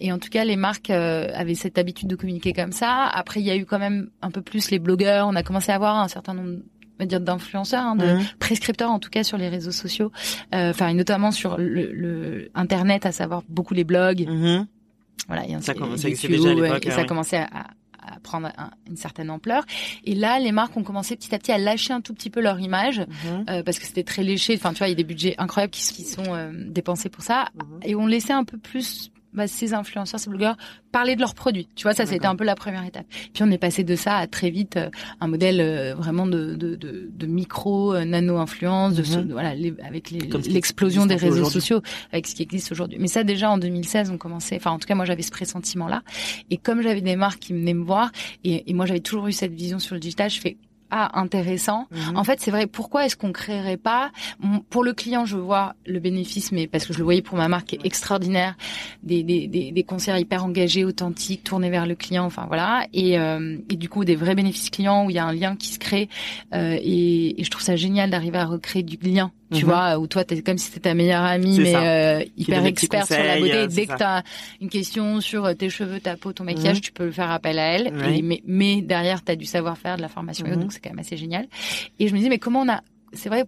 et 0.06 0.12
en 0.12 0.20
tout 0.20 0.30
cas, 0.30 0.46
les 0.46 0.56
marques 0.56 0.90
avaient 0.90 1.56
cette 1.56 1.78
habitude 1.78 2.08
de 2.08 2.16
communiquer 2.16 2.54
comme 2.54 2.72
ça. 2.72 3.06
Après, 3.06 3.40
il 3.40 3.46
y 3.46 3.52
a 3.52 3.56
eu 3.56 3.66
quand 3.66 3.80
même 3.80 4.10
un 4.22 4.30
peu 4.30 4.42
plus 4.42 4.70
les 4.70 4.80
blogueurs. 4.80 5.28
On 5.28 5.36
a 5.36 5.44
commencé 5.44 5.72
à 5.72 5.76
avoir 5.76 5.98
un 5.98 6.08
certain 6.08 6.34
nombre 6.34 6.60
dire 7.04 7.20
d'influenceurs, 7.20 7.84
hein, 7.84 7.96
de 7.96 8.18
prescripteurs 8.40 8.92
en 8.92 9.00
tout 9.00 9.10
cas 9.10 9.24
sur 9.24 9.38
les 9.38 9.50
réseaux 9.50 9.72
sociaux, 9.72 10.12
euh, 10.54 10.70
enfin 10.70 10.94
notamment 10.94 11.32
sur 11.32 11.58
le, 11.58 11.92
le, 11.92 12.50
internet, 12.56 13.06
à 13.06 13.12
savoir 13.12 13.44
beaucoup 13.50 13.74
les 13.74 13.84
blogs. 13.84 14.28
Mhm. 14.28 14.68
Voilà, 15.28 15.46
y 15.46 15.56
a 15.56 15.62
ça 15.62 15.74
commençait 15.74 16.12
déjà 16.12 16.52
à 16.52 16.54
l'époque. 16.54 16.86
Et 16.86 16.92
ça 16.92 17.04
commençait 17.04 17.38
à, 17.38 17.68
à 18.06 18.20
prendre 18.20 18.52
une 18.88 18.98
certaine 18.98 19.30
ampleur. 19.30 19.64
Et 20.04 20.16
là, 20.16 20.40
les 20.40 20.52
marques 20.52 20.76
ont 20.78 20.84
commencé 20.84 21.16
petit 21.16 21.34
à 21.34 21.40
petit 21.40 21.52
à 21.52 21.58
lâcher 21.58 21.94
un 21.94 22.02
tout 22.02 22.14
petit 22.14 22.30
peu 22.30 22.42
leur 22.42 22.60
image 22.60 23.00
mhm. 23.00 23.46
euh, 23.50 23.64
parce 23.64 23.80
que 23.80 23.86
c'était 23.86 24.04
très 24.04 24.24
léché. 24.24 24.56
Enfin, 24.56 24.72
tu 24.72 24.80
vois, 24.80 24.88
il 24.88 24.92
y 24.92 24.94
a 24.94 24.96
des 24.96 25.04
budgets 25.04 25.36
incroyables 25.38 25.72
qui, 25.72 25.82
qui 25.94 26.04
sont 26.04 26.24
euh, 26.28 26.52
dépensés 26.54 27.10
pour 27.10 27.24
ça, 27.24 27.50
mhm. 27.56 27.80
et 27.84 27.96
on 27.96 28.08
laissait 28.08 28.34
un 28.34 28.44
peu 28.44 28.58
plus 28.58 29.12
bah, 29.36 29.48
ces 29.48 29.74
influenceurs, 29.74 30.20
ces 30.20 30.30
blogueurs 30.30 30.58
parler 30.92 31.16
de 31.16 31.20
leurs 31.22 31.36
produits. 31.36 31.68
Tu 31.76 31.84
vois, 31.84 31.94
ça, 31.94 32.06
c'était 32.06 32.26
un 32.26 32.36
peu 32.36 32.46
la 32.46 32.56
première 32.56 32.86
étape. 32.86 33.06
Puis 33.34 33.44
on 33.44 33.52
est 33.52 33.58
passé 33.58 33.84
de 33.84 33.96
ça 33.96 34.16
à 34.16 34.28
très 34.28 34.50
vite 34.50 34.78
euh, 34.78 34.90
un 35.20 35.28
modèle 35.28 35.60
euh, 35.60 35.94
vraiment 35.94 36.26
de, 36.26 36.56
de, 36.56 36.76
de, 36.76 37.10
de 37.12 37.26
micro, 37.26 37.94
euh, 37.94 38.06
nano 38.06 38.38
influence, 38.38 38.94
de 38.94 39.04
mhm. 39.04 39.32
voilà, 39.32 39.50
avec 39.86 40.12
l'explosion 40.12 41.06
des 41.06 41.16
réseaux 41.16 41.50
sociaux, 41.50 41.82
avec 42.12 42.28
ce 42.28 42.36
qui 42.36 42.44
existe 42.44 42.72
aujourd'hui. 42.72 42.98
Mais 43.00 43.08
ça, 43.08 43.24
déjà 43.24 43.52
en 43.52 43.58
2016, 43.58 44.10
on 44.12 44.18
commençait. 44.18 44.56
Enfin, 44.56 44.72
en 44.72 44.80
tout 44.80 44.88
cas, 44.88 44.96
moi, 44.96 45.06
j'avais 45.06 45.22
ce 45.22 45.32
pressentiment-là. 45.32 46.02
Et 46.50 46.58
comme 46.58 46.82
j'avais 46.82 47.02
des 47.02 47.18
marques 47.18 47.40
qui 47.40 47.54
venaient 47.54 47.74
me 47.74 47.84
voir, 47.84 48.12
et, 48.44 48.70
et 48.70 48.74
moi, 48.74 48.86
j'avais 48.86 49.02
toujours 49.02 49.28
eu 49.28 49.34
cette 49.34 49.54
vision 49.54 49.80
sur 49.80 49.96
le 49.96 50.00
digital, 50.00 50.30
je 50.30 50.40
fais 50.40 50.58
ah 50.92 51.20
intéressant. 51.20 51.88
Mhm. 51.92 52.18
En 52.18 52.24
fait, 52.24 52.40
c'est 52.40 52.52
vrai. 52.52 52.68
Pourquoi 52.68 53.06
est-ce 53.06 53.16
qu'on 53.16 53.32
créerait 53.32 53.78
pas 53.78 54.12
pour 54.70 54.84
le 54.84 54.94
client 54.94 55.26
Je 55.26 55.38
vois 55.38 55.76
le 55.86 56.00
bénéfice, 56.00 56.52
mais 56.52 56.68
parce 56.68 56.86
que 56.86 56.94
je 56.94 57.00
le 57.00 57.04
voyais 57.04 57.22
pour 57.22 57.38
ma 57.38 57.48
marque 57.48 57.68
qui 57.68 57.76
est 57.76 57.86
extraordinaire, 57.86 58.56
des 59.04 59.24
des 59.24 59.48
des, 59.48 59.72
des 59.72 59.84
conseillers 59.84 60.20
hyper 60.20 60.46
engagés, 60.46 60.86
authentiques, 60.86 61.44
tournés 61.44 61.70
vers 61.70 61.86
le 61.86 61.96
client. 61.96 62.26
Enfin 62.26 62.46
voilà, 62.48 62.88
et 62.94 63.18
euh, 63.18 63.58
et 63.70 63.76
du 63.76 63.90
coup 63.90 64.06
des 64.06 64.16
vrais 64.16 64.36
bénéfices 64.36 64.70
clients 64.70 65.06
où 65.06 65.10
il 65.10 65.16
y 65.16 65.20
a 65.20 65.26
un 65.26 65.34
lien 65.34 65.56
qui 65.56 65.70
se 65.70 65.80
crée. 65.80 66.10
Euh, 66.54 66.78
et, 66.82 67.40
et, 67.40 67.44
je 67.44 67.50
trouve 67.50 67.64
ça 67.64 67.76
génial 67.76 68.10
d'arriver 68.10 68.38
à 68.38 68.46
recréer 68.46 68.84
du 68.84 68.98
lien 68.98 69.32
tu 69.54 69.64
mhm. 69.64 69.72
vois, 69.72 70.00
où 70.00 70.08
toi 70.08 70.24
t'es 70.24 70.42
comme 70.42 70.58
si 70.58 70.68
c'était 70.68 70.90
ta 70.90 70.94
meilleure 70.96 71.24
amie, 71.24 71.60
mais 71.60 71.76
euh, 71.76 72.24
hyper 72.36 72.66
expert 72.66 73.06
sur 73.06 73.18
la 73.18 73.38
beauté. 73.40 73.68
dès 73.68 73.86
que 73.86 73.96
t'as 73.96 74.24
une 74.60 74.70
question 74.70 75.22
sur 75.22 75.46
euh, 75.46 75.54
tes 75.54 75.70
cheveux, 75.70 76.00
ta 76.00 76.18
peau, 76.18 76.34
ton 76.34 76.44
maquillage, 76.44 76.78
mhm. 76.78 76.82
tu 76.82 76.92
peux 76.92 77.06
le 77.06 77.12
faire 77.12 77.30
appel 77.30 77.60
à 77.60 77.74
elle. 77.74 77.94
mais, 78.24 78.42
mais 78.46 78.82
derrière, 78.82 79.24
t'as 79.24 79.36
du 79.36 79.46
savoir-faire, 79.46 79.98
de 79.98 80.02
la 80.02 80.08
formation, 80.08 80.48
donc 80.48 80.74
c'est 80.76 80.82
quand 80.82 80.92
même 80.92 81.00
assez 81.00 81.18
génial. 81.18 81.48
Et 82.00 82.08
je 82.08 82.14
me 82.14 82.20
dis, 82.20 82.30
mais 82.30 82.40
comment 82.40 82.62
on 82.62 82.70
a, 82.70 82.82
c'est 83.14 83.30
vrai, 83.30 83.46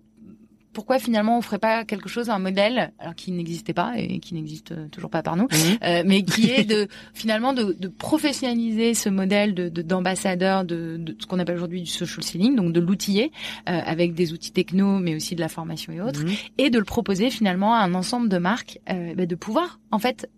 pourquoi 0.78 1.00
finalement 1.00 1.40
on 1.40 1.42
ferait 1.42 1.58
pas 1.58 1.86
quelque 1.86 2.08
chose, 2.08 2.30
un 2.30 2.38
modèle, 2.38 2.94
alors 3.00 3.16
qui 3.16 3.32
n'existait 3.32 3.74
pas 3.74 3.94
et 3.98 4.20
qui 4.20 4.36
n'existe 4.36 4.92
toujours 4.92 5.10
pas 5.10 5.24
par 5.24 5.36
nous, 5.36 5.48
mhm. 5.52 5.78
euh, 5.84 6.04
mais 6.06 6.22
qui 6.22 6.52
est 6.52 6.66
de 6.66 6.88
finalement 7.16 7.54
de, 7.54 7.76
de 7.80 7.88
professionnaliser 7.88 8.94
ce 8.94 9.10
modèle 9.10 9.56
de 9.56 9.70
d'ambassadeur 9.70 10.66
de, 10.66 10.98
de, 11.00 11.16
ce 11.20 11.26
qu'on 11.26 11.40
appelle 11.40 11.56
aujourd'hui 11.56 11.82
du 11.82 11.90
social 11.90 12.24
selling, 12.24 12.56
donc 12.56 12.74
de 12.74 12.80
l'outiller 12.80 13.32
euh, 13.68 13.80
avec 13.86 14.14
des 14.14 14.34
outils 14.34 14.52
techno, 14.52 15.00
mais 15.00 15.16
aussi 15.16 15.34
de 15.34 15.42
la 15.42 15.50
formation 15.50 15.94
et 15.94 16.00
autres, 16.00 16.24
mhm. 16.24 16.36
et 16.60 16.70
de 16.70 16.78
le 16.78 16.86
proposer 16.86 17.32
finalement 17.32 17.74
à 17.74 17.80
un 17.80 17.96
ensemble 17.96 18.30
de 18.30 18.38
marques, 18.38 18.80
euh, 18.92 19.16
bah, 19.16 19.26
de 19.26 19.36
pouvoir 19.36 19.80
en 19.90 19.98
fait 19.98 20.30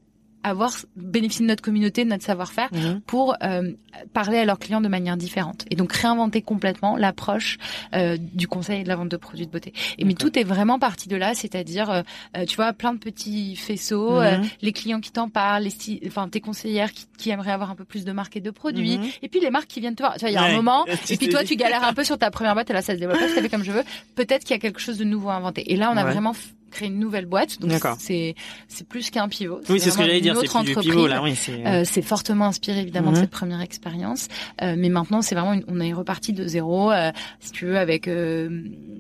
avoir 0.44 0.72
bénéficié 0.96 1.44
de 1.46 1.50
notre 1.50 1.64
communauté, 1.64 2.04
de 2.04 2.10
notre 2.10 2.24
savoir-faire 2.24 2.70
mhm. 2.74 3.02
pour 3.02 3.36
euh, 3.44 3.72
parler 4.14 4.38
à 4.38 4.46
leurs 4.46 4.60
clients 4.60 4.82
de 4.82 4.88
manière 4.88 5.18
différente 5.18 5.66
et 5.70 5.76
donc 5.76 5.92
réinventer 5.94 6.42
complètement 6.42 6.98
l'approche 6.98 7.58
euh, 7.94 8.18
du 8.20 8.48
conseil 8.48 8.82
et 8.82 8.84
de 8.84 8.88
la 8.88 8.96
vente 8.96 9.10
de 9.10 9.18
produits 9.18 9.46
de 9.46 9.52
beauté. 9.52 9.74
Et 9.98 10.06
mais 10.06 10.14
tout 10.14 10.38
est 10.38 10.44
vraiment 10.44 10.80
parti 10.80 11.10
de 11.10 11.16
là, 11.16 11.34
c'est-à-dire 11.34 11.90
euh, 11.90 12.02
euh 12.38 12.46
tu 12.46 12.56
vois 12.56 12.74
plein 12.74 12.94
de 12.94 13.00
petits 13.00 13.56
faisceaux, 13.56 14.20
euh, 14.20 14.38
mhm. 14.38 14.48
les 14.62 14.72
clients 14.72 15.02
qui 15.02 15.12
t'en 15.12 15.30
parlent, 15.30 15.64
les 15.64 16.00
enfin 16.08 16.28
tes 16.30 16.42
conseillères 16.42 16.92
qui, 16.92 17.06
qui, 17.18 17.30
aimeraient 17.30 17.52
avoir 17.52 17.72
un 17.72 17.76
peu 17.76 17.86
plus 17.86 18.06
de 18.06 18.12
marques 18.12 18.38
et 18.38 18.42
de 18.42 18.52
produits, 18.52 18.98
mhm. 18.98 19.08
et 19.22 19.30
puis 19.30 19.40
les 19.40 19.50
marques 19.50 19.68
qui 19.68 19.80
viennent 19.80 19.96
te 19.96 20.04
voir. 20.04 20.14
Tu 20.16 20.22
vois, 20.22 20.30
il 20.30 20.34
y 20.34 20.38
a 20.38 20.44
un 20.44 20.56
moment, 20.56 20.86
et 21.10 21.18
puis 21.18 21.30
toi 21.30 21.44
tu 21.44 21.56
galères 21.56 21.84
un 21.84 21.94
peu 21.94 22.04
sur 22.04 22.18
ta 22.18 22.32
première 22.32 22.54
boîte 22.54 22.70
et 22.70 22.74
là 22.74 22.82
ça 22.82 22.94
se 22.94 23.00
développe 23.00 23.20
pas, 23.20 23.28
ça 23.30 23.42
fait 23.42 23.50
comme 23.50 23.64
je 23.64 23.72
veux. 23.72 23.84
Peut-être 24.16 24.44
qu'il 24.44 24.52
y 24.52 24.60
a 24.60 24.60
quelque 24.60 24.80
chose 24.80 24.98
de 24.98 25.04
nouveau 25.04 25.30
à 25.30 25.36
inventer. 25.36 25.72
Et 25.72 25.76
là 25.76 25.92
on 25.94 25.98
a 25.98 26.04
vraiment 26.04 26.34
créé 26.70 26.88
une 26.88 27.00
nouvelle 27.00 27.26
boîte. 27.26 27.60
Donc 27.60 27.72
c'est 28.00 28.36
c'est 28.68 28.88
plus 28.88 29.10
qu'un 29.10 29.28
pivot. 29.28 29.62
Oui, 29.70 29.80
c'est 29.80 29.92
ce 29.92 29.98
que 29.98 30.04
j'allais 30.04 30.22
dire. 30.22 30.36
C'est 30.40 30.64
plus 30.64 30.76
pivot 30.76 31.08
là. 31.08 31.22
Oui, 31.22 31.36
euh, 31.50 31.84
c'est 31.86 32.02
fortement 32.02 32.46
inspiré 32.46 32.80
évidemment 32.80 33.12
de 33.12 33.18
mhm. 33.18 33.22
cette 33.24 33.32
première 33.32 33.62
expérience. 33.62 34.28
Euh, 34.62 34.76
mais 34.78 34.90
maintenant, 34.90 35.22
c'est 35.22 35.36
vraiment, 35.36 35.60
on 35.68 35.80
est 35.80 35.94
reparti 35.94 36.34
de 36.34 36.46
zéro. 36.48 36.92
Euh, 36.92 37.12
si 37.40 37.52
tu 37.52 37.66
veux, 37.66 37.78
avec 37.78 38.08
euh, 38.08 38.50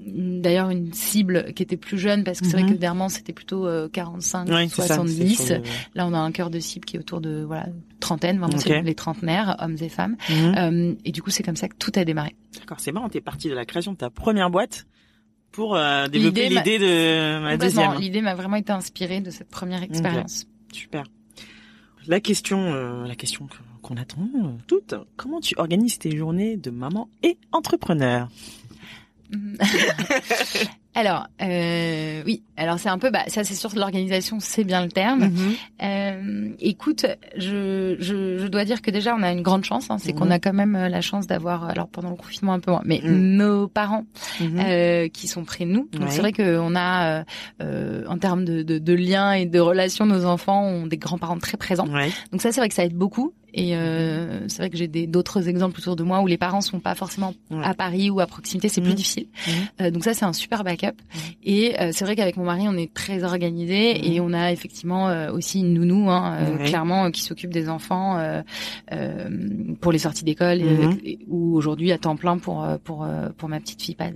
d'ailleurs 0.07 0.69
une 0.69 0.93
cible 0.93 1.53
qui 1.53 1.63
était 1.63 1.77
plus 1.77 1.97
jeune 1.97 2.23
parce 2.23 2.39
que 2.39 2.45
c'est 2.45 2.53
vrai 2.53 2.63
mhm. 2.63 2.73
que 2.73 2.79
Dermant 2.79 3.09
c'était 3.09 3.33
plutôt 3.33 3.67
45, 3.91 4.47
70. 4.69 5.53
Là, 5.95 6.07
on 6.07 6.13
a 6.13 6.17
un 6.17 6.31
cœur 6.31 6.49
de 6.49 6.59
cible 6.59 6.85
qui 6.85 6.97
est 6.97 6.99
autour 6.99 7.21
de 7.21 7.43
voilà 7.45 7.67
trentaine, 7.99 8.39
vraiment 8.39 8.57
les 8.83 8.95
trentenaires, 8.95 9.57
hommes 9.59 9.77
et 9.81 9.89
femmes. 9.89 10.15
Mhm. 10.29 10.97
et 11.05 11.11
du 11.11 11.21
coup, 11.21 11.29
c'est 11.29 11.43
comme 11.43 11.55
ça 11.55 11.67
que 11.67 11.75
tout 11.75 11.91
a 11.95 12.05
démarré. 12.05 12.35
D'accord, 12.57 12.79
c'est 12.79 12.91
marrant. 12.91 13.09
T'es 13.09 13.21
parti 13.21 13.49
de 13.49 13.53
la 13.53 13.65
création 13.65 13.91
de 13.91 13.97
ta 13.97 14.09
première 14.09 14.49
boîte 14.49 14.85
pour 15.51 15.75
euh, 15.75 16.07
développer 16.07 16.49
l'idée 16.49 16.79
de 16.79 17.39
ma 17.41 17.57
deuxième. 17.57 17.95
L'idée 17.95 18.21
m'a 18.21 18.35
vraiment 18.35 18.57
été 18.57 18.71
inspirée 18.71 19.21
de 19.21 19.31
cette 19.31 19.49
première 19.49 19.83
expérience. 19.83 20.45
Super. 20.71 21.03
La 22.07 22.19
question, 22.19 22.73
euh, 22.73 23.05
la 23.05 23.15
question 23.15 23.47
qu'on 23.81 23.97
attend 23.97 24.21
euh, 24.21 24.49
toutes, 24.67 24.95
comment 25.15 25.39
tu 25.39 25.55
organises 25.57 25.99
tes 25.99 26.15
journées 26.15 26.57
de 26.57 26.71
maman 26.71 27.09
et 27.23 27.37
entrepreneur? 27.51 28.27
Alors, 30.95 31.27
euh, 31.41 32.23
oui. 32.25 32.43
Alors 32.57 32.77
c'est 32.77 32.89
un 32.89 32.97
peu, 32.97 33.09
bah, 33.09 33.23
ça 33.27 33.43
c'est 33.43 33.55
sûr, 33.55 33.71
l'organisation, 33.75 34.39
c'est 34.41 34.63
bien 34.63 34.83
le 34.83 34.91
terme. 34.91 35.29
Mhm. 35.29 35.53
euh, 35.83 36.49
écoute, 36.59 37.05
je, 37.37 37.95
je, 37.99 38.37
je, 38.37 38.47
dois 38.47 38.65
dire 38.65 38.81
que 38.81 38.91
déjà 38.91 39.15
on 39.15 39.23
a 39.23 39.31
une 39.31 39.43
grande 39.43 39.63
chance, 39.63 39.89
hein, 39.89 39.97
c'est 39.97 40.11
qu'on 40.11 40.25
mhm. 40.25 40.31
a 40.31 40.39
quand 40.39 40.53
même 40.53 40.75
euh, 40.75 40.89
la 40.89 40.99
chance 40.99 41.25
d'avoir, 41.25 41.63
alors 41.63 41.87
pendant 41.87 42.09
le 42.09 42.15
confinement 42.15 42.53
un 42.53 42.59
peu 42.59 42.71
moins, 42.71 42.81
mais 42.83 42.99
mhm. 43.01 43.37
nos 43.37 43.67
parents 43.67 44.05
euh, 44.41 45.07
qui 45.07 45.27
sont 45.27 45.45
près 45.45 45.65
de 45.65 45.69
nous. 45.69 45.87
Donc 45.93 46.09
c'est 46.09 46.19
vrai 46.19 46.33
qu'on 46.33 46.75
a, 46.75 47.23
euh, 47.61 48.03
en 48.07 48.17
termes 48.17 48.43
de, 48.43 48.63
de, 48.63 48.77
de 48.77 48.93
liens 48.93 49.31
et 49.31 49.45
de 49.45 49.59
relations, 49.59 50.05
nos 50.05 50.25
enfants 50.25 50.63
ont 50.63 50.87
des 50.87 50.97
grands-parents 50.97 51.39
très 51.39 51.55
présents. 51.55 51.87
Donc 52.31 52.41
ça 52.41 52.51
c'est 52.51 52.59
vrai 52.59 52.67
que 52.67 52.75
ça 52.75 52.83
aide 52.83 52.95
beaucoup. 52.95 53.33
Et 53.53 53.75
euh, 53.75 54.47
c'est 54.47 54.57
vrai 54.57 54.69
que 54.69 54.77
j'ai 54.77 54.87
d'autres 54.87 55.47
exemples 55.47 55.79
autour 55.79 55.95
de 55.95 56.03
moi 56.03 56.21
où 56.21 56.27
les 56.27 56.37
parents 56.37 56.61
sont 56.61 56.79
pas 56.79 56.95
forcément 56.95 57.33
à 57.63 57.73
Paris 57.73 58.09
ou 58.09 58.19
à 58.19 58.27
proximité, 58.27 58.69
c'est 58.69 58.81
plus 58.81 58.93
difficile. 58.93 59.27
Euh, 59.81 59.91
donc 59.91 60.03
ça 60.03 60.13
c'est 60.13 60.25
un 60.25 60.33
super 60.33 60.63
backup. 60.63 60.95
Et 61.43 61.79
euh, 61.79 61.91
c'est 61.93 62.05
vrai 62.05 62.15
qu'avec 62.15 62.37
mon 62.37 62.45
mari, 62.45 62.63
on 62.67 62.77
est 62.77 62.93
très 62.93 63.23
organisé 63.23 64.13
et 64.13 64.19
on 64.19 64.33
a 64.33 64.51
effectivement 64.51 65.09
euh, 65.09 65.31
aussi 65.31 65.59
une 65.59 65.73
nounou, 65.73 66.09
hein, 66.09 66.37
euh, 66.39 66.65
clairement, 66.65 67.11
qui 67.11 67.21
s'occupe 67.21 67.51
des 67.51 67.69
enfants 67.69 68.19
pour 69.81 69.91
les 69.91 69.99
sorties 69.99 70.23
d'école 70.23 70.59
mhm. 70.59 70.97
ou 71.27 71.55
aujourd'hui 71.55 71.91
à 71.91 71.97
temps 71.97 72.15
plein 72.15 72.37
pour 72.37 72.65
pour 72.83 73.07
pour 73.37 73.49
ma 73.49 73.59
petite 73.59 73.81
fille 73.81 73.95
Paz. 73.95 74.13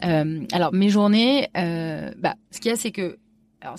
alors 0.00 0.72
mes 0.72 0.88
journées, 0.88 1.48
bah, 1.54 2.34
ce 2.50 2.60
qu'il 2.60 2.70
y 2.70 2.74
a, 2.74 2.76
c'est 2.76 2.90
que 2.90 3.18
alors, 3.60 3.76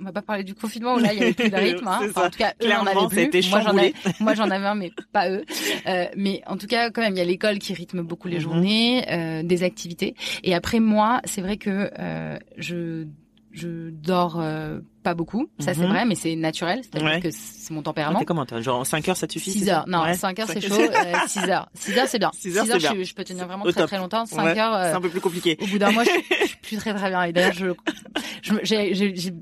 on 0.00 0.04
va 0.04 0.12
pas 0.12 0.22
parler 0.22 0.44
du 0.44 0.54
confinement 0.54 0.94
où 0.94 0.98
là 0.98 1.12
il 1.12 1.18
y 1.18 1.22
avait 1.22 1.32
plus 1.34 1.50
de 1.50 1.56
rythme. 1.56 1.88
Hein. 1.88 2.00
en 2.14 2.30
tout 2.30 2.38
cas, 2.38 2.54
eux 2.62 2.72
en 2.72 2.86
avaient 2.86 3.28
plus. 3.28 3.50
Moi 3.50 3.60
j'en 3.60 3.76
avais, 3.76 3.94
moi 4.20 4.34
j'en 4.34 4.50
avais 4.50 4.66
un, 4.66 4.74
mais 4.74 4.92
pas 5.12 5.30
eux. 5.30 5.44
Euh, 5.86 6.06
mais 6.16 6.42
en 6.46 6.56
tout 6.56 6.66
cas, 6.66 6.90
quand 6.90 7.02
même, 7.02 7.14
il 7.14 7.18
y 7.18 7.22
a 7.22 7.24
l'école 7.24 7.58
qui 7.58 7.74
rythme 7.74 8.02
beaucoup 8.02 8.28
les 8.28 8.36
mhm. 8.36 8.42
journées, 8.42 9.04
euh, 9.10 9.42
des 9.42 9.62
activités. 9.62 10.14
Et 10.44 10.54
après 10.54 10.80
moi, 10.80 11.20
c'est 11.24 11.40
vrai 11.40 11.56
que 11.56 11.90
euh, 11.98 12.38
je 12.56 13.06
je 13.52 13.90
dors 13.90 14.38
euh, 14.40 14.80
pas 15.02 15.14
beaucoup, 15.14 15.48
ça 15.58 15.74
c'est 15.74 15.82
mhm. 15.82 15.88
vrai, 15.88 16.04
mais 16.04 16.14
c'est 16.14 16.34
naturel, 16.36 16.80
c'est-à-dire 16.82 17.20
que 17.20 17.30
c'est 17.30 17.72
mon 17.72 17.82
tempérament. 17.82 18.22
comment 18.26 18.46
Genre 18.60 18.86
5 18.86 19.08
heures 19.08 19.16
ça 19.16 19.26
te 19.26 19.32
suffit 19.32 19.52
6 19.52 19.68
heures, 19.70 19.84
non, 19.86 20.02
5 20.12 20.38
heures 20.40 20.48
c'est 20.48 20.60
chaud, 20.60 20.74
euh, 20.78 21.14
6 21.26 21.38
heures. 21.50 21.68
6 21.74 21.98
heures 21.98 22.08
c'est 22.08 22.18
bien. 22.18 22.30
6 22.34 22.58
heures, 22.58 22.64
6 22.64 22.72
heures 22.72 22.94
je, 22.96 23.04
je, 23.04 23.14
peux 23.14 23.24
tenir 23.24 23.46
vraiment 23.46 23.64
très 23.64 23.86
très 23.86 23.98
longtemps, 23.98 24.26
5 24.26 24.56
heures... 24.56 24.74
Euh, 24.74 24.90
c'est 24.90 24.96
un 24.96 25.00
peu 25.00 25.08
plus 25.08 25.20
compliqué. 25.20 25.56
Au 25.60 25.66
bout 25.66 25.78
d'un 25.78 25.90
mois, 25.90 26.04
je, 26.04 26.10
je, 26.40 26.46
suis 26.46 26.56
plus 26.56 26.76
très 26.76 26.94
très 26.94 27.08
bien. 27.08 27.22
Et 27.24 27.32
d'ailleurs, 27.32 27.52
je, 27.52 27.72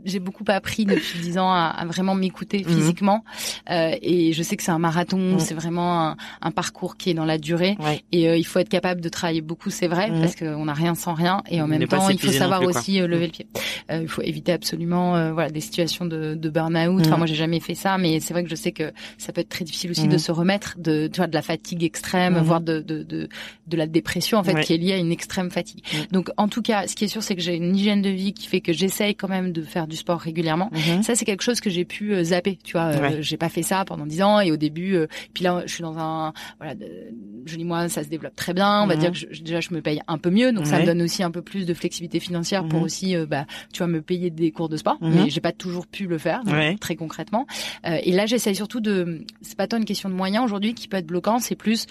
j'ai 0.05 0.19
beaucoup 0.19 0.45
appris 0.49 0.85
depuis 0.85 1.19
10 1.21 1.39
ans 1.39 1.51
à, 1.51 1.75
à 1.77 1.85
vraiment 1.87 2.15
m'écouter 2.15 2.65
mhm. 2.67 2.75
physiquement. 2.75 3.25
Euh, 3.71 3.95
et 4.03 4.33
je 4.33 4.43
sais 4.43 4.57
que 4.57 4.63
c'est 4.63 4.71
un 4.71 4.79
marathon, 4.79 5.19
mhm. 5.19 5.39
c'est 5.39 5.55
vraiment 5.55 6.09
un, 6.09 6.17
un, 6.43 6.51
parcours 6.51 6.97
qui 6.97 7.11
est 7.11 7.15
dans 7.15 7.25
la 7.25 7.39
durée. 7.39 7.77
Et 8.13 8.29
euh, 8.29 8.37
il 8.37 8.47
faut 8.47 8.59
être 8.59 8.69
capable 8.69 9.01
de 9.01 9.09
travailler 9.09 9.41
beaucoup, 9.41 9.71
c'est 9.71 9.89
vrai, 9.89 10.11
parce 10.11 10.35
qu'on 10.35 10.65
n'a 10.65 10.75
rien 10.75 10.95
sans 10.95 11.15
rien. 11.15 11.43
Et 11.51 11.61
en 11.61 11.67
même 11.67 11.87
temps, 11.87 12.09
il 12.09 12.21
faut 12.21 12.33
savoir 12.33 12.63
aussi 12.63 12.99
lever 12.99 13.27
le 13.27 13.33
pied. 13.33 13.47
il 13.91 14.09
faut 14.09 14.23
éviter 14.23 14.53
absolument 14.53 15.33
voilà 15.33 15.46
des 15.53 15.61
situations 15.61 16.05
de 16.05 16.35
de 16.35 16.49
burn-out. 16.49 17.01
Enfin, 17.01 17.17
mm. 17.17 17.19
moi, 17.19 17.27
j'ai 17.27 17.35
jamais 17.35 17.61
fait 17.61 17.75
ça, 17.75 17.99
mais 17.99 18.21
c'est 18.21 18.33
vrai 18.33 18.45
que 18.45 18.51
je 18.51 18.55
sais 18.55 18.73
que 18.73 18.93
ça 19.19 19.33
peut 19.33 19.41
être 19.41 19.49
très 19.49 19.65
difficile 19.65 19.91
aussi 19.91 20.09
de 20.09 20.17
mm. 20.17 20.19
se 20.19 20.33
remettre 20.33 20.75
de, 20.79 21.09
tu 21.09 21.19
vois, 21.19 21.27
de 21.27 21.35
la 21.35 21.43
fatigue 21.43 21.85
extrême, 21.85 22.35
mm. 22.35 22.43
voire 22.43 22.61
de, 22.61 22.81
de, 22.81 23.03
de, 23.03 23.29
de, 23.67 23.77
la 23.77 23.87
dépression, 23.87 24.39
en 24.39 24.45
fait, 24.45 24.61
qui 24.61 24.75
est 24.75 24.79
liée 24.79 24.93
à 24.93 24.99
une 24.99 25.13
extrême 25.13 25.51
fatigue. 25.51 25.83
Donc, 26.13 26.31
en 26.37 26.49
tout 26.49 26.63
cas, 26.63 26.87
ce 26.87 26.95
qui 26.95 27.05
est 27.05 27.09
sûr, 27.09 27.23
c'est 27.23 27.35
que 27.35 27.43
j'ai 27.43 27.57
une 27.57 27.75
hygiène 27.75 28.03
de 28.03 28.11
vie 28.11 28.33
qui 28.33 28.47
fait 28.47 28.61
que 28.61 28.73
j'essaye 28.73 29.15
quand 29.15 29.29
même 29.29 29.53
de 29.53 29.63
faire 29.63 29.87
du 29.87 29.97
sport 29.97 30.21
régulièrement. 30.21 30.71
Mm-hmm. 30.73 31.03
Ça, 31.03 31.15
c'est 31.15 31.25
quelque 31.25 31.43
chose 31.43 31.61
que 31.61 31.71
j'ai 31.71 31.85
pu 31.85 32.15
euh, 32.15 32.25
zapper, 32.25 32.59
tu 32.63 32.73
vois. 32.73 32.87
Euh, 32.87 33.19
j'ai 33.21 33.37
pas 33.37 33.49
fait 33.49 33.63
ça 33.63 33.85
pendant 33.85 34.07
dix 34.07 34.23
ans 34.23 34.41
et 34.41 34.51
au 34.51 34.57
début, 34.57 34.95
euh, 34.95 35.07
puis 35.35 35.45
là, 35.45 35.63
je 35.67 35.73
suis 35.73 35.83
dans 35.83 35.99
un, 35.99 36.33
voilà, 36.59 36.75
je 37.45 37.57
dis 37.57 37.65
moi, 37.65 37.89
ça 37.89 38.03
se 38.03 38.09
développe 38.09 38.37
très 38.37 38.55
bien. 38.55 38.83
On 38.83 38.87
va 38.87 38.97
dire 38.97 39.11
mm-hmm. 39.11 39.39
que 39.39 39.43
déjà, 39.43 39.61
je 39.61 39.73
me 39.73 39.81
paye 39.81 40.01
un 40.09 40.19
peu 40.19 40.31
mieux, 40.31 40.53
donc 40.53 40.67
ça 40.67 40.81
me 40.81 40.87
donne 40.87 41.03
aussi 41.03 41.23
un 41.23 41.31
peu 41.31 41.43
plus 41.43 41.67
de 41.67 41.75
flexibilité 41.75 42.21
financière 42.21 42.67
pour 42.67 42.81
mm-hmm. 42.81 42.85
aussi, 42.85 43.17
bah, 43.27 43.47
tu 43.73 43.79
vois, 43.79 43.87
me 43.87 44.03
payer 44.03 44.31
des 44.31 44.51
cours 44.51 44.69
de 44.69 44.77
sport. 44.77 44.99
Mais 45.01 45.31
j'ai 45.37 45.43
pas 45.43 45.53
toujours 45.53 45.87
pu 45.87 46.07
le 46.07 46.17
faire 46.17 46.43
très 46.81 46.97
concrètement. 46.97 47.47
Euh, 47.87 47.99
et 48.03 48.13
là, 48.13 48.25
j'essaye 48.25 48.57
surtout 48.57 48.81
de. 48.81 49.25
C'est 49.43 49.57
pas 49.57 49.67
tant 49.67 49.77
une 49.77 49.85
question 49.85 50.09
de 50.09 50.15
moyens 50.15 50.43
aujourd'hui 50.45 50.73
qui 50.75 50.89
peut 50.89 50.97
être 50.97 51.07
bloquant, 51.07 51.39
c'est 51.39 51.57
plus 51.57 51.87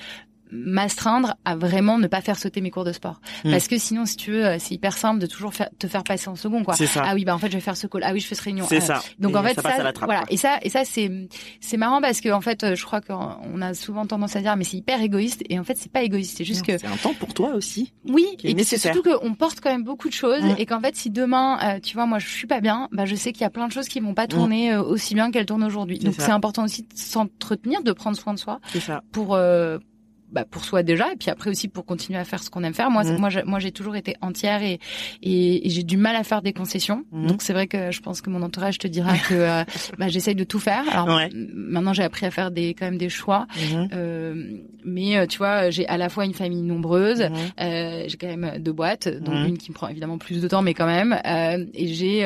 m'astreindre 0.51 1.35
à 1.43 1.55
vraiment 1.55 1.97
ne 1.97 2.07
pas 2.07 2.21
faire 2.21 2.37
sauter 2.37 2.61
mes 2.61 2.71
cours 2.71 2.83
de 2.83 2.91
sport. 2.91 3.19
Hmm. 3.43 3.51
parce 3.51 3.67
que 3.67 3.77
sinon 3.77 4.05
si 4.05 4.15
tu 4.15 4.31
veux 4.31 4.45
euh, 4.45 4.57
c'est 4.59 4.75
hyper 4.75 4.97
simple 4.97 5.19
de 5.19 5.25
toujours 5.25 5.53
faire, 5.53 5.69
te 5.79 5.87
faire 5.87 6.03
passer 6.03 6.29
en 6.29 6.35
second 6.35 6.63
quoi. 6.63 6.75
Ça. 6.75 7.03
ah 7.03 7.13
oui 7.15 7.25
bah 7.25 7.33
en 7.33 7.39
fait 7.39 7.47
je 7.47 7.53
vais 7.53 7.61
faire 7.61 7.77
ce 7.77 7.87
call 7.87 8.03
ah 8.03 8.13
oui 8.13 8.19
je 8.19 8.27
fais 8.27 8.35
ce 8.35 8.43
réunion. 8.43 8.65
C'est 8.67 8.79
ça. 8.79 9.01
donc 9.19 9.35
en 9.35 9.43
fait 9.43 9.59
ça, 9.59 9.91
voilà. 10.01 10.23
et 10.29 10.37
ça 10.37 10.59
et 10.61 10.69
ça 10.69 10.85
c'est 10.85 11.11
c'est 11.59 11.77
marrant 11.77 12.01
parce 12.01 12.21
que 12.21 12.29
en 12.29 12.41
fait 12.41 12.63
euh, 12.63 12.75
je 12.75 12.85
crois 12.85 13.01
qu'on 13.01 13.61
a 13.61 13.73
souvent 13.73 14.05
tendance 14.05 14.35
à 14.35 14.41
dire 14.41 14.55
mais 14.55 14.63
c'est 14.63 14.77
hyper 14.77 15.01
égoïste. 15.01 15.43
Et 15.49 15.59
en 15.59 15.63
fait 15.63 15.77
c'est 15.77 15.91
pas 15.91 16.03
égoïste. 16.03 16.37
C'est 16.37 16.45
juste 16.45 16.65
que 16.65 16.77
c'est 16.77 16.87
un 16.87 16.97
temps 16.97 17.13
pour 17.13 17.33
toi 17.33 17.55
aussi 17.55 17.93
oui 18.07 18.25
et 18.43 18.63
c'est 18.63 18.77
surtout 18.77 19.01
qu'on 19.01 19.33
porte 19.33 19.59
quand 19.61 19.71
même 19.71 19.83
beaucoup 19.83 20.09
de 20.09 20.13
choses 20.13 20.43
et 20.57 20.65
qu'en 20.65 20.79
fait 20.79 20.95
si 20.95 21.09
demain 21.09 21.57
euh, 21.63 21.79
tu 21.79 21.95
vois 21.95 22.05
moi 22.05 22.19
je 22.19 22.27
suis 22.27 22.47
pas 22.47 22.61
bien 22.61 22.87
bah 22.91 23.05
je 23.05 23.15
sais 23.15 23.31
qu'il 23.31 23.41
y 23.41 23.45
a 23.45 23.49
plein 23.49 23.67
de 23.67 23.71
choses 23.71 23.87
qui 23.87 23.99
vont 23.99 24.13
pas 24.13 24.25
hmm. 24.25 24.29
tourner 24.29 24.77
aussi 24.77 25.15
bien 25.15 25.31
qu'elles 25.31 25.45
tournent 25.45 25.63
aujourd'hui. 25.63 25.99
Donc 25.99 26.15
c'est 26.17 26.31
important 26.31 26.65
aussi 26.65 26.83
de 26.83 26.87
s'entretenir 26.95 27.81
de 27.83 27.91
prendre 27.91 28.17
soin 28.17 28.33
de 28.33 28.39
soi 28.39 28.59
ça. 28.79 29.01
pour 29.11 29.37
bah, 30.35 30.45
pour 30.49 30.65
soi 30.65 30.83
déjà 30.83 31.13
et 31.13 31.15
puis 31.15 31.29
après 31.29 31.49
aussi 31.49 31.67
pour 31.69 31.85
continuer 31.85 32.19
à 32.19 32.25
faire 32.25 32.43
ce 32.43 32.49
qu'on 32.49 32.63
aime 32.63 32.73
faire. 32.73 32.91
Moi, 32.91 33.03
mmh. 33.03 33.17
moi, 33.17 33.29
moi, 33.45 33.59
j'ai 33.59 33.71
toujours 33.71 33.95
été 33.95 34.15
entière 34.21 34.61
et 34.61 34.79
et, 35.23 35.61
j'ai 35.69 35.83
du 35.83 35.97
mal 35.97 36.15
à 36.15 36.23
faire 36.23 36.41
des 36.41 36.53
concessions. 36.53 37.05
Mmh. 37.11 37.27
Donc 37.27 37.41
c'est 37.41 37.53
vrai 37.53 37.67
que 37.67 37.91
je 37.91 38.01
pense 38.01 38.21
que 38.21 38.29
mon 38.29 38.41
entourage 38.41 38.77
te 38.77 38.87
dira 38.87 39.17
que 39.17 39.33
euh, 39.33 39.63
bah, 39.97 40.09
j'essaye 40.09 40.35
de 40.35 40.43
tout 40.43 40.59
faire. 40.59 40.83
Alors 40.91 41.19
maintenant, 41.53 41.93
j'ai 41.93 42.03
appris 42.03 42.25
à 42.25 42.31
faire 42.31 42.51
des 42.51 42.73
quand 42.73 42.85
même 42.85 42.97
des 42.97 43.09
choix. 43.09 43.47
Mmh. 43.55 43.87
Euh, 43.93 44.59
mais 44.85 45.17
euh, 45.17 45.25
tu 45.25 45.39
vois, 45.39 45.69
j'ai 45.71 45.87
à 45.87 45.97
la 45.97 46.09
fois 46.09 46.25
une 46.25 46.33
famille 46.33 46.61
nombreuse, 46.61 47.21
euh, 47.59 48.03
j'ai 48.07 48.17
quand 48.17 48.27
même 48.27 48.59
deux 48.59 48.71
boîtes, 48.71 49.07
dont 49.07 49.45
une 49.45 49.57
qui 49.57 49.71
me 49.71 49.75
prend 49.75 49.87
évidemment 49.87 50.17
plus 50.17 50.41
de 50.41 50.47
temps, 50.47 50.61
mais 50.61 50.73
quand 50.73 50.85
même. 50.85 51.19
Euh, 51.25 51.65
et 51.73 51.87
j'ai 51.87 52.23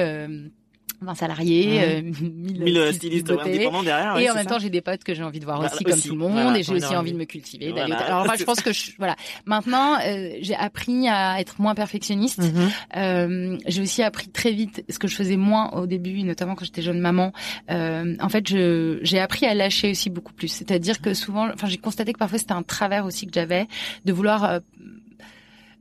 20 1.01 1.15
salariés, 1.15 1.81
euh, 1.81 2.01
1000, 2.21 2.93
stylistes 2.93 3.29
indépendants 3.31 3.83
derrière. 3.83 4.17
et 4.17 4.29
en 4.29 4.35
même 4.35 4.45
temps, 4.45 4.59
j'ai 4.59 4.69
des 4.69 4.81
potes 4.81 5.03
que 5.03 5.13
j'ai 5.13 5.23
envie 5.23 5.39
de 5.39 5.45
voir 5.45 5.59
aussi, 5.61 5.83
comme 5.83 5.99
tout 5.99 6.11
le 6.11 6.17
monde, 6.17 6.55
et 6.55 6.63
j'ai 6.63 6.73
aussi 6.73 6.95
envie 6.95 7.13
de 7.13 7.17
me 7.17 7.25
cultiver. 7.25 7.73
Alors 7.79 8.25
moi, 8.25 8.35
je 8.37 8.43
pense 8.43 8.61
que 8.61 8.73
je, 8.73 8.91
voilà. 8.97 9.15
Maintenant, 9.45 9.97
euh, 10.05 10.31
j'ai 10.41 10.55
appris 10.55 11.07
à 11.07 11.39
être 11.39 11.61
moins 11.61 11.75
perfectionniste. 11.75 12.39
Mhm. 12.39 12.69
euh, 12.97 13.57
j'ai 13.67 13.81
aussi 13.81 14.03
appris 14.03 14.29
très 14.29 14.51
vite 14.51 14.83
ce 14.89 14.99
que 14.99 15.07
je 15.07 15.15
faisais 15.15 15.37
moins 15.37 15.71
au 15.71 15.85
début, 15.85 16.21
notamment 16.23 16.55
quand 16.55 16.65
j'étais 16.65 16.81
jeune 16.81 16.99
maman. 16.99 17.31
Euh, 17.69 18.15
en 18.19 18.29
fait, 18.29 18.47
je 18.47 18.99
j'ai 19.01 19.19
appris 19.19 19.45
à 19.45 19.53
lâcher 19.53 19.91
aussi 19.91 20.09
beaucoup 20.09 20.33
plus. 20.33 20.47
C'est-à-dire 20.47 21.01
que 21.01 21.13
souvent, 21.13 21.49
enfin, 21.53 21.67
j'ai 21.67 21.77
constaté 21.77 22.13
que 22.13 22.19
parfois 22.19 22.39
c'était 22.39 22.53
un 22.53 22.63
travers 22.63 23.05
aussi 23.05 23.25
que 23.25 23.33
j'avais 23.33 23.67
de 24.05 24.13
vouloir 24.13 24.43
euh, 24.43 24.59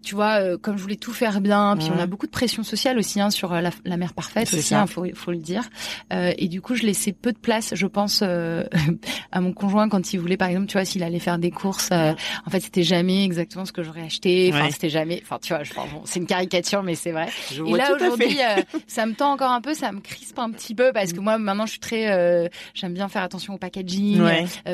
tu 0.03 0.15
vois, 0.15 0.41
euh, 0.41 0.57
comme 0.57 0.77
je 0.77 0.83
voulais 0.83 0.97
tout 0.97 1.13
faire 1.13 1.41
bien, 1.41 1.77
puis 1.77 1.89
on 1.95 1.99
a 1.99 2.07
beaucoup 2.07 2.27
de 2.27 2.31
pression 2.31 2.63
sociale 2.63 2.99
aussi 2.99 3.21
hein, 3.21 3.31
sur 3.31 3.53
euh, 3.53 3.61
la, 3.61 3.71
la 3.85 3.97
mère 3.97 4.15
parfaite 4.15 4.53
aussi, 4.55 4.73
il 4.73 4.77
hein, 4.77 4.87
faut, 4.87 5.05
faut 5.15 5.33
le 5.33 5.39
dire. 5.39 5.69
Euh, 6.13 6.33
et 6.39 6.49
du 6.49 6.61
coup, 6.61 6.75
je 6.75 6.85
laissais 6.85 7.13
peu 7.13 7.33
de 7.33 7.39
place, 7.39 7.75
je 7.75 7.87
pense, 7.87 8.21
euh, 8.23 8.65
à 9.33 9.41
mon 9.41 9.53
conjoint 9.53 9.89
quand 9.89 10.13
il 10.13 10.21
voulait, 10.21 10.37
par 10.37 10.49
exemple, 10.49 10.67
tu 10.67 10.75
vois, 10.75 10.85
s'il 10.85 11.03
allait 11.03 11.19
faire 11.19 11.39
des 11.39 11.51
courses. 11.51 11.91
en 11.91 12.51
fait, 12.51 12.61
c'était 12.61 12.85
jamais 12.85 13.25
exactement 13.25 13.65
ce 13.65 13.73
que 13.73 13.83
j'aurais 13.83 14.03
acheté. 14.03 14.51
Enfin, 14.53 14.71
c'était 14.71 14.89
jamais. 14.89 15.21
Enfin, 15.23 15.39
tu 15.43 15.53
vois, 15.53 15.65
je, 15.65 15.75
bon, 15.75 16.03
c'est 16.05 16.21
une 16.21 16.27
caricature, 16.27 16.83
mais 16.83 16.95
c'est 16.95 17.13
vrai. 17.13 17.29
et 17.53 17.73
là 17.73 17.95
aujourd'hui, 17.95 18.39
ça 18.87 19.05
me 19.07 19.15
tend 19.15 19.33
encore 19.33 19.51
un 19.51 19.61
peu, 19.61 19.75
ça 19.75 19.91
me 19.93 20.01
crispe 20.01 20.39
un 20.39 20.51
petit 20.51 20.75
peu 20.75 20.93
parce 20.93 21.13
que 21.13 21.21
moi, 21.21 21.39
maintenant, 21.39 21.67
je 21.67 21.73
suis 21.73 21.81
très, 21.81 22.51
j'aime 22.75 22.95
bien 22.95 23.09
faire 23.09 23.23
attention 23.23 23.55
au 23.55 23.59
packaging, 23.59 24.23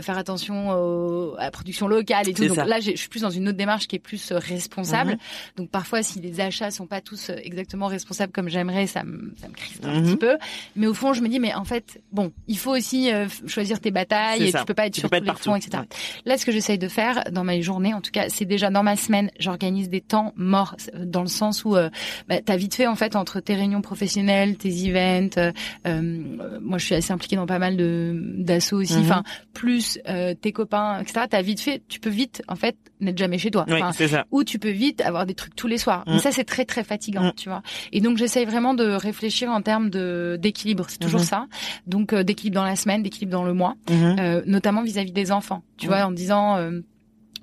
faire 0.02 0.18
attention 0.18 0.70
au, 0.70 1.34
à 1.38 1.44
la 1.44 1.50
production 1.50 1.88
locale 1.88 2.28
et 2.28 2.34
tout. 2.34 2.46
Donc 2.46 2.56
là, 2.56 2.80
je 2.80 2.94
suis 2.94 3.08
plus 3.08 3.22
dans 3.22 3.30
une 3.30 3.48
autre 3.48 3.58
démarche 3.58 3.86
qui 3.86 3.96
est 3.96 4.00
plus 4.00 4.32
responsable. 4.32 5.13
Donc 5.56 5.70
parfois, 5.70 6.02
si 6.02 6.20
les 6.20 6.40
achats 6.40 6.70
sont 6.70 6.86
pas 6.86 7.00
tous 7.00 7.30
euh, 7.30 7.36
exactement 7.42 7.86
responsables 7.86 8.32
comme 8.32 8.48
j'aimerais, 8.48 8.86
ça 8.86 9.04
me 9.04 9.32
ça 9.40 9.48
me 9.48 9.54
crispe 9.54 9.84
un 9.84 10.00
Mhm. 10.00 10.06
petit 10.06 10.16
peu. 10.16 10.36
Mais 10.76 10.86
au 10.86 10.94
fond, 10.94 11.12
je 11.12 11.22
me 11.22 11.28
dis, 11.28 11.40
mais 11.40 11.54
en 11.54 11.64
fait, 11.64 12.00
bon, 12.12 12.32
il 12.48 12.58
faut 12.58 12.72
aussi 12.76 13.12
euh, 13.12 13.26
choisir 13.46 13.80
tes 13.80 13.90
batailles 13.90 14.42
et 14.48 14.52
tu 14.52 14.64
peux 14.66 14.74
pas 14.74 14.86
être 14.86 14.94
Tu 14.94 15.00
sur 15.00 15.10
tous 15.10 15.22
les 15.22 15.34
fronts, 15.34 15.56
etc. 15.56 15.78
Ouais. 15.82 15.88
Là, 16.26 16.38
ce 16.38 16.44
que 16.46 16.52
j'essaye 16.52 16.78
de 16.78 16.88
faire 16.88 17.24
dans 17.32 17.44
mes 17.44 17.62
journées, 17.62 17.94
en 17.94 18.00
tout 18.00 18.10
cas, 18.10 18.28
c'est 18.28 18.44
déjà 18.44 18.70
dans 18.70 18.82
ma 18.82 18.96
semaine, 18.96 19.30
j'organise 19.38 19.88
des 19.88 20.00
temps 20.00 20.32
morts 20.36 20.76
euh, 20.94 21.04
dans 21.04 21.22
le 21.22 21.28
sens 21.28 21.64
où 21.64 21.76
euh, 21.76 21.90
bah, 22.28 22.40
t'as 22.44 22.56
vite 22.56 22.74
fait 22.74 22.86
en 22.86 22.96
fait 22.96 23.16
entre 23.16 23.40
tes 23.40 23.54
réunions 23.54 23.82
professionnelles, 23.82 24.56
tes 24.56 24.70
events. 24.88 25.36
euh, 25.38 25.52
euh, 25.86 26.58
moi, 26.60 26.78
je 26.78 26.84
suis 26.86 26.94
assez 26.94 27.12
impliquée 27.12 27.36
dans 27.36 27.46
pas 27.46 27.58
mal 27.58 27.76
de 27.76 28.18
d'assauts 28.38 28.80
aussi. 28.80 28.94
Mhm. 28.94 29.00
Enfin, 29.02 29.22
plus 29.52 29.98
euh, 30.08 30.34
tes 30.34 30.52
copains, 30.52 31.00
etc. 31.00 31.26
T'as 31.28 31.42
vite 31.42 31.60
fait, 31.60 31.82
tu 31.88 32.00
peux 32.00 32.10
vite 32.10 32.42
en 32.48 32.56
fait 32.56 32.76
n'être 33.00 33.18
jamais 33.18 33.38
chez 33.38 33.50
toi. 33.50 33.66
Oui, 33.68 33.80
ça. 34.08 34.24
ou 34.30 34.44
tu 34.44 34.58
peux 34.58 34.70
vite 34.70 35.02
avoir 35.04 35.26
des 35.26 35.34
trucs 35.34 35.54
tous 35.54 35.66
les 35.68 35.78
soirs. 35.78 36.02
Mm. 36.06 36.12
Mais 36.14 36.18
ça, 36.18 36.32
c'est 36.32 36.44
très 36.44 36.64
très 36.64 36.82
fatigant, 36.84 37.24
Mm. 37.24 37.32
tu 37.36 37.48
vois. 37.48 37.62
Et 37.92 38.00
donc, 38.00 38.16
j'essaye 38.18 38.44
vraiment 38.46 38.74
de 38.74 38.84
réfléchir 38.88 39.50
en 39.50 39.62
termes 39.62 39.90
de 39.90 40.38
d'équilibre. 40.40 40.86
C'est 40.88 40.98
toujours 40.98 41.20
Mhm. 41.20 41.26
ça. 41.26 41.46
Donc, 41.86 42.12
euh, 42.12 42.22
d'équilibre 42.24 42.56
dans 42.56 42.64
la 42.64 42.76
semaine, 42.76 43.02
d'équilibre 43.02 43.32
dans 43.32 43.44
le 43.44 43.54
mois, 43.54 43.74
Mhm. 43.90 44.16
euh, 44.18 44.42
notamment 44.46 44.82
vis-à-vis 44.82 45.12
des 45.12 45.30
enfants. 45.32 45.62
Tu 45.76 45.86
Mm. 45.86 45.88
vois, 45.88 46.04
en 46.06 46.10
disant. 46.10 46.56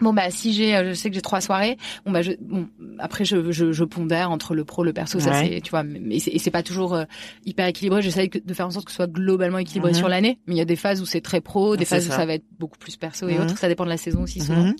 Bon 0.01 0.13
bah 0.13 0.29
si 0.31 0.53
j'ai, 0.53 0.75
euh, 0.75 0.89
je 0.89 0.93
sais 0.93 1.09
que 1.09 1.15
j'ai 1.15 1.21
trois 1.21 1.41
soirées. 1.41 1.77
Bon 2.05 2.11
bah 2.11 2.21
je, 2.21 2.31
bon 2.41 2.67
après 2.99 3.23
je, 3.23 3.51
je, 3.51 3.71
je 3.71 3.83
pondère 3.83 4.31
entre 4.31 4.55
le 4.55 4.65
pro 4.65 4.83
le 4.83 4.93
perso. 4.93 5.19
Ça 5.19 5.33
c'est 5.33 5.61
tu 5.61 5.69
vois, 5.69 5.83
mais 5.83 6.19
c'est, 6.19 6.31
et 6.31 6.39
c'est 6.39 6.51
pas 6.51 6.63
toujours 6.63 6.93
euh, 6.95 7.03
hyper 7.45 7.67
équilibré. 7.67 8.01
J'essaye 8.01 8.29
que- 8.29 8.39
de 8.39 8.53
faire 8.53 8.67
en 8.67 8.71
sorte 8.71 8.85
que 8.85 8.91
ce 8.91 8.95
soit 8.97 9.07
globalement 9.11 9.57
équilibré 9.59 9.91
Mhm. 9.91 9.97
sur 9.97 10.09
l'année. 10.09 10.39
Mais 10.47 10.55
il 10.55 10.57
y 10.57 10.61
a 10.61 10.65
des 10.65 10.75
phases 10.75 11.01
où 11.01 11.05
c'est 11.05 11.21
très 11.21 11.39
pro, 11.41 11.75
des 11.77 11.85
phases 11.85 12.07
où 12.07 12.11
ça. 12.11 12.25
va 12.25 12.33
être 12.33 12.45
beaucoup 12.59 12.77
plus 12.77 12.97
perso 12.97 13.27
et 13.29 13.35
Mhm. 13.35 13.41
autres. 13.41 13.57
Ça 13.57 13.67
dépend 13.67 13.83
de 13.85 13.89
la 13.89 13.97
saison 13.97 14.23
aussi 14.23 14.39
souvent. 14.41 14.63
Mhm. 14.63 14.75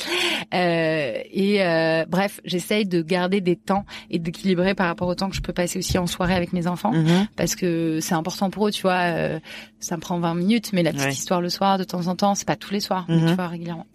Euh, 0.54 1.14
et 1.32 1.64
euh, 1.64 2.06
bref, 2.08 2.42
j'essaye 2.46 2.86
de 2.86 3.02
garder 3.02 3.42
des 3.42 3.56
temps 3.56 3.86
et 4.10 4.20
d'équilibrer 4.20 4.74
par 4.76 4.88
rapport 4.88 5.08
au 5.08 5.16
temps 5.16 5.30
que 5.30 5.36
je 5.36 5.42
peux 5.42 5.54
passer 5.54 5.80
aussi 5.80 5.98
en 5.98 6.08
soirée 6.08 6.34
avec 6.36 6.54
mes 6.54 6.68
enfants 6.68 6.94
parce 7.36 7.56
que 7.56 8.00
c'est 8.02 8.14
important 8.16 8.50
pour 8.50 8.68
eux, 8.68 8.72
tu 8.72 8.82
vois. 8.82 9.02
euh, 9.12 9.40
ça 9.80 9.96
me 9.96 10.02
prend 10.02 10.20
20 10.20 10.36
minutes, 10.36 10.74
mais 10.74 10.84
la 10.84 10.92
petite 10.92 11.06
Ouais. 11.06 11.12
histoire 11.14 11.42
le 11.42 11.50
soir, 11.50 11.78
de 11.80 11.84
temps 11.84 12.06
en 12.08 12.16
temps, 12.16 12.36
c'est 12.36 12.46
pas 12.48 12.56
tous 12.56 12.72
les 12.72 12.80
soirs, 12.80 13.06
mais 13.10 13.18
tu 13.26 13.34
vois 13.34 13.48
régulièrement. 13.48 13.88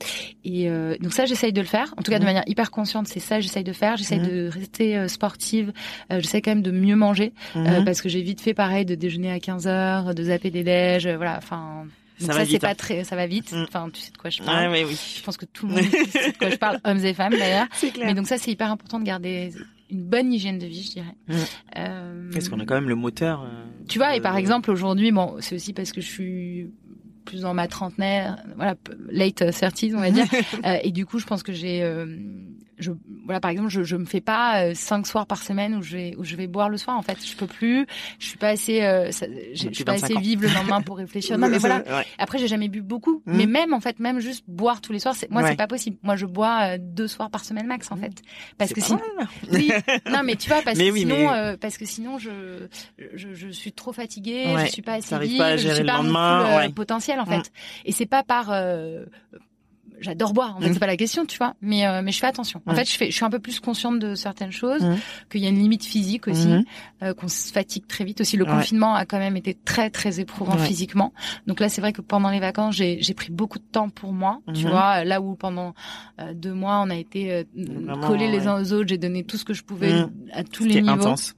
Et 0.45 0.68
euh, 0.68 0.97
donc 1.01 1.12
ça, 1.16 1.26
j'essaye 1.26 1.52
de 1.52 1.60
le 1.60 1.66
faire. 1.66 1.92
En 1.96 2.02
tout 2.02 2.10
cas, 2.10 2.18
de 2.18 2.24
Mhm. 2.24 2.28
manière 2.28 2.44
hyper 2.46 2.70
consciente, 2.70 3.08
c'est 3.08 3.20
ça, 3.20 3.40
j'essaye 3.40 3.64
de 3.64 3.72
faire. 3.72 3.96
J'essaye 3.96 4.20
Mhm. 4.20 4.28
de 4.28 4.48
rester 4.48 4.96
euh, 4.96 5.08
sportive. 5.08 5.72
Euh, 6.12 6.20
j'essaie 6.20 6.40
quand 6.42 6.50
même 6.52 6.62
de 6.62 6.70
mieux 6.70 6.96
manger 6.96 7.32
euh, 7.56 7.78
Mhm. 7.80 7.84
parce 7.84 8.00
que 8.02 8.08
j'ai 8.08 8.22
vite 8.22 8.40
fait 8.40 8.54
pareil 8.54 8.84
de 8.84 8.94
déjeuner 8.94 9.32
à 9.32 9.40
15 9.40 9.66
heures, 9.66 10.14
de 10.14 10.22
zapper 10.22 10.50
des 10.50 10.62
déj, 10.62 11.06
euh, 11.06 11.16
voilà. 11.16 11.36
Enfin, 11.38 11.84
donc 12.20 12.32
Ça 12.32 12.38
c'est 12.40 12.44
vite, 12.44 12.60
pas 12.62 12.70
hein. 12.70 12.74
très, 12.74 13.04
ça 13.04 13.16
va 13.16 13.26
vite. 13.26 13.52
Enfin, 13.68 13.88
tu 13.92 14.00
sais 14.00 14.10
de 14.12 14.16
quoi 14.16 14.30
je 14.30 14.42
parle. 14.42 14.68
Ouais, 14.70 14.80
ouais, 14.82 14.84
oui. 14.88 14.96
Je 15.16 15.22
pense 15.22 15.36
que 15.36 15.44
tout 15.46 15.66
le 15.66 15.74
monde 15.74 15.82
sait 16.10 16.32
de 16.32 16.36
quoi 16.38 16.50
je 16.50 16.56
parle, 16.56 16.78
hommes 16.84 17.04
et 17.04 17.12
femmes 17.14 17.32
d'ailleurs. 17.32 17.66
C'est 17.72 17.90
clair. 17.90 18.06
Mais 18.06 18.14
donc 18.14 18.26
ça, 18.26 18.38
c'est 18.38 18.50
hyper 18.50 18.70
important 18.70 18.98
de 19.00 19.04
garder 19.04 19.50
une 19.90 20.02
bonne 20.02 20.32
hygiène 20.32 20.58
de 20.58 20.66
vie, 20.66 20.82
je 20.82 20.90
dirais. 20.90 21.14
Euh, 21.76 22.30
Parce 22.32 22.48
qu'on 22.48 22.58
a 22.60 22.64
quand 22.64 22.74
même 22.74 22.88
le 22.88 22.94
moteur. 22.96 23.42
euh, 23.42 23.64
tu 23.88 23.98
vois, 23.98 24.16
et 24.16 24.20
par 24.20 24.36
exemple 24.36 24.70
aujourd'hui, 24.70 25.12
bon, 25.12 25.36
c'est 25.40 25.54
aussi 25.54 25.72
parce 25.72 25.92
que 25.92 26.00
je 26.00 26.06
suis 26.06 26.70
plus 27.27 27.43
dans 27.43 27.53
ma 27.53 27.68
trentenaire, 27.68 28.39
voilà, 28.57 28.74
late 29.11 29.53
30 29.53 29.74
on 29.95 30.01
va 30.01 30.11
dire, 30.11 30.27
Euh, 30.64 30.79
et 30.83 30.91
du 30.91 31.05
coup, 31.05 31.18
je 31.18 31.27
pense 31.27 31.43
que 31.43 31.53
j'ai, 31.53 31.83
euh, 31.83 32.07
je, 32.79 32.93
voilà, 33.24 33.41
par 33.41 33.51
exemple, 33.51 33.70
je, 33.70 33.83
je 33.83 33.97
me 33.97 34.05
fais 34.05 34.20
pas 34.20 34.62
euh, 34.64 34.72
cinq 34.74 35.07
soirs 35.07 35.27
par 35.27 35.43
semaine 35.43 35.74
où 35.77 35.83
je 35.83 35.97
vais, 35.97 36.14
où 36.16 36.24
je 36.24 36.37
vais 36.37 36.47
boire 36.47 36.68
le 36.68 36.77
soir. 36.77 36.97
En 36.97 37.03
fait, 37.03 37.18
je 37.27 37.35
peux 37.37 37.47
plus. 37.47 37.87
Je 38.18 38.27
suis 38.27 38.39
pas 38.39 38.49
assez, 38.49 38.83
euh, 38.83 39.11
ça- 39.12 39.27
je 39.55 39.68
suis 39.72 39.85
pas 39.85 39.93
25 39.93 40.05
assez 40.12 40.20
vive 40.20 40.43
le 40.43 40.49
lendemain 40.49 40.83
pour 40.83 40.97
réfléchir. 40.99 41.39
Non, 41.39 41.49
mais 41.51 41.59
voilà. 41.59 41.79
Ouais. 41.79 42.07
Après, 42.18 42.39
j'ai 42.39 42.49
jamais 42.49 42.68
bu 42.68 42.83
beaucoup, 42.83 43.22
Mhm. 43.27 43.37
mais 43.37 43.47
même 43.47 43.72
en 43.72 43.81
fait, 43.81 43.99
même 43.99 44.20
juste 44.20 44.45
boire 44.49 44.81
tous 44.81 44.93
les 44.93 44.99
soirs, 44.99 45.14
c'est, 45.14 45.31
moi, 45.31 45.43
Ouais. 45.43 45.51
c'est 45.51 45.57
pas 45.57 45.66
possible. 45.66 45.97
Moi, 46.03 46.16
je 46.16 46.27
bois 46.27 46.74
euh, 46.74 46.79
deux 46.81 47.09
soirs 47.09 47.31
par 47.31 47.45
semaine 47.45 47.66
max, 47.66 47.91
en 47.91 47.97
Mhm. 47.97 48.03
fait, 48.03 48.22
parce 48.59 48.72
que 48.72 48.81
sinon, 48.81 49.01
mal. 49.16 49.27
oui, 49.53 49.70
non, 50.11 50.20
mais 50.24 50.37
tu 50.37 50.49
vois, 50.49 50.62
parce 50.62 50.77
Mais 50.79 50.89
que 50.89 50.93
oui, 50.93 51.01
sinon, 51.01 51.16
mais- 51.16 51.33
euh, 51.33 51.57
parce 51.61 51.77
que 51.79 51.85
sinon, 51.85 52.18
je, 52.18 52.66
je, 53.14 53.35
je 53.35 53.49
suis 53.49 53.72
trop 53.72 53.93
fatiguée, 53.93 54.45
Ouais, 54.55 54.66
je 54.66 54.72
suis 54.72 54.83
pas 54.83 54.95
assez 54.95 55.18
vive, 55.18 55.39
pas 55.39 55.47
à 55.47 55.57
je 55.57 55.62
gérer 55.62 55.74
suis 55.77 55.83
le 55.83 55.89
pas 55.89 55.97
mon 55.99 56.03
lendemain, 56.05 56.61
full, 56.62 56.70
euh, 56.70 56.74
potentiel, 56.74 57.20
en 57.20 57.27
fait. 57.27 57.39
Mm. 57.39 57.43
Et 57.87 57.93
c'est 57.93 58.07
pas 58.07 58.22
par, 58.22 58.51
euh, 58.53 59.05
j'adore 60.01 60.32
boire, 60.32 60.57
en 60.57 60.61
fait, 60.61 60.68
Mm. 60.70 60.72
c'est 60.74 60.78
pas 60.80 60.86
la 60.86 60.97
question, 60.97 61.24
tu 61.26 61.38
vois, 61.38 61.55
mais 61.61 61.86
euh, 61.86 62.03
mais 62.03 62.12
je 62.12 62.18
fais 62.18 62.26
attention. 62.26 62.61
En 62.66 62.74
fait, 62.74 62.84
je 62.84 62.97
fais, 62.97 63.07
je 63.11 63.14
suis 63.16 63.24
un 63.24 63.30
peu 63.30 63.38
plus 63.38 63.61
consciente 63.61 63.99
de 63.99 64.14
certaines 64.14 64.53
choses, 64.53 64.82
Mm. 64.82 64.97
qu'il 65.30 65.40
y 65.42 65.47
a 65.47 65.49
une 65.51 65.59
limite 65.59 65.84
physique 65.84 66.28
aussi, 66.28 66.49
Mhm. 66.49 66.64
euh, 67.03 67.14
qu'on 67.14 67.28
se 67.28 67.53
fatigue 67.53 67.86
très 67.86 68.05
vite 68.05 68.20
aussi. 68.20 68.36
Le 68.36 68.44
Ouais. 68.44 68.51
confinement 68.51 68.94
a 68.94 69.07
quand 69.07 69.18
même 69.18 69.36
été 69.36 69.55
très 69.55 69.90
très 69.90 70.20
éprouvant 70.20 70.57
Ouais. 70.57 70.66
physiquement. 70.66 71.12
Donc 71.47 71.61
là, 71.61 71.68
c'est 71.68 71.80
vrai 71.80 71.92
que 71.92 72.01
pendant 72.03 72.30
les 72.30 72.40
vacances, 72.40 72.74
j'ai 72.76 72.99
j'ai 73.01 73.14
pris 73.14 73.30
beaucoup 73.32 73.59
de 73.59 73.64
temps 73.64 73.88
pour 73.88 74.12
moi, 74.12 74.40
tu 74.55 74.66
vois, 74.68 75.05
là 75.05 75.20
où 75.20 75.34
pendant 75.34 75.74
euh, 76.20 76.34
deux 76.34 76.55
mois, 76.55 76.80
on 76.84 76.90
a 76.90 76.97
été 76.97 77.32
euh, 77.32 77.44
collés 78.07 78.28
les 78.30 78.40
ouais. 78.40 78.47
uns 78.49 78.61
aux 78.61 78.72
autres, 78.72 78.88
j'ai 78.88 78.99
donné 78.99 79.24
tout 79.24 79.36
ce 79.36 79.44
que 79.44 79.55
je 79.55 79.62
pouvais 79.64 79.92
à 80.32 80.44
tous 80.44 80.64
les 80.64 80.80
niveaux. 80.82 80.90
intense. 80.94 81.34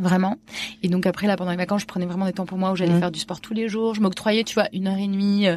Vraiment. 0.00 0.38
Et 0.82 0.88
donc 0.88 1.06
après, 1.06 1.28
là, 1.28 1.36
pendant 1.36 1.52
les 1.52 1.56
vacances, 1.56 1.82
je 1.82 1.86
prenais 1.86 2.06
vraiment 2.06 2.26
des 2.26 2.32
temps 2.32 2.46
pour 2.46 2.58
moi 2.58 2.72
où 2.72 2.76
j'allais 2.76 2.98
faire 2.98 3.12
du 3.12 3.20
sport 3.20 3.40
tous 3.40 3.54
les 3.54 3.68
jours. 3.68 3.94
Je 3.94 4.00
m'octroyais, 4.00 4.42
tu 4.42 4.54
vois, 4.54 4.68
une 4.72 4.88
heure 4.88 4.98
et 4.98 5.06
demie, 5.06 5.46
euh, 5.46 5.56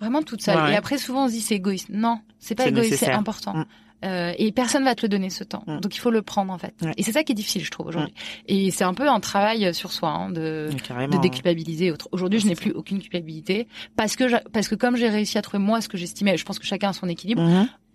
vraiment 0.00 0.22
toute 0.22 0.42
seule. 0.42 0.56
Ouais. 0.62 0.72
Et 0.72 0.76
après, 0.76 0.98
souvent, 0.98 1.24
on 1.24 1.28
se 1.28 1.32
dit 1.32 1.40
c'est 1.40 1.54
égoïste. 1.56 1.88
Non, 1.90 2.20
c'est 2.38 2.54
pas 2.54 2.64
égoïste, 2.80 2.98
c'est 3.06 3.12
important. 3.12 3.54
Mhm. 3.54 3.64
Euh, 4.04 4.34
et 4.36 4.52
personne 4.52 4.84
va 4.84 4.94
te 4.94 5.00
le 5.00 5.08
donner 5.08 5.30
ce 5.30 5.44
temps. 5.44 5.64
Mhm. 5.66 5.80
Donc 5.80 5.96
il 5.96 5.98
faut 5.98 6.10
le 6.10 6.20
prendre 6.20 6.52
en 6.52 6.58
fait. 6.58 6.74
Et 6.98 7.02
c'est 7.02 7.12
ça 7.12 7.22
qui 7.24 7.32
est 7.32 7.34
difficile, 7.34 7.64
je 7.64 7.70
trouve 7.70 7.86
aujourd'hui. 7.86 8.12
Et 8.48 8.70
c'est 8.70 8.84
un 8.84 8.92
peu 8.92 9.08
un 9.08 9.18
travail 9.20 9.72
sur 9.72 9.92
soi, 9.92 10.10
hein, 10.10 10.28
de 10.30 10.68
de 10.68 11.16
hein. 11.16 11.20
déculpabiliser. 11.22 11.90
Autre- 11.90 12.08
Aujourd'hui, 12.12 12.38
je 12.38 12.46
n'ai 12.46 12.54
plus 12.54 12.72
aucune 12.72 13.00
culpabilité 13.00 13.66
parce 13.96 14.14
que 14.16 14.28
je- 14.28 14.36
parce 14.52 14.68
que 14.68 14.74
comme 14.74 14.96
j'ai 14.96 15.08
réussi 15.08 15.38
à 15.38 15.42
trouver 15.42 15.62
moi 15.62 15.80
ce 15.80 15.88
que 15.88 15.96
j'estimais, 15.96 16.36
je 16.36 16.44
pense 16.44 16.58
que 16.58 16.66
chacun 16.66 16.90
a 16.90 16.92
son 16.92 17.08
équilibre. 17.08 17.40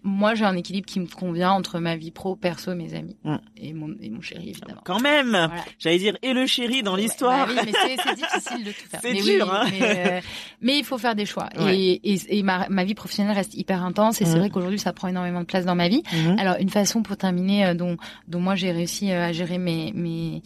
Moi, 0.04 0.34
j'ai 0.34 0.46
un 0.46 0.56
équilibre 0.56 0.86
qui 0.88 1.00
me 1.02 1.08
convient 1.08 1.52
entre 1.52 1.80
ma 1.80 1.96
vie 1.98 2.12
pro, 2.12 2.36
perso, 2.38 2.74
mes 2.74 2.94
amis 2.94 3.18
Mm. 3.26 3.36
et 3.58 3.74
mon 3.74 3.94
et 4.02 4.10
mon 4.10 4.22
chéri 4.22 4.50
évidemment. 4.52 4.82
Quand 4.86 5.00
même. 5.02 5.30
Voilà. 5.32 5.66
J'allais 5.78 5.98
dire 5.98 6.18
et 6.22 6.32
le 6.34 6.46
chéri 6.46 6.84
dans 6.84 6.96
l'histoire. 6.96 7.48
Bah 7.48 7.54
oui, 7.54 7.60
mais 7.66 7.72
c'est 7.74 8.16
difficile 8.16 8.64
de 8.64 8.72
tout 8.72 8.88
faire. 8.90 9.02
C'est 9.04 9.14
dur, 9.14 9.46
oui, 9.46 9.52
hein. 9.52 9.68
mais, 9.72 10.08
euh, 10.08 10.22
mais 10.62 10.78
il 10.80 10.86
faut 10.86 10.98
faire 10.98 11.16
des 11.16 11.26
choix. 11.26 11.50
Ouais. 11.60 11.78
Et, 11.78 12.14
et, 12.14 12.40
et 12.40 12.44
ma, 12.44 12.68
ma 12.70 12.86
vie 12.86 12.94
professionnelle 12.96 13.36
reste 13.36 13.56
hyper 13.56 13.84
intense. 13.84 14.22
Et 14.22 14.26
c'est 14.26 14.34
Mhm. 14.36 14.40
vrai 14.40 14.50
qu'aujourd'hui, 14.50 14.80
ça 14.80 14.94
prend 14.94 15.10
énormément 15.10 15.42
de 15.42 15.46
place 15.46 15.66
dans 15.66 15.76
ma 15.76 15.90
vie. 15.90 16.04
Mhm. 16.14 16.40
Alors, 16.40 16.56
une 16.60 16.70
façon 16.70 17.04
pour 17.04 17.18
terminer, 17.18 17.66
euh, 17.68 17.74
dont, 17.74 17.98
dont 18.28 18.40
moi 18.40 18.56
j'ai 18.56 18.72
réussi 18.72 19.12
euh, 19.12 19.26
à 19.28 19.32
gérer 19.34 19.58
mes, 19.58 19.92
mes, 19.94 20.42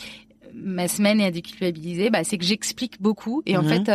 ma 0.56 0.88
semaine 0.88 1.20
et 1.22 1.26
à 1.26 1.32
déculpabiliser, 1.32 2.10
bah, 2.10 2.24
c'est 2.24 2.38
que 2.38 2.46
j'explique 2.46 3.02
beaucoup. 3.02 3.44
Et 3.46 3.56
en 3.58 3.62
Mhm. 3.64 3.70
fait, 3.70 3.90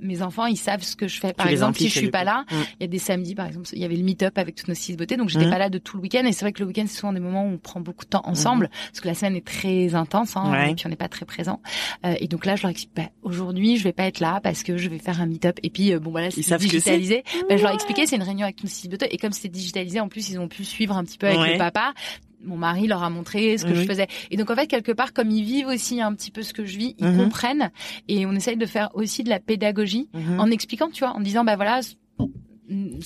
mes 0.00 0.22
enfants, 0.22 0.46
ils 0.46 0.56
savent 0.56 0.82
ce 0.82 0.96
que 0.96 1.08
je 1.08 1.20
fais. 1.20 1.32
Par 1.32 1.48
exemple, 1.48 1.78
si 1.78 1.88
je 1.88 1.98
suis 1.98 2.10
pas 2.10 2.20
coup. 2.20 2.26
là, 2.26 2.44
Mhm. 2.50 2.64
il 2.80 2.82
y 2.82 2.84
a 2.84 2.88
des 2.88 2.98
samedis, 2.98 3.34
par 3.34 3.46
exemple, 3.46 3.68
il 3.72 3.78
y 3.80 3.84
avait 3.84 3.96
le 3.96 4.02
meet-up 4.04 4.38
avec 4.38 4.54
toutes 4.54 4.68
nos 4.68 4.74
six 4.74 4.96
beautés, 4.96 5.16
donc 5.16 5.28
j'étais 5.28 5.44
Mhm. 5.46 5.50
pas 5.50 5.58
là 5.58 5.68
de 5.68 5.78
tout 5.78 5.96
le 5.96 6.02
week-end. 6.02 6.24
Et 6.26 6.32
c'est 6.32 6.44
vrai 6.44 6.52
que 6.52 6.60
le 6.60 6.66
week-end, 6.66 6.84
c'est 6.86 6.98
souvent 6.98 7.12
des 7.12 7.20
moments 7.20 7.44
où 7.44 7.50
on 7.52 7.58
prend 7.58 7.80
beaucoup 7.80 8.04
de 8.04 8.10
temps 8.10 8.22
ensemble, 8.24 8.70
parce 8.86 9.00
que 9.00 9.08
la 9.08 9.14
semaine 9.14 9.36
est 9.36 9.46
très 9.46 9.94
intense, 9.94 10.36
hein, 10.36 10.50
Ouais. 10.50 10.70
et 10.70 10.74
puis 10.74 10.86
on 10.86 10.88
n'est 10.88 10.96
pas 10.96 11.08
très 11.08 11.24
présent. 11.26 11.60
Euh, 12.06 12.14
et 12.20 12.28
donc 12.28 12.46
là, 12.46 12.56
je 12.56 12.62
leur 12.62 12.70
explique, 12.70 12.94
bah, 12.96 13.08
aujourd'hui, 13.22 13.76
je 13.76 13.84
vais 13.84 13.92
pas 13.92 14.04
être 14.04 14.20
là 14.20 14.40
parce 14.42 14.62
que 14.62 14.76
je 14.76 14.88
vais 14.88 14.98
faire 14.98 15.20
un 15.20 15.26
meet-up. 15.26 15.58
Et 15.62 15.70
puis, 15.70 15.92
euh, 15.92 15.98
bon, 15.98 16.10
voilà, 16.10 16.30
c'est 16.30 16.42
que 16.42 16.56
digitalisé. 16.58 17.24
Bah, 17.48 17.56
je 17.56 17.62
leur 17.62 17.72
expliquais, 17.74 18.06
c'est 18.06 18.16
une 18.16 18.22
réunion 18.22 18.44
avec 18.44 18.62
nos 18.62 18.68
six 18.70 18.88
beautés. 18.88 19.12
Et 19.12 19.18
comme 19.18 19.32
c'était 19.32 19.48
digitalisé, 19.48 20.00
en 20.00 20.08
plus, 20.08 20.30
ils 20.30 20.38
ont 20.38 20.48
pu 20.48 20.64
suivre 20.64 20.96
un 20.96 21.04
petit 21.04 21.18
peu 21.18 21.26
avec 21.26 21.38
Ouais. 21.40 21.52
le 21.52 21.58
papa. 21.58 21.92
Mon 22.44 22.56
mari 22.56 22.86
leur 22.86 23.02
a 23.02 23.10
montré 23.10 23.56
ce 23.58 23.64
que 23.64 23.74
je 23.74 23.84
faisais. 23.84 24.06
Et 24.30 24.36
donc, 24.36 24.50
en 24.50 24.54
fait, 24.56 24.66
quelque 24.66 24.92
part, 24.92 25.12
comme 25.12 25.30
ils 25.30 25.44
vivent 25.44 25.68
aussi 25.68 26.00
un 26.00 26.12
petit 26.14 26.30
peu 26.30 26.42
ce 26.42 26.52
que 26.52 26.64
je 26.64 26.76
vis, 26.78 26.94
ils 26.98 27.06
Mhm. 27.06 27.16
comprennent. 27.24 27.70
Et 28.08 28.26
on 28.26 28.32
essaye 28.32 28.56
de 28.56 28.66
faire 28.66 28.90
aussi 28.94 29.22
de 29.24 29.28
la 29.30 29.38
pédagogie 29.40 30.08
Mhm. 30.14 30.40
en 30.40 30.50
expliquant, 30.50 30.90
tu 30.90 31.04
vois, 31.04 31.14
en 31.14 31.20
disant, 31.20 31.44
bah 31.44 31.56
voilà, 31.56 31.80
ce 31.82 31.92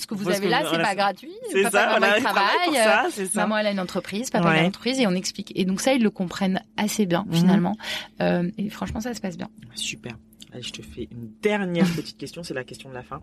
que 0.07 0.15
vous 0.15 0.23
Parce 0.25 0.37
avez 0.37 0.47
là, 0.47 0.63
c'est 0.71 0.81
pas 0.81 0.95
gratuit. 0.95 1.31
C'est 1.51 1.63
ça, 1.69 1.99
maman, 1.99 1.99
voilà. 1.99 3.09
ça. 3.11 3.25
Maman, 3.35 3.57
elle 3.57 3.67
a 3.67 3.71
une 3.71 3.79
entreprise, 3.79 4.29
papa, 4.29 4.49
a 4.49 4.59
une 4.61 4.67
entreprise, 4.67 4.99
et 4.99 5.07
on 5.07 5.11
explique. 5.13 5.51
Et 5.55 5.65
donc 5.65 5.81
ça, 5.81 5.93
ils 5.93 6.01
le 6.01 6.09
comprennent 6.09 6.61
assez 6.77 7.05
bien, 7.05 7.25
Mhm. 7.27 7.33
finalement. 7.35 7.77
Euh, 8.21 8.49
et 8.57 8.69
franchement, 8.69 9.01
ça 9.01 9.13
se 9.13 9.19
passe 9.21 9.37
bien. 9.37 9.49
Super. 9.75 10.13
Allez, 10.53 10.63
je 10.63 10.71
te 10.71 10.81
fais 10.81 11.09
une 11.11 11.29
dernière 11.41 11.85
petite 12.05 12.17
question, 12.17 12.41
c'est 12.43 12.53
la 12.53 12.63
question 12.63 12.89
de 12.89 12.93
la 12.95 13.03
fin. 13.03 13.19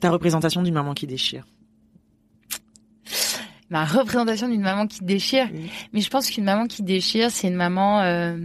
Ta 0.00 0.10
représentation 0.10 0.62
d'une 0.62 0.74
maman 0.74 0.94
qui 0.94 1.06
déchire. 1.06 1.46
Ma 3.70 3.84
représentation 3.84 4.48
d'une 4.48 4.62
maman 4.62 4.86
qui 4.86 5.04
déchire. 5.04 5.48
Mais 5.92 6.00
je 6.00 6.08
pense 6.10 6.30
qu'une 6.30 6.44
maman 6.44 6.66
qui 6.66 6.82
déchire, 6.82 7.30
c'est 7.30 7.48
une 7.48 7.54
maman 7.54 8.00
euh, 8.00 8.36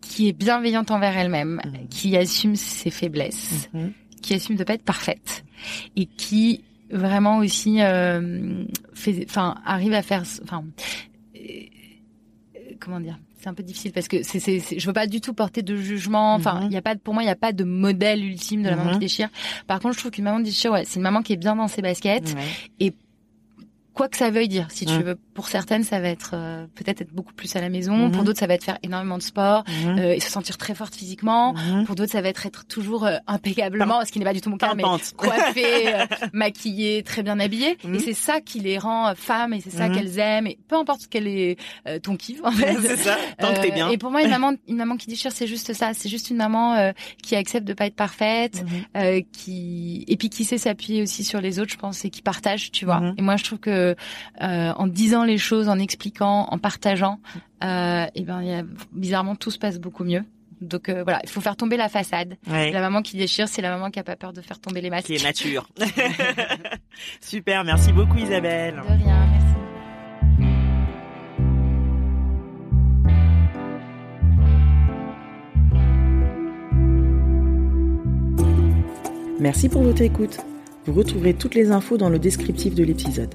qui 0.00 0.28
est 0.28 0.32
bienveillante 0.32 0.90
envers 0.90 1.16
elle-même, 1.16 1.60
Mhm. 1.64 1.88
qui 1.88 2.16
assume 2.16 2.56
ses 2.56 2.90
faiblesses, 2.90 3.68
Mhm. 3.74 3.92
qui 4.22 4.34
assume 4.34 4.56
de 4.56 4.64
pas 4.64 4.74
être 4.74 4.84
parfaite 4.84 5.44
et 5.96 6.06
qui 6.06 6.62
vraiment 6.90 7.38
aussi 7.38 7.80
euh, 7.80 8.64
fait, 8.94 9.24
enfin, 9.28 9.56
arrive 9.64 9.92
à 9.92 10.02
faire, 10.02 10.22
enfin, 10.42 10.64
euh, 11.36 11.40
comment 12.80 13.00
dire 13.00 13.18
c'est 13.40 13.48
un 13.48 13.54
peu 13.54 13.62
difficile 13.62 13.92
parce 13.92 14.06
que 14.08 14.22
c'est, 14.22 14.38
c'est, 14.40 14.60
c'est- 14.60 14.78
je 14.78 14.86
veux 14.86 14.92
pas 14.92 15.06
du 15.06 15.20
tout 15.20 15.32
porter 15.34 15.62
de 15.62 15.74
jugement. 15.76 16.34
Enfin, 16.34 16.58
il 16.62 16.66
Mhm. 16.66 16.72
y 16.72 16.76
a 16.76 16.82
pas, 16.82 16.94
de- 16.94 17.00
pour 17.00 17.14
moi, 17.14 17.22
il 17.22 17.26
y 17.26 17.30
a 17.30 17.36
pas 17.36 17.52
de 17.52 17.64
modèle 17.64 18.24
ultime 18.24 18.62
de 18.62 18.68
la 18.68 18.76
maman 18.76 18.88
Mhm. 18.90 18.94
qui 18.94 18.98
déchire. 19.00 19.28
Par 19.66 19.80
contre, 19.80 19.94
je 19.94 20.00
trouve 20.00 20.10
qu'une 20.10 20.24
maman 20.24 20.38
qui 20.38 20.44
déchire, 20.44 20.72
ouais, 20.72 20.84
c'est 20.84 20.96
une 20.96 21.02
maman 21.02 21.22
qui 21.22 21.32
est 21.32 21.36
bien 21.38 21.56
dans 21.56 21.68
ses 21.68 21.80
baskets, 21.82 22.34
Ouais. 22.78 22.92
Quoi 23.94 24.08
que 24.08 24.16
ça 24.16 24.30
veuille 24.30 24.48
dire. 24.48 24.66
Si 24.70 24.86
tu 24.86 24.92
Mm. 24.94 25.02
veux, 25.02 25.18
pour 25.34 25.48
certaines, 25.48 25.84
ça 25.84 26.00
va 26.00 26.08
être 26.08 26.30
euh, 26.34 26.66
peut-être 26.74 27.00
être 27.02 27.12
beaucoup 27.12 27.32
plus 27.34 27.54
à 27.56 27.60
la 27.60 27.68
maison. 27.68 27.96
Mhm. 27.96 28.12
Pour 28.12 28.24
d'autres, 28.24 28.38
ça 28.38 28.46
va 28.46 28.54
être 28.54 28.64
faire 28.64 28.78
énormément 28.82 29.18
de 29.18 29.22
sport 29.22 29.64
Mhm. 29.68 29.98
euh, 29.98 30.14
et 30.14 30.20
se 30.20 30.30
sentir 30.30 30.56
très 30.58 30.74
forte 30.74 30.94
physiquement. 30.94 31.54
Pour 31.86 31.94
d'autres, 31.96 32.12
ça 32.12 32.20
va 32.22 32.28
être 32.28 32.46
être 32.46 32.66
toujours 32.66 33.04
euh, 33.06 33.16
impeccablement, 33.26 34.04
ce 34.04 34.12
qui 34.12 34.18
n'est 34.18 34.24
pas 34.24 34.32
du 34.32 34.40
tout 34.40 34.50
mon 34.50 34.56
cas, 34.56 34.74
mais 34.74 34.82
coiffée, 35.16 35.94
euh, 35.94 36.06
maquillée, 36.32 37.02
très 37.02 37.22
bien 37.22 37.38
habillée. 37.40 37.76
Et 37.92 37.98
c'est 37.98 38.14
ça 38.14 38.40
qui 38.40 38.60
les 38.60 38.78
rend 38.78 39.08
euh, 39.08 39.14
femmes 39.14 39.52
et 39.54 39.60
c'est 39.60 39.70
ça 39.70 39.88
qu'elles 39.88 40.18
aiment. 40.18 40.46
Et 40.46 40.58
peu 40.68 40.76
importe 40.76 41.02
quel 41.10 41.26
est 41.26 41.56
euh, 41.88 41.98
ton 41.98 42.16
kiff, 42.16 42.40
en 42.44 42.52
fait. 42.52 42.74
c'est 42.82 42.96
ça. 42.96 43.16
Tant 43.38 43.52
que 43.54 43.60
t'es 43.60 43.70
bien. 43.72 43.88
Et 43.90 43.98
pour 43.98 44.10
moi, 44.10 44.22
une 44.22 44.30
maman, 44.38 44.52
une 44.68 44.76
maman 44.76 44.96
qui 44.96 45.06
déchire, 45.08 45.32
c'est 45.32 45.46
juste 45.46 45.72
ça. 45.72 45.92
C'est 45.94 46.08
juste 46.08 46.30
une 46.30 46.36
maman 46.36 46.74
euh, 46.74 46.92
qui 47.22 47.34
accepte 47.36 47.66
de 47.66 47.72
pas 47.72 47.86
être 47.86 47.96
parfaite, 47.96 48.64
qui 49.32 50.04
et 50.08 50.16
puis 50.16 50.28
qui 50.30 50.44
sait 50.44 50.58
s'appuyer 50.58 51.02
aussi 51.02 51.24
sur 51.24 51.40
les 51.40 51.58
autres, 51.58 51.72
je 51.72 51.76
pense, 51.78 52.04
et 52.04 52.10
qui 52.10 52.22
partage, 52.22 52.70
tu 52.70 52.84
vois. 52.84 53.02
Et 53.16 53.22
moi, 53.22 53.36
je 53.36 53.44
trouve 53.44 53.58
que 53.58 53.79
euh, 53.80 54.72
en 54.72 54.86
disant 54.86 55.24
les 55.24 55.38
choses, 55.38 55.68
en 55.68 55.78
expliquant, 55.78 56.46
en 56.50 56.58
partageant, 56.58 57.18
euh, 57.62 58.06
et 58.14 58.22
ben, 58.22 58.42
il 58.42 58.48
y 58.48 58.54
a, 58.54 58.62
bizarrement, 58.92 59.36
tout 59.36 59.50
se 59.50 59.58
passe 59.58 59.78
beaucoup 59.78 60.04
mieux. 60.04 60.24
Donc 60.60 60.88
euh, 60.88 61.02
voilà, 61.02 61.20
il 61.22 61.30
faut 61.30 61.40
faire 61.40 61.56
tomber 61.56 61.76
la 61.76 61.88
façade. 61.88 62.36
Ouais. 62.48 62.70
La 62.70 62.80
maman 62.80 63.02
qui 63.02 63.16
déchire, 63.16 63.48
c'est 63.48 63.62
la 63.62 63.70
maman 63.70 63.90
qui 63.90 63.98
a 63.98 64.04
pas 64.04 64.16
peur 64.16 64.32
de 64.32 64.42
faire 64.42 64.60
tomber 64.60 64.80
les 64.80 64.90
masques. 64.90 65.06
Qui 65.06 65.14
est 65.14 65.22
nature. 65.22 65.68
Super, 67.20 67.64
merci 67.64 67.92
beaucoup 67.92 68.18
Isabelle. 68.18 68.74
De 68.76 68.80
rien, 68.80 69.26
merci. 69.30 69.46
Merci 79.40 79.70
pour 79.70 79.82
votre 79.82 80.02
écoute. 80.02 80.38
Vous 80.84 80.92
retrouverez 80.92 81.32
toutes 81.32 81.54
les 81.54 81.70
infos 81.70 81.96
dans 81.96 82.10
le 82.10 82.18
descriptif 82.18 82.74
de 82.74 82.84
l'épisode. 82.84 83.34